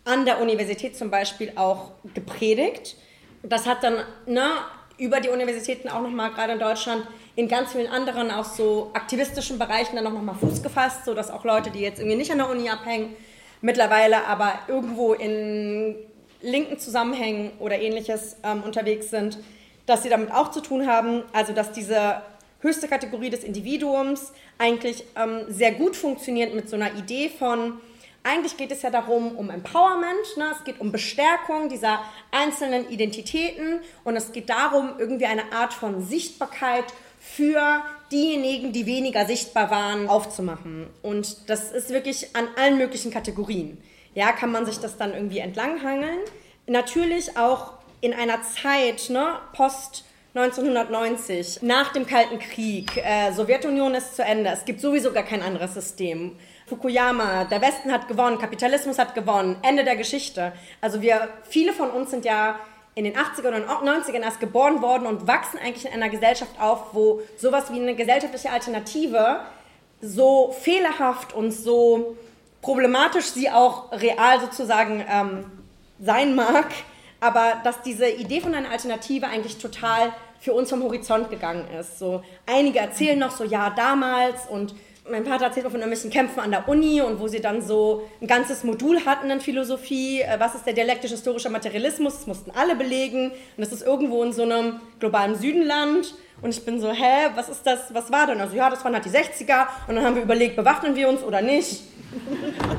an 0.04 0.26
der 0.26 0.42
Universität 0.42 0.98
zum 0.98 1.10
Beispiel 1.10 1.54
auch 1.56 1.92
gepredigt. 2.14 2.96
Das 3.44 3.66
hat 3.66 3.84
dann 3.84 3.98
ne, 4.26 4.50
über 4.98 5.20
die 5.20 5.30
Universitäten 5.30 5.90
auch 5.90 6.02
nochmal, 6.02 6.32
gerade 6.32 6.54
in 6.54 6.60
Deutschland, 6.60 7.06
in 7.36 7.48
ganz 7.48 7.72
vielen 7.72 7.88
anderen 7.88 8.30
auch 8.30 8.46
so 8.46 8.92
aktivistischen 8.94 9.58
Bereichen 9.58 9.96
dann 9.96 10.06
auch 10.06 10.14
nochmal 10.14 10.36
Fuß 10.36 10.62
gefasst, 10.62 11.06
sodass 11.06 11.32
auch 11.32 11.46
Leute, 11.46 11.72
die 11.72 11.80
jetzt 11.80 12.00
irgendwie 12.00 12.18
nicht 12.18 12.32
an 12.32 12.40
der 12.40 12.50
Uni 12.50 12.70
abhängen, 12.70 13.16
mittlerweile 13.62 14.26
aber 14.28 14.60
irgendwo 14.68 15.14
in 15.14 15.96
linken 16.42 16.80
Zusammenhängen 16.80 17.52
oder 17.60 17.80
ähnliches 17.80 18.38
ähm, 18.44 18.64
unterwegs 18.64 19.10
sind, 19.10 19.38
dass 19.86 20.04
sie 20.04 20.10
damit 20.10 20.32
auch 20.32 20.52
zu 20.52 20.62
tun 20.62 20.88
haben. 20.88 21.24
Also 21.34 21.54
dass 21.54 21.72
diese 21.72 22.22
höchste 22.62 22.88
Kategorie 22.88 23.30
des 23.30 23.44
Individuums 23.44 24.34
eigentlich 24.58 25.04
ähm, 25.16 25.46
sehr 25.50 25.72
gut 25.74 25.96
funktioniert 25.96 26.54
mit 26.54 26.70
so 26.70 26.76
einer 26.76 26.96
Idee 26.96 27.30
von, 27.30 27.80
eigentlich 28.24 28.56
geht 28.56 28.72
es 28.72 28.84
ja 28.84 28.92
darum, 28.92 29.36
um 29.36 29.50
Empowerment, 29.50 30.38
ne? 30.38 30.52
es 30.56 30.64
geht 30.64 30.80
um 30.80 30.92
Bestärkung 30.92 31.70
dieser 31.70 32.02
einzelnen 32.32 32.88
Identitäten 32.90 33.80
und 34.04 34.16
es 34.16 34.32
geht 34.32 34.50
darum, 34.50 34.92
irgendwie 35.00 35.26
eine 35.26 35.52
Art 35.52 35.74
von 35.74 36.06
Sichtbarkeit 36.06 36.86
für 37.20 37.82
diejenigen, 38.12 38.74
die 38.74 38.86
weniger 38.86 39.26
sichtbar 39.26 39.72
waren, 39.72 40.08
aufzumachen. 40.08 40.88
Und 41.02 41.50
das 41.50 41.72
ist 41.72 41.90
wirklich 41.90 42.36
an 42.36 42.48
allen 42.58 42.78
möglichen 42.78 43.10
Kategorien 43.10 43.82
ja, 44.14 44.32
kann 44.32 44.52
man 44.52 44.66
sich 44.66 44.80
das 44.80 44.98
dann 44.98 45.14
irgendwie 45.14 45.40
entlanghangeln. 45.40 46.20
Natürlich 46.68 47.38
auch 47.38 47.74
in 48.02 48.14
einer 48.14 48.42
Zeit, 48.42 49.10
ne, 49.10 49.40
post 49.54 50.04
1990, 50.34 51.62
nach 51.62 51.92
dem 51.92 52.08
Kalten 52.08 52.40
Krieg, 52.40 52.96
äh, 52.98 53.34
Sowjetunion 53.34 53.94
ist 53.96 54.16
zu 54.16 54.24
Ende, 54.24 54.50
es 54.52 54.64
gibt 54.64 54.80
sowieso 54.80 55.12
gar 55.12 55.24
kein 55.24 55.42
anderes 55.42 55.74
System. 55.74 56.38
Fukuyama, 56.68 57.44
der 57.46 57.62
Westen 57.62 57.92
hat 57.92 58.08
gewonnen, 58.08 58.38
Kapitalismus 58.38 58.98
hat 58.98 59.14
gewonnen, 59.14 59.58
Ende 59.62 59.84
der 59.84 59.98
Geschichte. 59.98 60.54
Also 60.80 61.02
wir, 61.02 61.28
viele 61.50 61.74
von 61.74 61.90
uns 61.90 62.12
sind 62.12 62.24
ja 62.24 62.56
in 62.96 63.04
den 63.04 63.14
80ern 63.16 63.56
und 63.56 63.66
90ern 63.66 64.22
erst 64.22 64.40
geboren 64.40 64.82
worden 64.82 65.06
und 65.06 65.28
wachsen 65.28 65.60
eigentlich 65.60 65.86
in 65.86 65.92
einer 65.92 66.10
Gesellschaft 66.10 66.60
auf, 66.60 66.94
wo 66.94 67.22
sowas 67.38 67.72
wie 67.72 67.82
eine 67.82 67.96
gesellschaftliche 67.96 68.52
Alternative 68.52 69.42
so 70.02 70.56
fehlerhaft 70.58 71.34
und 71.34 71.52
so 71.52 72.16
problematisch 72.62 73.26
sie 73.26 73.50
auch 73.50 73.92
real 73.92 74.40
sozusagen 74.40 75.04
ähm, 75.10 75.46
sein 76.00 76.36
mag, 76.36 76.68
aber 77.20 77.62
dass 77.64 77.82
diese 77.82 78.10
Idee 78.10 78.42
von 78.42 78.54
einer 78.54 78.72
Alternative 78.72 79.28
eigentlich 79.28 79.58
total 79.58 80.14
für 80.40 80.54
uns 80.54 80.70
vom 80.70 80.82
Horizont 80.84 81.30
gegangen 81.30 81.68
ist. 81.80 82.00
So 82.00 82.24
einige 82.48 82.80
erzählen 82.80 83.18
noch 83.18 83.32
so, 83.32 83.44
ja, 83.44 83.70
damals 83.70 84.48
und 84.50 84.74
mein 85.10 85.26
Vater 85.26 85.46
erzählt 85.46 85.66
mir 85.66 85.72
von 85.72 85.80
irgendwelchen 85.80 86.12
Kämpfen 86.12 86.40
an 86.40 86.52
der 86.52 86.70
Uni 86.70 87.02
und 87.02 87.20
wo 87.20 87.28
sie 87.28 87.42
dann 87.42 87.62
so 87.62 88.08
ein 88.22 88.28
ganzes 88.28 88.64
Modul 88.64 89.04
hatten 89.06 89.30
in 89.30 89.42
Philosophie. 89.42 90.22
Äh, 90.22 90.40
was 90.40 90.56
ist 90.56 90.66
der 90.66 90.74
dialektisch-historische 90.74 91.50
Materialismus? 91.50 92.18
Das 92.18 92.28
mussten 92.28 92.52
alle 92.52 92.76
belegen. 92.76 93.32
Und 93.32 93.58
das 93.58 93.72
ist 93.72 93.82
irgendwo 93.82 94.24
in 94.24 94.32
so 94.32 94.44
einem 94.44 94.80
globalen 95.00 95.36
Südenland. 95.36 96.14
Und 96.42 96.50
ich 96.50 96.64
bin 96.66 96.80
so, 96.80 96.92
hä, 96.92 97.30
was 97.36 97.50
ist 97.50 97.62
das? 97.66 97.94
Was 97.94 98.12
war 98.12 98.28
denn? 98.28 98.42
Also, 98.42 98.56
ja, 98.56 98.70
das 98.70 98.84
waren 98.84 98.94
halt 98.94 99.06
die 99.06 99.10
60er. 99.10 99.68
Und 99.88 99.96
dann 99.96 100.06
haben 100.06 100.16
wir 100.16 100.24
überlegt, 100.24 100.56
bewaffnen 100.56 100.96
wir 100.96 101.10
uns 101.10 101.24
oder 101.24 101.42
nicht? 101.42 101.82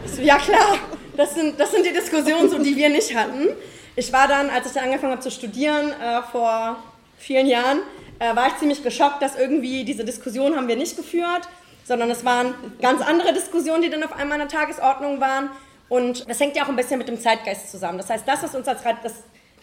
So, 0.04 0.20
ja, 0.20 0.36
klar. 0.36 0.76
Das 1.16 1.34
sind, 1.34 1.58
das 1.58 1.70
sind 1.70 1.86
die 1.86 1.92
Diskussionen, 1.92 2.50
so, 2.50 2.58
die 2.58 2.76
wir 2.76 2.90
nicht 2.90 3.14
hatten. 3.16 3.48
Ich 3.96 4.12
war 4.12 4.28
dann, 4.28 4.50
als 4.50 4.66
ich 4.66 4.72
dann 4.72 4.84
angefangen 4.84 5.12
habe 5.12 5.22
zu 5.22 5.30
studieren, 5.30 5.90
äh, 5.90 6.22
vor 6.30 6.76
vielen 7.16 7.46
Jahren, 7.46 7.78
äh, 8.18 8.36
war 8.36 8.48
ich 8.48 8.56
ziemlich 8.58 8.82
geschockt, 8.82 9.22
dass 9.22 9.38
irgendwie 9.38 9.84
diese 9.84 10.04
Diskussion 10.04 10.54
haben 10.54 10.68
wir 10.68 10.76
nicht 10.76 10.96
geführt 10.96 11.48
sondern 11.84 12.10
es 12.10 12.24
waren 12.24 12.54
ganz 12.80 13.02
andere 13.02 13.32
Diskussionen, 13.32 13.82
die 13.82 13.90
dann 13.90 14.02
auf 14.02 14.12
einmal 14.12 14.40
an 14.40 14.48
der 14.48 14.58
Tagesordnung 14.58 15.20
waren. 15.20 15.50
Und 15.88 16.28
das 16.28 16.40
hängt 16.40 16.56
ja 16.56 16.64
auch 16.64 16.68
ein 16.68 16.76
bisschen 16.76 16.98
mit 16.98 17.08
dem 17.08 17.20
Zeitgeist 17.20 17.70
zusammen. 17.70 17.98
Das 17.98 18.08
heißt, 18.08 18.26
das, 18.26 18.42
was 18.42 18.54
uns 18.54 18.66
als 18.66 18.82
das, 19.02 19.14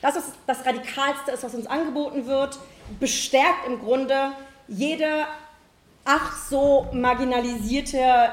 das, 0.01 0.15
was 0.15 0.23
das 0.47 0.65
Radikalste 0.65 1.31
ist, 1.31 1.43
was 1.43 1.53
uns 1.55 1.67
angeboten 1.67 2.25
wird, 2.25 2.59
bestärkt 2.99 3.67
im 3.67 3.79
Grunde 3.79 4.31
jede 4.67 5.25
ach 6.05 6.37
so 6.49 6.87
marginalisierte 6.93 8.31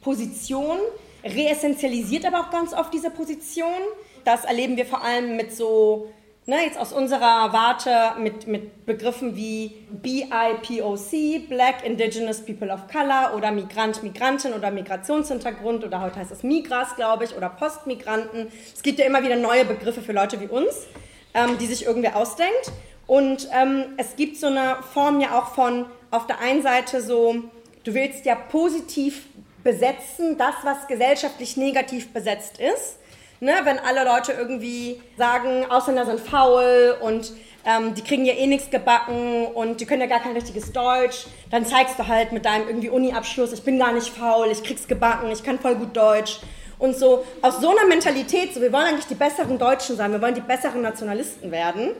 Position, 0.00 0.78
reessentialisiert 1.24 2.24
aber 2.24 2.40
auch 2.40 2.50
ganz 2.50 2.72
oft 2.72 2.92
diese 2.92 3.10
Position. 3.10 3.80
Das 4.24 4.44
erleben 4.44 4.76
wir 4.76 4.86
vor 4.86 5.04
allem 5.04 5.36
mit 5.36 5.54
so 5.54 6.10
ne, 6.46 6.64
jetzt 6.64 6.78
aus 6.78 6.92
unserer 6.92 7.52
Warte 7.52 8.18
mit, 8.20 8.46
mit 8.46 8.86
Begriffen 8.86 9.36
wie 9.36 9.72
BIPOC, 9.90 11.48
Black 11.48 11.84
Indigenous 11.84 12.40
People 12.44 12.72
of 12.72 12.86
Color 12.90 13.34
oder 13.36 13.50
Migrant, 13.50 14.02
Migrantin 14.02 14.54
oder 14.54 14.70
Migrationshintergrund 14.70 15.84
oder 15.84 16.00
heute 16.00 16.16
heißt 16.16 16.30
es 16.30 16.42
Migras, 16.44 16.94
glaube 16.96 17.24
ich, 17.24 17.36
oder 17.36 17.48
Postmigranten. 17.48 18.46
Es 18.74 18.82
gibt 18.82 18.98
ja 18.98 19.06
immer 19.06 19.22
wieder 19.22 19.36
neue 19.36 19.64
Begriffe 19.64 20.00
für 20.00 20.12
Leute 20.12 20.40
wie 20.40 20.46
uns, 20.46 20.86
ähm, 21.34 21.58
die 21.58 21.66
sich 21.66 21.84
irgendwer 21.84 22.16
ausdenkt. 22.16 22.72
Und 23.08 23.48
ähm, 23.52 23.84
es 23.96 24.16
gibt 24.16 24.36
so 24.36 24.46
eine 24.46 24.76
Form 24.92 25.20
ja 25.20 25.38
auch 25.38 25.54
von 25.54 25.86
auf 26.10 26.26
der 26.26 26.40
einen 26.40 26.62
Seite 26.62 27.02
so, 27.02 27.36
du 27.84 27.94
willst 27.94 28.24
ja 28.24 28.34
positiv 28.36 29.26
besetzen, 29.64 30.38
das, 30.38 30.54
was 30.62 30.86
gesellschaftlich 30.86 31.56
negativ 31.56 32.12
besetzt 32.12 32.60
ist. 32.60 32.98
Ne, 33.40 33.52
wenn 33.64 33.78
alle 33.78 34.04
Leute 34.04 34.32
irgendwie 34.32 35.00
sagen, 35.18 35.66
Ausländer 35.68 36.06
sind 36.06 36.20
faul 36.20 36.96
und 37.02 37.32
ähm, 37.66 37.94
die 37.94 38.02
kriegen 38.02 38.24
ja 38.24 38.32
eh 38.32 38.46
nichts 38.46 38.70
gebacken 38.70 39.46
und 39.46 39.80
die 39.80 39.86
können 39.86 40.00
ja 40.00 40.06
gar 40.06 40.20
kein 40.20 40.32
richtiges 40.32 40.72
Deutsch. 40.72 41.26
Dann 41.50 41.66
zeigst 41.66 41.98
du 41.98 42.06
halt 42.06 42.32
mit 42.32 42.46
deinem 42.46 42.66
irgendwie 42.66 42.88
Uni-Abschluss, 42.88 43.52
ich 43.52 43.62
bin 43.62 43.78
gar 43.78 43.92
nicht 43.92 44.08
faul, 44.08 44.48
ich 44.50 44.62
krieg's 44.62 44.88
gebacken, 44.88 45.30
ich 45.30 45.42
kann 45.42 45.58
voll 45.58 45.74
gut 45.74 45.94
Deutsch. 45.94 46.38
Und 46.78 46.96
so 46.96 47.24
aus 47.42 47.60
so 47.60 47.70
einer 47.70 47.86
Mentalität, 47.86 48.54
so 48.54 48.60
wir 48.60 48.72
wollen 48.72 48.86
eigentlich 48.86 49.06
die 49.06 49.14
besseren 49.14 49.58
Deutschen 49.58 49.96
sein, 49.96 50.12
wir 50.12 50.22
wollen 50.22 50.34
die 50.34 50.40
besseren 50.40 50.80
Nationalisten 50.80 51.50
werden. 51.50 51.90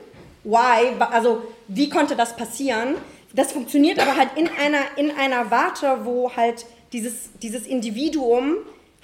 Why? 0.43 0.93
Also 1.11 1.43
wie 1.67 1.89
konnte 1.89 2.15
das 2.15 2.35
passieren? 2.35 2.95
Das 3.33 3.51
funktioniert 3.51 3.99
aber 3.99 4.15
halt 4.15 4.29
in 4.35 4.49
einer, 4.59 4.79
in 4.95 5.11
einer 5.11 5.51
Warte, 5.51 5.99
wo 6.05 6.35
halt 6.35 6.65
dieses, 6.93 7.37
dieses 7.41 7.67
Individuum 7.67 8.55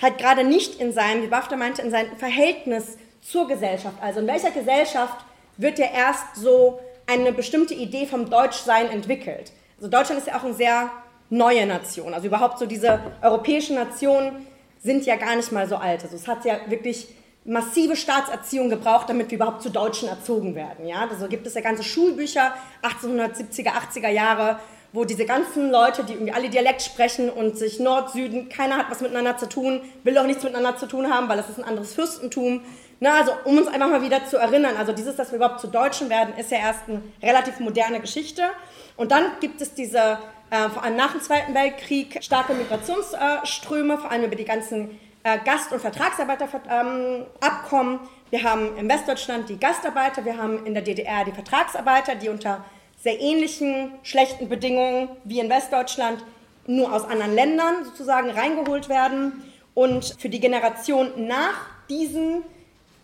halt 0.03 0.19
gerade 0.19 0.43
nicht 0.43 0.79
in 0.79 0.93
seinem, 0.93 1.23
wie 1.23 1.27
Bafta 1.27 1.55
meinte, 1.55 1.81
in 1.81 1.89
seinem 1.89 2.15
Verhältnis 2.17 2.97
zur 3.21 3.47
Gesellschaft. 3.47 3.95
Also 4.01 4.19
in 4.19 4.27
welcher 4.27 4.51
Gesellschaft 4.51 5.25
wird 5.57 5.79
ja 5.79 5.87
erst 5.93 6.35
so 6.35 6.79
eine 7.07 7.31
bestimmte 7.31 7.73
Idee 7.73 8.05
vom 8.05 8.29
Deutschsein 8.29 8.89
entwickelt. 8.89 9.51
Also 9.77 9.89
Deutschland 9.89 10.19
ist 10.19 10.27
ja 10.27 10.37
auch 10.37 10.43
eine 10.43 10.53
sehr 10.53 10.91
neue 11.29 11.65
Nation. 11.65 12.13
Also 12.13 12.27
überhaupt 12.27 12.59
so 12.59 12.65
diese 12.65 12.99
europäischen 13.21 13.75
Nationen 13.75 14.45
sind 14.81 15.05
ja 15.05 15.15
gar 15.15 15.35
nicht 15.35 15.51
mal 15.51 15.67
so 15.67 15.77
alt. 15.77 16.03
Also 16.03 16.15
es 16.15 16.27
hat 16.27 16.45
ja 16.45 16.59
wirklich 16.67 17.07
massive 17.45 17.95
Staatserziehung 17.95 18.69
gebraucht, 18.69 19.09
damit 19.09 19.31
wir 19.31 19.37
überhaupt 19.37 19.61
zu 19.61 19.69
Deutschen 19.69 20.07
erzogen 20.07 20.55
werden. 20.55 20.87
Ja? 20.87 21.07
Also 21.09 21.27
gibt 21.27 21.45
es 21.47 21.55
ja 21.55 21.61
ganze 21.61 21.83
Schulbücher, 21.83 22.53
1870er, 22.83 23.71
80er 23.71 24.09
Jahre, 24.09 24.59
wo 24.93 25.03
diese 25.05 25.25
ganzen 25.25 25.71
Leute, 25.71 26.03
die 26.03 26.13
irgendwie 26.13 26.31
alle 26.31 26.49
Dialekt 26.49 26.83
sprechen 26.83 27.29
und 27.29 27.57
sich 27.57 27.79
Nord, 27.79 28.11
Süden, 28.11 28.47
keiner 28.47 28.77
hat 28.77 28.91
was 28.91 29.01
miteinander 29.01 29.37
zu 29.37 29.49
tun, 29.49 29.81
will 30.03 30.15
auch 30.19 30.27
nichts 30.27 30.43
miteinander 30.43 30.77
zu 30.77 30.85
tun 30.85 31.11
haben, 31.11 31.27
weil 31.27 31.37
das 31.37 31.49
ist 31.49 31.57
ein 31.57 31.65
anderes 31.65 31.95
Fürstentum. 31.95 32.61
Na, 32.99 33.17
also 33.19 33.31
um 33.43 33.57
uns 33.57 33.67
einfach 33.67 33.89
mal 33.89 34.03
wieder 34.03 34.27
zu 34.27 34.37
erinnern, 34.37 34.77
also 34.77 34.93
dieses, 34.93 35.15
dass 35.15 35.31
wir 35.31 35.37
überhaupt 35.37 35.59
zu 35.59 35.67
Deutschen 35.67 36.11
werden, 36.11 36.35
ist 36.37 36.51
ja 36.51 36.59
erst 36.59 36.81
eine 36.87 37.01
relativ 37.23 37.59
moderne 37.59 37.99
Geschichte. 37.99 38.43
Und 38.95 39.11
dann 39.11 39.25
gibt 39.41 39.61
es 39.61 39.73
diese, 39.73 40.19
äh, 40.51 40.69
vor 40.69 40.83
allem 40.83 40.95
nach 40.95 41.11
dem 41.11 41.21
Zweiten 41.21 41.55
Weltkrieg, 41.55 42.23
starke 42.23 42.53
Migrationsströme, 42.53 43.97
vor 43.97 44.11
allem 44.11 44.25
über 44.25 44.35
die 44.35 44.45
ganzen 44.45 44.99
äh, 45.23 45.39
Gast- 45.43 45.73
und 45.73 45.79
Vertragsarbeiterabkommen. 45.79 47.95
Ähm, 47.95 47.99
wir 48.29 48.43
haben 48.43 48.77
in 48.77 48.87
Westdeutschland 48.87 49.49
die 49.49 49.59
Gastarbeiter, 49.59 50.23
wir 50.23 50.37
haben 50.37 50.67
in 50.67 50.75
der 50.75 50.83
DDR 50.83 51.25
die 51.25 51.31
Vertragsarbeiter, 51.31 52.13
die 52.15 52.29
unter 52.29 52.63
sehr 53.03 53.19
ähnlichen 53.19 53.91
schlechten 54.03 54.47
Bedingungen 54.47 55.09
wie 55.25 55.39
in 55.39 55.49
Westdeutschland 55.49 56.23
nur 56.65 56.93
aus 56.93 57.03
anderen 57.03 57.35
Ländern 57.35 57.83
sozusagen 57.83 58.29
reingeholt 58.29 58.87
werden. 58.87 59.43
Und 59.73 60.15
für 60.17 60.29
die 60.29 60.39
Generation 60.39 61.27
nach 61.27 61.67
diesen 61.89 62.43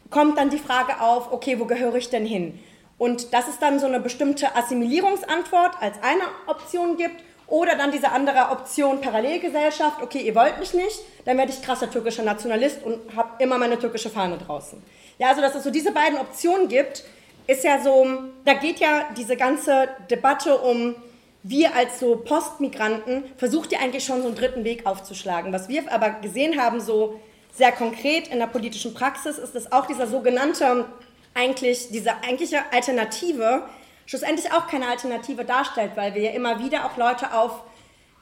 kommt 0.10 0.38
dann 0.38 0.50
die 0.50 0.58
Frage 0.58 1.02
auf, 1.02 1.34
okay, 1.34 1.60
wo 1.60 1.66
gehöre 1.66 1.96
ich 1.96 2.10
denn 2.10 2.26
hin? 2.26 2.58
Und 2.98 3.34
dass 3.34 3.50
es 3.50 3.60
dann 3.60 3.80
so 3.80 3.88
eine 3.88 4.00
bestimmte 4.00 4.56
Assimilierungsantwort 4.56 5.82
als 5.82 5.98
eine 6.02 6.24
Option 6.48 6.96
gibt 6.96 7.22
oder 7.48 7.76
dann 7.76 7.92
diese 7.92 8.12
andere 8.12 8.52
Option 8.52 9.02
Parallelgesellschaft, 9.02 10.02
okay, 10.02 10.20
ihr 10.20 10.36
wollt 10.36 10.60
mich 10.60 10.74
nicht, 10.74 11.00
dann 11.26 11.38
werde 11.38 11.52
ich 11.52 11.62
krasser 11.62 11.92
türkischer 11.92 12.24
Nationalist 12.24 12.84
und 12.84 13.00
habe 13.18 13.44
immer 13.44 13.58
meine 13.58 13.78
türkische 13.78 14.10
Fahne 14.10 14.38
draußen. 14.38 14.82
Ja, 15.18 15.30
also 15.30 15.42
dass 15.42 15.56
es 15.56 15.64
so 15.64 15.72
diese 15.72 15.92
beiden 15.92 16.18
Optionen 16.20 16.70
gibt, 16.70 17.04
ist 17.50 17.64
ja 17.64 17.82
so, 17.82 18.06
da 18.46 18.54
geht 18.54 18.80
ja 18.80 19.10
diese 19.18 19.36
ganze 19.36 19.90
Debatte 20.12 20.60
um, 20.60 20.96
wir 21.42 21.76
als 21.76 22.00
so 22.00 22.18
Postmigranten, 22.18 23.24
versucht 23.38 23.72
ihr 23.72 23.80
eigentlich 23.80 24.04
schon 24.04 24.22
so 24.22 24.28
einen 24.28 24.36
dritten 24.36 24.64
Weg 24.64 24.86
aufzuschlagen. 24.86 25.52
Was 25.52 25.68
wir 25.68 25.92
aber 25.92 26.12
gesehen 26.12 26.62
haben, 26.62 26.80
so 26.80 27.20
sehr 27.52 27.72
konkret 27.72 28.28
in 28.28 28.38
der 28.38 28.46
politischen 28.46 28.94
Praxis 28.94 29.40
ist 29.40 29.56
es 29.56 29.72
auch 29.72 29.88
dieser 29.88 30.06
sogenannte, 30.06 30.86
eigentlich, 31.34 31.90
diese 31.90 32.12
eigentliche 32.24 32.60
Alternative, 32.72 33.64
schlussendlich 34.06 34.52
auch 34.52 34.68
keine 34.68 34.88
Alternative 34.88 35.44
darstellt, 35.44 35.94
weil 35.96 36.14
wir 36.14 36.22
ja 36.22 36.32
immer 36.32 36.60
wieder 36.60 36.86
auch 36.86 36.98
Leute 36.98 37.34
auf 37.34 37.64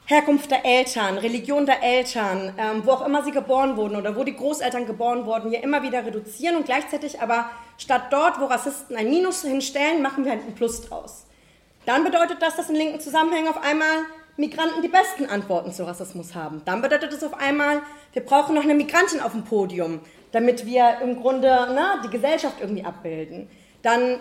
Herkunft 0.08 0.50
der 0.50 0.64
Eltern, 0.64 1.18
Religion 1.18 1.66
der 1.66 1.82
Eltern, 1.82 2.54
ähm, 2.56 2.82
wo 2.86 2.92
auch 2.92 3.06
immer 3.06 3.22
sie 3.24 3.30
geboren 3.30 3.76
wurden 3.76 3.94
oder 3.94 4.16
wo 4.16 4.24
die 4.24 4.34
Großeltern 4.34 4.86
geboren 4.86 5.26
wurden, 5.26 5.52
ja 5.52 5.60
immer 5.60 5.82
wieder 5.82 6.02
reduzieren 6.06 6.56
und 6.56 6.64
gleichzeitig 6.64 7.20
aber 7.20 7.50
statt 7.76 8.04
dort, 8.10 8.40
wo 8.40 8.46
Rassisten 8.46 8.96
ein 8.96 9.10
Minus 9.10 9.42
hinstellen, 9.42 10.00
machen 10.00 10.24
wir 10.24 10.32
halt 10.32 10.46
ein 10.46 10.54
Plus 10.54 10.80
draus. 10.80 11.26
Dann 11.84 12.04
bedeutet 12.04 12.40
das, 12.40 12.56
dass 12.56 12.70
in 12.70 12.76
linken 12.76 13.00
Zusammenhängen 13.00 13.48
auf 13.48 13.62
einmal 13.62 14.06
Migranten 14.38 14.80
die 14.80 14.88
besten 14.88 15.26
Antworten 15.26 15.72
zu 15.72 15.86
Rassismus 15.86 16.34
haben. 16.34 16.62
Dann 16.64 16.80
bedeutet 16.80 17.12
es 17.12 17.22
auf 17.22 17.34
einmal, 17.34 17.82
wir 18.14 18.24
brauchen 18.24 18.54
noch 18.54 18.62
eine 18.62 18.74
Migrantin 18.74 19.20
auf 19.20 19.32
dem 19.32 19.44
Podium, 19.44 20.00
damit 20.32 20.64
wir 20.64 21.00
im 21.02 21.20
Grunde 21.20 21.48
na, 21.74 22.00
die 22.02 22.08
Gesellschaft 22.08 22.56
irgendwie 22.62 22.84
abbilden. 22.84 23.50
Dann 23.82 24.20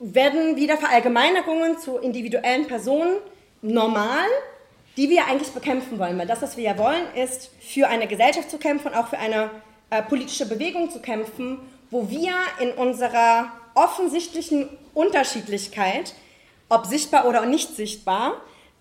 werden 0.00 0.56
wieder 0.56 0.76
Verallgemeinerungen 0.78 1.78
zu 1.78 1.98
individuellen 1.98 2.66
Personen 2.66 3.18
normal, 3.62 4.26
die 4.96 5.10
wir 5.10 5.26
eigentlich 5.26 5.50
bekämpfen 5.50 5.98
wollen. 5.98 6.18
Weil 6.18 6.26
das, 6.26 6.42
was 6.42 6.56
wir 6.56 6.64
ja 6.64 6.78
wollen, 6.78 7.02
ist 7.14 7.50
für 7.60 7.88
eine 7.88 8.06
Gesellschaft 8.06 8.50
zu 8.50 8.58
kämpfen 8.58 8.88
und 8.88 8.94
auch 8.94 9.08
für 9.08 9.18
eine 9.18 9.50
äh, 9.90 10.02
politische 10.02 10.46
Bewegung 10.46 10.90
zu 10.90 11.00
kämpfen, 11.00 11.58
wo 11.90 12.08
wir 12.10 12.32
in 12.60 12.72
unserer 12.72 13.52
offensichtlichen 13.74 14.68
Unterschiedlichkeit, 14.94 16.14
ob 16.68 16.86
sichtbar 16.86 17.26
oder 17.26 17.44
nicht 17.46 17.76
sichtbar, 17.76 18.34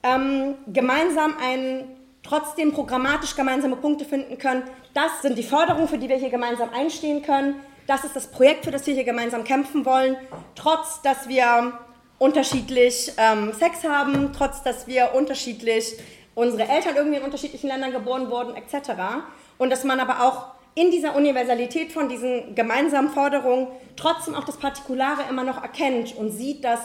ähm, 0.03 0.55
gemeinsam 0.68 1.36
ein, 1.41 1.84
trotzdem 2.24 2.72
programmatisch 2.72 3.36
gemeinsame 3.36 3.76
Punkte 3.76 4.05
finden 4.05 4.38
können. 4.38 4.63
Das 4.93 5.22
sind 5.22 5.38
die 5.38 5.43
Forderungen, 5.43 5.88
für 5.88 5.97
die 5.97 6.09
wir 6.09 6.16
hier 6.16 6.30
gemeinsam 6.30 6.70
einstehen 6.74 7.22
können. 7.22 7.55
Das 7.86 8.03
ist 8.03 8.16
das 8.16 8.32
Projekt, 8.32 8.66
für 8.66 8.72
das 8.72 8.88
wir 8.88 8.95
hier 8.95 9.03
gemeinsam 9.03 9.43
kämpfen 9.43 9.86
wollen, 9.86 10.16
trotz 10.55 11.01
dass 11.03 11.28
wir 11.28 11.78
unterschiedlich 12.18 13.11
ähm, 13.18 13.53
Sex 13.53 13.84
haben, 13.84 14.32
trotz 14.34 14.63
dass 14.63 14.88
wir 14.88 15.13
unterschiedlich 15.13 15.97
unsere 16.34 16.70
Eltern 16.70 16.95
irgendwie 16.95 17.18
in 17.18 17.24
unterschiedlichen 17.24 17.68
Ländern 17.68 17.91
geboren 17.91 18.30
wurden, 18.30 18.55
etc. 18.55 18.91
Und 19.57 19.70
dass 19.70 19.84
man 19.84 19.99
aber 19.99 20.22
auch 20.22 20.55
in 20.76 20.91
dieser 20.91 21.16
Universalität 21.16 21.93
von 21.93 22.09
diesen 22.09 22.53
gemeinsamen 22.53 23.09
Forderungen 23.09 23.68
trotzdem 23.95 24.36
auch 24.36 24.43
das 24.43 24.57
Partikulare 24.57 25.24
immer 25.30 25.43
noch 25.43 25.61
erkennt 25.63 26.16
und 26.16 26.32
sieht, 26.32 26.63
dass 26.63 26.82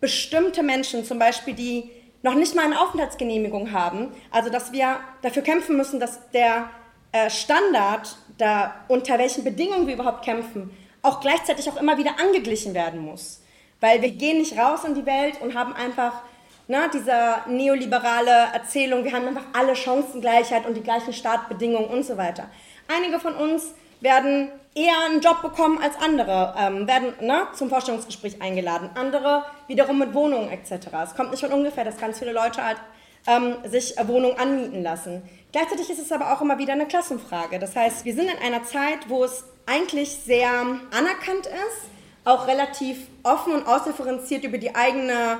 bestimmte 0.00 0.62
Menschen, 0.62 1.04
zum 1.04 1.18
Beispiel 1.18 1.54
die 1.54 1.90
noch 2.22 2.34
nicht 2.34 2.54
mal 2.54 2.64
eine 2.64 2.80
Aufenthaltsgenehmigung 2.80 3.72
haben. 3.72 4.08
Also 4.30 4.48
dass 4.48 4.72
wir 4.72 4.96
dafür 5.20 5.42
kämpfen 5.42 5.76
müssen, 5.76 6.00
dass 6.00 6.30
der 6.30 6.70
äh, 7.12 7.28
Standard, 7.28 8.16
da, 8.38 8.74
unter 8.88 9.18
welchen 9.18 9.44
Bedingungen 9.44 9.86
wir 9.86 9.94
überhaupt 9.94 10.24
kämpfen, 10.24 10.70
auch 11.02 11.20
gleichzeitig 11.20 11.68
auch 11.68 11.76
immer 11.76 11.98
wieder 11.98 12.18
angeglichen 12.18 12.72
werden 12.72 13.00
muss. 13.00 13.43
Weil 13.84 14.00
wir 14.00 14.12
gehen 14.12 14.38
nicht 14.38 14.56
raus 14.56 14.82
in 14.84 14.94
die 14.94 15.04
Welt 15.04 15.42
und 15.42 15.54
haben 15.54 15.74
einfach 15.74 16.22
ne, 16.68 16.88
diese 16.90 17.12
neoliberale 17.46 18.48
Erzählung, 18.54 19.04
wir 19.04 19.12
haben 19.12 19.28
einfach 19.28 19.44
alle 19.52 19.76
Chancengleichheit 19.76 20.64
und 20.64 20.74
die 20.74 20.80
gleichen 20.80 21.12
Startbedingungen 21.12 21.90
und 21.90 22.02
so 22.02 22.16
weiter. 22.16 22.48
Einige 22.88 23.20
von 23.20 23.34
uns 23.34 23.74
werden 24.00 24.48
eher 24.74 24.94
einen 25.04 25.20
Job 25.20 25.42
bekommen 25.42 25.82
als 25.82 25.96
andere, 26.02 26.54
ähm, 26.58 26.88
werden 26.88 27.12
ne, 27.20 27.46
zum 27.52 27.68
Vorstellungsgespräch 27.68 28.40
eingeladen. 28.40 28.88
Andere 28.94 29.44
wiederum 29.68 29.98
mit 29.98 30.14
Wohnungen 30.14 30.48
etc. 30.48 30.88
Es 31.04 31.14
kommt 31.14 31.32
nicht 31.32 31.40
von 31.40 31.52
ungefähr, 31.52 31.84
dass 31.84 31.98
ganz 31.98 32.18
viele 32.18 32.32
Leute 32.32 32.64
halt 32.64 32.78
ähm, 33.26 33.56
sich 33.70 33.96
Wohnungen 34.06 34.38
anmieten 34.38 34.82
lassen. 34.82 35.20
Gleichzeitig 35.52 35.90
ist 35.90 35.98
es 35.98 36.10
aber 36.10 36.32
auch 36.32 36.40
immer 36.40 36.56
wieder 36.56 36.72
eine 36.72 36.86
Klassenfrage. 36.86 37.58
Das 37.58 37.76
heißt, 37.76 38.06
wir 38.06 38.14
sind 38.14 38.30
in 38.30 38.38
einer 38.38 38.64
Zeit, 38.64 39.10
wo 39.10 39.24
es 39.24 39.44
eigentlich 39.66 40.08
sehr 40.08 40.48
anerkannt 40.48 41.46
ist, 41.46 41.93
auch 42.24 42.46
relativ 42.46 42.98
offen 43.22 43.54
und 43.54 43.66
ausdifferenziert 43.66 44.44
über 44.44 44.58
die 44.58 44.74
eigene 44.74 45.38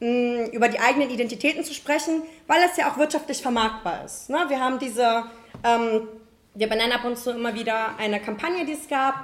mh, 0.00 0.48
über 0.52 0.68
die 0.68 0.78
eigenen 0.78 1.10
Identitäten 1.10 1.64
zu 1.64 1.74
sprechen, 1.74 2.22
weil 2.46 2.62
es 2.62 2.76
ja 2.76 2.90
auch 2.90 2.98
wirtschaftlich 2.98 3.42
vermarktbar 3.42 4.04
ist. 4.04 4.28
Ne? 4.30 4.44
Wir 4.48 4.60
haben 4.60 4.78
diese 4.78 5.24
ähm, 5.64 6.08
wir 6.56 6.68
benennen 6.68 6.92
ab 6.92 7.04
und 7.04 7.18
zu 7.18 7.30
immer 7.30 7.54
wieder 7.54 7.98
eine 7.98 8.18
Kampagne, 8.18 8.64
die 8.64 8.72
es 8.72 8.88
gab 8.88 9.14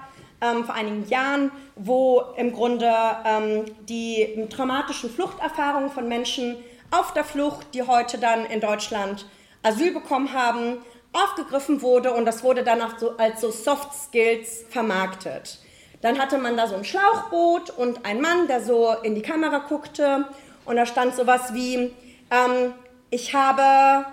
ähm, 0.43 0.65
vor 0.65 0.75
einigen 0.75 1.09
Jahren, 1.09 1.51
wo 1.77 2.23
im 2.37 2.53
Grunde 2.53 2.93
ähm, 3.25 3.65
die 3.89 4.47
traumatischen 4.51 5.11
Fluchterfahrungen 5.11 5.91
von 5.91 6.09
Menschen 6.09 6.57
auf 6.91 7.15
der 7.15 7.25
Flucht, 7.25 7.69
die 7.73 7.83
heute 7.83 8.19
dann 8.19 8.45
in 8.47 8.61
Deutschland 8.61 9.27
Asyl 9.63 9.95
bekommen 9.95 10.33
haben, 10.35 10.79
aufgegriffen 11.15 11.81
wurde 11.81 12.13
und 12.13 12.27
das 12.27 12.43
wurde 12.43 12.65
dann 12.65 12.83
auch 12.83 12.99
so 12.99 13.17
als 13.17 13.41
so 13.41 13.51
Soft 13.51 13.95
Skills 13.95 14.65
vermarktet. 14.69 15.59
Dann 16.03 16.19
hatte 16.19 16.37
man 16.37 16.57
da 16.57 16.67
so 16.67 16.75
ein 16.75 16.85
Schlauchboot 16.85 17.71
und 17.71 18.05
ein 18.05 18.21
Mann, 18.21 18.49
der 18.49 18.63
so 18.63 18.95
in 19.03 19.15
die 19.15 19.23
Kamera 19.23 19.59
guckte 19.59 20.27
und 20.65 20.77
da 20.77 20.85
stand 20.85 21.15
sowas 21.15 21.55
wie, 21.55 21.93
ähm, 22.31 22.75
ich 23.11 23.35
habe 23.35 24.05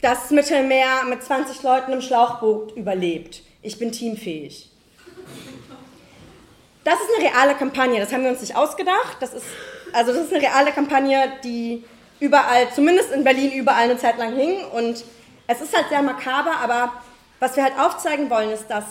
das 0.00 0.30
Mittelmeer 0.30 1.04
mit 1.08 1.22
20 1.22 1.62
Leuten 1.62 1.92
im 1.92 2.00
Schlauchboot 2.00 2.76
überlebt. 2.76 3.42
Ich 3.62 3.78
bin 3.78 3.92
teamfähig. 3.92 4.70
Das 6.84 6.94
ist 6.94 7.08
eine 7.16 7.28
reale 7.30 7.54
Kampagne, 7.54 8.00
das 8.00 8.12
haben 8.12 8.24
wir 8.24 8.30
uns 8.30 8.40
nicht 8.40 8.56
ausgedacht. 8.56 9.16
Das 9.20 9.34
ist, 9.34 9.46
also 9.92 10.12
das 10.12 10.26
ist 10.26 10.32
eine 10.32 10.42
reale 10.42 10.72
Kampagne, 10.72 11.32
die 11.44 11.84
überall, 12.18 12.72
zumindest 12.72 13.12
in 13.12 13.24
Berlin, 13.24 13.52
überall 13.52 13.84
eine 13.84 13.98
Zeit 13.98 14.18
lang 14.18 14.34
hing. 14.34 14.64
Und 14.66 15.04
es 15.46 15.60
ist 15.60 15.76
halt 15.76 15.88
sehr 15.88 16.02
makaber, 16.02 16.56
aber 16.62 16.92
was 17.40 17.56
wir 17.56 17.64
halt 17.64 17.78
aufzeigen 17.78 18.30
wollen, 18.30 18.50
ist, 18.50 18.68
dass 18.68 18.84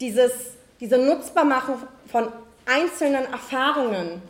dieses, 0.00 0.53
diese 0.80 0.98
Nutzbarmachung 0.98 1.78
von 2.10 2.28
einzelnen 2.66 3.24
Erfahrungen 3.30 4.22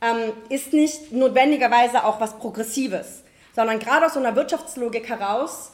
ähm, 0.00 0.32
ist 0.48 0.72
nicht 0.72 1.12
notwendigerweise 1.12 2.04
auch 2.04 2.20
was 2.20 2.38
Progressives, 2.38 3.22
sondern 3.54 3.78
gerade 3.78 4.06
aus 4.06 4.14
so 4.14 4.20
einer 4.20 4.34
Wirtschaftslogik 4.36 5.08
heraus 5.08 5.72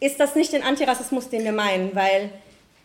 ist 0.00 0.20
das 0.20 0.34
nicht 0.34 0.52
den 0.52 0.62
Antirassismus, 0.62 1.28
den 1.28 1.44
wir 1.44 1.52
meinen, 1.52 1.94
weil 1.94 2.30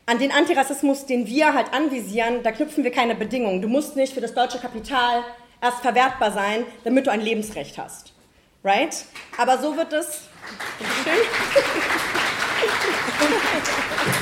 an 0.05 0.19
den 0.19 0.31
Antirassismus, 0.31 1.05
den 1.05 1.27
wir 1.27 1.53
halt 1.53 1.73
anvisieren, 1.73 2.41
da 2.43 2.51
knüpfen 2.51 2.83
wir 2.83 2.91
keine 2.91 3.13
Bedingungen. 3.13 3.61
Du 3.61 3.67
musst 3.67 3.95
nicht 3.95 4.13
für 4.13 4.21
das 4.21 4.33
deutsche 4.33 4.57
Kapital 4.57 5.23
erst 5.61 5.81
verwertbar 5.81 6.31
sein, 6.31 6.65
damit 6.83 7.07
du 7.07 7.11
ein 7.11 7.21
Lebensrecht 7.21 7.77
hast. 7.77 8.13
Right? 8.63 9.05
Aber 9.37 9.57
so 9.59 9.77
wird 9.77 9.93
es. 9.93 10.21
It 10.79 10.87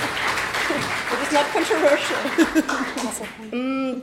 is 1.28 1.34
not 1.34 1.46
controversial. 1.52 2.18
Mm, 3.52 4.02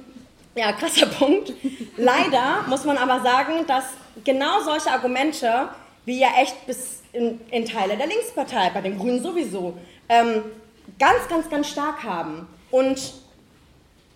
ja, 0.54 0.72
krasser 0.72 1.06
Punkt. 1.06 1.52
Leider 1.96 2.64
muss 2.68 2.84
man 2.84 2.96
aber 2.98 3.22
sagen, 3.22 3.66
dass 3.66 3.84
genau 4.24 4.60
solche 4.62 4.90
Argumente, 4.90 5.68
wie 6.04 6.20
ja 6.20 6.28
echt 6.40 6.66
bis 6.66 7.02
in, 7.12 7.40
in 7.50 7.64
Teile 7.64 7.96
der 7.96 8.06
Linkspartei, 8.06 8.70
bei 8.72 8.80
den 8.80 8.98
Grünen 8.98 9.22
sowieso, 9.22 9.76
ähm, 10.08 10.42
ganz, 10.98 11.28
ganz, 11.28 11.48
ganz 11.48 11.68
stark 11.68 12.02
haben. 12.02 12.46
Und 12.70 13.14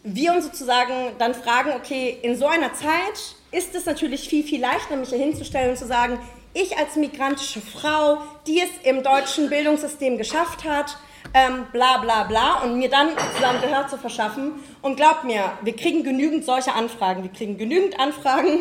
wir 0.02 0.32
uns 0.32 0.44
sozusagen 0.44 1.12
dann 1.18 1.34
fragen, 1.34 1.72
okay, 1.76 2.18
in 2.22 2.36
so 2.36 2.46
einer 2.46 2.72
Zeit 2.74 3.36
ist 3.50 3.74
es 3.74 3.86
natürlich 3.86 4.28
viel, 4.28 4.44
viel 4.44 4.60
leichter, 4.60 4.96
mich 4.96 5.10
hier 5.10 5.18
hinzustellen 5.18 5.70
und 5.70 5.76
zu 5.76 5.86
sagen, 5.86 6.18
ich 6.54 6.76
als 6.76 6.96
migrantische 6.96 7.60
Frau, 7.60 8.18
die 8.46 8.60
es 8.60 8.70
im 8.84 9.02
deutschen 9.02 9.48
Bildungssystem 9.48 10.18
geschafft 10.18 10.64
hat, 10.64 10.96
ähm, 11.34 11.66
bla 11.72 11.98
bla 11.98 12.24
bla, 12.24 12.62
und 12.62 12.78
mir 12.78 12.88
dann 12.88 13.10
sozusagen 13.10 13.60
Gehör 13.60 13.88
zu 13.88 13.98
verschaffen. 13.98 14.52
Und 14.82 14.96
glaubt 14.96 15.24
mir, 15.24 15.52
wir 15.62 15.76
kriegen 15.76 16.02
genügend 16.02 16.44
solche 16.44 16.74
Anfragen. 16.74 17.22
Wir 17.22 17.32
kriegen 17.32 17.58
genügend 17.58 17.98
Anfragen 18.00 18.60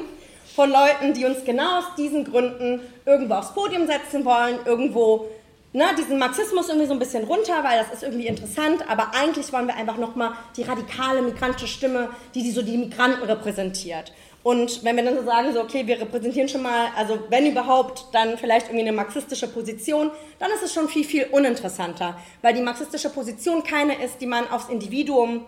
von 0.55 0.71
Leuten, 0.71 1.13
die 1.13 1.25
uns 1.25 1.45
genau 1.45 1.79
aus 1.79 1.95
diesen 1.97 2.25
Gründen 2.25 2.81
irgendwo 3.05 3.35
aufs 3.35 3.53
Podium 3.53 3.85
setzen 3.85 4.25
wollen, 4.25 4.59
irgendwo 4.65 5.27
ne, 5.73 5.85
diesen 5.97 6.17
Marxismus 6.17 6.69
irgendwie 6.69 6.87
so 6.87 6.93
ein 6.93 6.99
bisschen 6.99 7.23
runter, 7.25 7.63
weil 7.63 7.79
das 7.79 7.93
ist 7.93 8.03
irgendwie 8.03 8.27
interessant, 8.27 8.83
aber 8.89 9.11
eigentlich 9.13 9.51
wollen 9.53 9.67
wir 9.67 9.75
einfach 9.75 9.97
nochmal 9.97 10.31
die 10.55 10.63
radikale 10.63 11.21
migrantische 11.21 11.67
Stimme, 11.67 12.09
die, 12.33 12.43
die 12.43 12.51
so 12.51 12.61
die 12.61 12.77
Migranten 12.77 13.23
repräsentiert. 13.23 14.11
Und 14.47 14.85
wenn 14.85 14.95
wir 14.95 15.03
dann 15.03 15.17
so 15.17 15.25
sagen, 15.25 15.51
so, 15.51 15.59
okay, 15.59 15.85
wir 15.87 15.99
repräsentieren 15.99 16.47
schon 16.47 16.61
mal, 16.61 16.87
also 16.95 17.19
wenn 17.27 17.51
überhaupt, 17.51 18.05
dann 18.13 18.37
vielleicht 18.37 18.67
irgendwie 18.67 18.87
eine 18.87 18.93
marxistische 18.93 19.49
Position, 19.49 20.09
dann 20.39 20.49
ist 20.51 20.63
es 20.63 20.73
schon 20.73 20.87
viel, 20.87 21.03
viel 21.03 21.25
uninteressanter, 21.25 22.17
weil 22.41 22.53
die 22.53 22.61
marxistische 22.61 23.09
Position 23.09 23.61
keine 23.65 24.01
ist, 24.01 24.21
die 24.21 24.25
man 24.25 24.49
aufs 24.49 24.69
Individuum 24.69 25.43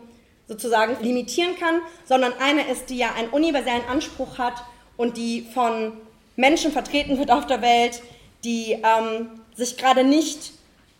sozusagen 0.49 1.01
limitieren 1.01 1.55
kann, 1.57 1.79
sondern 2.03 2.33
eine 2.41 2.69
ist, 2.69 2.89
die 2.89 2.97
ja 2.97 3.13
einen 3.17 3.29
universellen 3.29 3.83
Anspruch 3.89 4.37
hat 4.37 4.55
und 4.97 5.15
die 5.15 5.47
von 5.53 5.93
Menschen 6.35 6.73
vertreten 6.73 7.17
wird 7.17 7.31
auf 7.31 7.47
der 7.47 7.61
Welt, 7.61 8.01
die 8.43 8.73
ähm, 8.83 9.29
sich 9.55 9.77
gerade 9.77 10.03
nicht 10.03 10.51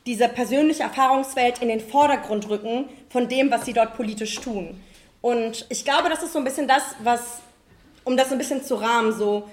diese 0.06 0.30
persönliche 0.30 0.84
Erfahrungswelt 0.84 1.62
in 1.62 1.68
den 1.68 1.82
Vordergrund 1.82 2.48
rücken 2.48 2.86
von 3.10 3.28
dem, 3.28 3.52
was 3.52 3.66
sie 3.66 3.74
dort 3.74 3.98
politisch 3.98 4.40
tun. 4.40 4.80
Und 5.20 5.66
ich 5.68 5.84
glaube, 5.84 6.08
das 6.08 6.24
ist 6.24 6.32
so 6.32 6.40
ein 6.40 6.46
bisschen 6.46 6.66
das, 6.66 6.96
was 7.04 7.42
um 8.04 8.18
das 8.18 8.32
ein 8.32 8.38
bisschen 8.38 8.64
zu 8.64 8.76
rahmen, 8.76 9.14
so, 9.14 9.50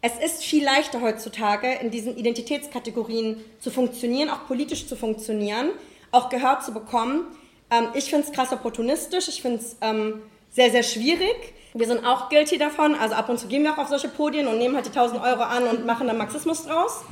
es 0.00 0.18
ist 0.18 0.44
viel 0.44 0.64
leichter 0.64 1.00
heutzutage, 1.00 1.72
in 1.80 1.90
diesen 1.90 2.16
Identitätskategorien 2.16 3.42
zu 3.60 3.70
funktionieren, 3.70 4.30
auch 4.30 4.46
politisch 4.46 4.86
zu 4.88 4.96
funktionieren, 4.96 5.70
auch 6.10 6.28
Gehör 6.28 6.60
zu 6.60 6.72
bekommen. 6.72 7.24
Ähm, 7.70 7.88
ich 7.94 8.10
finde 8.10 8.26
es 8.26 8.32
krass 8.32 8.52
opportunistisch, 8.52 9.28
ich 9.28 9.40
finde 9.40 9.58
es 9.58 9.76
ähm, 9.80 10.20
sehr, 10.50 10.70
sehr 10.70 10.82
schwierig. 10.82 11.54
Wir 11.74 11.86
sind 11.86 12.04
auch 12.04 12.28
guilty 12.28 12.58
davon, 12.58 12.94
also 12.94 13.14
ab 13.14 13.28
und 13.28 13.38
zu 13.38 13.46
gehen 13.46 13.62
wir 13.62 13.72
auch 13.72 13.78
auf 13.78 13.88
solche 13.88 14.08
Podien 14.08 14.46
und 14.46 14.58
nehmen 14.58 14.74
halt 14.74 14.86
die 14.86 14.90
1000 14.90 15.22
Euro 15.22 15.42
an 15.42 15.68
und 15.68 15.86
machen 15.86 16.06
dann 16.08 16.18
Marxismus 16.18 16.66
draus. 16.66 17.02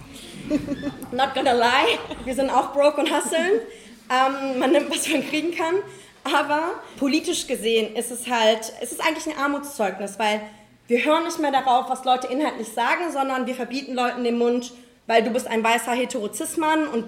Not 1.12 1.34
gonna 1.34 1.52
lie, 1.52 1.98
wir 2.24 2.34
sind 2.34 2.50
auch 2.50 2.72
broke 2.72 3.00
und 3.00 3.10
hustlen. 3.10 3.60
Ähm, 4.10 4.58
man 4.58 4.72
nimmt, 4.72 4.90
was 4.90 5.08
man 5.08 5.26
kriegen 5.26 5.52
kann. 5.52 5.76
Aber 6.24 6.72
politisch 6.98 7.46
gesehen 7.46 7.94
ist 7.96 8.10
es 8.10 8.28
halt, 8.28 8.72
es 8.82 8.92
ist 8.92 9.00
eigentlich 9.00 9.26
ein 9.28 9.40
Armutszeugnis, 9.40 10.18
weil 10.18 10.42
wir 10.90 11.04
hören 11.04 11.22
nicht 11.22 11.38
mehr 11.38 11.52
darauf, 11.52 11.88
was 11.88 12.04
Leute 12.04 12.26
inhaltlich 12.26 12.66
sagen, 12.66 13.12
sondern 13.12 13.46
wir 13.46 13.54
verbieten 13.54 13.94
Leuten 13.94 14.24
den 14.24 14.38
Mund, 14.38 14.72
weil 15.06 15.22
du 15.22 15.30
bist 15.30 15.46
ein 15.46 15.62
weißer 15.62 15.92
Heterozismann 15.92 16.88
und 16.88 17.06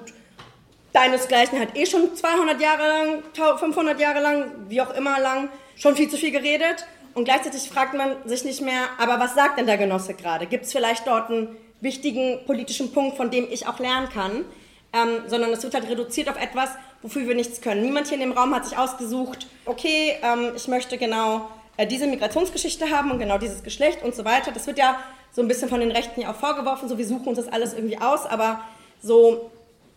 deinesgleichen 0.93 1.59
hat 1.59 1.77
eh 1.77 1.85
schon 1.85 2.15
200 2.15 2.61
Jahre 2.61 2.87
lang, 2.87 3.23
500 3.59 3.99
Jahre 3.99 4.21
lang, 4.23 4.53
wie 4.69 4.81
auch 4.81 4.95
immer 4.95 5.19
lang, 5.19 5.49
schon 5.75 5.97
viel 5.97 6.09
zu 6.09 6.17
viel 6.17 6.31
geredet. 6.31 6.87
Und 7.15 7.25
gleichzeitig 7.25 7.69
fragt 7.69 7.95
man 7.95 8.15
sich 8.25 8.45
nicht 8.45 8.61
mehr, 8.61 8.85
aber 8.99 9.19
was 9.19 9.35
sagt 9.35 9.59
denn 9.59 9.67
der 9.67 9.79
Genosse 9.79 10.15
gerade? 10.15 10.47
Gibt 10.47 10.67
es 10.67 10.73
vielleicht 10.73 11.09
dort 11.09 11.31
einen 11.31 11.57
wichtigen 11.81 12.47
politischen 12.47 12.93
Punkt, 12.93 13.17
von 13.17 13.33
dem 13.33 13.49
ich 13.51 13.67
auch 13.67 13.81
lernen 13.81 14.09
kann? 14.11 14.45
Ähm, 14.93 15.25
sondern 15.27 15.51
es 15.51 15.65
wird 15.65 15.75
halt 15.75 15.91
reduziert 15.91 16.29
auf 16.29 16.41
etwas, 16.41 16.71
wofür 17.01 17.27
wir 17.27 17.35
nichts 17.35 17.61
können. 17.61 17.83
Niemand 17.83 18.07
hier 18.07 18.15
in 18.15 18.21
dem 18.21 18.33
Raum 18.33 18.55
hat 18.55 18.65
sich 18.65 18.79
ausgesucht, 18.79 19.49
okay, 19.65 20.15
ähm, 20.23 20.53
ich 20.55 20.69
möchte 20.69 20.99
genau 20.99 21.49
äh, 21.77 21.87
diese 21.87 22.07
Migrationsgeschichte 22.07 22.91
haben 22.91 23.11
und 23.11 23.19
genau 23.19 23.39
dieses 23.39 23.63
Geschlecht 23.63 24.03
und 24.03 24.15
so 24.15 24.25
weiter. 24.25 24.53
Das 24.53 24.67
wird 24.67 24.79
ja 24.79 24.99
so 25.33 25.41
ein 25.43 25.49
bisschen 25.49 25.69
von 25.69 25.81
den 25.81 25.91
Rechten 25.91 26.21
ja 26.21 26.31
auch 26.31 26.37
vorgeworfen, 26.37 26.89
so 26.89 26.99
wir 26.99 27.07
suchen 27.07 27.29
uns 27.29 27.39
das 27.39 27.49
alles 27.49 27.73
irgendwie 27.73 27.99
aus, 27.99 28.27
aber 28.27 28.61
so, 29.03 29.51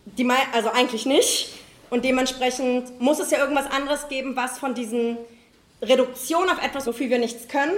die, 0.04 0.28
also 0.52 0.70
eigentlich 0.70 1.06
nicht. 1.06 1.50
Und 1.90 2.04
dementsprechend 2.04 3.00
muss 3.00 3.20
es 3.20 3.30
ja 3.30 3.38
irgendwas 3.38 3.70
anderes 3.70 4.08
geben, 4.08 4.34
was 4.34 4.58
von 4.58 4.74
diesen 4.74 5.18
Reduktion 5.82 6.48
auf 6.48 6.62
etwas, 6.62 6.86
wofür 6.86 7.10
wir 7.10 7.18
nichts 7.18 7.48
können, 7.48 7.74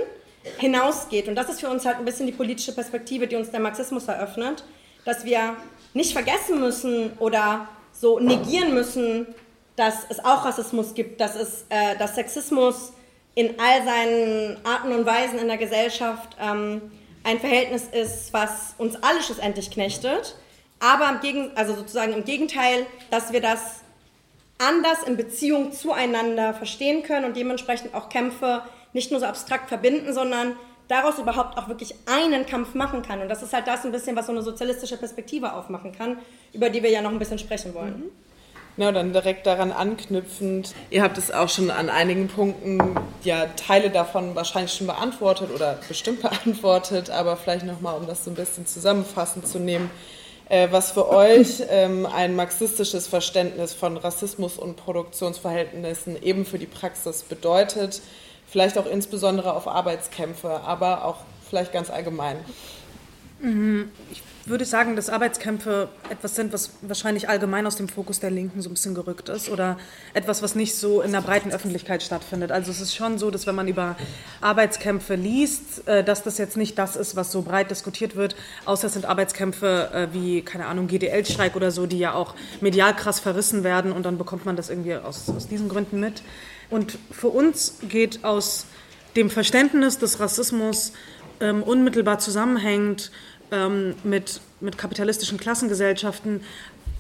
hinausgeht. 0.59 1.29
Und 1.29 1.35
das 1.35 1.49
ist 1.49 1.61
für 1.61 1.69
uns 1.69 1.85
halt 1.85 1.99
ein 1.99 2.05
bisschen 2.05 2.27
die 2.27 2.33
politische 2.33 2.73
Perspektive, 2.73 3.27
die 3.27 3.37
uns 3.37 3.51
der 3.51 3.61
Marxismus 3.61 4.07
eröffnet, 4.07 4.65
dass 5.05 5.25
wir 5.25 5.57
nicht 5.95 6.13
vergessen 6.13 6.61
müssen 6.61 7.13
oder 7.19 7.69
so 7.93 8.21
negieren 8.21 8.73
müssen, 8.73 9.27
dass 9.77 10.07
es 10.09 10.25
auch 10.25 10.45
Rassismus 10.45 10.95
gibt, 10.95 11.21
dass 11.21 11.35
es 11.35 11.65
äh, 11.69 11.97
dass 11.99 12.15
Sexismus 12.15 12.93
in 13.39 13.55
all 13.61 13.85
seinen 13.85 14.57
Arten 14.67 14.91
und 14.91 15.07
Weisen 15.07 15.39
in 15.39 15.47
der 15.47 15.59
Gesellschaft 15.59 16.37
ähm, 16.41 16.83
ein 17.23 17.39
Verhältnis 17.39 17.85
ist, 17.85 18.33
was 18.33 18.75
uns 18.79 18.97
alle 19.01 19.23
schlussendlich 19.23 19.71
knechtet, 19.71 20.35
aber 20.81 21.09
im 21.09 21.21
Gegen, 21.21 21.57
also 21.57 21.77
sozusagen 21.77 22.15
im 22.15 22.25
Gegenteil, 22.25 22.85
dass 23.13 23.33
wir 23.33 23.41
das 23.41 23.83
anders 24.59 25.05
in 25.07 25.17
Beziehung 25.17 25.71
zueinander 25.71 26.53
verstehen 26.53 27.05
können 27.05 27.27
und 27.27 27.37
dementsprechend 27.37 27.95
auch 27.95 28.09
Kämpfe 28.09 28.63
nicht 28.93 29.13
nur 29.13 29.21
so 29.21 29.27
abstrakt 29.27 29.69
verbinden, 29.69 30.13
sondern 30.13 30.57
daraus 30.89 31.21
überhaupt 31.21 31.59
auch 31.59 31.69
wirklich 31.69 31.95
einen 32.07 32.45
Kampf 32.45 32.75
machen 32.75 33.03
kann. 33.03 33.21
Und 33.21 33.29
das 33.29 33.45
ist 33.45 33.53
halt 33.53 33.69
das 33.69 33.85
ein 33.85 33.93
bisschen, 33.93 34.17
was 34.17 34.27
so 34.27 34.33
eine 34.33 34.43
sozialistische 34.43 34.97
Perspektive 34.97 35.53
aufmachen 35.53 35.93
kann, 35.93 36.19
über 36.53 36.71
die 36.71 36.83
wir 36.83 36.91
ja 36.91 37.03
noch 37.03 37.13
ein 37.13 37.21
bisschen 37.21 37.39
sprechen 37.39 37.73
wollen. 37.73 38.01
Mhm. 38.01 38.28
Ja, 38.79 38.93
dann 38.93 39.13
direkt 39.13 39.45
daran 39.45 39.73
anknüpfend. 39.73 40.73
Ihr 40.91 41.03
habt 41.03 41.19
es 41.19 41.33
auch 41.33 41.49
schon 41.49 41.73
an 41.73 41.91
einigen 41.91 42.29
Punkten, 42.29 42.95
ja, 43.25 43.47
Teile 43.57 43.91
davon 43.91 44.37
wahrscheinlich 44.37 44.73
schon 44.73 44.87
beantwortet 44.87 45.51
oder 45.53 45.81
bestimmt 45.89 46.23
beantwortet, 46.23 47.11
aber 47.11 47.37
vielleicht 47.37 47.67
nochmal, 47.67 47.99
um 47.99 48.07
das 48.07 48.25
so 48.25 48.31
ein 48.31 48.37
bisschen 48.37 48.69
zusammenfassend 48.69 49.49
zu 49.49 49.59
nehmen, 49.59 49.91
äh, 50.49 50.69
was 50.71 50.93
für 50.93 51.09
euch 51.09 51.61
ähm, 51.69 52.07
ein 52.07 52.37
marxistisches 52.37 53.09
Verständnis 53.09 53.75
von 53.75 53.97
Rassismus 53.97 54.57
und 54.57 54.77
Produktionsverhältnissen 54.77 56.23
eben 56.23 56.47
für 56.47 56.61
die 56.61 56.67
Praxis 56.67 57.25
bedeutet, 57.25 58.01
vielleicht 58.47 58.79
auch 58.79 58.87
insbesondere 58.87 59.55
auf 59.55 59.67
Arbeitskämpfe, 59.67 60.61
aber 60.61 61.05
auch 61.05 61.17
vielleicht 61.51 61.73
ganz 61.73 61.91
allgemein. 61.91 62.37
Mhm. 63.41 63.91
Ich 64.11 64.23
würde 64.51 64.65
sagen, 64.65 64.97
dass 64.97 65.11
Arbeitskämpfe 65.11 65.91
etwas 66.09 66.35
sind, 66.35 66.53
was 66.53 66.71
wahrscheinlich 66.81 67.29
allgemein 67.29 67.67
aus 67.67 67.77
dem 67.77 67.89
Fokus 67.89 68.19
der 68.19 68.31
Linken 68.31 68.63
so 68.63 68.71
ein 68.71 68.73
bisschen 68.73 68.95
gerückt 68.95 69.29
ist 69.29 69.51
oder 69.51 69.79
etwas, 70.15 70.43
was 70.43 70.55
nicht 70.55 70.75
so 70.75 71.03
in 71.03 71.13
der 71.13 71.21
breiten 71.21 71.53
Öffentlichkeit 71.53 72.03
stattfindet. 72.03 72.51
Also 72.51 72.71
es 72.71 72.81
ist 72.81 72.95
schon 72.95 73.19
so, 73.19 73.31
dass 73.31 73.47
wenn 73.47 73.55
man 73.55 73.69
über 73.69 73.97
Arbeitskämpfe 74.41 75.17
liest, 75.17 75.87
äh, 75.87 76.03
dass 76.03 76.23
das 76.23 76.39
jetzt 76.39 76.57
nicht 76.57 76.79
das 76.79 76.97
ist, 76.97 77.15
was 77.15 77.31
so 77.31 77.43
breit 77.43 77.71
diskutiert 77.71 78.17
wird, 78.17 78.37
außer 78.65 78.87
es 78.87 78.95
sind 78.95 79.05
Arbeitskämpfe 79.05 79.91
äh, 79.93 80.15
wie, 80.15 80.43
keine 80.43 80.67
Ahnung, 80.67 80.89
GDL-Streik 80.89 81.55
oder 81.55 81.71
so, 81.71 81.87
die 81.87 81.99
ja 81.99 82.15
auch 82.15 82.35
medial 82.61 82.97
krass 82.97 83.21
verrissen 83.21 83.65
werden 83.65 83.93
und 83.93 84.05
dann 84.07 84.17
bekommt 84.19 84.47
man 84.47 84.57
das 84.57 84.71
irgendwie 84.71 84.95
aus, 84.95 85.29
aus 85.29 85.47
diesen 85.47 85.69
Gründen 85.69 86.01
mit. 86.01 86.23
Und 86.71 86.99
für 87.11 87.29
uns 87.29 87.75
geht 87.89 88.25
aus 88.25 88.67
dem 89.17 89.31
Verständnis 89.31 89.99
des 89.99 90.21
Rassismus 90.21 90.93
ähm, 91.41 91.63
unmittelbar 91.63 92.19
zusammenhängt 92.19 93.11
ähm, 93.51 93.95
mit, 94.05 94.41
mit 94.61 94.79
kapitalistischen 94.79 95.39
Klassengesellschaften 95.39 96.41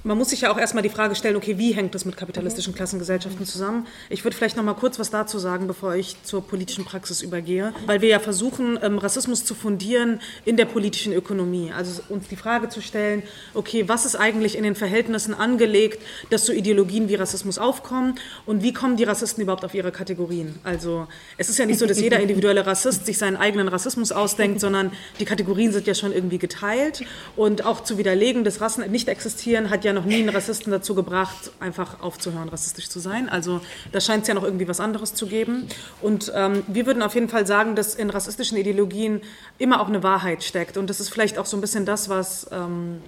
man 0.08 0.16
muss 0.16 0.30
sich 0.30 0.40
ja 0.40 0.50
auch 0.50 0.56
erstmal 0.56 0.82
die 0.82 0.88
Frage 0.88 1.14
stellen, 1.14 1.36
okay, 1.36 1.58
wie 1.58 1.72
hängt 1.72 1.94
das 1.94 2.06
mit 2.06 2.16
kapitalistischen 2.16 2.74
Klassengesellschaften 2.74 3.44
zusammen? 3.44 3.86
Ich 4.08 4.24
würde 4.24 4.34
vielleicht 4.34 4.56
noch 4.56 4.64
mal 4.64 4.72
kurz 4.72 4.98
was 4.98 5.10
dazu 5.10 5.38
sagen, 5.38 5.66
bevor 5.66 5.94
ich 5.96 6.16
zur 6.22 6.42
politischen 6.42 6.86
Praxis 6.86 7.20
übergehe, 7.20 7.74
weil 7.84 8.00
wir 8.00 8.08
ja 8.08 8.18
versuchen, 8.18 8.78
ähm, 8.82 8.96
Rassismus 8.96 9.44
zu 9.44 9.54
fundieren 9.54 10.20
in 10.46 10.56
der 10.56 10.64
politischen 10.64 11.12
Ökonomie. 11.12 11.72
Also 11.76 12.00
uns 12.08 12.26
die 12.26 12.36
Frage 12.36 12.70
zu 12.70 12.80
stellen, 12.80 13.22
okay, 13.52 13.86
was 13.86 14.06
ist 14.06 14.16
eigentlich 14.16 14.56
in 14.56 14.62
den 14.62 14.74
Verhältnissen 14.74 15.34
angelegt, 15.34 16.02
dass 16.30 16.46
so 16.46 16.54
Ideologien 16.54 17.10
wie 17.10 17.16
Rassismus 17.16 17.58
aufkommen 17.58 18.14
und 18.46 18.62
wie 18.62 18.72
kommen 18.72 18.96
die 18.96 19.04
Rassisten 19.04 19.42
überhaupt 19.42 19.66
auf 19.66 19.74
ihre 19.74 19.92
Kategorien? 19.92 20.54
Also 20.64 21.06
es 21.36 21.50
ist 21.50 21.58
ja 21.58 21.66
nicht 21.66 21.78
so, 21.78 21.84
dass 21.84 22.00
jeder 22.00 22.18
individuelle 22.18 22.66
Rassist 22.66 23.04
sich 23.04 23.18
seinen 23.18 23.36
eigenen 23.36 23.68
Rassismus 23.68 24.10
ausdenkt, 24.10 24.60
sondern 24.60 24.90
die 25.20 25.26
Kategorien 25.26 25.70
sind 25.70 25.86
ja 25.86 25.92
schon 25.92 26.14
irgendwie 26.14 26.38
geteilt 26.38 27.04
und 27.36 27.66
auch 27.66 27.82
zu 27.82 27.98
widerlegen, 27.98 28.42
dass 28.42 28.62
Rassen 28.62 28.90
nicht 28.90 29.08
existieren, 29.08 29.68
hat 29.68 29.84
ja 29.84 29.97
noch 29.98 30.04
nie 30.04 30.20
einen 30.20 30.28
Rassisten 30.28 30.70
dazu 30.70 30.94
gebracht, 30.94 31.50
einfach 31.60 32.00
aufzuhören, 32.00 32.48
rassistisch 32.48 32.88
zu 32.88 33.00
sein. 33.00 33.28
Also 33.28 33.60
da 33.92 34.00
scheint 34.00 34.22
es 34.22 34.28
ja 34.28 34.34
noch 34.34 34.44
irgendwie 34.44 34.68
was 34.68 34.80
anderes 34.80 35.14
zu 35.14 35.26
geben. 35.26 35.68
Und 36.00 36.32
ähm, 36.34 36.62
wir 36.68 36.86
würden 36.86 37.02
auf 37.02 37.14
jeden 37.14 37.28
Fall 37.28 37.46
sagen, 37.46 37.74
dass 37.74 37.94
in 37.94 38.10
rassistischen 38.10 38.56
Ideologien 38.56 39.20
immer 39.58 39.80
auch 39.80 39.88
eine 39.88 40.02
Wahrheit 40.02 40.42
steckt. 40.44 40.76
Und 40.76 40.88
das 40.88 41.00
ist 41.00 41.08
vielleicht 41.08 41.38
auch 41.38 41.46
so 41.46 41.56
ein 41.56 41.60
bisschen 41.60 41.84
das, 41.84 42.08
was... 42.08 42.48
Ähm, 42.52 43.00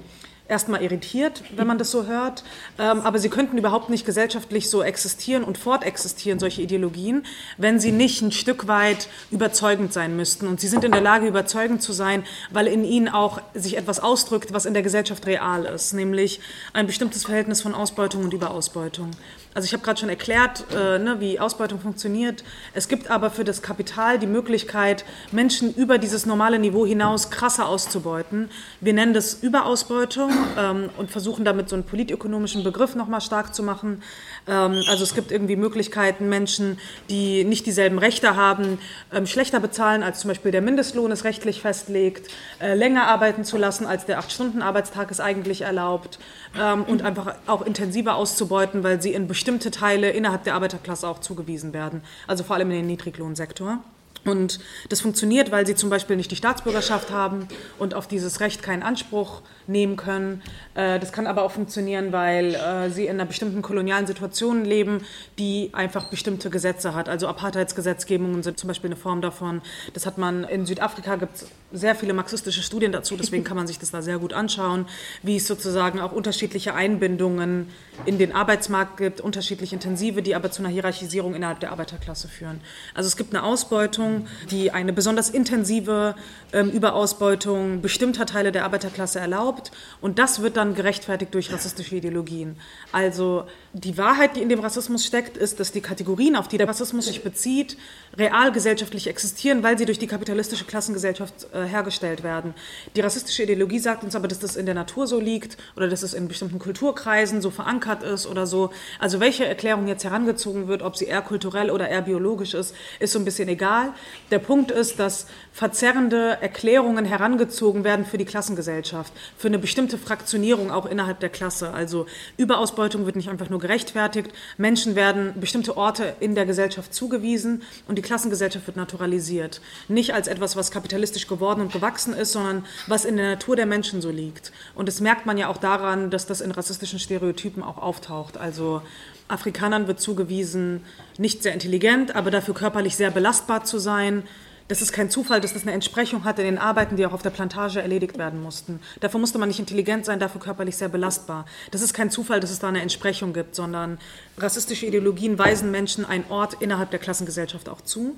erstmal 0.50 0.82
irritiert, 0.82 1.42
wenn 1.56 1.66
man 1.66 1.78
das 1.78 1.90
so 1.90 2.06
hört. 2.06 2.44
Ähm, 2.78 3.00
aber 3.00 3.18
sie 3.18 3.30
könnten 3.30 3.56
überhaupt 3.56 3.88
nicht 3.88 4.04
gesellschaftlich 4.04 4.68
so 4.68 4.82
existieren 4.82 5.44
und 5.44 5.56
fortexistieren, 5.56 6.38
solche 6.38 6.62
Ideologien, 6.62 7.24
wenn 7.56 7.80
sie 7.80 7.92
nicht 7.92 8.20
ein 8.20 8.32
Stück 8.32 8.66
weit 8.66 9.08
überzeugend 9.30 9.92
sein 9.92 10.16
müssten. 10.16 10.46
Und 10.46 10.60
sie 10.60 10.68
sind 10.68 10.84
in 10.84 10.92
der 10.92 11.00
Lage, 11.00 11.26
überzeugend 11.26 11.82
zu 11.82 11.92
sein, 11.92 12.24
weil 12.50 12.66
in 12.66 12.84
ihnen 12.84 13.08
auch 13.08 13.40
sich 13.54 13.76
etwas 13.76 14.00
ausdrückt, 14.00 14.52
was 14.52 14.66
in 14.66 14.74
der 14.74 14.82
Gesellschaft 14.82 15.26
real 15.26 15.64
ist, 15.64 15.92
nämlich 15.92 16.40
ein 16.72 16.86
bestimmtes 16.86 17.24
Verhältnis 17.24 17.62
von 17.62 17.74
Ausbeutung 17.74 18.24
und 18.24 18.34
Überausbeutung. 18.34 19.12
Also 19.52 19.66
ich 19.66 19.72
habe 19.72 19.82
gerade 19.82 19.98
schon 19.98 20.08
erklärt, 20.08 20.64
äh, 20.72 20.98
ne, 20.98 21.16
wie 21.18 21.40
Ausbeutung 21.40 21.80
funktioniert. 21.80 22.44
Es 22.72 22.86
gibt 22.86 23.10
aber 23.10 23.30
für 23.30 23.42
das 23.42 23.62
Kapital 23.62 24.20
die 24.20 24.28
Möglichkeit, 24.28 25.04
Menschen 25.32 25.74
über 25.74 25.98
dieses 25.98 26.24
normale 26.24 26.60
Niveau 26.60 26.86
hinaus 26.86 27.30
krasser 27.30 27.68
auszubeuten. 27.68 28.48
Wir 28.80 28.92
nennen 28.92 29.12
das 29.12 29.34
Überausbeutung 29.34 30.30
ähm, 30.56 30.90
und 30.96 31.10
versuchen 31.10 31.44
damit 31.44 31.68
so 31.68 31.74
einen 31.74 31.84
politökonomischen 31.84 32.62
Begriff 32.62 32.94
nochmal 32.94 33.20
stark 33.20 33.52
zu 33.52 33.64
machen. 33.64 34.02
Ähm, 34.50 34.82
also 34.88 35.04
es 35.04 35.14
gibt 35.14 35.30
irgendwie 35.30 35.56
Möglichkeiten, 35.56 36.28
Menschen, 36.28 36.78
die 37.08 37.44
nicht 37.44 37.66
dieselben 37.66 37.98
Rechte 37.98 38.36
haben, 38.36 38.78
ähm, 39.12 39.26
schlechter 39.26 39.60
bezahlen, 39.60 40.02
als 40.02 40.20
zum 40.20 40.28
Beispiel 40.28 40.50
der 40.50 40.60
Mindestlohn 40.60 41.12
es 41.12 41.24
rechtlich 41.24 41.60
festlegt, 41.60 42.28
äh, 42.60 42.74
länger 42.74 43.06
arbeiten 43.06 43.44
zu 43.44 43.56
lassen, 43.56 43.86
als 43.86 44.04
der 44.04 44.18
Acht-Stunden-Arbeitstag 44.18 45.10
es 45.10 45.20
eigentlich 45.20 45.62
erlaubt 45.62 46.18
ähm, 46.58 46.84
und 46.84 47.02
einfach 47.02 47.36
auch 47.46 47.62
intensiver 47.62 48.16
auszubeuten, 48.16 48.82
weil 48.82 49.00
sie 49.00 49.12
in 49.12 49.28
bestimmte 49.28 49.70
Teile 49.70 50.10
innerhalb 50.10 50.44
der 50.44 50.54
Arbeiterklasse 50.54 51.06
auch 51.06 51.20
zugewiesen 51.20 51.72
werden, 51.72 52.02
also 52.26 52.42
vor 52.42 52.56
allem 52.56 52.70
in 52.70 52.78
den 52.78 52.86
Niedriglohnsektor. 52.86 53.78
Und 54.24 54.60
das 54.88 55.00
funktioniert, 55.00 55.50
weil 55.50 55.66
sie 55.66 55.74
zum 55.74 55.88
Beispiel 55.88 56.16
nicht 56.16 56.30
die 56.30 56.36
Staatsbürgerschaft 56.36 57.10
haben 57.10 57.48
und 57.78 57.94
auf 57.94 58.06
dieses 58.06 58.40
Recht 58.40 58.62
keinen 58.62 58.82
Anspruch 58.82 59.42
nehmen 59.66 59.96
können. 59.96 60.42
Äh, 60.74 60.98
das 60.98 61.12
kann 61.12 61.26
aber 61.26 61.42
auch 61.42 61.52
funktionieren, 61.52 62.12
weil 62.12 62.54
äh, 62.54 62.90
sie 62.90 63.04
in 63.06 63.12
einer 63.12 63.24
bestimmten 63.24 63.62
kolonialen 63.62 64.06
Situation 64.06 64.64
leben, 64.64 65.04
die 65.38 65.70
einfach 65.72 66.08
bestimmte 66.08 66.50
Gesetze 66.50 66.94
hat. 66.94 67.08
Also 67.08 67.28
Apartheidsgesetzgebungen 67.28 68.42
sind 68.42 68.58
zum 68.58 68.68
Beispiel 68.68 68.88
eine 68.88 68.96
Form 68.96 69.22
davon. 69.22 69.62
Das 69.94 70.06
hat 70.06 70.18
man 70.18 70.44
in 70.44 70.66
Südafrika 70.66 71.16
gibt 71.16 71.36
es 71.36 71.46
sehr 71.72 71.94
viele 71.94 72.12
marxistische 72.12 72.62
Studien 72.62 72.92
dazu, 72.92 73.16
deswegen 73.16 73.44
kann 73.44 73.56
man 73.56 73.66
sich 73.66 73.78
das 73.78 73.92
da 73.92 74.02
sehr 74.02 74.18
gut 74.18 74.32
anschauen, 74.32 74.86
wie 75.22 75.36
es 75.36 75.46
sozusagen 75.46 76.00
auch 76.00 76.12
unterschiedliche 76.12 76.74
Einbindungen 76.74 77.68
in 78.06 78.18
den 78.18 78.34
Arbeitsmarkt 78.34 78.96
gibt, 78.96 79.20
unterschiedlich 79.20 79.72
intensive, 79.72 80.22
die 80.22 80.34
aber 80.34 80.50
zu 80.50 80.62
einer 80.62 80.70
Hierarchisierung 80.70 81.34
innerhalb 81.34 81.60
der 81.60 81.70
Arbeiterklasse 81.70 82.28
führen. 82.28 82.60
Also 82.94 83.06
es 83.06 83.16
gibt 83.16 83.34
eine 83.34 83.44
Ausbeutung, 83.44 84.09
die 84.50 84.70
eine 84.70 84.92
besonders 84.92 85.30
intensive 85.30 86.14
ähm, 86.52 86.70
Überausbeutung 86.70 87.80
bestimmter 87.80 88.26
Teile 88.26 88.52
der 88.52 88.64
Arbeiterklasse 88.64 89.20
erlaubt 89.20 89.72
und 90.00 90.18
das 90.18 90.42
wird 90.42 90.56
dann 90.56 90.74
gerechtfertigt 90.74 91.34
durch 91.34 91.52
rassistische 91.52 91.96
Ideologien. 91.96 92.56
Also 92.92 93.44
die 93.72 93.96
Wahrheit, 93.96 94.34
die 94.34 94.42
in 94.42 94.48
dem 94.48 94.58
Rassismus 94.58 95.06
steckt, 95.06 95.36
ist, 95.36 95.60
dass 95.60 95.70
die 95.70 95.80
Kategorien, 95.80 96.34
auf 96.34 96.48
die 96.48 96.58
der 96.58 96.66
Rassismus 96.66 97.06
sich 97.06 97.22
bezieht, 97.22 97.76
real 98.18 98.50
gesellschaftlich 98.50 99.06
existieren, 99.06 99.62
weil 99.62 99.78
sie 99.78 99.84
durch 99.84 99.98
die 99.98 100.08
kapitalistische 100.08 100.64
Klassengesellschaft 100.64 101.46
äh, 101.54 101.66
hergestellt 101.66 102.24
werden. 102.24 102.54
Die 102.96 103.00
rassistische 103.00 103.44
Ideologie 103.44 103.78
sagt 103.78 104.02
uns 104.02 104.16
aber, 104.16 104.26
dass 104.26 104.40
das 104.40 104.56
in 104.56 104.66
der 104.66 104.74
Natur 104.74 105.06
so 105.06 105.20
liegt 105.20 105.56
oder 105.76 105.86
dass 105.86 106.02
es 106.02 106.14
in 106.14 106.26
bestimmten 106.26 106.58
Kulturkreisen 106.58 107.40
so 107.40 107.50
verankert 107.50 108.02
ist 108.02 108.26
oder 108.26 108.44
so. 108.44 108.70
Also 108.98 109.20
welche 109.20 109.46
Erklärung 109.46 109.86
jetzt 109.86 110.02
herangezogen 110.02 110.66
wird, 110.66 110.82
ob 110.82 110.96
sie 110.96 111.04
eher 111.04 111.22
kulturell 111.22 111.70
oder 111.70 111.88
eher 111.88 112.02
biologisch 112.02 112.54
ist, 112.54 112.74
ist 112.98 113.12
so 113.12 113.20
ein 113.20 113.24
bisschen 113.24 113.48
egal. 113.48 113.92
Der 114.32 114.40
Punkt 114.40 114.72
ist, 114.72 114.98
dass 114.98 115.26
verzerrende 115.52 116.38
Erklärungen 116.40 117.04
herangezogen 117.04 117.84
werden 117.84 118.04
für 118.06 118.18
die 118.18 118.24
Klassengesellschaft, 118.24 119.12
für 119.36 119.48
eine 119.48 119.58
bestimmte 119.58 119.98
Fraktionierung 119.98 120.70
auch 120.70 120.86
innerhalb 120.86 121.20
der 121.20 121.28
Klasse. 121.28 121.72
Also 121.72 122.06
Überausbeutung 122.36 123.04
wird 123.04 123.16
nicht 123.16 123.28
einfach 123.28 123.50
nur 123.50 123.58
gerechtfertigt, 123.58 124.30
Menschen 124.58 124.94
werden 124.94 125.34
bestimmte 125.40 125.76
Orte 125.76 126.14
in 126.20 126.34
der 126.34 126.46
Gesellschaft 126.46 126.94
zugewiesen 126.94 127.62
und 127.88 127.96
die 127.96 128.02
Klassengesellschaft 128.02 128.66
wird 128.66 128.76
naturalisiert. 128.76 129.60
Nicht 129.88 130.14
als 130.14 130.28
etwas, 130.28 130.56
was 130.56 130.70
kapitalistisch 130.70 131.26
geworden 131.26 131.60
und 131.60 131.72
gewachsen 131.72 132.14
ist, 132.14 132.32
sondern 132.32 132.64
was 132.86 133.04
in 133.04 133.16
der 133.16 133.30
Natur 133.30 133.56
der 133.56 133.66
Menschen 133.66 134.00
so 134.00 134.10
liegt. 134.10 134.52
Und 134.74 134.88
das 134.88 135.00
merkt 135.00 135.26
man 135.26 135.36
ja 135.36 135.48
auch 135.48 135.58
daran, 135.58 136.10
dass 136.10 136.26
das 136.26 136.40
in 136.40 136.52
rassistischen 136.52 136.98
Stereotypen 136.98 137.62
auch 137.62 137.78
auftaucht. 137.78 138.38
Also 138.38 138.82
Afrikanern 139.28 139.86
wird 139.86 140.00
zugewiesen, 140.00 140.84
nicht 141.18 141.42
sehr 141.42 141.52
intelligent, 141.52 142.14
aber 142.16 142.30
dafür 142.30 142.54
körperlich 142.54 142.96
sehr 142.96 143.10
belastbar 143.10 143.64
zu 143.64 143.78
sein. 143.78 144.24
Das 144.70 144.80
ist 144.80 144.92
kein 144.92 145.10
Zufall, 145.10 145.40
dass 145.40 145.52
das 145.52 145.62
eine 145.62 145.72
Entsprechung 145.72 146.22
hat 146.22 146.38
in 146.38 146.44
den 146.44 146.56
Arbeiten, 146.56 146.94
die 146.94 147.04
auch 147.04 147.12
auf 147.12 147.22
der 147.22 147.30
Plantage 147.30 147.82
erledigt 147.82 148.18
werden 148.18 148.40
mussten. 148.40 148.78
Dafür 149.00 149.18
musste 149.18 149.36
man 149.36 149.48
nicht 149.48 149.58
intelligent 149.58 150.04
sein, 150.04 150.20
dafür 150.20 150.40
körperlich 150.40 150.76
sehr 150.76 150.88
belastbar. 150.88 151.44
Das 151.72 151.82
ist 151.82 151.92
kein 151.92 152.08
Zufall, 152.08 152.38
dass 152.38 152.52
es 152.52 152.60
da 152.60 152.68
eine 152.68 152.80
Entsprechung 152.80 153.32
gibt, 153.32 153.56
sondern 153.56 153.98
rassistische 154.38 154.86
Ideologien 154.86 155.40
weisen 155.40 155.72
Menschen 155.72 156.04
einen 156.04 156.24
Ort 156.28 156.54
innerhalb 156.60 156.92
der 156.92 157.00
Klassengesellschaft 157.00 157.68
auch 157.68 157.80
zu. 157.80 158.14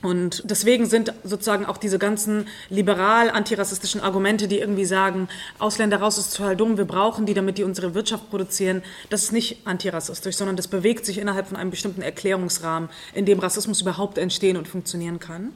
Und 0.00 0.42
deswegen 0.48 0.86
sind 0.86 1.12
sozusagen 1.24 1.66
auch 1.66 1.76
diese 1.76 1.98
ganzen 1.98 2.46
liberal-antirassistischen 2.70 4.00
Argumente, 4.00 4.46
die 4.46 4.60
irgendwie 4.60 4.84
sagen, 4.84 5.28
Ausländer 5.58 5.96
raus 5.96 6.18
ist 6.18 6.36
total 6.36 6.56
dumm, 6.56 6.78
wir 6.78 6.84
brauchen 6.84 7.26
die, 7.26 7.34
damit 7.34 7.58
die 7.58 7.64
unsere 7.64 7.94
Wirtschaft 7.94 8.30
produzieren, 8.30 8.82
das 9.10 9.24
ist 9.24 9.32
nicht 9.32 9.66
antirassistisch, 9.66 10.36
sondern 10.36 10.56
das 10.56 10.68
bewegt 10.68 11.04
sich 11.04 11.18
innerhalb 11.18 11.48
von 11.48 11.56
einem 11.56 11.70
bestimmten 11.70 12.02
Erklärungsrahmen, 12.02 12.88
in 13.12 13.26
dem 13.26 13.40
Rassismus 13.40 13.80
überhaupt 13.80 14.18
entstehen 14.18 14.56
und 14.56 14.68
funktionieren 14.68 15.18
kann. 15.18 15.52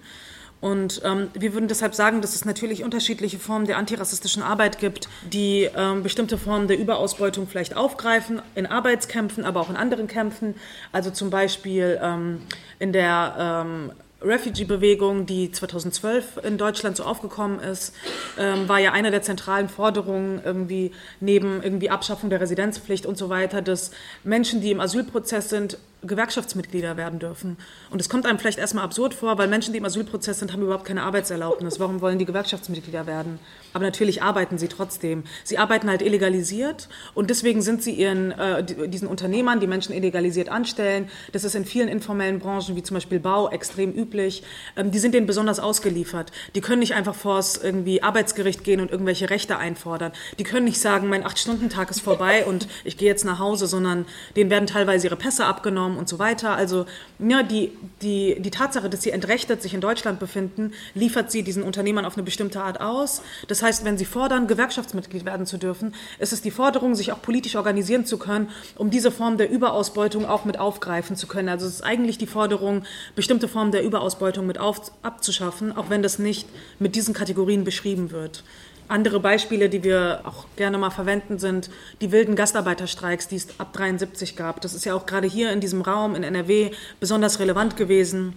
Und 0.61 1.03
ähm, 1.05 1.29
wir 1.35 1.55
würden 1.55 1.67
deshalb 1.67 1.93
sagen, 1.93 2.21
dass 2.21 2.37
es 2.37 2.45
natürlich 2.45 2.85
unterschiedliche 2.85 3.41
Formen 3.41 3.67
der 3.67 3.79
antirassistischen 3.79 4.45
Arbeit 4.45 4.79
gibt, 4.79 5.09
die 5.33 5.69
ähm, 5.77 6.05
bestimmte 6.05 6.39
Formen 6.39 6.69
der 6.69 6.79
Überausbeutung 6.79 7.49
vielleicht 7.49 7.77
aufgreifen, 7.77 8.41
in 8.55 8.67
Arbeitskämpfen, 8.67 9.45
aber 9.45 9.61
auch 9.61 9.71
in 9.71 9.77
anderen 9.77 10.07
Kämpfen. 10.07 10.55
Also 10.93 11.11
zum 11.11 11.31
Beispiel 11.31 11.99
ähm, 12.01 12.43
in 12.79 12.93
der 12.93 13.65
ähm, 13.67 13.93
Refugee-Bewegung, 14.25 15.27
die 15.27 15.51
2012 15.51 16.41
in 16.43 16.59
Deutschland 16.59 16.97
so 16.97 17.05
aufgekommen 17.05 17.61
ist, 17.61 17.95
ähm, 18.39 18.69
war 18.69 18.79
ja 18.79 18.93
eine 18.93 19.11
der 19.11 19.23
zentralen 19.23 19.69
Forderungen 19.69 20.41
irgendwie 20.45 20.93
neben 21.21 21.63
irgendwie 21.63 21.91
Abschaffung 21.91 22.31
der 22.31 22.41
Residenzpflicht 22.41 23.07
und 23.07 23.19
so 23.19 23.29
weiter, 23.29 23.63
dass 23.63 23.91
Menschen, 24.25 24.61
die 24.61 24.71
im 24.71 24.81
Asylprozess 24.81 25.49
sind, 25.49 25.79
Gewerkschaftsmitglieder 26.03 26.97
werden 26.97 27.19
dürfen. 27.19 27.57
Und 27.91 28.01
es 28.01 28.09
kommt 28.09 28.27
einem 28.27 28.39
vielleicht 28.39 28.59
erstmal 28.59 28.85
absurd 28.85 29.15
vor, 29.15 29.39
weil 29.39 29.49
Menschen, 29.49 29.73
die 29.73 29.79
im 29.79 29.85
Asylprozess 29.85 30.41
sind, 30.41 30.53
haben 30.53 30.63
überhaupt 30.63 30.85
keine 30.85 31.03
Arbeitserlaubnis. 31.03 31.79
Warum 31.79 32.01
wollen 32.01 32.19
die 32.19 32.25
Gewerkschaftsmitglieder 32.25 33.07
werden? 33.07 33.39
Aber 33.73 33.85
natürlich 33.85 34.23
arbeiten 34.23 34.59
sie 34.59 34.69
trotzdem. 34.69 35.25
Sie 35.45 35.59
arbeiten 35.59 35.89
halt 35.89 36.03
illegalisiert 36.03 36.89
und 37.15 37.31
deswegen 37.31 37.63
sind 37.63 37.83
sie 37.83 37.93
ihren, 37.93 38.33
äh, 38.33 38.65
diesen 38.65 39.09
Unternehmern, 39.09 39.61
die 39.61 39.67
Menschen 39.67 39.95
illegalisiert 39.95 40.49
anstellen, 40.49 41.09
das 41.33 41.45
ist 41.45 41.55
in 41.55 41.65
vielen 41.65 41.89
informellen 41.89 42.39
Branchen, 42.39 42.77
wie 42.77 42.83
zum 42.83 42.95
Beispiel 42.95 43.21
Bau, 43.21 43.49
extrem 43.51 43.93
üblich, 43.93 44.43
ähm, 44.77 44.91
die 44.91 44.99
sind 44.99 45.15
denen 45.15 45.27
besonders 45.27 45.61
ausgeliefert. 45.61 46.33
Die 46.55 46.61
können 46.61 46.81
nicht 46.81 46.95
einfach 46.95 47.15
vors 47.15 47.57
irgendwie 47.57 48.03
Arbeitsgericht 48.03 48.65
gehen 48.65 48.81
und 48.81 48.91
irgendwelche 48.91 49.31
Rechte 49.31 49.57
einfordern. 49.59 50.13
Die 50.39 50.45
können 50.45 50.65
nicht 50.65 50.81
sagen, 50.81 51.09
mein 51.09 51.25
Acht-Stunden-Tag 51.25 51.91
ist 51.91 52.01
vorbei 52.01 52.45
und 52.45 52.69
ich 52.85 52.97
gehe 52.97 53.09
jetzt 53.09 53.25
nach 53.25 53.39
Hause, 53.39 53.67
sondern 53.67 54.07
denen 54.37 54.51
werden 54.51 54.67
teilweise 54.67 55.07
ihre 55.07 55.17
Pässe 55.17 55.47
abgenommen 55.47 55.92
und 55.97 56.09
so 56.11 56.19
weiter. 56.19 56.57
Also 56.57 56.85
ja, 57.19 57.43
die, 57.43 57.73
die, 58.03 58.37
die 58.39 58.51
Tatsache, 58.51 58.91
dass 58.91 59.03
sie 59.03 59.11
entrechtet 59.11 59.63
sich 59.63 59.73
in 59.73 59.81
Deutschland 59.81 60.21
befinden, 60.21 60.73
liefert 60.95 61.31
sie 61.31 61.43
diesen 61.43 61.63
Unternehmern 61.63 62.05
auf 62.05 62.17
eine 62.17 62.23
bestimmte 62.23 62.63
Art 62.63 62.81
aus. 62.81 63.23
Das 63.49 63.63
das 63.63 63.69
heißt, 63.69 63.85
wenn 63.85 63.97
Sie 63.97 64.07
fordern, 64.07 64.49
Gewerkschaftsmitglied 64.49 65.25
werden 65.25 65.47
zu 65.47 65.57
dürfen, 65.57 65.95
ist 66.19 66.33
es 66.33 66.43
die 66.43 66.51
Forderung, 66.51 66.97
sich 66.97 67.13
auch 67.13 67.23
politisch 67.23 67.55
organisieren 67.55 68.05
zu 68.07 68.19
können, 68.19 68.49
um 68.77 68.91
diese 68.91 69.13
Form 69.13 69.39
der 69.39 69.51
Überausbeutung 69.51 70.27
auch 70.27 70.45
mit 70.45 70.59
aufgreifen 70.59 71.15
zu 71.15 71.29
können. 71.29 71.49
Also 71.49 71.67
es 71.67 71.75
ist 71.75 71.83
eigentlich 71.83 72.19
die 72.19 72.27
Forderung, 72.27 72.83
bestimmte 73.15 73.47
Formen 73.47 73.71
der 73.71 73.85
Überausbeutung 73.85 74.49
mit 74.49 74.59
auf, 74.59 74.91
abzuschaffen, 75.03 75.71
auch 75.71 75.91
wenn 75.91 76.03
das 76.03 76.19
nicht 76.19 76.49
mit 76.81 76.97
diesen 76.97 77.15
Kategorien 77.15 77.63
beschrieben 77.63 78.11
wird. 78.11 78.43
Andere 78.89 79.21
Beispiele, 79.21 79.69
die 79.69 79.85
wir 79.85 80.21
auch 80.25 80.47
gerne 80.57 80.79
mal 80.79 80.91
verwenden, 80.91 81.39
sind 81.39 81.71
die 82.01 82.13
wilden 82.13 82.37
Gastarbeiterstreiks, 82.37 83.29
die 83.29 83.37
es 83.37 83.49
ab 83.59 83.73
73 83.73 84.37
gab. 84.37 84.61
Das 84.61 84.75
ist 84.75 84.85
ja 84.85 84.95
auch 84.95 85.07
gerade 85.07 85.27
hier 85.27 85.53
in 85.53 85.61
diesem 85.61 85.83
Raum 85.83 86.15
in 86.15 86.23
NRW 86.23 86.73
besonders 87.01 87.39
relevant 87.39 87.77
gewesen 87.77 88.35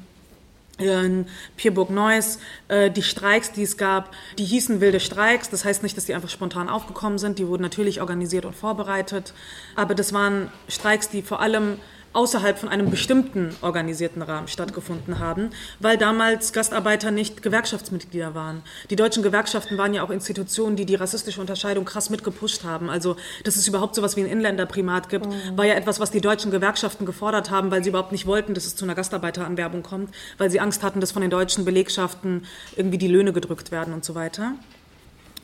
in 0.78 1.28
Pierburg-Neuss, 1.56 2.39
äh, 2.68 2.91
die 2.91 3.04
Streiks, 3.04 3.52
die 3.54 3.64
es 3.64 3.78
gab, 3.78 4.14
die 4.38 4.43
hießen 4.43 4.82
wilde 4.82 5.00
Streiks. 5.00 5.50
Das 5.50 5.64
heißt 5.64 5.84
nicht, 5.84 5.96
dass 5.96 6.06
die 6.06 6.14
einfach 6.14 6.30
spontan 6.30 6.70
aufgekommen 6.70 7.18
sind. 7.18 7.39
Die 7.39 7.48
wurden 7.48 7.64
natürlich 7.64 8.02
organisiert 8.02 8.46
und 8.46 8.56
vorbereitet. 8.56 9.34
Aber 9.76 9.96
das 9.96 10.12
waren 10.12 10.52
Streiks, 10.68 11.10
die 11.10 11.22
vor 11.22 11.39
allem 11.39 11.80
außerhalb 12.16 12.57
von 12.57 12.70
einem 12.70 12.89
bestimmten 12.89 13.55
organisierten 13.61 14.22
Rahmen 14.22 14.47
stattgefunden 14.47 15.20
haben, 15.20 15.49
weil 15.80 15.97
damals 15.97 16.53
Gastarbeiter 16.53 17.11
nicht 17.11 17.41
Gewerkschaftsmitglieder 17.41 18.34
waren. 18.34 18.63
Die 18.89 18.95
deutschen 18.95 19.22
Gewerkschaften 19.22 19.78
waren 19.78 19.93
ja 19.93 20.03
auch 20.03 20.09
Institutionen, 20.09 20.76
die 20.76 20.86
die 20.86 20.95
rassistische 20.95 21.41
Unterscheidung 21.41 21.86
krass 21.86 22.09
mitgepusht 22.09 22.63
haben. 22.63 22.89
Also, 22.89 23.18
dass 23.43 23.57
es 23.57 23.68
überhaupt 23.68 23.95
so 23.95 24.01
etwas 24.01 24.16
wie 24.16 24.22
ein 24.22 24.28
Inländerprimat 24.28 25.09
gibt, 25.09 25.28
mhm. 25.28 25.57
war 25.57 25.66
ja 25.66 25.76
etwas, 25.76 25.99
was 25.99 26.11
die 26.11 26.22
deutschen 26.22 26.51
Gewerkschaften 26.51 27.05
gefordert 27.05 27.51
haben, 27.51 27.70
weil 27.72 27.84
sie 27.84 27.89
überhaupt 27.89 28.11
nicht 28.11 28.26
wollten, 28.26 28.53
dass 28.53 28.66
es 28.66 28.76
zu 28.76 28.86
einer 28.86 28.95
Gastarbeiteranwerbung 28.95 29.84
kommt, 29.84 30.13
weil 30.38 30.49
sie 30.49 30.59
Angst 30.59 30.84
hatten, 30.84 31.01
dass 31.01 31.11
von 31.11 31.22
den 31.22 31.32
deutschen 31.32 31.66
Belegschaften 31.66 32.45
irgendwie 32.76 32.97
die 32.97 33.07
Löhne 33.07 33.34
gedrückt 33.34 33.72
werden 33.72 33.93
und 33.93 34.05
so 34.05 34.16
weiter. 34.16 34.53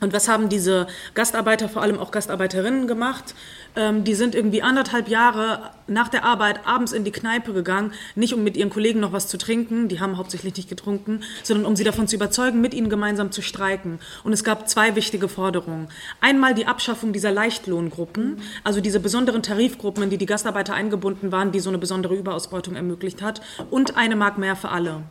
Und 0.02 0.12
was 0.12 0.28
haben 0.28 0.48
diese 0.48 0.88
Gastarbeiter, 1.14 1.68
vor 1.68 1.80
allem 1.80 1.98
auch 1.98 2.10
Gastarbeiterinnen 2.10 2.86
gemacht? 2.86 3.34
Ähm, 3.76 4.04
die 4.04 4.14
sind 4.14 4.34
irgendwie 4.34 4.60
anderthalb 4.60 5.08
Jahre 5.08 5.70
nach 5.86 6.08
der 6.08 6.24
Arbeit 6.24 6.66
abends 6.66 6.92
in 6.92 7.04
die 7.04 7.12
Kneipe 7.12 7.52
gegangen, 7.52 7.92
nicht 8.14 8.34
um 8.34 8.42
mit 8.44 8.56
ihren 8.56 8.68
Kollegen 8.68 9.00
noch 9.00 9.12
was 9.12 9.28
zu 9.28 9.38
trinken, 9.38 9.88
die 9.88 10.00
haben 10.00 10.18
hauptsächlich 10.18 10.56
nicht 10.56 10.68
getrunken, 10.68 11.22
sondern 11.42 11.66
um 11.66 11.76
sie 11.76 11.84
davon 11.84 12.08
zu 12.08 12.16
überzeugen, 12.16 12.60
mit 12.60 12.74
ihnen 12.74 12.90
gemeinsam 12.90 13.30
zu 13.30 13.42
streiken. 13.42 13.98
Und 14.24 14.32
es 14.32 14.44
gab 14.44 14.68
zwei 14.68 14.94
wichtige 14.96 15.28
Forderungen. 15.28 15.88
Einmal 16.20 16.54
die 16.54 16.66
Abschaffung 16.66 17.12
dieser 17.12 17.30
Leichtlohngruppen, 17.30 18.38
also 18.64 18.80
diese 18.80 19.00
besonderen 19.00 19.42
Tarifgruppen, 19.42 20.02
in 20.02 20.10
die 20.10 20.18
die 20.18 20.26
Gastarbeiter 20.26 20.74
eingebunden 20.74 21.32
waren, 21.32 21.52
die 21.52 21.60
so 21.60 21.70
eine 21.70 21.78
besondere 21.78 22.14
Überausbeutung 22.14 22.74
ermöglicht 22.74 23.22
hat, 23.22 23.40
und 23.70 23.96
eine 23.96 24.16
Mark 24.16 24.36
mehr 24.36 24.56
für 24.56 24.70
alle. 24.70 25.02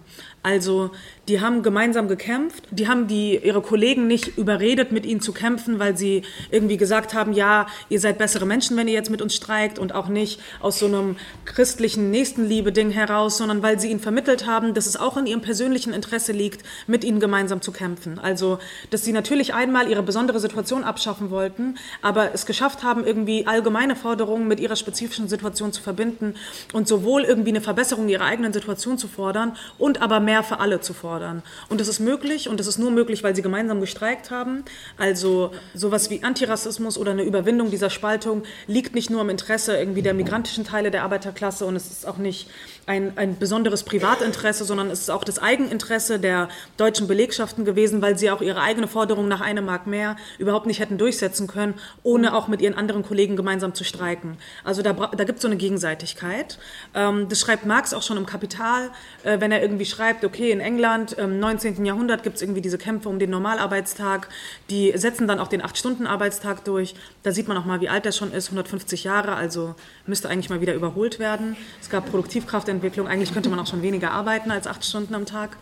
Also 0.44 0.90
die 1.28 1.40
haben 1.40 1.62
gemeinsam 1.62 2.08
gekämpft, 2.08 2.64
die 2.72 2.88
haben 2.88 3.08
die, 3.08 3.38
ihre 3.38 3.62
Kollegen 3.62 4.08
nicht 4.08 4.40
überredet, 4.40 4.92
mit 4.92 5.06
ihnen 5.06 5.22
zu 5.22 5.34
kämpfen, 5.34 5.78
weil 5.78 5.96
sie 5.96 6.24
irgendwie 6.50 6.78
gesagt 6.78 7.14
haben, 7.14 7.34
ja, 7.34 7.68
ihr 7.90 8.00
seid 8.00 8.18
bessere 8.18 8.48
Menschen, 8.48 8.76
wenn 8.76 8.88
ihr 8.88 8.96
jetzt 8.96 9.12
mit 9.12 9.22
uns 9.22 9.36
streikt 9.36 9.78
und 9.78 9.94
auch 9.94 10.08
nicht 10.08 10.42
aus 10.60 10.80
so 10.80 10.88
einem 10.88 11.16
christlichen 11.46 12.10
Nächstenliebe-Ding 12.10 12.90
heraus, 12.90 13.38
sondern 13.38 13.62
weil 13.62 13.80
sie 13.80 13.92
ihnen 13.92 14.00
vermittelt 14.00 14.48
haben, 14.48 14.74
dass 14.74 14.88
es 14.88 14.98
auch 14.98 15.16
in 15.16 15.28
ihrem 15.28 15.42
persönlichen 15.42 15.94
Interesse 15.94 16.32
liegt, 16.32 16.66
mit 16.88 17.04
ihnen 17.04 17.20
gemeinsam 17.20 17.62
zu 17.62 17.72
kämpfen. 17.72 18.18
Also, 18.18 18.58
dass 18.90 19.06
sie 19.06 19.14
natürlich 19.14 19.54
einmal 19.54 19.88
ihre 19.90 20.02
besondere 20.02 20.40
Situation 20.40 20.84
abschaffen 20.84 21.30
wollten, 21.30 21.76
aber 22.02 22.34
es 22.34 22.48
geschafft 22.48 22.84
haben, 22.84 23.06
irgendwie 23.06 23.46
allgemeine 23.46 23.96
Forderungen 23.96 24.48
mit 24.48 24.60
ihrer 24.60 24.76
spezifischen 24.76 25.28
Situation 25.28 25.72
zu 25.72 25.84
verbinden 25.84 26.34
und 26.74 26.88
sowohl 26.88 27.26
irgendwie 27.26 27.52
eine 27.52 27.62
Verbesserung 27.62 28.10
ihrer 28.10 28.26
eigenen 28.26 28.54
Situation 28.54 28.98
zu 28.98 29.08
fordern 29.08 29.56
und 29.78 30.02
aber 30.02 30.20
mehr 30.20 30.31
mehr 30.32 30.44
für 30.44 30.62
alle 30.62 30.80
zu 30.80 30.94
fordern. 30.94 31.44
Und 31.68 31.82
das 31.82 31.90
ist 31.90 32.00
möglich 32.00 32.48
und 32.48 32.58
das 32.58 32.68
ist 32.68 32.78
nur 32.78 32.90
möglich, 32.90 33.22
weil 33.22 33.36
sie 33.36 33.42
gemeinsam 33.42 33.82
gestreikt 33.82 34.32
haben. 34.32 34.64
Also 34.98 35.52
sowas 35.74 36.10
wie 36.10 36.24
Antirassismus 36.24 36.98
oder 36.98 37.12
eine 37.12 37.24
Überwindung 37.24 37.70
dieser 37.70 37.90
Spaltung 37.90 38.44
liegt 38.66 38.96
nicht 38.96 39.10
nur 39.10 39.20
im 39.22 39.30
Interesse 39.30 39.78
irgendwie 39.78 40.02
der 40.02 40.14
migrantischen 40.14 40.64
Teile 40.64 40.90
der 40.90 41.04
Arbeiterklasse 41.04 41.66
und 41.66 41.76
es 41.76 41.92
ist 41.92 42.08
auch 42.08 42.18
nicht 42.18 42.50
ein, 42.86 43.18
ein 43.18 43.38
besonderes 43.38 43.84
Privatinteresse, 43.84 44.66
sondern 44.66 44.90
es 44.90 45.02
ist 45.02 45.12
auch 45.12 45.24
das 45.24 45.40
Eigeninteresse 45.40 46.20
der 46.20 46.50
deutschen 46.78 47.08
Belegschaften 47.08 47.64
gewesen, 47.64 48.02
weil 48.02 48.18
sie 48.18 48.32
auch 48.32 48.42
ihre 48.42 48.62
eigene 48.62 48.88
Forderung 48.88 49.28
nach 49.28 49.42
einem 49.42 49.66
Mark 49.66 49.88
mehr 49.88 50.16
überhaupt 50.40 50.66
nicht 50.66 50.80
hätten 50.80 50.98
durchsetzen 50.98 51.48
können, 51.48 51.76
ohne 52.04 52.34
auch 52.36 52.48
mit 52.48 52.62
ihren 52.62 52.74
anderen 52.74 53.04
Kollegen 53.04 53.36
gemeinsam 53.36 53.74
zu 53.74 53.84
streiken. 53.84 54.38
Also 54.64 54.82
da, 54.82 54.94
da 54.94 55.24
gibt 55.24 55.38
es 55.38 55.42
so 55.42 55.48
eine 55.48 55.58
Gegenseitigkeit. 55.58 56.58
Ähm, 56.96 57.30
das 57.30 57.40
schreibt 57.40 57.66
Marx 57.66 57.94
auch 57.94 58.02
schon 58.02 58.18
im 58.18 58.26
Kapital, 58.26 58.90
äh, 59.24 59.40
wenn 59.40 59.52
er 59.52 59.62
irgendwie 59.62 59.86
schreibt, 59.86 60.26
okay, 60.26 60.52
in 60.52 60.60
England 60.60 61.14
im 61.14 61.40
19. 61.40 61.86
Jahrhundert 61.86 62.24
gibt 62.24 62.38
es 62.38 62.42
irgendwie 62.42 62.62
diese 62.62 62.78
Kämpfe 62.78 63.10
um 63.10 63.20
den 63.20 63.30
Normalarbeitstag, 63.30 64.28
die 64.70 64.92
setzen 64.96 65.28
dann 65.28 65.40
auch 65.40 65.48
den 65.48 65.62
8-Stunden-Arbeitstag 65.62 66.66
durch. 66.66 66.96
Da 67.24 67.32
sieht 67.32 67.48
man 67.48 67.58
auch 67.58 67.66
mal, 67.66 67.82
wie 67.82 67.90
alt 67.90 68.06
der 68.06 68.12
schon 68.12 68.32
ist, 68.32 68.48
150 68.48 69.04
Jahre, 69.04 69.36
also 69.36 69.76
müsste 70.08 70.30
eigentlich 70.30 70.50
mal 70.50 70.62
wieder 70.62 70.74
überholt 70.74 71.20
werden. 71.20 71.56
Es 71.80 71.90
gab 71.90 72.10
Produktivkraft 72.10 72.68
Entwicklung. 72.72 73.08
Eigentlich 73.08 73.34
könnte 73.34 73.50
man 73.50 73.60
auch 73.60 73.68
schon 73.68 73.82
weniger 73.82 74.12
arbeiten 74.12 74.52
als 74.52 74.68
acht 74.68 74.84
Stunden 74.84 75.14
am 75.16 75.26
Tag. 75.26 75.58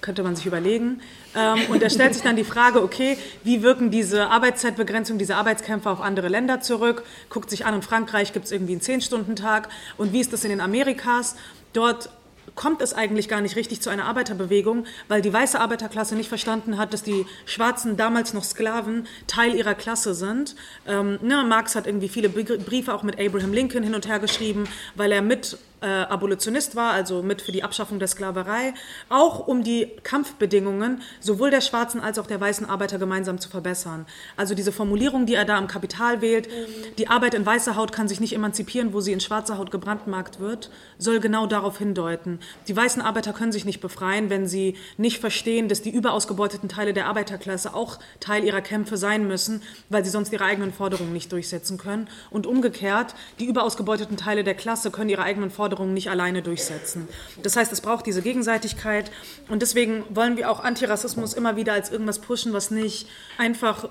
Könnte 0.00 0.22
man 0.22 0.36
sich 0.36 0.46
überlegen. 0.46 1.00
Ähm, 1.34 1.58
und 1.70 1.82
da 1.82 1.88
stellt 1.88 2.14
sich 2.14 2.22
dann 2.22 2.36
die 2.36 2.44
Frage, 2.44 2.82
okay, 2.82 3.16
wie 3.42 3.62
wirken 3.62 3.90
diese 3.90 4.28
Arbeitszeitbegrenzung, 4.28 5.18
diese 5.18 5.36
Arbeitskämpfe 5.36 5.88
auf 5.88 6.00
andere 6.00 6.28
Länder 6.28 6.60
zurück? 6.60 7.04
Guckt 7.30 7.48
sich 7.50 7.64
an, 7.64 7.74
in 7.74 7.82
Frankreich 7.82 8.32
gibt 8.32 8.44
es 8.46 8.52
irgendwie 8.52 8.72
einen 8.72 8.82
Zehn-Stunden-Tag. 8.82 9.68
Und 9.96 10.12
wie 10.12 10.20
ist 10.20 10.32
das 10.32 10.44
in 10.44 10.50
den 10.50 10.60
Amerikas? 10.60 11.36
Dort 11.72 12.10
kommt 12.54 12.82
es 12.82 12.94
eigentlich 12.94 13.28
gar 13.28 13.40
nicht 13.40 13.56
richtig 13.56 13.80
zu 13.80 13.90
einer 13.90 14.04
Arbeiterbewegung, 14.04 14.86
weil 15.08 15.22
die 15.22 15.32
weiße 15.32 15.58
Arbeiterklasse 15.58 16.14
nicht 16.14 16.28
verstanden 16.28 16.78
hat, 16.78 16.92
dass 16.92 17.02
die 17.02 17.26
Schwarzen, 17.46 17.96
damals 17.96 18.32
noch 18.32 18.44
Sklaven, 18.44 19.06
Teil 19.26 19.54
ihrer 19.54 19.74
Klasse 19.74 20.14
sind. 20.14 20.54
Ähm, 20.86 21.18
ne, 21.22 21.44
Marx 21.48 21.74
hat 21.74 21.86
irgendwie 21.86 22.08
viele 22.08 22.28
Briefe 22.28 22.94
auch 22.94 23.02
mit 23.02 23.18
Abraham 23.18 23.52
Lincoln 23.52 23.82
hin 23.82 23.94
und 23.94 24.06
her 24.08 24.18
geschrieben, 24.18 24.64
weil 24.94 25.12
er 25.12 25.22
mit 25.22 25.58
äh, 25.84 25.86
Abolitionist 25.86 26.76
war, 26.76 26.92
also 26.92 27.22
mit 27.22 27.42
für 27.42 27.52
die 27.52 27.62
Abschaffung 27.62 27.98
der 27.98 28.08
Sklaverei, 28.08 28.72
auch 29.08 29.46
um 29.46 29.62
die 29.62 29.90
Kampfbedingungen 30.02 31.02
sowohl 31.20 31.50
der 31.50 31.60
schwarzen 31.60 32.00
als 32.00 32.18
auch 32.18 32.26
der 32.26 32.40
weißen 32.40 32.68
Arbeiter 32.68 32.98
gemeinsam 32.98 33.38
zu 33.38 33.50
verbessern. 33.50 34.06
Also 34.36 34.54
diese 34.54 34.72
Formulierung, 34.72 35.26
die 35.26 35.34
er 35.34 35.44
da 35.44 35.58
am 35.58 35.66
Kapital 35.66 36.22
wählt, 36.22 36.48
mhm. 36.48 36.96
die 36.96 37.08
Arbeit 37.08 37.34
in 37.34 37.44
weißer 37.44 37.76
Haut 37.76 37.92
kann 37.92 38.08
sich 38.08 38.20
nicht 38.20 38.32
emanzipieren, 38.34 38.94
wo 38.94 39.00
sie 39.00 39.12
in 39.12 39.20
schwarzer 39.20 39.58
Haut 39.58 39.70
gebrandmarkt 39.70 40.40
wird, 40.40 40.70
soll 40.96 41.20
genau 41.20 41.46
darauf 41.46 41.76
hindeuten. 41.76 42.38
Die 42.66 42.76
weißen 42.76 43.02
Arbeiter 43.02 43.32
können 43.32 43.52
sich 43.52 43.66
nicht 43.66 43.80
befreien, 43.80 44.30
wenn 44.30 44.46
sie 44.46 44.76
nicht 44.96 45.18
verstehen, 45.18 45.68
dass 45.68 45.82
die 45.82 45.90
überausgebeuteten 45.90 46.68
Teile 46.68 46.94
der 46.94 47.06
Arbeiterklasse 47.06 47.74
auch 47.74 47.98
Teil 48.20 48.44
ihrer 48.44 48.62
Kämpfe 48.62 48.96
sein 48.96 49.26
müssen, 49.26 49.60
weil 49.90 50.04
sie 50.04 50.10
sonst 50.10 50.32
ihre 50.32 50.44
eigenen 50.44 50.72
Forderungen 50.72 51.12
nicht 51.12 51.30
durchsetzen 51.30 51.76
können. 51.76 52.08
Und 52.30 52.46
umgekehrt, 52.46 53.14
die 53.38 53.44
überausgebeuteten 53.44 54.16
Teile 54.16 54.44
der 54.44 54.54
Klasse 54.54 54.90
können 54.90 55.10
ihre 55.10 55.22
eigenen 55.22 55.50
Forderungen 55.50 55.63
Forderungen 55.64 55.94
nicht 55.94 56.10
alleine 56.10 56.42
durchsetzen. 56.42 57.08
Das 57.42 57.56
heißt, 57.56 57.72
es 57.72 57.80
braucht 57.80 58.04
diese 58.04 58.20
Gegenseitigkeit 58.20 59.10
und 59.48 59.62
deswegen 59.62 60.04
wollen 60.10 60.36
wir 60.36 60.50
auch 60.50 60.62
Antirassismus 60.62 61.32
immer 61.32 61.56
wieder 61.56 61.72
als 61.72 61.90
irgendwas 61.90 62.18
pushen, 62.18 62.52
was 62.52 62.70
nicht 62.70 63.08
einfach 63.38 63.88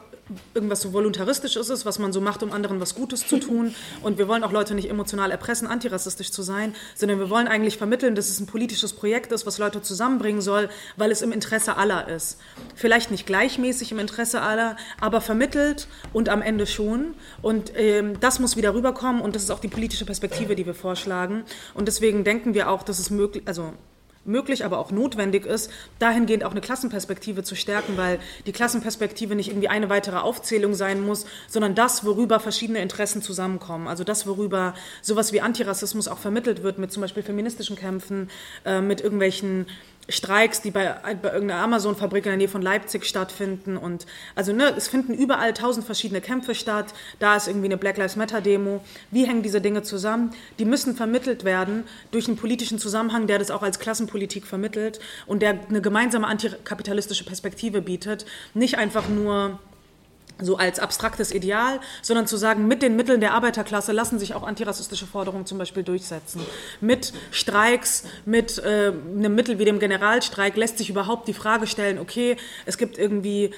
irgendwas 0.54 0.82
so 0.82 0.94
voluntaristisches 0.94 1.70
ist, 1.70 1.86
was 1.86 2.00
man 2.00 2.14
so 2.14 2.22
macht, 2.22 2.44
um 2.44 2.52
anderen 2.52 2.80
was 2.80 2.96
Gutes 2.96 3.28
zu 3.28 3.40
tun. 3.40 3.76
Und 4.02 4.18
wir 4.18 4.28
wollen 4.28 4.44
auch 4.44 4.52
Leute 4.52 4.76
nicht 4.76 4.90
emotional 4.90 5.32
erpressen, 5.32 5.68
antirassistisch 5.68 6.32
zu 6.32 6.42
sein, 6.42 6.76
sondern 6.96 7.20
wir 7.20 7.30
wollen 7.30 7.48
eigentlich 7.48 7.78
vermitteln, 7.78 8.16
dass 8.16 8.30
es 8.30 8.40
ein 8.40 8.48
politisches 8.48 8.94
Projekt 8.94 9.32
ist, 9.32 9.46
was 9.46 9.58
Leute 9.58 9.82
zusammenbringen 9.82 10.42
soll, 10.42 10.70
weil 10.98 11.12
es 11.12 11.22
im 11.22 11.32
Interesse 11.32 11.78
aller 11.78 12.08
ist. 12.08 12.40
Vielleicht 12.76 13.12
nicht 13.12 13.26
gleichmäßig 13.26 13.92
im 13.92 14.00
Interesse 14.00 14.42
aller, 14.42 14.78
aber 15.00 15.22
vermittelt 15.22 15.88
und 16.14 16.30
am 16.30 16.42
Ende 16.42 16.68
schon. 16.68 17.16
Und 17.42 17.74
ähm, 17.76 18.20
das 18.20 18.40
muss 18.40 18.56
wieder 18.56 18.74
rüberkommen 18.74 19.22
und 19.22 19.36
das 19.36 19.44
ist 19.44 19.52
auch 19.52 19.60
die 19.60 19.68
politische 19.68 20.06
Perspektive, 20.06 20.56
die 20.56 20.66
wir 20.66 20.76
vorschlagen. 20.76 21.44
Und 21.74 21.88
deswegen 21.88 22.24
denken 22.24 22.54
wir 22.54 22.70
auch, 22.70 22.84
dass 22.84 23.00
es 23.00 23.10
möglich, 23.10 23.44
also 23.46 23.74
möglich, 24.26 24.66
aber 24.66 24.80
auch 24.80 24.92
notwendig 24.92 25.46
ist, 25.46 25.70
dahingehend 26.00 26.44
auch 26.44 26.52
eine 26.52 26.62
Klassenperspektive 26.62 27.44
zu 27.44 27.56
stärken, 27.56 27.98
weil 27.98 28.20
die 28.46 28.52
Klassenperspektive 28.52 29.36
nicht 29.36 29.50
irgendwie 29.50 29.68
eine 29.68 29.90
weitere 29.90 30.18
Aufzählung 30.18 30.74
sein 30.74 31.06
muss, 31.06 31.26
sondern 31.48 31.76
das, 31.76 32.06
worüber 32.06 32.40
verschiedene 32.40 32.80
Interessen 32.80 33.22
zusammenkommen. 33.22 33.88
Also 33.88 34.04
das, 34.04 34.28
worüber 34.28 34.74
sowas 35.02 35.34
wie 35.34 35.42
Antirassismus 35.42 36.08
auch 36.08 36.20
vermittelt 36.20 36.64
wird, 36.64 36.78
mit 36.78 36.92
zum 36.92 37.02
Beispiel 37.02 37.24
feministischen 37.24 37.76
Kämpfen, 37.76 38.30
äh, 38.66 38.82
mit 38.82 39.02
irgendwelchen 39.02 39.66
Streiks, 40.10 40.62
die 40.62 40.72
bei, 40.72 40.96
bei 41.22 41.32
irgendeiner 41.32 41.62
Amazon-Fabrik 41.62 42.26
in 42.26 42.32
der 42.32 42.38
Nähe 42.38 42.48
von 42.50 42.62
Leipzig 42.62 43.06
stattfinden. 43.06 43.78
Und 43.78 44.06
also 44.36 44.52
ne, 44.52 44.74
es 44.76 44.88
finden 44.88 45.14
überall 45.14 45.54
tausend 45.54 45.86
verschiedene 45.86 46.20
Kämpfe 46.20 46.56
statt. 46.56 46.94
Da 47.20 47.36
ist 47.36 47.48
irgendwie 47.48 47.68
eine 47.68 47.78
Black 47.78 47.98
Lives 47.98 48.16
Matter-Demo. 48.16 48.84
Wie 49.12 49.26
hängen 49.26 49.44
diese 49.44 49.62
Dinge 49.62 49.84
zusammen? 49.84 50.32
Die 50.60 50.66
müssen 50.66 50.96
vermittelt 50.96 51.46
werden 51.46 51.86
durch 52.12 52.28
einen 52.28 52.38
politischen 52.38 52.80
Zusammenhang, 52.80 53.28
der 53.28 53.40
das 53.40 53.52
auch 53.52 53.64
als 53.64 53.80
Klassenpolitik 53.80 54.46
vermittelt 54.46 55.00
und 55.26 55.42
der 55.42 55.60
eine 55.70 55.82
gemeinsame 55.82 56.28
antikapitalistische 56.28 57.24
Perspektive 57.24 57.82
bietet. 57.82 58.26
Nicht 58.54 58.78
einfach 58.78 59.08
nur 59.08 59.60
so 60.40 60.58
als 60.58 60.80
abstraktes 60.80 61.34
Ideal, 61.34 61.80
sondern 62.02 62.28
zu 62.28 62.38
sagen, 62.38 62.68
mit 62.68 62.82
den 62.82 62.96
Mitteln 62.96 63.22
der 63.22 63.34
Arbeiterklasse 63.34 63.92
lassen 63.92 64.20
sich 64.20 64.34
auch 64.34 64.44
antirassistische 64.44 65.06
Forderungen 65.06 65.46
zum 65.46 65.58
Beispiel 65.58 65.84
durchsetzen. 65.84 66.42
Mit 66.82 67.14
Streiks, 67.32 68.04
mit 68.26 68.58
äh, 68.58 68.92
einem 69.16 69.36
Mittel 69.36 69.60
wie 69.60 69.66
dem 69.66 69.80
Generalstreik 69.80 70.56
lässt 70.56 70.78
sich 70.78 70.90
überhaupt 70.90 71.28
die 71.28 71.34
Frage 71.34 71.68
stellen, 71.68 72.00
okay, 72.00 72.38
es 72.66 72.78
gibt 72.78 72.98
irgendwie 72.98 73.54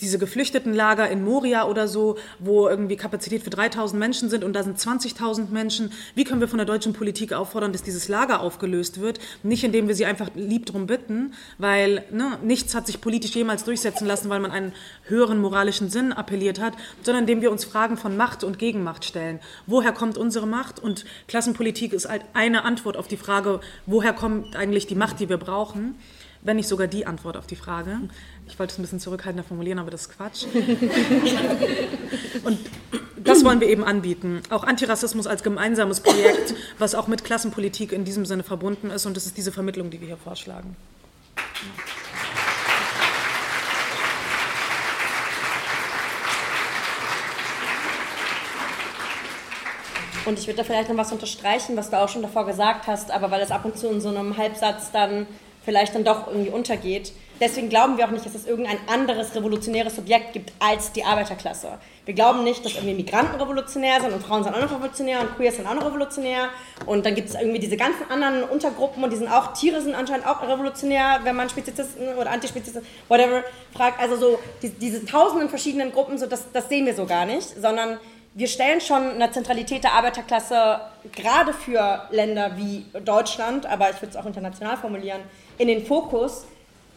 diese 0.00 0.18
Geflüchtetenlager 0.18 1.08
in 1.08 1.24
Moria 1.24 1.66
oder 1.66 1.86
so, 1.86 2.16
wo 2.40 2.68
irgendwie 2.68 2.96
Kapazität 2.96 3.42
für 3.42 3.50
3000 3.50 3.98
Menschen 3.98 4.28
sind 4.28 4.42
und 4.42 4.52
da 4.52 4.62
sind 4.64 4.78
20.000 4.78 5.50
Menschen. 5.50 5.92
Wie 6.14 6.24
können 6.24 6.40
wir 6.40 6.48
von 6.48 6.58
der 6.58 6.66
deutschen 6.66 6.92
Politik 6.92 7.32
auffordern, 7.32 7.72
dass 7.72 7.82
dieses 7.82 8.08
Lager 8.08 8.40
aufgelöst 8.40 9.00
wird? 9.00 9.20
Nicht 9.42 9.62
indem 9.62 9.86
wir 9.86 9.94
sie 9.94 10.06
einfach 10.06 10.30
lieb 10.34 10.66
drum 10.66 10.86
bitten, 10.86 11.32
weil 11.58 12.04
ne, 12.10 12.38
nichts 12.42 12.74
hat 12.74 12.86
sich 12.86 13.00
politisch 13.00 13.36
jemals 13.36 13.64
durchsetzen 13.64 14.06
lassen, 14.06 14.28
weil 14.30 14.40
man 14.40 14.50
einen 14.50 14.72
höheren 15.04 15.40
moralischen 15.40 15.90
Sinn 15.90 16.12
appelliert 16.12 16.60
hat, 16.60 16.74
sondern 17.02 17.24
indem 17.24 17.40
wir 17.40 17.52
uns 17.52 17.64
Fragen 17.64 17.96
von 17.96 18.16
Macht 18.16 18.42
und 18.42 18.58
Gegenmacht 18.58 19.04
stellen. 19.04 19.38
Woher 19.66 19.92
kommt 19.92 20.18
unsere 20.18 20.46
Macht? 20.46 20.80
Und 20.80 21.04
Klassenpolitik 21.28 21.92
ist 21.92 22.08
halt 22.08 22.22
eine 22.34 22.64
Antwort 22.64 22.96
auf 22.96 23.06
die 23.06 23.16
Frage, 23.16 23.60
woher 23.86 24.12
kommt 24.12 24.56
eigentlich 24.56 24.86
die 24.88 24.96
Macht, 24.96 25.20
die 25.20 25.28
wir 25.28 25.38
brauchen? 25.38 25.94
Wenn 26.42 26.56
nicht 26.56 26.68
sogar 26.68 26.86
die 26.86 27.06
Antwort 27.06 27.36
auf 27.36 27.46
die 27.46 27.56
Frage. 27.56 27.98
Ich 28.46 28.58
wollte 28.58 28.72
es 28.72 28.78
ein 28.78 28.82
bisschen 28.82 29.00
zurückhaltender 29.00 29.44
formulieren, 29.44 29.78
aber 29.78 29.90
das 29.90 30.02
ist 30.02 30.16
Quatsch. 30.16 30.44
Und 32.44 32.58
das 33.16 33.44
wollen 33.44 33.60
wir 33.60 33.68
eben 33.68 33.84
anbieten. 33.84 34.42
Auch 34.50 34.64
Antirassismus 34.64 35.26
als 35.26 35.42
gemeinsames 35.42 36.00
Projekt, 36.00 36.54
was 36.78 36.94
auch 36.94 37.08
mit 37.08 37.24
Klassenpolitik 37.24 37.92
in 37.92 38.04
diesem 38.04 38.24
Sinne 38.24 38.42
verbunden 38.42 38.90
ist. 38.90 39.06
Und 39.06 39.16
das 39.16 39.26
ist 39.26 39.36
diese 39.36 39.52
Vermittlung, 39.52 39.90
die 39.90 40.00
wir 40.00 40.06
hier 40.06 40.16
vorschlagen. 40.16 40.76
Und 50.24 50.38
ich 50.38 50.46
würde 50.46 50.58
da 50.58 50.64
vielleicht 50.64 50.90
noch 50.90 50.96
was 50.98 51.10
unterstreichen, 51.10 51.76
was 51.76 51.88
du 51.88 51.98
auch 51.98 52.08
schon 52.08 52.20
davor 52.20 52.44
gesagt 52.44 52.86
hast, 52.86 53.10
aber 53.10 53.30
weil 53.30 53.40
es 53.40 53.50
ab 53.50 53.64
und 53.64 53.78
zu 53.78 53.88
in 53.88 54.02
so 54.02 54.10
einem 54.10 54.36
Halbsatz 54.36 54.90
dann 54.90 55.26
vielleicht 55.68 55.94
dann 55.94 56.02
doch 56.02 56.28
irgendwie 56.28 56.48
untergeht. 56.48 57.12
Deswegen 57.42 57.68
glauben 57.68 57.98
wir 57.98 58.06
auch 58.06 58.10
nicht, 58.10 58.24
dass 58.24 58.34
es 58.34 58.46
irgendein 58.46 58.78
anderes 58.86 59.34
revolutionäres 59.34 59.96
Subjekt 59.96 60.32
gibt 60.32 60.50
als 60.60 60.92
die 60.92 61.04
Arbeiterklasse. 61.04 61.78
Wir 62.06 62.14
glauben 62.14 62.42
nicht, 62.42 62.64
dass 62.64 62.74
irgendwie 62.74 62.94
Migranten 62.94 63.38
revolutionär 63.38 64.00
sind 64.00 64.14
und 64.14 64.22
Frauen 64.22 64.44
sind 64.44 64.54
auch 64.54 64.62
noch 64.62 64.72
revolutionär 64.72 65.20
und 65.20 65.36
Queers 65.36 65.56
sind 65.56 65.66
auch 65.66 65.74
noch 65.74 65.84
revolutionär. 65.84 66.48
Und 66.86 67.04
dann 67.04 67.14
gibt 67.14 67.28
es 67.28 67.34
irgendwie 67.34 67.58
diese 67.58 67.76
ganzen 67.76 68.10
anderen 68.10 68.44
Untergruppen 68.44 69.04
und 69.04 69.12
die 69.12 69.18
sind 69.18 69.28
auch, 69.28 69.52
Tiere 69.52 69.82
sind 69.82 69.94
anscheinend 69.94 70.26
auch 70.26 70.42
revolutionär, 70.42 71.20
wenn 71.24 71.36
man 71.36 71.50
Spezizisten 71.50 72.16
oder 72.16 72.30
Antispezizisten, 72.30 72.88
whatever, 73.08 73.44
fragt. 73.76 74.00
Also 74.00 74.16
so 74.16 74.38
die, 74.62 74.70
diese 74.70 75.04
tausenden 75.04 75.50
verschiedenen 75.50 75.92
Gruppen, 75.92 76.16
so 76.16 76.24
das, 76.24 76.50
das 76.50 76.70
sehen 76.70 76.86
wir 76.86 76.94
so 76.94 77.04
gar 77.04 77.26
nicht, 77.26 77.60
sondern 77.60 77.98
wir 78.38 78.46
stellen 78.46 78.80
schon 78.80 79.02
eine 79.02 79.30
Zentralität 79.32 79.84
der 79.84 79.92
Arbeiterklasse 79.92 80.80
gerade 81.12 81.52
für 81.52 82.02
Länder 82.10 82.56
wie 82.56 82.86
Deutschland, 83.04 83.66
aber 83.66 83.90
ich 83.90 83.96
würde 83.96 84.10
es 84.10 84.16
auch 84.16 84.26
international 84.26 84.76
formulieren, 84.76 85.20
in 85.58 85.68
den 85.68 85.84
Fokus. 85.84 86.46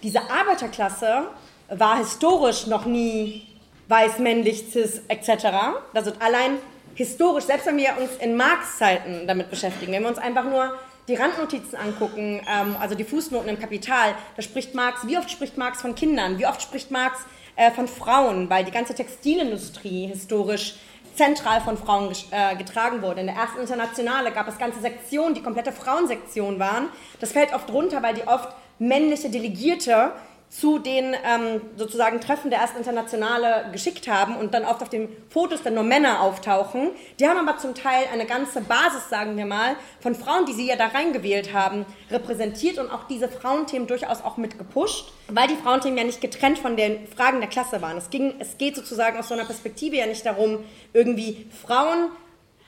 Diese 0.03 0.21
Arbeiterklasse 0.21 1.23
war 1.69 1.97
historisch 1.97 2.67
noch 2.67 2.85
nie 2.85 3.47
weiß, 3.87 4.19
männlich, 4.19 4.65
cis 4.71 5.01
etc. 5.09 5.47
Also 5.93 6.13
allein 6.19 6.57
historisch, 6.95 7.45
selbst 7.45 7.67
wenn 7.67 7.77
wir 7.77 7.97
uns 7.99 8.11
in 8.19 8.35
Marx-Zeiten 8.35 9.27
damit 9.27 9.49
beschäftigen, 9.49 9.91
wenn 9.91 10.03
wir 10.03 10.09
uns 10.09 10.17
einfach 10.17 10.45
nur 10.45 10.73
die 11.07 11.15
Randnotizen 11.15 11.77
angucken, 11.77 12.41
ähm, 12.47 12.75
also 12.79 12.95
die 12.95 13.03
Fußnoten 13.03 13.49
im 13.49 13.59
Kapital, 13.59 14.15
da 14.35 14.41
spricht 14.41 14.75
Marx, 14.75 15.05
wie 15.07 15.17
oft 15.17 15.29
spricht 15.29 15.57
Marx 15.57 15.81
von 15.81 15.95
Kindern, 15.95 16.39
wie 16.39 16.45
oft 16.45 16.61
spricht 16.61 16.91
Marx 16.91 17.19
äh, 17.55 17.71
von 17.71 17.87
Frauen, 17.87 18.49
weil 18.49 18.63
die 18.63 18.71
ganze 18.71 18.95
Textilindustrie 18.95 20.07
historisch 20.07 20.75
zentral 21.15 21.61
von 21.61 21.77
Frauen 21.77 22.13
äh, 22.31 22.55
getragen 22.55 23.01
wurde. 23.01 23.21
In 23.21 23.27
der 23.27 23.35
ersten 23.35 23.59
Internationale 23.59 24.31
gab 24.31 24.47
es 24.47 24.57
ganze 24.57 24.79
Sektionen, 24.81 25.33
die 25.33 25.41
komplette 25.41 25.71
Frauensektionen 25.71 26.59
waren. 26.59 26.89
Das 27.19 27.31
fällt 27.31 27.53
oft 27.53 27.71
runter, 27.71 28.01
weil 28.01 28.13
die 28.13 28.27
oft 28.27 28.49
männliche 28.79 29.29
Delegierte 29.29 30.11
zu 30.51 30.79
den 30.79 31.15
ähm, 31.25 31.61
sozusagen 31.77 32.19
Treffen 32.19 32.51
der 32.51 32.59
ersten 32.59 32.79
Internationale 32.79 33.69
geschickt 33.71 34.09
haben 34.09 34.35
und 34.35 34.53
dann 34.53 34.65
oft 34.65 34.81
auf 34.81 34.89
den 34.89 35.07
Fotos 35.29 35.63
dann 35.63 35.75
nur 35.75 35.83
Männer 35.83 36.21
auftauchen. 36.21 36.89
Die 37.19 37.25
haben 37.25 37.37
aber 37.37 37.57
zum 37.57 37.73
Teil 37.73 38.03
eine 38.11 38.25
ganze 38.25 38.59
Basis, 38.59 39.09
sagen 39.09 39.37
wir 39.37 39.45
mal, 39.45 39.77
von 40.01 40.13
Frauen, 40.13 40.45
die 40.45 40.51
sie 40.51 40.67
ja 40.67 40.75
da 40.75 40.87
reingewählt 40.87 41.53
haben, 41.53 41.85
repräsentiert 42.11 42.79
und 42.79 42.91
auch 42.91 43.05
diese 43.05 43.29
Frauenthemen 43.29 43.87
durchaus 43.87 44.21
auch 44.21 44.35
mit 44.35 44.57
gepusht, 44.57 45.13
weil 45.29 45.47
die 45.47 45.55
Frauenthemen 45.55 45.97
ja 45.97 46.03
nicht 46.03 46.19
getrennt 46.19 46.59
von 46.59 46.75
den 46.75 47.07
Fragen 47.07 47.39
der 47.39 47.49
Klasse 47.49 47.81
waren. 47.81 47.95
Es, 47.95 48.09
ging, 48.09 48.33
es 48.39 48.57
geht 48.57 48.75
sozusagen 48.75 49.17
aus 49.17 49.29
so 49.29 49.33
einer 49.33 49.45
Perspektive 49.45 49.95
ja 49.95 50.05
nicht 50.05 50.25
darum, 50.25 50.59
irgendwie 50.91 51.49
Frauen 51.65 52.09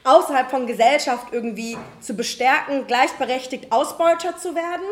außerhalb 0.05 0.49
von 0.49 0.67
Gesellschaft 0.67 1.27
irgendwie 1.33 1.77
zu 1.99 2.13
bestärken, 2.13 2.87
gleichberechtigt 2.87 3.73
Ausbeuter 3.73 4.37
zu 4.37 4.55
werden, 4.55 4.87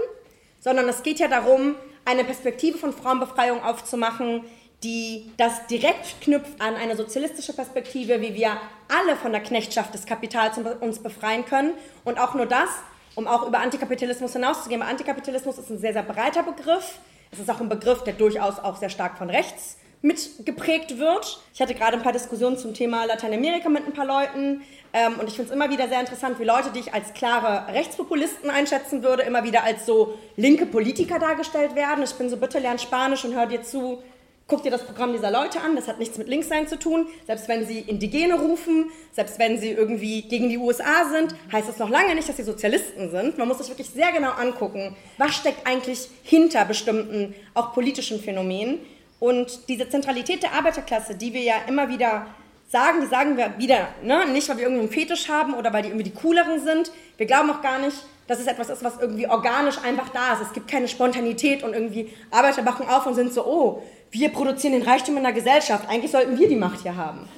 sondern 0.59 0.89
es 0.89 1.03
geht 1.03 1.19
ja 1.19 1.29
darum, 1.29 1.75
eine 2.05 2.23
Perspektive 2.23 2.77
von 2.77 2.93
Frauenbefreiung 2.93 3.63
aufzumachen, 3.63 4.43
die 4.83 5.31
das 5.37 5.67
direkt 5.67 6.21
knüpft 6.21 6.59
an 6.59 6.75
eine 6.75 6.95
sozialistische 6.95 7.53
Perspektive, 7.53 8.19
wie 8.21 8.33
wir 8.33 8.57
alle 8.87 9.15
von 9.15 9.31
der 9.31 9.41
Knechtschaft 9.41 9.93
des 9.93 10.05
Kapitals 10.05 10.57
uns 10.79 10.99
befreien 10.99 11.45
können. 11.45 11.73
Und 12.03 12.19
auch 12.19 12.33
nur 12.33 12.47
das, 12.47 12.69
um 13.15 13.27
auch 13.27 13.47
über 13.47 13.59
Antikapitalismus 13.59 14.33
hinauszugehen. 14.33 14.81
Weil 14.81 14.89
Antikapitalismus 14.89 15.59
ist 15.59 15.69
ein 15.69 15.77
sehr, 15.77 15.93
sehr 15.93 16.03
breiter 16.03 16.41
Begriff. 16.41 16.97
Es 17.31 17.39
ist 17.39 17.49
auch 17.49 17.61
ein 17.61 17.69
Begriff, 17.69 18.03
der 18.03 18.13
durchaus 18.13 18.57
auch 18.57 18.77
sehr 18.77 18.89
stark 18.89 19.17
von 19.17 19.29
rechts 19.29 19.77
mitgeprägt 20.01 20.97
wird. 20.97 21.39
Ich 21.53 21.61
hatte 21.61 21.75
gerade 21.75 21.97
ein 21.97 22.03
paar 22.03 22.13
Diskussionen 22.13 22.57
zum 22.57 22.73
Thema 22.73 23.05
Lateinamerika 23.05 23.69
mit 23.69 23.85
ein 23.85 23.93
paar 23.93 24.05
Leuten. 24.05 24.61
Ähm, 24.93 25.19
und 25.19 25.27
ich 25.27 25.35
finde 25.35 25.49
es 25.49 25.55
immer 25.55 25.69
wieder 25.69 25.87
sehr 25.87 25.99
interessant, 25.99 26.39
wie 26.39 26.43
Leute, 26.43 26.71
die 26.73 26.79
ich 26.79 26.93
als 26.93 27.13
klare 27.13 27.71
Rechtspopulisten 27.73 28.49
einschätzen 28.49 29.03
würde, 29.03 29.23
immer 29.23 29.43
wieder 29.43 29.63
als 29.63 29.85
so 29.85 30.17
linke 30.35 30.65
Politiker 30.65 31.19
dargestellt 31.19 31.75
werden. 31.75 32.03
Ich 32.03 32.13
bin 32.13 32.29
so, 32.29 32.37
bitte 32.37 32.59
lern 32.59 32.79
Spanisch 32.79 33.23
und 33.23 33.35
hör 33.35 33.45
dir 33.45 33.61
zu. 33.61 34.01
Guck 34.47 34.63
dir 34.63 34.71
das 34.71 34.83
Programm 34.83 35.13
dieser 35.13 35.31
Leute 35.31 35.61
an, 35.61 35.77
das 35.77 35.87
hat 35.87 35.97
nichts 35.97 36.17
mit 36.17 36.27
Linkssein 36.27 36.67
zu 36.67 36.77
tun. 36.77 37.07
Selbst 37.25 37.47
wenn 37.47 37.65
sie 37.65 37.79
Indigene 37.79 38.33
rufen, 38.33 38.91
selbst 39.13 39.39
wenn 39.39 39.57
sie 39.57 39.69
irgendwie 39.69 40.23
gegen 40.23 40.49
die 40.49 40.57
USA 40.57 41.05
sind, 41.09 41.35
heißt 41.53 41.69
das 41.69 41.77
noch 41.77 41.89
lange 41.89 42.15
nicht, 42.15 42.27
dass 42.27 42.35
sie 42.35 42.43
Sozialisten 42.43 43.11
sind. 43.11 43.37
Man 43.37 43.47
muss 43.47 43.59
sich 43.59 43.69
wirklich 43.69 43.89
sehr 43.91 44.11
genau 44.11 44.31
angucken, 44.31 44.97
was 45.17 45.35
steckt 45.35 45.65
eigentlich 45.65 46.09
hinter 46.23 46.65
bestimmten, 46.65 47.33
auch 47.53 47.71
politischen 47.73 48.19
Phänomenen. 48.19 48.79
Und 49.21 49.69
diese 49.69 49.87
Zentralität 49.87 50.41
der 50.41 50.53
Arbeiterklasse, 50.53 51.13
die 51.13 51.31
wir 51.31 51.43
ja 51.43 51.53
immer 51.67 51.87
wieder 51.89 52.25
sagen, 52.71 53.01
die 53.01 53.07
sagen 53.07 53.37
wir 53.37 53.53
wieder, 53.59 53.89
ne? 54.01 54.25
nicht 54.25 54.49
weil 54.49 54.57
wir 54.57 54.63
irgendwie 54.63 54.81
einen 54.81 54.91
Fetisch 54.91 55.29
haben 55.29 55.53
oder 55.53 55.71
weil 55.71 55.83
die 55.83 55.89
irgendwie 55.89 56.09
die 56.09 56.13
cooleren 56.15 56.59
sind. 56.59 56.91
Wir 57.17 57.27
glauben 57.27 57.51
auch 57.51 57.61
gar 57.61 57.77
nicht, 57.77 57.97
dass 58.25 58.39
es 58.39 58.47
etwas 58.47 58.69
ist, 58.69 58.83
was 58.83 58.97
irgendwie 58.99 59.27
organisch 59.27 59.77
einfach 59.83 60.09
da 60.09 60.33
ist. 60.33 60.41
Es 60.41 60.53
gibt 60.53 60.67
keine 60.67 60.87
Spontanität 60.87 61.61
und 61.61 61.73
irgendwie 61.73 62.11
Arbeiter 62.31 62.65
wachen 62.65 62.87
auf 62.87 63.05
und 63.05 63.13
sind 63.13 63.31
so, 63.31 63.45
oh, 63.45 63.83
wir 64.09 64.29
produzieren 64.29 64.73
den 64.73 64.81
Reichtum 64.81 65.17
in 65.17 65.23
der 65.23 65.33
Gesellschaft, 65.33 65.87
eigentlich 65.87 66.09
sollten 66.09 66.39
wir 66.39 66.49
die 66.49 66.55
Macht 66.55 66.81
hier 66.81 66.95
haben. 66.95 67.29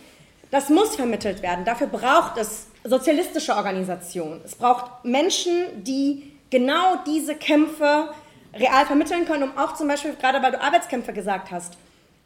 Das 0.51 0.69
muss 0.69 0.95
vermittelt 0.95 1.41
werden. 1.41 1.65
Dafür 1.65 1.88
braucht 1.88 2.38
es 2.38 2.67
sozialistische 2.86 3.57
Organisationen. 3.57 4.39
Es 4.45 4.55
braucht 4.55 5.03
Menschen, 5.03 5.84
die 5.84 6.31
genau 6.49 6.95
diese 7.05 7.36
Kämpfe 7.36 8.07
real 8.53 8.85
vermitteln 8.85 9.25
können, 9.25 9.43
um 9.43 9.57
auch 9.57 9.73
zum 9.73 9.87
Beispiel, 9.87 10.15
gerade 10.15 10.41
weil 10.41 10.51
du 10.51 10.61
Arbeitskämpfe 10.61 11.13
gesagt 11.13 11.51
hast, 11.51 11.73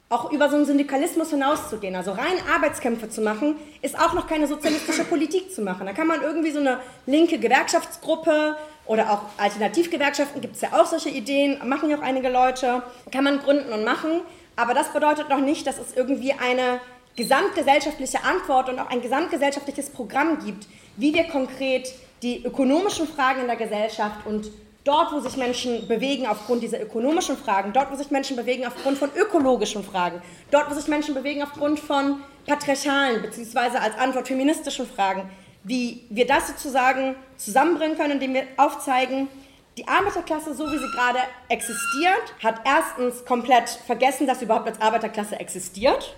auch 0.10 0.32
über 0.32 0.50
so 0.50 0.56
einen 0.56 0.66
Syndikalismus 0.66 1.32
hinauszugehen. 1.32 1.96
Also 1.96 2.12
rein 2.12 2.38
Arbeitskämpfe 2.54 3.10
zu 3.10 3.22
machen, 3.22 3.58
ist 3.82 4.00
auch 4.00 4.14
noch 4.14 4.28
keine 4.28 4.48
sozialistische 4.48 5.04
Politik 5.04 5.54
zu 5.54 5.62
machen. 5.62 5.86
Da 5.86 5.94
kann 5.94 6.08
man 6.08 6.22
irgendwie 6.22 6.52
so 6.52 6.60
eine 6.60 6.80
linke 7.06 7.40
Gewerkschaftsgruppe 7.40 8.56
oder 8.86 9.12
auch 9.12 9.24
Alternativgewerkschaften, 9.38 10.40
gibt 10.40 10.56
es 10.56 10.62
ja 10.62 10.70
auch 10.72 10.86
solche 10.86 11.10
Ideen, 11.10 11.60
machen 11.68 11.90
ja 11.90 11.98
auch 11.98 12.02
einige 12.02 12.30
Leute, 12.30 12.84
kann 13.12 13.26
man 13.26 13.40
gründen 13.40 13.74
und 13.74 13.84
machen. 13.84 14.22
Aber 14.56 14.74
das 14.74 14.94
bedeutet 14.94 15.30
noch 15.30 15.42
nicht, 15.42 15.68
dass 15.68 15.78
es 15.78 15.96
irgendwie 15.96 16.32
eine 16.34 16.80
gesamtgesellschaftliche 17.18 18.24
Antwort 18.24 18.70
und 18.70 18.80
auch 18.80 18.90
ein 18.90 19.02
gesamtgesellschaftliches 19.02 19.90
Programm 19.90 20.40
gibt, 20.46 20.68
wie 20.96 21.14
wir 21.14 21.26
konkret 21.26 21.94
die 22.22 22.46
ökonomischen 22.46 23.08
Fragen 23.08 23.42
in 23.42 23.48
der 23.48 23.58
Gesellschaft 23.58 24.26
und 24.26 24.50
dort, 24.88 25.12
wo 25.12 25.20
sich 25.20 25.36
Menschen 25.36 25.88
bewegen 25.88 26.26
aufgrund 26.26 26.64
dieser 26.64 26.82
ökonomischen 26.82 27.38
Fragen, 27.38 27.74
dort, 27.74 27.92
wo 27.92 27.96
sich 27.96 28.10
Menschen 28.10 28.38
bewegen 28.38 28.66
aufgrund 28.66 28.98
von 28.98 29.10
ökologischen 29.16 29.84
Fragen, 29.84 30.22
dort, 30.50 30.70
wo 30.70 30.74
sich 30.74 30.88
Menschen 30.88 31.14
bewegen 31.14 31.44
aufgrund 31.44 31.80
von 31.80 32.22
patriarchalen 32.46 33.22
bzw. 33.22 33.78
als 33.78 33.98
Antwort 33.98 34.28
feministischen 34.28 34.88
Fragen, 34.88 35.30
wie 35.64 36.06
wir 36.10 36.26
das 36.26 36.48
sozusagen 36.48 37.16
zusammenbringen 37.36 37.98
können, 37.98 38.14
indem 38.14 38.34
wir 38.34 38.44
aufzeigen, 38.56 39.28
die 39.78 39.88
Arbeiterklasse, 39.88 40.56
so 40.56 40.66
wie 40.72 40.78
sie 40.78 40.90
gerade 40.92 41.20
existiert, 41.50 42.34
hat 42.42 42.62
erstens 42.66 43.26
komplett 43.26 43.70
vergessen, 43.70 44.26
dass 44.26 44.40
sie 44.40 44.46
überhaupt 44.46 44.68
als 44.68 44.82
Arbeiterklasse 44.82 45.40
existiert 45.40 46.16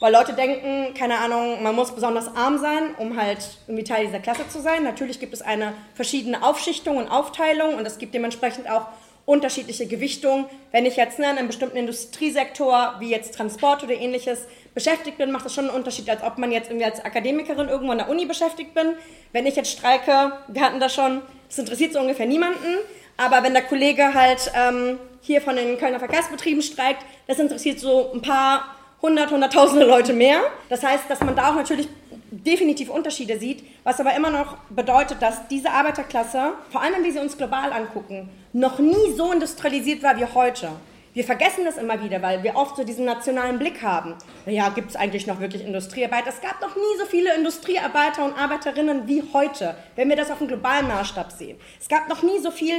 weil 0.00 0.12
Leute 0.12 0.32
denken, 0.32 0.94
keine 0.94 1.18
Ahnung, 1.18 1.62
man 1.62 1.74
muss 1.76 1.94
besonders 1.94 2.34
arm 2.34 2.58
sein, 2.58 2.94
um 2.96 3.20
halt 3.20 3.38
irgendwie 3.66 3.84
Teil 3.84 4.06
dieser 4.06 4.18
Klasse 4.18 4.48
zu 4.48 4.60
sein. 4.60 4.82
Natürlich 4.82 5.20
gibt 5.20 5.34
es 5.34 5.42
eine 5.42 5.74
verschiedene 5.94 6.42
Aufschichtung 6.42 6.96
und 6.96 7.08
Aufteilung 7.08 7.74
und 7.74 7.86
es 7.86 7.98
gibt 7.98 8.14
dementsprechend 8.14 8.68
auch 8.68 8.86
unterschiedliche 9.26 9.86
Gewichtungen. 9.86 10.46
Wenn 10.72 10.86
ich 10.86 10.96
jetzt 10.96 11.18
ne, 11.18 11.30
in 11.30 11.36
einem 11.36 11.46
bestimmten 11.46 11.76
Industriesektor, 11.76 12.96
wie 12.98 13.10
jetzt 13.10 13.34
Transport 13.34 13.84
oder 13.84 13.92
ähnliches, 13.92 14.40
beschäftigt 14.74 15.18
bin, 15.18 15.30
macht 15.30 15.44
das 15.44 15.54
schon 15.54 15.66
einen 15.68 15.76
Unterschied, 15.76 16.08
als 16.08 16.22
ob 16.22 16.38
man 16.38 16.50
jetzt 16.50 16.70
irgendwie 16.70 16.86
als 16.86 17.04
Akademikerin 17.04 17.68
irgendwo 17.68 17.92
an 17.92 17.98
der 17.98 18.08
Uni 18.08 18.24
beschäftigt 18.24 18.72
bin. 18.72 18.94
Wenn 19.32 19.46
ich 19.46 19.56
jetzt 19.56 19.70
streike, 19.70 20.32
wir 20.48 20.62
hatten 20.62 20.80
das 20.80 20.94
schon, 20.94 21.20
das 21.48 21.58
interessiert 21.58 21.92
so 21.92 22.00
ungefähr 22.00 22.26
niemanden. 22.26 22.78
Aber 23.18 23.42
wenn 23.42 23.52
der 23.52 23.64
Kollege 23.64 24.14
halt 24.14 24.50
ähm, 24.54 24.98
hier 25.20 25.42
von 25.42 25.56
den 25.56 25.76
Kölner 25.76 25.98
Verkehrsbetrieben 25.98 26.62
streikt, 26.62 27.04
das 27.26 27.38
interessiert 27.38 27.78
so 27.78 28.12
ein 28.14 28.22
paar 28.22 28.76
100, 29.02 29.30
hunderttausende 29.30 29.86
Leute 29.86 30.12
mehr. 30.12 30.42
Das 30.68 30.82
heißt, 30.82 31.04
dass 31.08 31.20
man 31.20 31.34
da 31.34 31.50
auch 31.50 31.54
natürlich 31.54 31.88
definitiv 32.30 32.90
Unterschiede 32.90 33.38
sieht, 33.38 33.64
was 33.82 33.98
aber 33.98 34.14
immer 34.14 34.30
noch 34.30 34.58
bedeutet, 34.68 35.22
dass 35.22 35.48
diese 35.48 35.70
Arbeiterklasse, 35.70 36.52
vor 36.70 36.82
allem 36.82 37.02
wir 37.02 37.12
sie 37.12 37.18
uns 37.18 37.36
global 37.36 37.72
angucken, 37.72 38.28
noch 38.52 38.78
nie 38.78 39.12
so 39.16 39.32
industrialisiert 39.32 40.02
war 40.02 40.18
wie 40.18 40.26
heute. 40.26 40.68
Wir 41.12 41.24
vergessen 41.24 41.64
das 41.64 41.76
immer 41.76 42.00
wieder, 42.04 42.22
weil 42.22 42.44
wir 42.44 42.54
oft 42.54 42.76
so 42.76 42.84
diesen 42.84 43.04
nationalen 43.04 43.58
Blick 43.58 43.82
haben. 43.82 44.14
Naja, 44.46 44.68
gibt 44.68 44.90
es 44.90 44.96
eigentlich 44.96 45.26
noch 45.26 45.40
wirklich 45.40 45.64
Industriearbeit? 45.64 46.24
Es 46.28 46.40
gab 46.40 46.60
noch 46.60 46.76
nie 46.76 46.98
so 46.98 47.04
viele 47.04 47.34
Industriearbeiter 47.34 48.24
und 48.24 48.38
Arbeiterinnen 48.38 49.08
wie 49.08 49.24
heute, 49.32 49.74
wenn 49.96 50.08
wir 50.08 50.14
das 50.14 50.30
auf 50.30 50.38
dem 50.38 50.46
globalen 50.46 50.86
Maßstab 50.86 51.32
sehen. 51.32 51.58
Es 51.80 51.88
gab 51.88 52.08
noch 52.08 52.22
nie 52.22 52.38
so 52.38 52.52
viel 52.52 52.74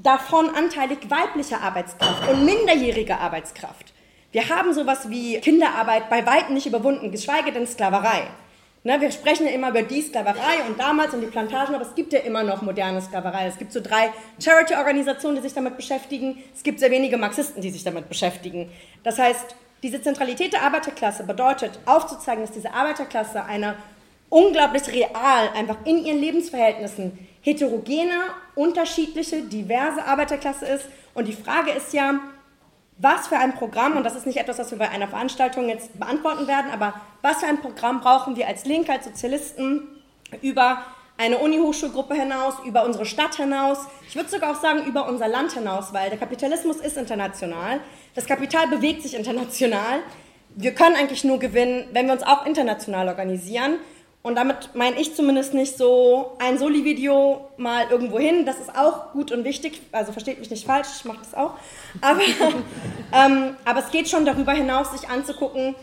davon 0.00 0.50
anteilig 0.54 0.98
weibliche 1.08 1.60
Arbeitskraft 1.60 2.28
und 2.28 2.44
minderjährige 2.44 3.16
Arbeitskraft. 3.16 3.92
Wir 4.30 4.48
haben 4.50 4.74
sowas 4.74 5.08
wie 5.08 5.40
Kinderarbeit 5.40 6.10
bei 6.10 6.26
weitem 6.26 6.54
nicht 6.54 6.66
überwunden, 6.66 7.10
geschweige 7.10 7.50
denn 7.50 7.66
Sklaverei. 7.66 8.24
Ne, 8.84 9.00
wir 9.00 9.10
sprechen 9.10 9.46
ja 9.46 9.52
immer 9.52 9.70
über 9.70 9.82
die 9.82 10.02
Sklaverei 10.02 10.64
und 10.68 10.78
damals 10.78 11.12
und 11.12 11.20
die 11.20 11.26
Plantagen, 11.26 11.74
aber 11.74 11.84
es 11.84 11.94
gibt 11.94 12.12
ja 12.12 12.20
immer 12.20 12.44
noch 12.44 12.62
moderne 12.62 13.00
Sklaverei. 13.00 13.46
Es 13.46 13.58
gibt 13.58 13.72
so 13.72 13.80
drei 13.80 14.10
Charity-Organisationen, 14.42 15.36
die 15.36 15.42
sich 15.42 15.54
damit 15.54 15.76
beschäftigen. 15.76 16.42
Es 16.54 16.62
gibt 16.62 16.78
sehr 16.78 16.90
wenige 16.90 17.16
Marxisten, 17.16 17.60
die 17.60 17.70
sich 17.70 17.82
damit 17.82 18.08
beschäftigen. 18.08 18.70
Das 19.02 19.18
heißt, 19.18 19.56
diese 19.82 20.00
Zentralität 20.00 20.52
der 20.52 20.62
Arbeiterklasse 20.62 21.24
bedeutet, 21.24 21.78
aufzuzeigen, 21.86 22.44
dass 22.44 22.52
diese 22.52 22.72
Arbeiterklasse 22.72 23.44
eine 23.44 23.76
unglaublich 24.28 24.86
real, 24.88 25.48
einfach 25.54 25.78
in 25.84 26.04
ihren 26.04 26.20
Lebensverhältnissen 26.20 27.18
heterogene, 27.40 28.20
unterschiedliche, 28.54 29.42
diverse 29.42 30.04
Arbeiterklasse 30.04 30.66
ist. 30.66 30.84
Und 31.14 31.26
die 31.28 31.32
Frage 31.32 31.70
ist 31.70 31.92
ja, 31.92 32.20
was 32.98 33.28
für 33.28 33.36
ein 33.38 33.54
Programm, 33.54 33.96
und 33.96 34.04
das 34.04 34.16
ist 34.16 34.26
nicht 34.26 34.38
etwas, 34.38 34.58
was 34.58 34.70
wir 34.70 34.78
bei 34.78 34.88
einer 34.88 35.08
Veranstaltung 35.08 35.68
jetzt 35.68 35.98
beantworten 35.98 36.46
werden, 36.48 36.70
aber 36.72 36.94
was 37.22 37.38
für 37.38 37.46
ein 37.46 37.60
Programm 37.60 38.00
brauchen 38.00 38.36
wir 38.36 38.48
als 38.48 38.64
Linke, 38.64 38.92
als 38.92 39.04
Sozialisten 39.04 39.86
über 40.42 40.82
eine 41.16 41.38
Uni-Hochschulgruppe 41.38 42.14
hinaus, 42.14 42.54
über 42.64 42.84
unsere 42.84 43.06
Stadt 43.06 43.36
hinaus, 43.36 43.78
ich 44.08 44.14
würde 44.14 44.28
sogar 44.28 44.52
auch 44.52 44.60
sagen 44.60 44.84
über 44.84 45.08
unser 45.08 45.28
Land 45.28 45.52
hinaus, 45.52 45.92
weil 45.92 46.10
der 46.10 46.18
Kapitalismus 46.18 46.76
ist 46.76 46.96
international, 46.96 47.80
das 48.14 48.26
Kapital 48.26 48.68
bewegt 48.68 49.02
sich 49.02 49.14
international. 49.14 50.00
Wir 50.54 50.74
können 50.74 50.96
eigentlich 50.96 51.24
nur 51.24 51.38
gewinnen, 51.38 51.88
wenn 51.92 52.06
wir 52.06 52.12
uns 52.12 52.22
auch 52.22 52.46
international 52.46 53.08
organisieren 53.08 53.78
und 54.22 54.34
damit 54.34 54.74
meine 54.74 55.00
ich 55.00 55.14
zumindest 55.14 55.54
nicht 55.54 55.78
so 55.78 56.36
ein 56.38 56.58
Soli-Video 56.58 57.48
mal 57.56 57.86
irgendwo 57.88 58.18
hin. 58.18 58.44
Das 58.44 58.58
ist 58.58 58.76
auch 58.76 59.12
gut 59.12 59.30
und 59.30 59.44
wichtig. 59.44 59.80
Also 59.92 60.12
versteht 60.12 60.38
mich 60.38 60.50
nicht 60.50 60.66
falsch, 60.66 60.88
ich 60.98 61.04
mache 61.04 61.18
das 61.18 61.34
auch. 61.34 61.52
Aber, 62.00 62.20
ähm, 63.12 63.56
aber 63.64 63.80
es 63.80 63.90
geht 63.90 64.08
schon 64.08 64.24
darüber 64.24 64.52
hinaus, 64.52 64.92
sich 64.92 65.08
anzugucken, 65.08 65.74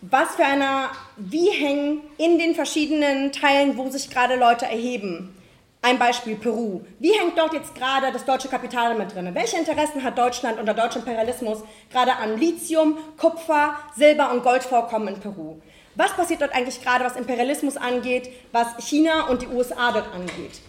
was 0.00 0.34
für 0.34 0.44
einer, 0.44 0.90
wie 1.16 1.50
hängen 1.50 2.00
in 2.18 2.38
den 2.38 2.54
verschiedenen 2.54 3.30
Teilen, 3.30 3.76
wo 3.76 3.88
sich 3.88 4.10
gerade 4.10 4.36
Leute 4.36 4.64
erheben. 4.64 5.36
Ein 5.84 5.98
Beispiel 5.98 6.36
Peru. 6.36 6.80
Wie 6.98 7.12
hängt 7.12 7.36
dort 7.36 7.52
jetzt 7.52 7.74
gerade 7.74 8.12
das 8.12 8.24
deutsche 8.24 8.48
Kapital 8.48 8.96
mit 8.96 9.14
drin? 9.14 9.28
Welche 9.34 9.58
Interessen 9.58 10.02
hat 10.02 10.16
Deutschland 10.16 10.58
unter 10.58 10.74
deutschem 10.74 11.02
Imperialismus 11.02 11.58
gerade 11.90 12.14
an 12.14 12.38
Lithium, 12.38 12.96
Kupfer, 13.16 13.76
Silber 13.96 14.32
und 14.32 14.42
Goldvorkommen 14.44 15.08
in 15.08 15.20
Peru? 15.20 15.56
Was 15.94 16.12
passiert 16.14 16.40
dort 16.40 16.54
eigentlich 16.54 16.82
gerade, 16.82 17.04
was 17.04 17.16
Imperialismus 17.16 17.76
angeht, 17.76 18.30
was 18.50 18.68
China 18.78 19.28
und 19.28 19.42
die 19.42 19.48
USA 19.48 19.92
dort 19.92 20.12
angeht? 20.14 20.60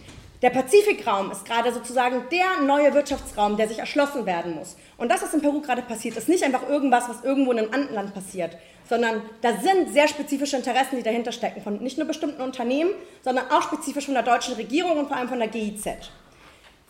Der 0.42 0.50
Pazifikraum 0.50 1.30
ist 1.30 1.46
gerade 1.46 1.72
sozusagen 1.72 2.24
der 2.30 2.62
neue 2.66 2.92
Wirtschaftsraum, 2.92 3.56
der 3.56 3.66
sich 3.66 3.78
erschlossen 3.78 4.26
werden 4.26 4.54
muss. 4.54 4.76
Und 4.98 5.08
das, 5.08 5.22
was 5.22 5.32
in 5.32 5.40
Peru 5.40 5.62
gerade 5.62 5.80
passiert, 5.80 6.18
ist 6.18 6.28
nicht 6.28 6.44
einfach 6.44 6.68
irgendwas, 6.68 7.08
was 7.08 7.24
irgendwo 7.24 7.52
in 7.52 7.60
einem 7.60 7.72
anderen 7.72 7.94
Land 7.94 8.14
passiert, 8.14 8.58
sondern 8.86 9.22
da 9.40 9.52
sind 9.54 9.94
sehr 9.94 10.06
spezifische 10.06 10.56
Interessen, 10.56 10.96
die 10.96 11.02
dahinter 11.02 11.32
stecken, 11.32 11.62
von 11.62 11.82
nicht 11.82 11.96
nur 11.96 12.06
bestimmten 12.06 12.42
Unternehmen, 12.42 12.90
sondern 13.22 13.50
auch 13.50 13.62
spezifisch 13.62 14.04
von 14.04 14.12
der 14.12 14.22
deutschen 14.22 14.54
Regierung 14.56 14.98
und 14.98 15.08
vor 15.08 15.16
allem 15.16 15.30
von 15.30 15.38
der 15.38 15.48
GIZ. 15.48 15.88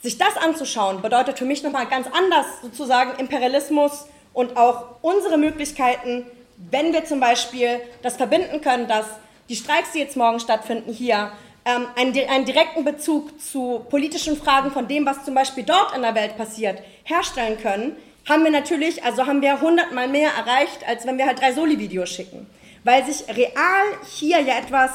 Sich 0.03 0.19
das 0.19 0.37
anzuschauen, 0.37 1.01
bedeutet 1.01 1.39
für 1.39 1.45
mich 1.45 1.63
nochmal 1.63 1.87
ganz 1.87 2.09
anders 2.13 2.47
sozusagen 2.63 3.21
Imperialismus 3.21 4.07
und 4.33 4.57
auch 4.57 4.97
unsere 5.03 5.39
Möglichkeiten, 5.39 6.27
wenn 6.57 6.93
wir 6.93 7.05
zum 7.05 7.21
Beispiel 7.21 7.81
das 8.03 8.17
verbinden 8.17 8.61
können, 8.61 8.89
dass 8.89 9.07
die 9.49 9.57
Streiks, 9.57 9.93
die 9.93 9.99
jetzt 9.99 10.17
morgen 10.17 10.41
stattfinden, 10.41 10.93
hier 10.93 11.33
ähm, 11.65 11.87
einen, 11.97 12.17
einen, 12.29 12.45
direkten 12.45 12.85
Bezug 12.85 13.41
zu 13.41 13.85
politischen 13.91 14.37
Fragen 14.37 14.71
von 14.71 14.89
dem, 14.89 15.07
was 15.07 15.25
zum 15.25 15.35
Beispiel 15.35 15.65
dort 15.65 15.95
in 15.95 16.03
der 16.03 16.15
Welt 16.15 16.37
passiert, 16.37 16.83
herstellen 17.05 17.59
können, 17.61 17.97
haben 18.29 18.45
wir 18.45 18.51
natürlich, 18.51 19.05
also 19.05 19.27
haben 19.27 19.43
wir 19.43 19.61
hundertmal 19.61 20.09
mehr 20.09 20.31
erreicht, 20.31 20.87
als 20.87 21.07
wenn 21.07 21.19
wir 21.19 21.27
halt 21.27 21.41
drei 21.41 21.53
Soli-Videos 21.53 22.09
schicken. 22.09 22.47
Weil 22.85 23.05
sich 23.05 23.27
real 23.29 23.85
hier 24.11 24.41
ja 24.41 24.59
etwas 24.59 24.91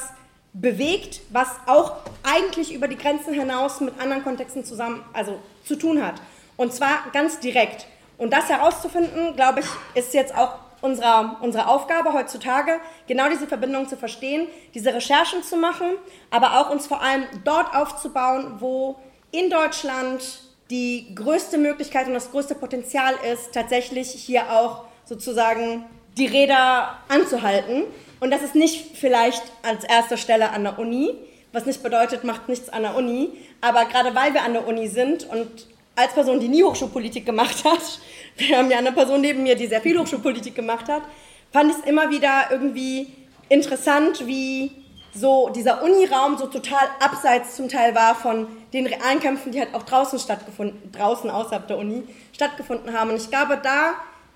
bewegt, 0.53 1.22
was 1.30 1.47
auch 1.68 1.93
eigentlich 2.24 2.74
über 2.74 2.88
die 2.88 2.97
Grenzen 2.97 3.34
hinaus 3.34 3.82
mit 3.82 3.99
anderen 3.99 4.24
Kontexten 4.24 4.64
zusammen, 4.66 5.03
also 5.14 5.39
zu 5.64 5.76
tun 5.76 6.03
hat. 6.03 6.16
Und 6.57 6.74
zwar 6.74 7.05
ganz 7.14 7.39
direkt. 7.39 7.86
Und 8.18 8.34
das 8.34 8.49
herauszufinden, 8.49 9.36
glaube 9.36 9.62
ich, 9.62 9.66
ist 9.93 10.14
jetzt 10.14 10.36
auch 10.36 10.55
unserer, 10.82 11.38
unsere 11.41 11.67
Aufgabe 11.67 12.13
heutzutage, 12.13 12.80
genau 13.07 13.30
diese 13.30 13.47
Verbindung 13.47 13.88
zu 13.88 13.97
verstehen, 13.97 14.47
diese 14.73 14.93
Recherchen 14.93 15.43
zu 15.43 15.57
machen, 15.57 15.88
aber 16.32 16.59
auch 16.59 16.69
uns 16.69 16.88
vor 16.88 17.01
allem 17.01 17.25
dort 17.43 17.75
aufzubauen, 17.75 18.55
wo 18.59 18.97
in 19.32 19.49
Deutschland 19.49 20.41
die 20.69 21.13
größte 21.15 21.57
Möglichkeit 21.57 22.07
und 22.07 22.13
das 22.13 22.32
größte 22.32 22.55
Potenzial 22.55 23.13
ist, 23.32 23.53
tatsächlich 23.53 24.11
hier 24.11 24.51
auch 24.51 24.86
sozusagen 25.05 25.86
die 26.17 26.27
Räder 26.27 26.97
anzuhalten. 27.07 27.84
Und 28.19 28.32
das 28.32 28.41
ist 28.41 28.55
nicht 28.55 28.97
vielleicht 28.97 29.43
als 29.63 29.84
erster 29.84 30.17
Stelle 30.17 30.51
an 30.51 30.63
der 30.63 30.77
Uni, 30.77 31.15
was 31.51 31.65
nicht 31.65 31.82
bedeutet, 31.82 32.23
macht 32.23 32.47
nichts 32.47 32.69
an 32.69 32.84
der 32.84 32.95
Uni, 32.95 33.32
aber 33.61 33.86
gerade 33.86 34.13
weil 34.13 34.34
wir 34.34 34.43
an 34.43 34.53
der 34.53 34.67
Uni 34.67 34.88
sind 34.88 35.27
und 35.27 35.67
als 35.99 36.13
Person, 36.13 36.39
die 36.39 36.47
nie 36.47 36.63
Hochschulpolitik 36.63 37.25
gemacht 37.25 37.63
hat, 37.63 37.99
wir 38.37 38.57
haben 38.57 38.71
ja 38.71 38.77
eine 38.77 38.91
Person 38.91 39.21
neben 39.21 39.43
mir, 39.43 39.55
die 39.55 39.67
sehr 39.67 39.81
viel 39.81 39.97
Hochschulpolitik 39.99 40.55
gemacht 40.55 40.87
hat, 40.89 41.03
fand 41.51 41.71
ich 41.71 41.77
es 41.77 41.85
immer 41.85 42.09
wieder 42.09 42.47
irgendwie 42.51 43.07
interessant, 43.49 44.25
wie 44.27 44.71
so 45.13 45.49
dieser 45.49 45.83
Uniraum 45.83 46.37
so 46.37 46.45
total 46.45 46.87
abseits 46.99 47.55
zum 47.55 47.67
Teil 47.67 47.95
war 47.95 48.15
von 48.15 48.47
den 48.73 48.85
realen 48.85 49.19
Kämpfen, 49.19 49.51
die 49.51 49.59
halt 49.59 49.73
auch 49.73 49.83
draußen 49.83 50.19
stattgefunden, 50.19 50.91
draußen 50.91 51.29
außerhalb 51.29 51.67
der 51.67 51.79
Uni 51.79 52.03
stattgefunden 52.31 52.93
haben. 52.93 53.09
Und 53.09 53.17
ich 53.17 53.29
glaube, 53.29 53.59
da 53.61 53.95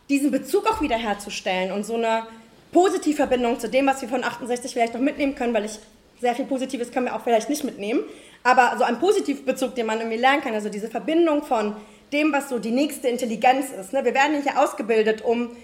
diesen 0.10 0.32
Bezug 0.32 0.68
auch 0.68 0.82
wieder 0.82 0.98
herzustellen 0.98 1.72
und 1.72 1.86
so 1.86 1.96
eine 1.96 2.24
Positivverbindung 2.72 3.60
zu 3.60 3.70
dem, 3.70 3.86
was 3.86 4.02
wir 4.02 4.10
von 4.10 4.24
68 4.24 4.74
vielleicht 4.74 4.94
noch 4.94 5.02
mitnehmen 5.02 5.36
können, 5.36 5.54
weil 5.54 5.66
ich 5.66 5.80
sehr 6.20 6.36
viel 6.36 6.46
Positives 6.46 6.92
können 6.92 7.06
wir 7.06 7.16
auch 7.16 7.24
vielleicht 7.24 7.50
nicht 7.50 7.64
mitnehmen, 7.64 8.04
aber 8.44 8.76
so 8.78 8.84
ein 8.84 9.00
Positivbezug, 9.00 9.76
den 9.76 9.86
man 9.86 10.00
irgendwie 10.00 10.18
lernen 10.18 10.42
kann, 10.42 10.54
also 10.54 10.70
diese 10.70 10.90
Verbindung 10.90 11.44
von 11.44 11.76
dem, 12.12 12.32
was 12.32 12.50
so 12.50 12.60
die 12.60 12.72
nächste 12.72 13.08
Intelligenz 13.08 13.72
ist. 13.72 13.94
Ne? 13.94 14.06
Wir 14.06 14.14
werden 14.14 14.42
hier 14.44 14.60
ausgebildet, 14.60 15.24
um 15.24 15.56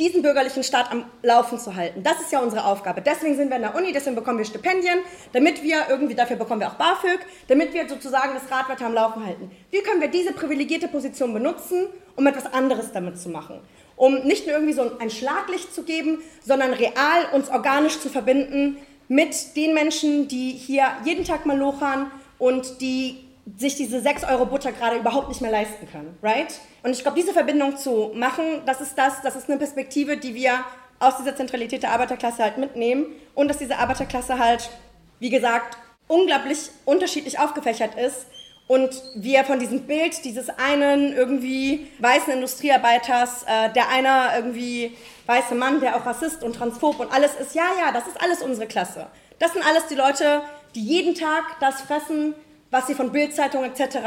diesen 0.00 0.22
bürgerlichen 0.22 0.64
Staat 0.64 0.90
am 0.90 1.04
Laufen 1.22 1.58
zu 1.58 1.76
halten. 1.76 2.02
Das 2.02 2.20
ist 2.22 2.32
ja 2.32 2.40
unsere 2.40 2.64
Aufgabe. 2.64 3.02
Deswegen 3.02 3.36
sind 3.36 3.50
wir 3.50 3.56
in 3.56 3.62
der 3.62 3.74
Uni, 3.74 3.92
deswegen 3.92 4.16
bekommen 4.16 4.38
wir 4.38 4.46
Stipendien, 4.46 5.00
damit 5.34 5.62
wir 5.62 5.90
irgendwie, 5.90 6.14
dafür 6.14 6.36
bekommen 6.36 6.62
wir 6.62 6.68
auch 6.68 6.76
BAföG, 6.76 7.20
damit 7.48 7.74
wir 7.74 7.86
sozusagen 7.86 8.32
das 8.32 8.50
Rad 8.50 8.70
weiter 8.70 8.86
am 8.86 8.94
Laufen 8.94 9.26
halten. 9.26 9.50
Wie 9.70 9.82
können 9.82 10.00
wir 10.00 10.08
diese 10.08 10.32
privilegierte 10.32 10.88
Position 10.88 11.34
benutzen, 11.34 11.86
um 12.16 12.26
etwas 12.26 12.50
anderes 12.50 12.92
damit 12.92 13.18
zu 13.18 13.28
machen? 13.28 13.60
Um 13.96 14.20
nicht 14.22 14.46
nur 14.46 14.54
irgendwie 14.54 14.72
so 14.72 14.90
ein 14.98 15.10
Schlaglicht 15.10 15.74
zu 15.74 15.82
geben, 15.82 16.22
sondern 16.42 16.72
real 16.72 17.26
uns 17.34 17.50
organisch 17.50 18.00
zu 18.00 18.08
verbinden 18.08 18.78
mit 19.08 19.54
den 19.54 19.74
Menschen, 19.74 20.28
die 20.28 20.52
hier 20.52 20.86
jeden 21.04 21.26
Tag 21.26 21.44
mal 21.44 21.58
lochern 21.58 22.10
und 22.40 22.80
die 22.80 23.24
sich 23.56 23.76
diese 23.76 24.00
6 24.00 24.24
Euro 24.24 24.46
Butter 24.46 24.72
gerade 24.72 24.96
überhaupt 24.96 25.28
nicht 25.28 25.40
mehr 25.40 25.50
leisten 25.50 25.88
können, 25.90 26.16
right? 26.22 26.52
Und 26.82 26.90
ich 26.90 27.02
glaube, 27.02 27.18
diese 27.18 27.32
Verbindung 27.32 27.76
zu 27.76 28.10
machen, 28.14 28.62
das 28.66 28.80
ist 28.80 28.96
das, 28.96 29.22
das 29.22 29.36
ist 29.36 29.48
eine 29.48 29.58
Perspektive, 29.58 30.16
die 30.16 30.34
wir 30.34 30.64
aus 30.98 31.16
dieser 31.16 31.36
Zentralität 31.36 31.82
der 31.82 31.92
Arbeiterklasse 31.92 32.42
halt 32.42 32.58
mitnehmen 32.58 33.06
und 33.34 33.48
dass 33.48 33.58
diese 33.58 33.78
Arbeiterklasse 33.78 34.38
halt, 34.38 34.70
wie 35.18 35.30
gesagt, 35.30 35.78
unglaublich 36.06 36.70
unterschiedlich 36.84 37.38
aufgefächert 37.38 37.94
ist 37.94 38.26
und 38.66 38.90
wir 39.16 39.44
von 39.44 39.58
diesem 39.58 39.82
Bild 39.82 40.24
dieses 40.24 40.48
einen 40.50 41.12
irgendwie 41.12 41.88
weißen 41.98 42.32
Industriearbeiters, 42.32 43.44
äh, 43.44 43.72
der 43.72 43.88
einer 43.88 44.30
irgendwie 44.36 44.96
weiße 45.26 45.54
Mann, 45.54 45.80
der 45.80 45.96
auch 45.96 46.06
Rassist 46.06 46.44
und 46.44 46.54
Transphob 46.54 47.00
und 47.00 47.12
alles 47.12 47.34
ist, 47.34 47.54
ja, 47.54 47.64
ja, 47.78 47.92
das 47.92 48.06
ist 48.06 48.20
alles 48.22 48.42
unsere 48.42 48.66
Klasse. 48.66 49.08
Das 49.38 49.54
sind 49.54 49.66
alles 49.66 49.86
die 49.86 49.94
Leute, 49.94 50.42
die 50.74 50.84
jeden 50.84 51.14
Tag 51.14 51.44
das 51.60 51.82
fressen, 51.82 52.34
was 52.70 52.86
sie 52.86 52.94
von 52.94 53.12
Bildzeitung 53.12 53.64
etc. 53.64 53.98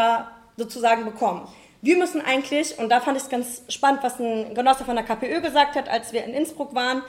sozusagen 0.58 1.06
bekommen. 1.06 1.48
Wir 1.82 1.98
müssen 1.98 2.22
eigentlich, 2.22 2.80
und 2.80 2.90
da 2.90 3.02
fand 3.02 3.18
ich 3.18 3.24
es 3.24 3.30
ganz 3.30 3.64
spannend, 3.68 4.04
was 4.04 4.20
ein 4.20 4.54
Genosse 4.54 4.86
von 4.86 4.96
der 4.96 5.04
KPÖ 5.04 5.42
gesagt 5.42 5.76
hat, 5.76 5.90
als 5.90 6.14
wir 6.14 6.24
in 6.24 6.34
Innsbruck 6.34 6.74
waren, 6.74 7.02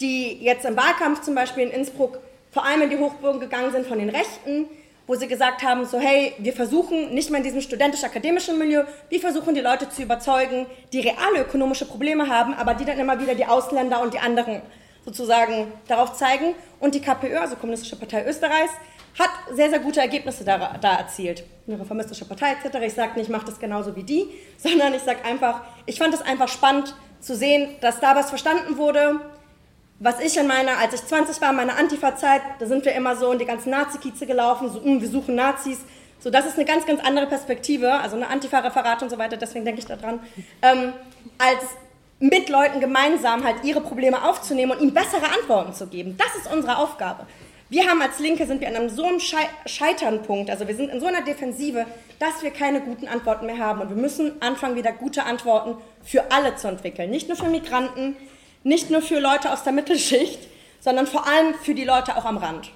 die 0.00 0.32
jetzt 0.42 0.64
im 0.64 0.76
Wahlkampf 0.76 1.22
zum 1.22 1.34
Beispiel 1.34 1.64
in 1.64 1.70
Innsbruck 1.70 2.18
vor 2.50 2.64
allem 2.64 2.82
in 2.82 2.90
die 2.90 2.98
Hochburgen 2.98 3.40
gegangen 3.40 3.70
sind 3.72 3.86
von 3.86 3.98
den 3.98 4.08
Rechten 4.08 4.68
wo 5.08 5.14
sie 5.14 5.26
gesagt 5.26 5.62
haben, 5.62 5.86
so 5.86 5.98
hey, 5.98 6.34
wir 6.38 6.52
versuchen 6.52 7.14
nicht 7.14 7.30
mehr 7.30 7.38
in 7.38 7.44
diesem 7.44 7.62
studentisch-akademischen 7.62 8.58
Milieu, 8.58 8.84
wir 9.08 9.20
versuchen 9.20 9.54
die 9.54 9.62
Leute 9.62 9.88
zu 9.88 10.02
überzeugen, 10.02 10.66
die 10.92 11.00
reale 11.00 11.40
ökonomische 11.40 11.86
Probleme 11.86 12.28
haben, 12.28 12.52
aber 12.52 12.74
die 12.74 12.84
dann 12.84 12.98
immer 12.98 13.18
wieder 13.18 13.34
die 13.34 13.46
Ausländer 13.46 14.02
und 14.02 14.12
die 14.12 14.18
anderen 14.18 14.60
sozusagen 15.08 15.72
darauf 15.86 16.12
zeigen. 16.12 16.54
Und 16.80 16.94
die 16.94 17.00
KPÖ, 17.00 17.38
also 17.38 17.56
Kommunistische 17.56 17.96
Partei 17.96 18.26
Österreichs, 18.26 18.72
hat 19.18 19.30
sehr, 19.52 19.70
sehr 19.70 19.80
gute 19.80 20.00
Ergebnisse 20.00 20.44
da, 20.44 20.76
da 20.80 20.96
erzielt. 20.96 21.44
Eine 21.66 21.80
reformistische 21.80 22.24
Partei 22.24 22.52
etc. 22.52 22.76
Ich 22.84 22.94
sage 22.94 23.14
nicht, 23.14 23.24
ich 23.24 23.28
mache 23.28 23.46
das 23.46 23.58
genauso 23.58 23.96
wie 23.96 24.04
die, 24.04 24.28
sondern 24.58 24.94
ich 24.94 25.02
sage 25.02 25.24
einfach, 25.24 25.62
ich 25.86 25.98
fand 25.98 26.14
es 26.14 26.20
einfach 26.20 26.48
spannend 26.48 26.94
zu 27.20 27.34
sehen, 27.34 27.76
dass 27.80 28.00
da 28.00 28.14
was 28.14 28.28
verstanden 28.28 28.76
wurde, 28.76 29.20
was 29.98 30.20
ich 30.20 30.36
in 30.36 30.46
meiner, 30.46 30.78
als 30.78 30.94
ich 30.94 31.04
20 31.04 31.40
war, 31.40 31.50
in 31.50 31.56
meiner 31.56 31.76
Antifa-Zeit, 31.76 32.42
da 32.60 32.66
sind 32.66 32.84
wir 32.84 32.92
immer 32.92 33.16
so 33.16 33.32
in 33.32 33.38
die 33.40 33.46
ganzen 33.46 33.70
Nazi-Kieze 33.70 34.26
gelaufen, 34.26 34.70
so, 34.70 34.80
mh, 34.80 35.00
wir 35.00 35.08
suchen 35.08 35.34
Nazis. 35.34 35.78
So, 36.20 36.30
das 36.30 36.46
ist 36.46 36.54
eine 36.54 36.64
ganz, 36.64 36.86
ganz 36.86 37.00
andere 37.02 37.26
Perspektive, 37.26 37.92
also 37.92 38.14
eine 38.14 38.28
Antifa-Referat 38.28 39.02
und 39.02 39.10
so 39.10 39.18
weiter, 39.18 39.36
deswegen 39.36 39.64
denke 39.64 39.80
ich 39.80 39.86
daran, 39.86 40.20
ähm, 40.62 40.92
als 41.38 41.64
mit 42.20 42.48
Leuten 42.48 42.80
gemeinsam 42.80 43.44
halt 43.44 43.64
ihre 43.64 43.80
Probleme 43.80 44.28
aufzunehmen 44.28 44.72
und 44.72 44.80
ihnen 44.80 44.94
bessere 44.94 45.26
Antworten 45.40 45.72
zu 45.72 45.86
geben. 45.86 46.16
Das 46.16 46.34
ist 46.36 46.52
unsere 46.52 46.78
Aufgabe. 46.78 47.26
Wir 47.70 47.86
haben 47.86 48.00
als 48.00 48.18
Linke, 48.18 48.46
sind 48.46 48.62
wir 48.62 48.68
an 48.68 48.76
einem 48.76 48.88
so 48.88 49.04
einem 49.04 49.20
Scheiternpunkt, 49.20 50.48
also 50.48 50.66
wir 50.66 50.74
sind 50.74 50.90
in 50.90 51.00
so 51.00 51.06
einer 51.06 51.20
Defensive, 51.20 51.84
dass 52.18 52.42
wir 52.42 52.50
keine 52.50 52.80
guten 52.80 53.06
Antworten 53.06 53.44
mehr 53.44 53.58
haben. 53.58 53.82
Und 53.82 53.90
wir 53.90 53.96
müssen 53.96 54.40
anfangen, 54.40 54.74
wieder 54.74 54.92
gute 54.92 55.24
Antworten 55.24 55.76
für 56.02 56.32
alle 56.32 56.56
zu 56.56 56.68
entwickeln. 56.68 57.10
Nicht 57.10 57.28
nur 57.28 57.36
für 57.36 57.48
Migranten, 57.48 58.16
nicht 58.64 58.90
nur 58.90 59.02
für 59.02 59.20
Leute 59.20 59.52
aus 59.52 59.64
der 59.64 59.74
Mittelschicht, 59.74 60.40
sondern 60.80 61.06
vor 61.06 61.26
allem 61.26 61.54
für 61.62 61.74
die 61.74 61.84
Leute 61.84 62.16
auch 62.16 62.24
am 62.24 62.38
Rand. 62.38 62.70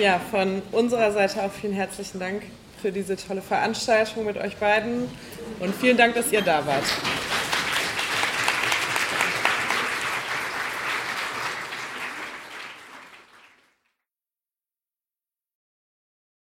Ja, 0.00 0.18
von 0.18 0.62
unserer 0.72 1.12
Seite 1.12 1.42
auch 1.42 1.52
vielen 1.52 1.74
herzlichen 1.74 2.20
Dank 2.20 2.42
für 2.80 2.90
diese 2.90 3.16
tolle 3.16 3.42
Veranstaltung 3.42 4.24
mit 4.24 4.38
euch 4.38 4.56
beiden 4.56 5.06
und 5.58 5.74
vielen 5.74 5.98
Dank, 5.98 6.14
dass 6.14 6.32
ihr 6.32 6.40
da 6.40 6.64
wart. 6.64 6.84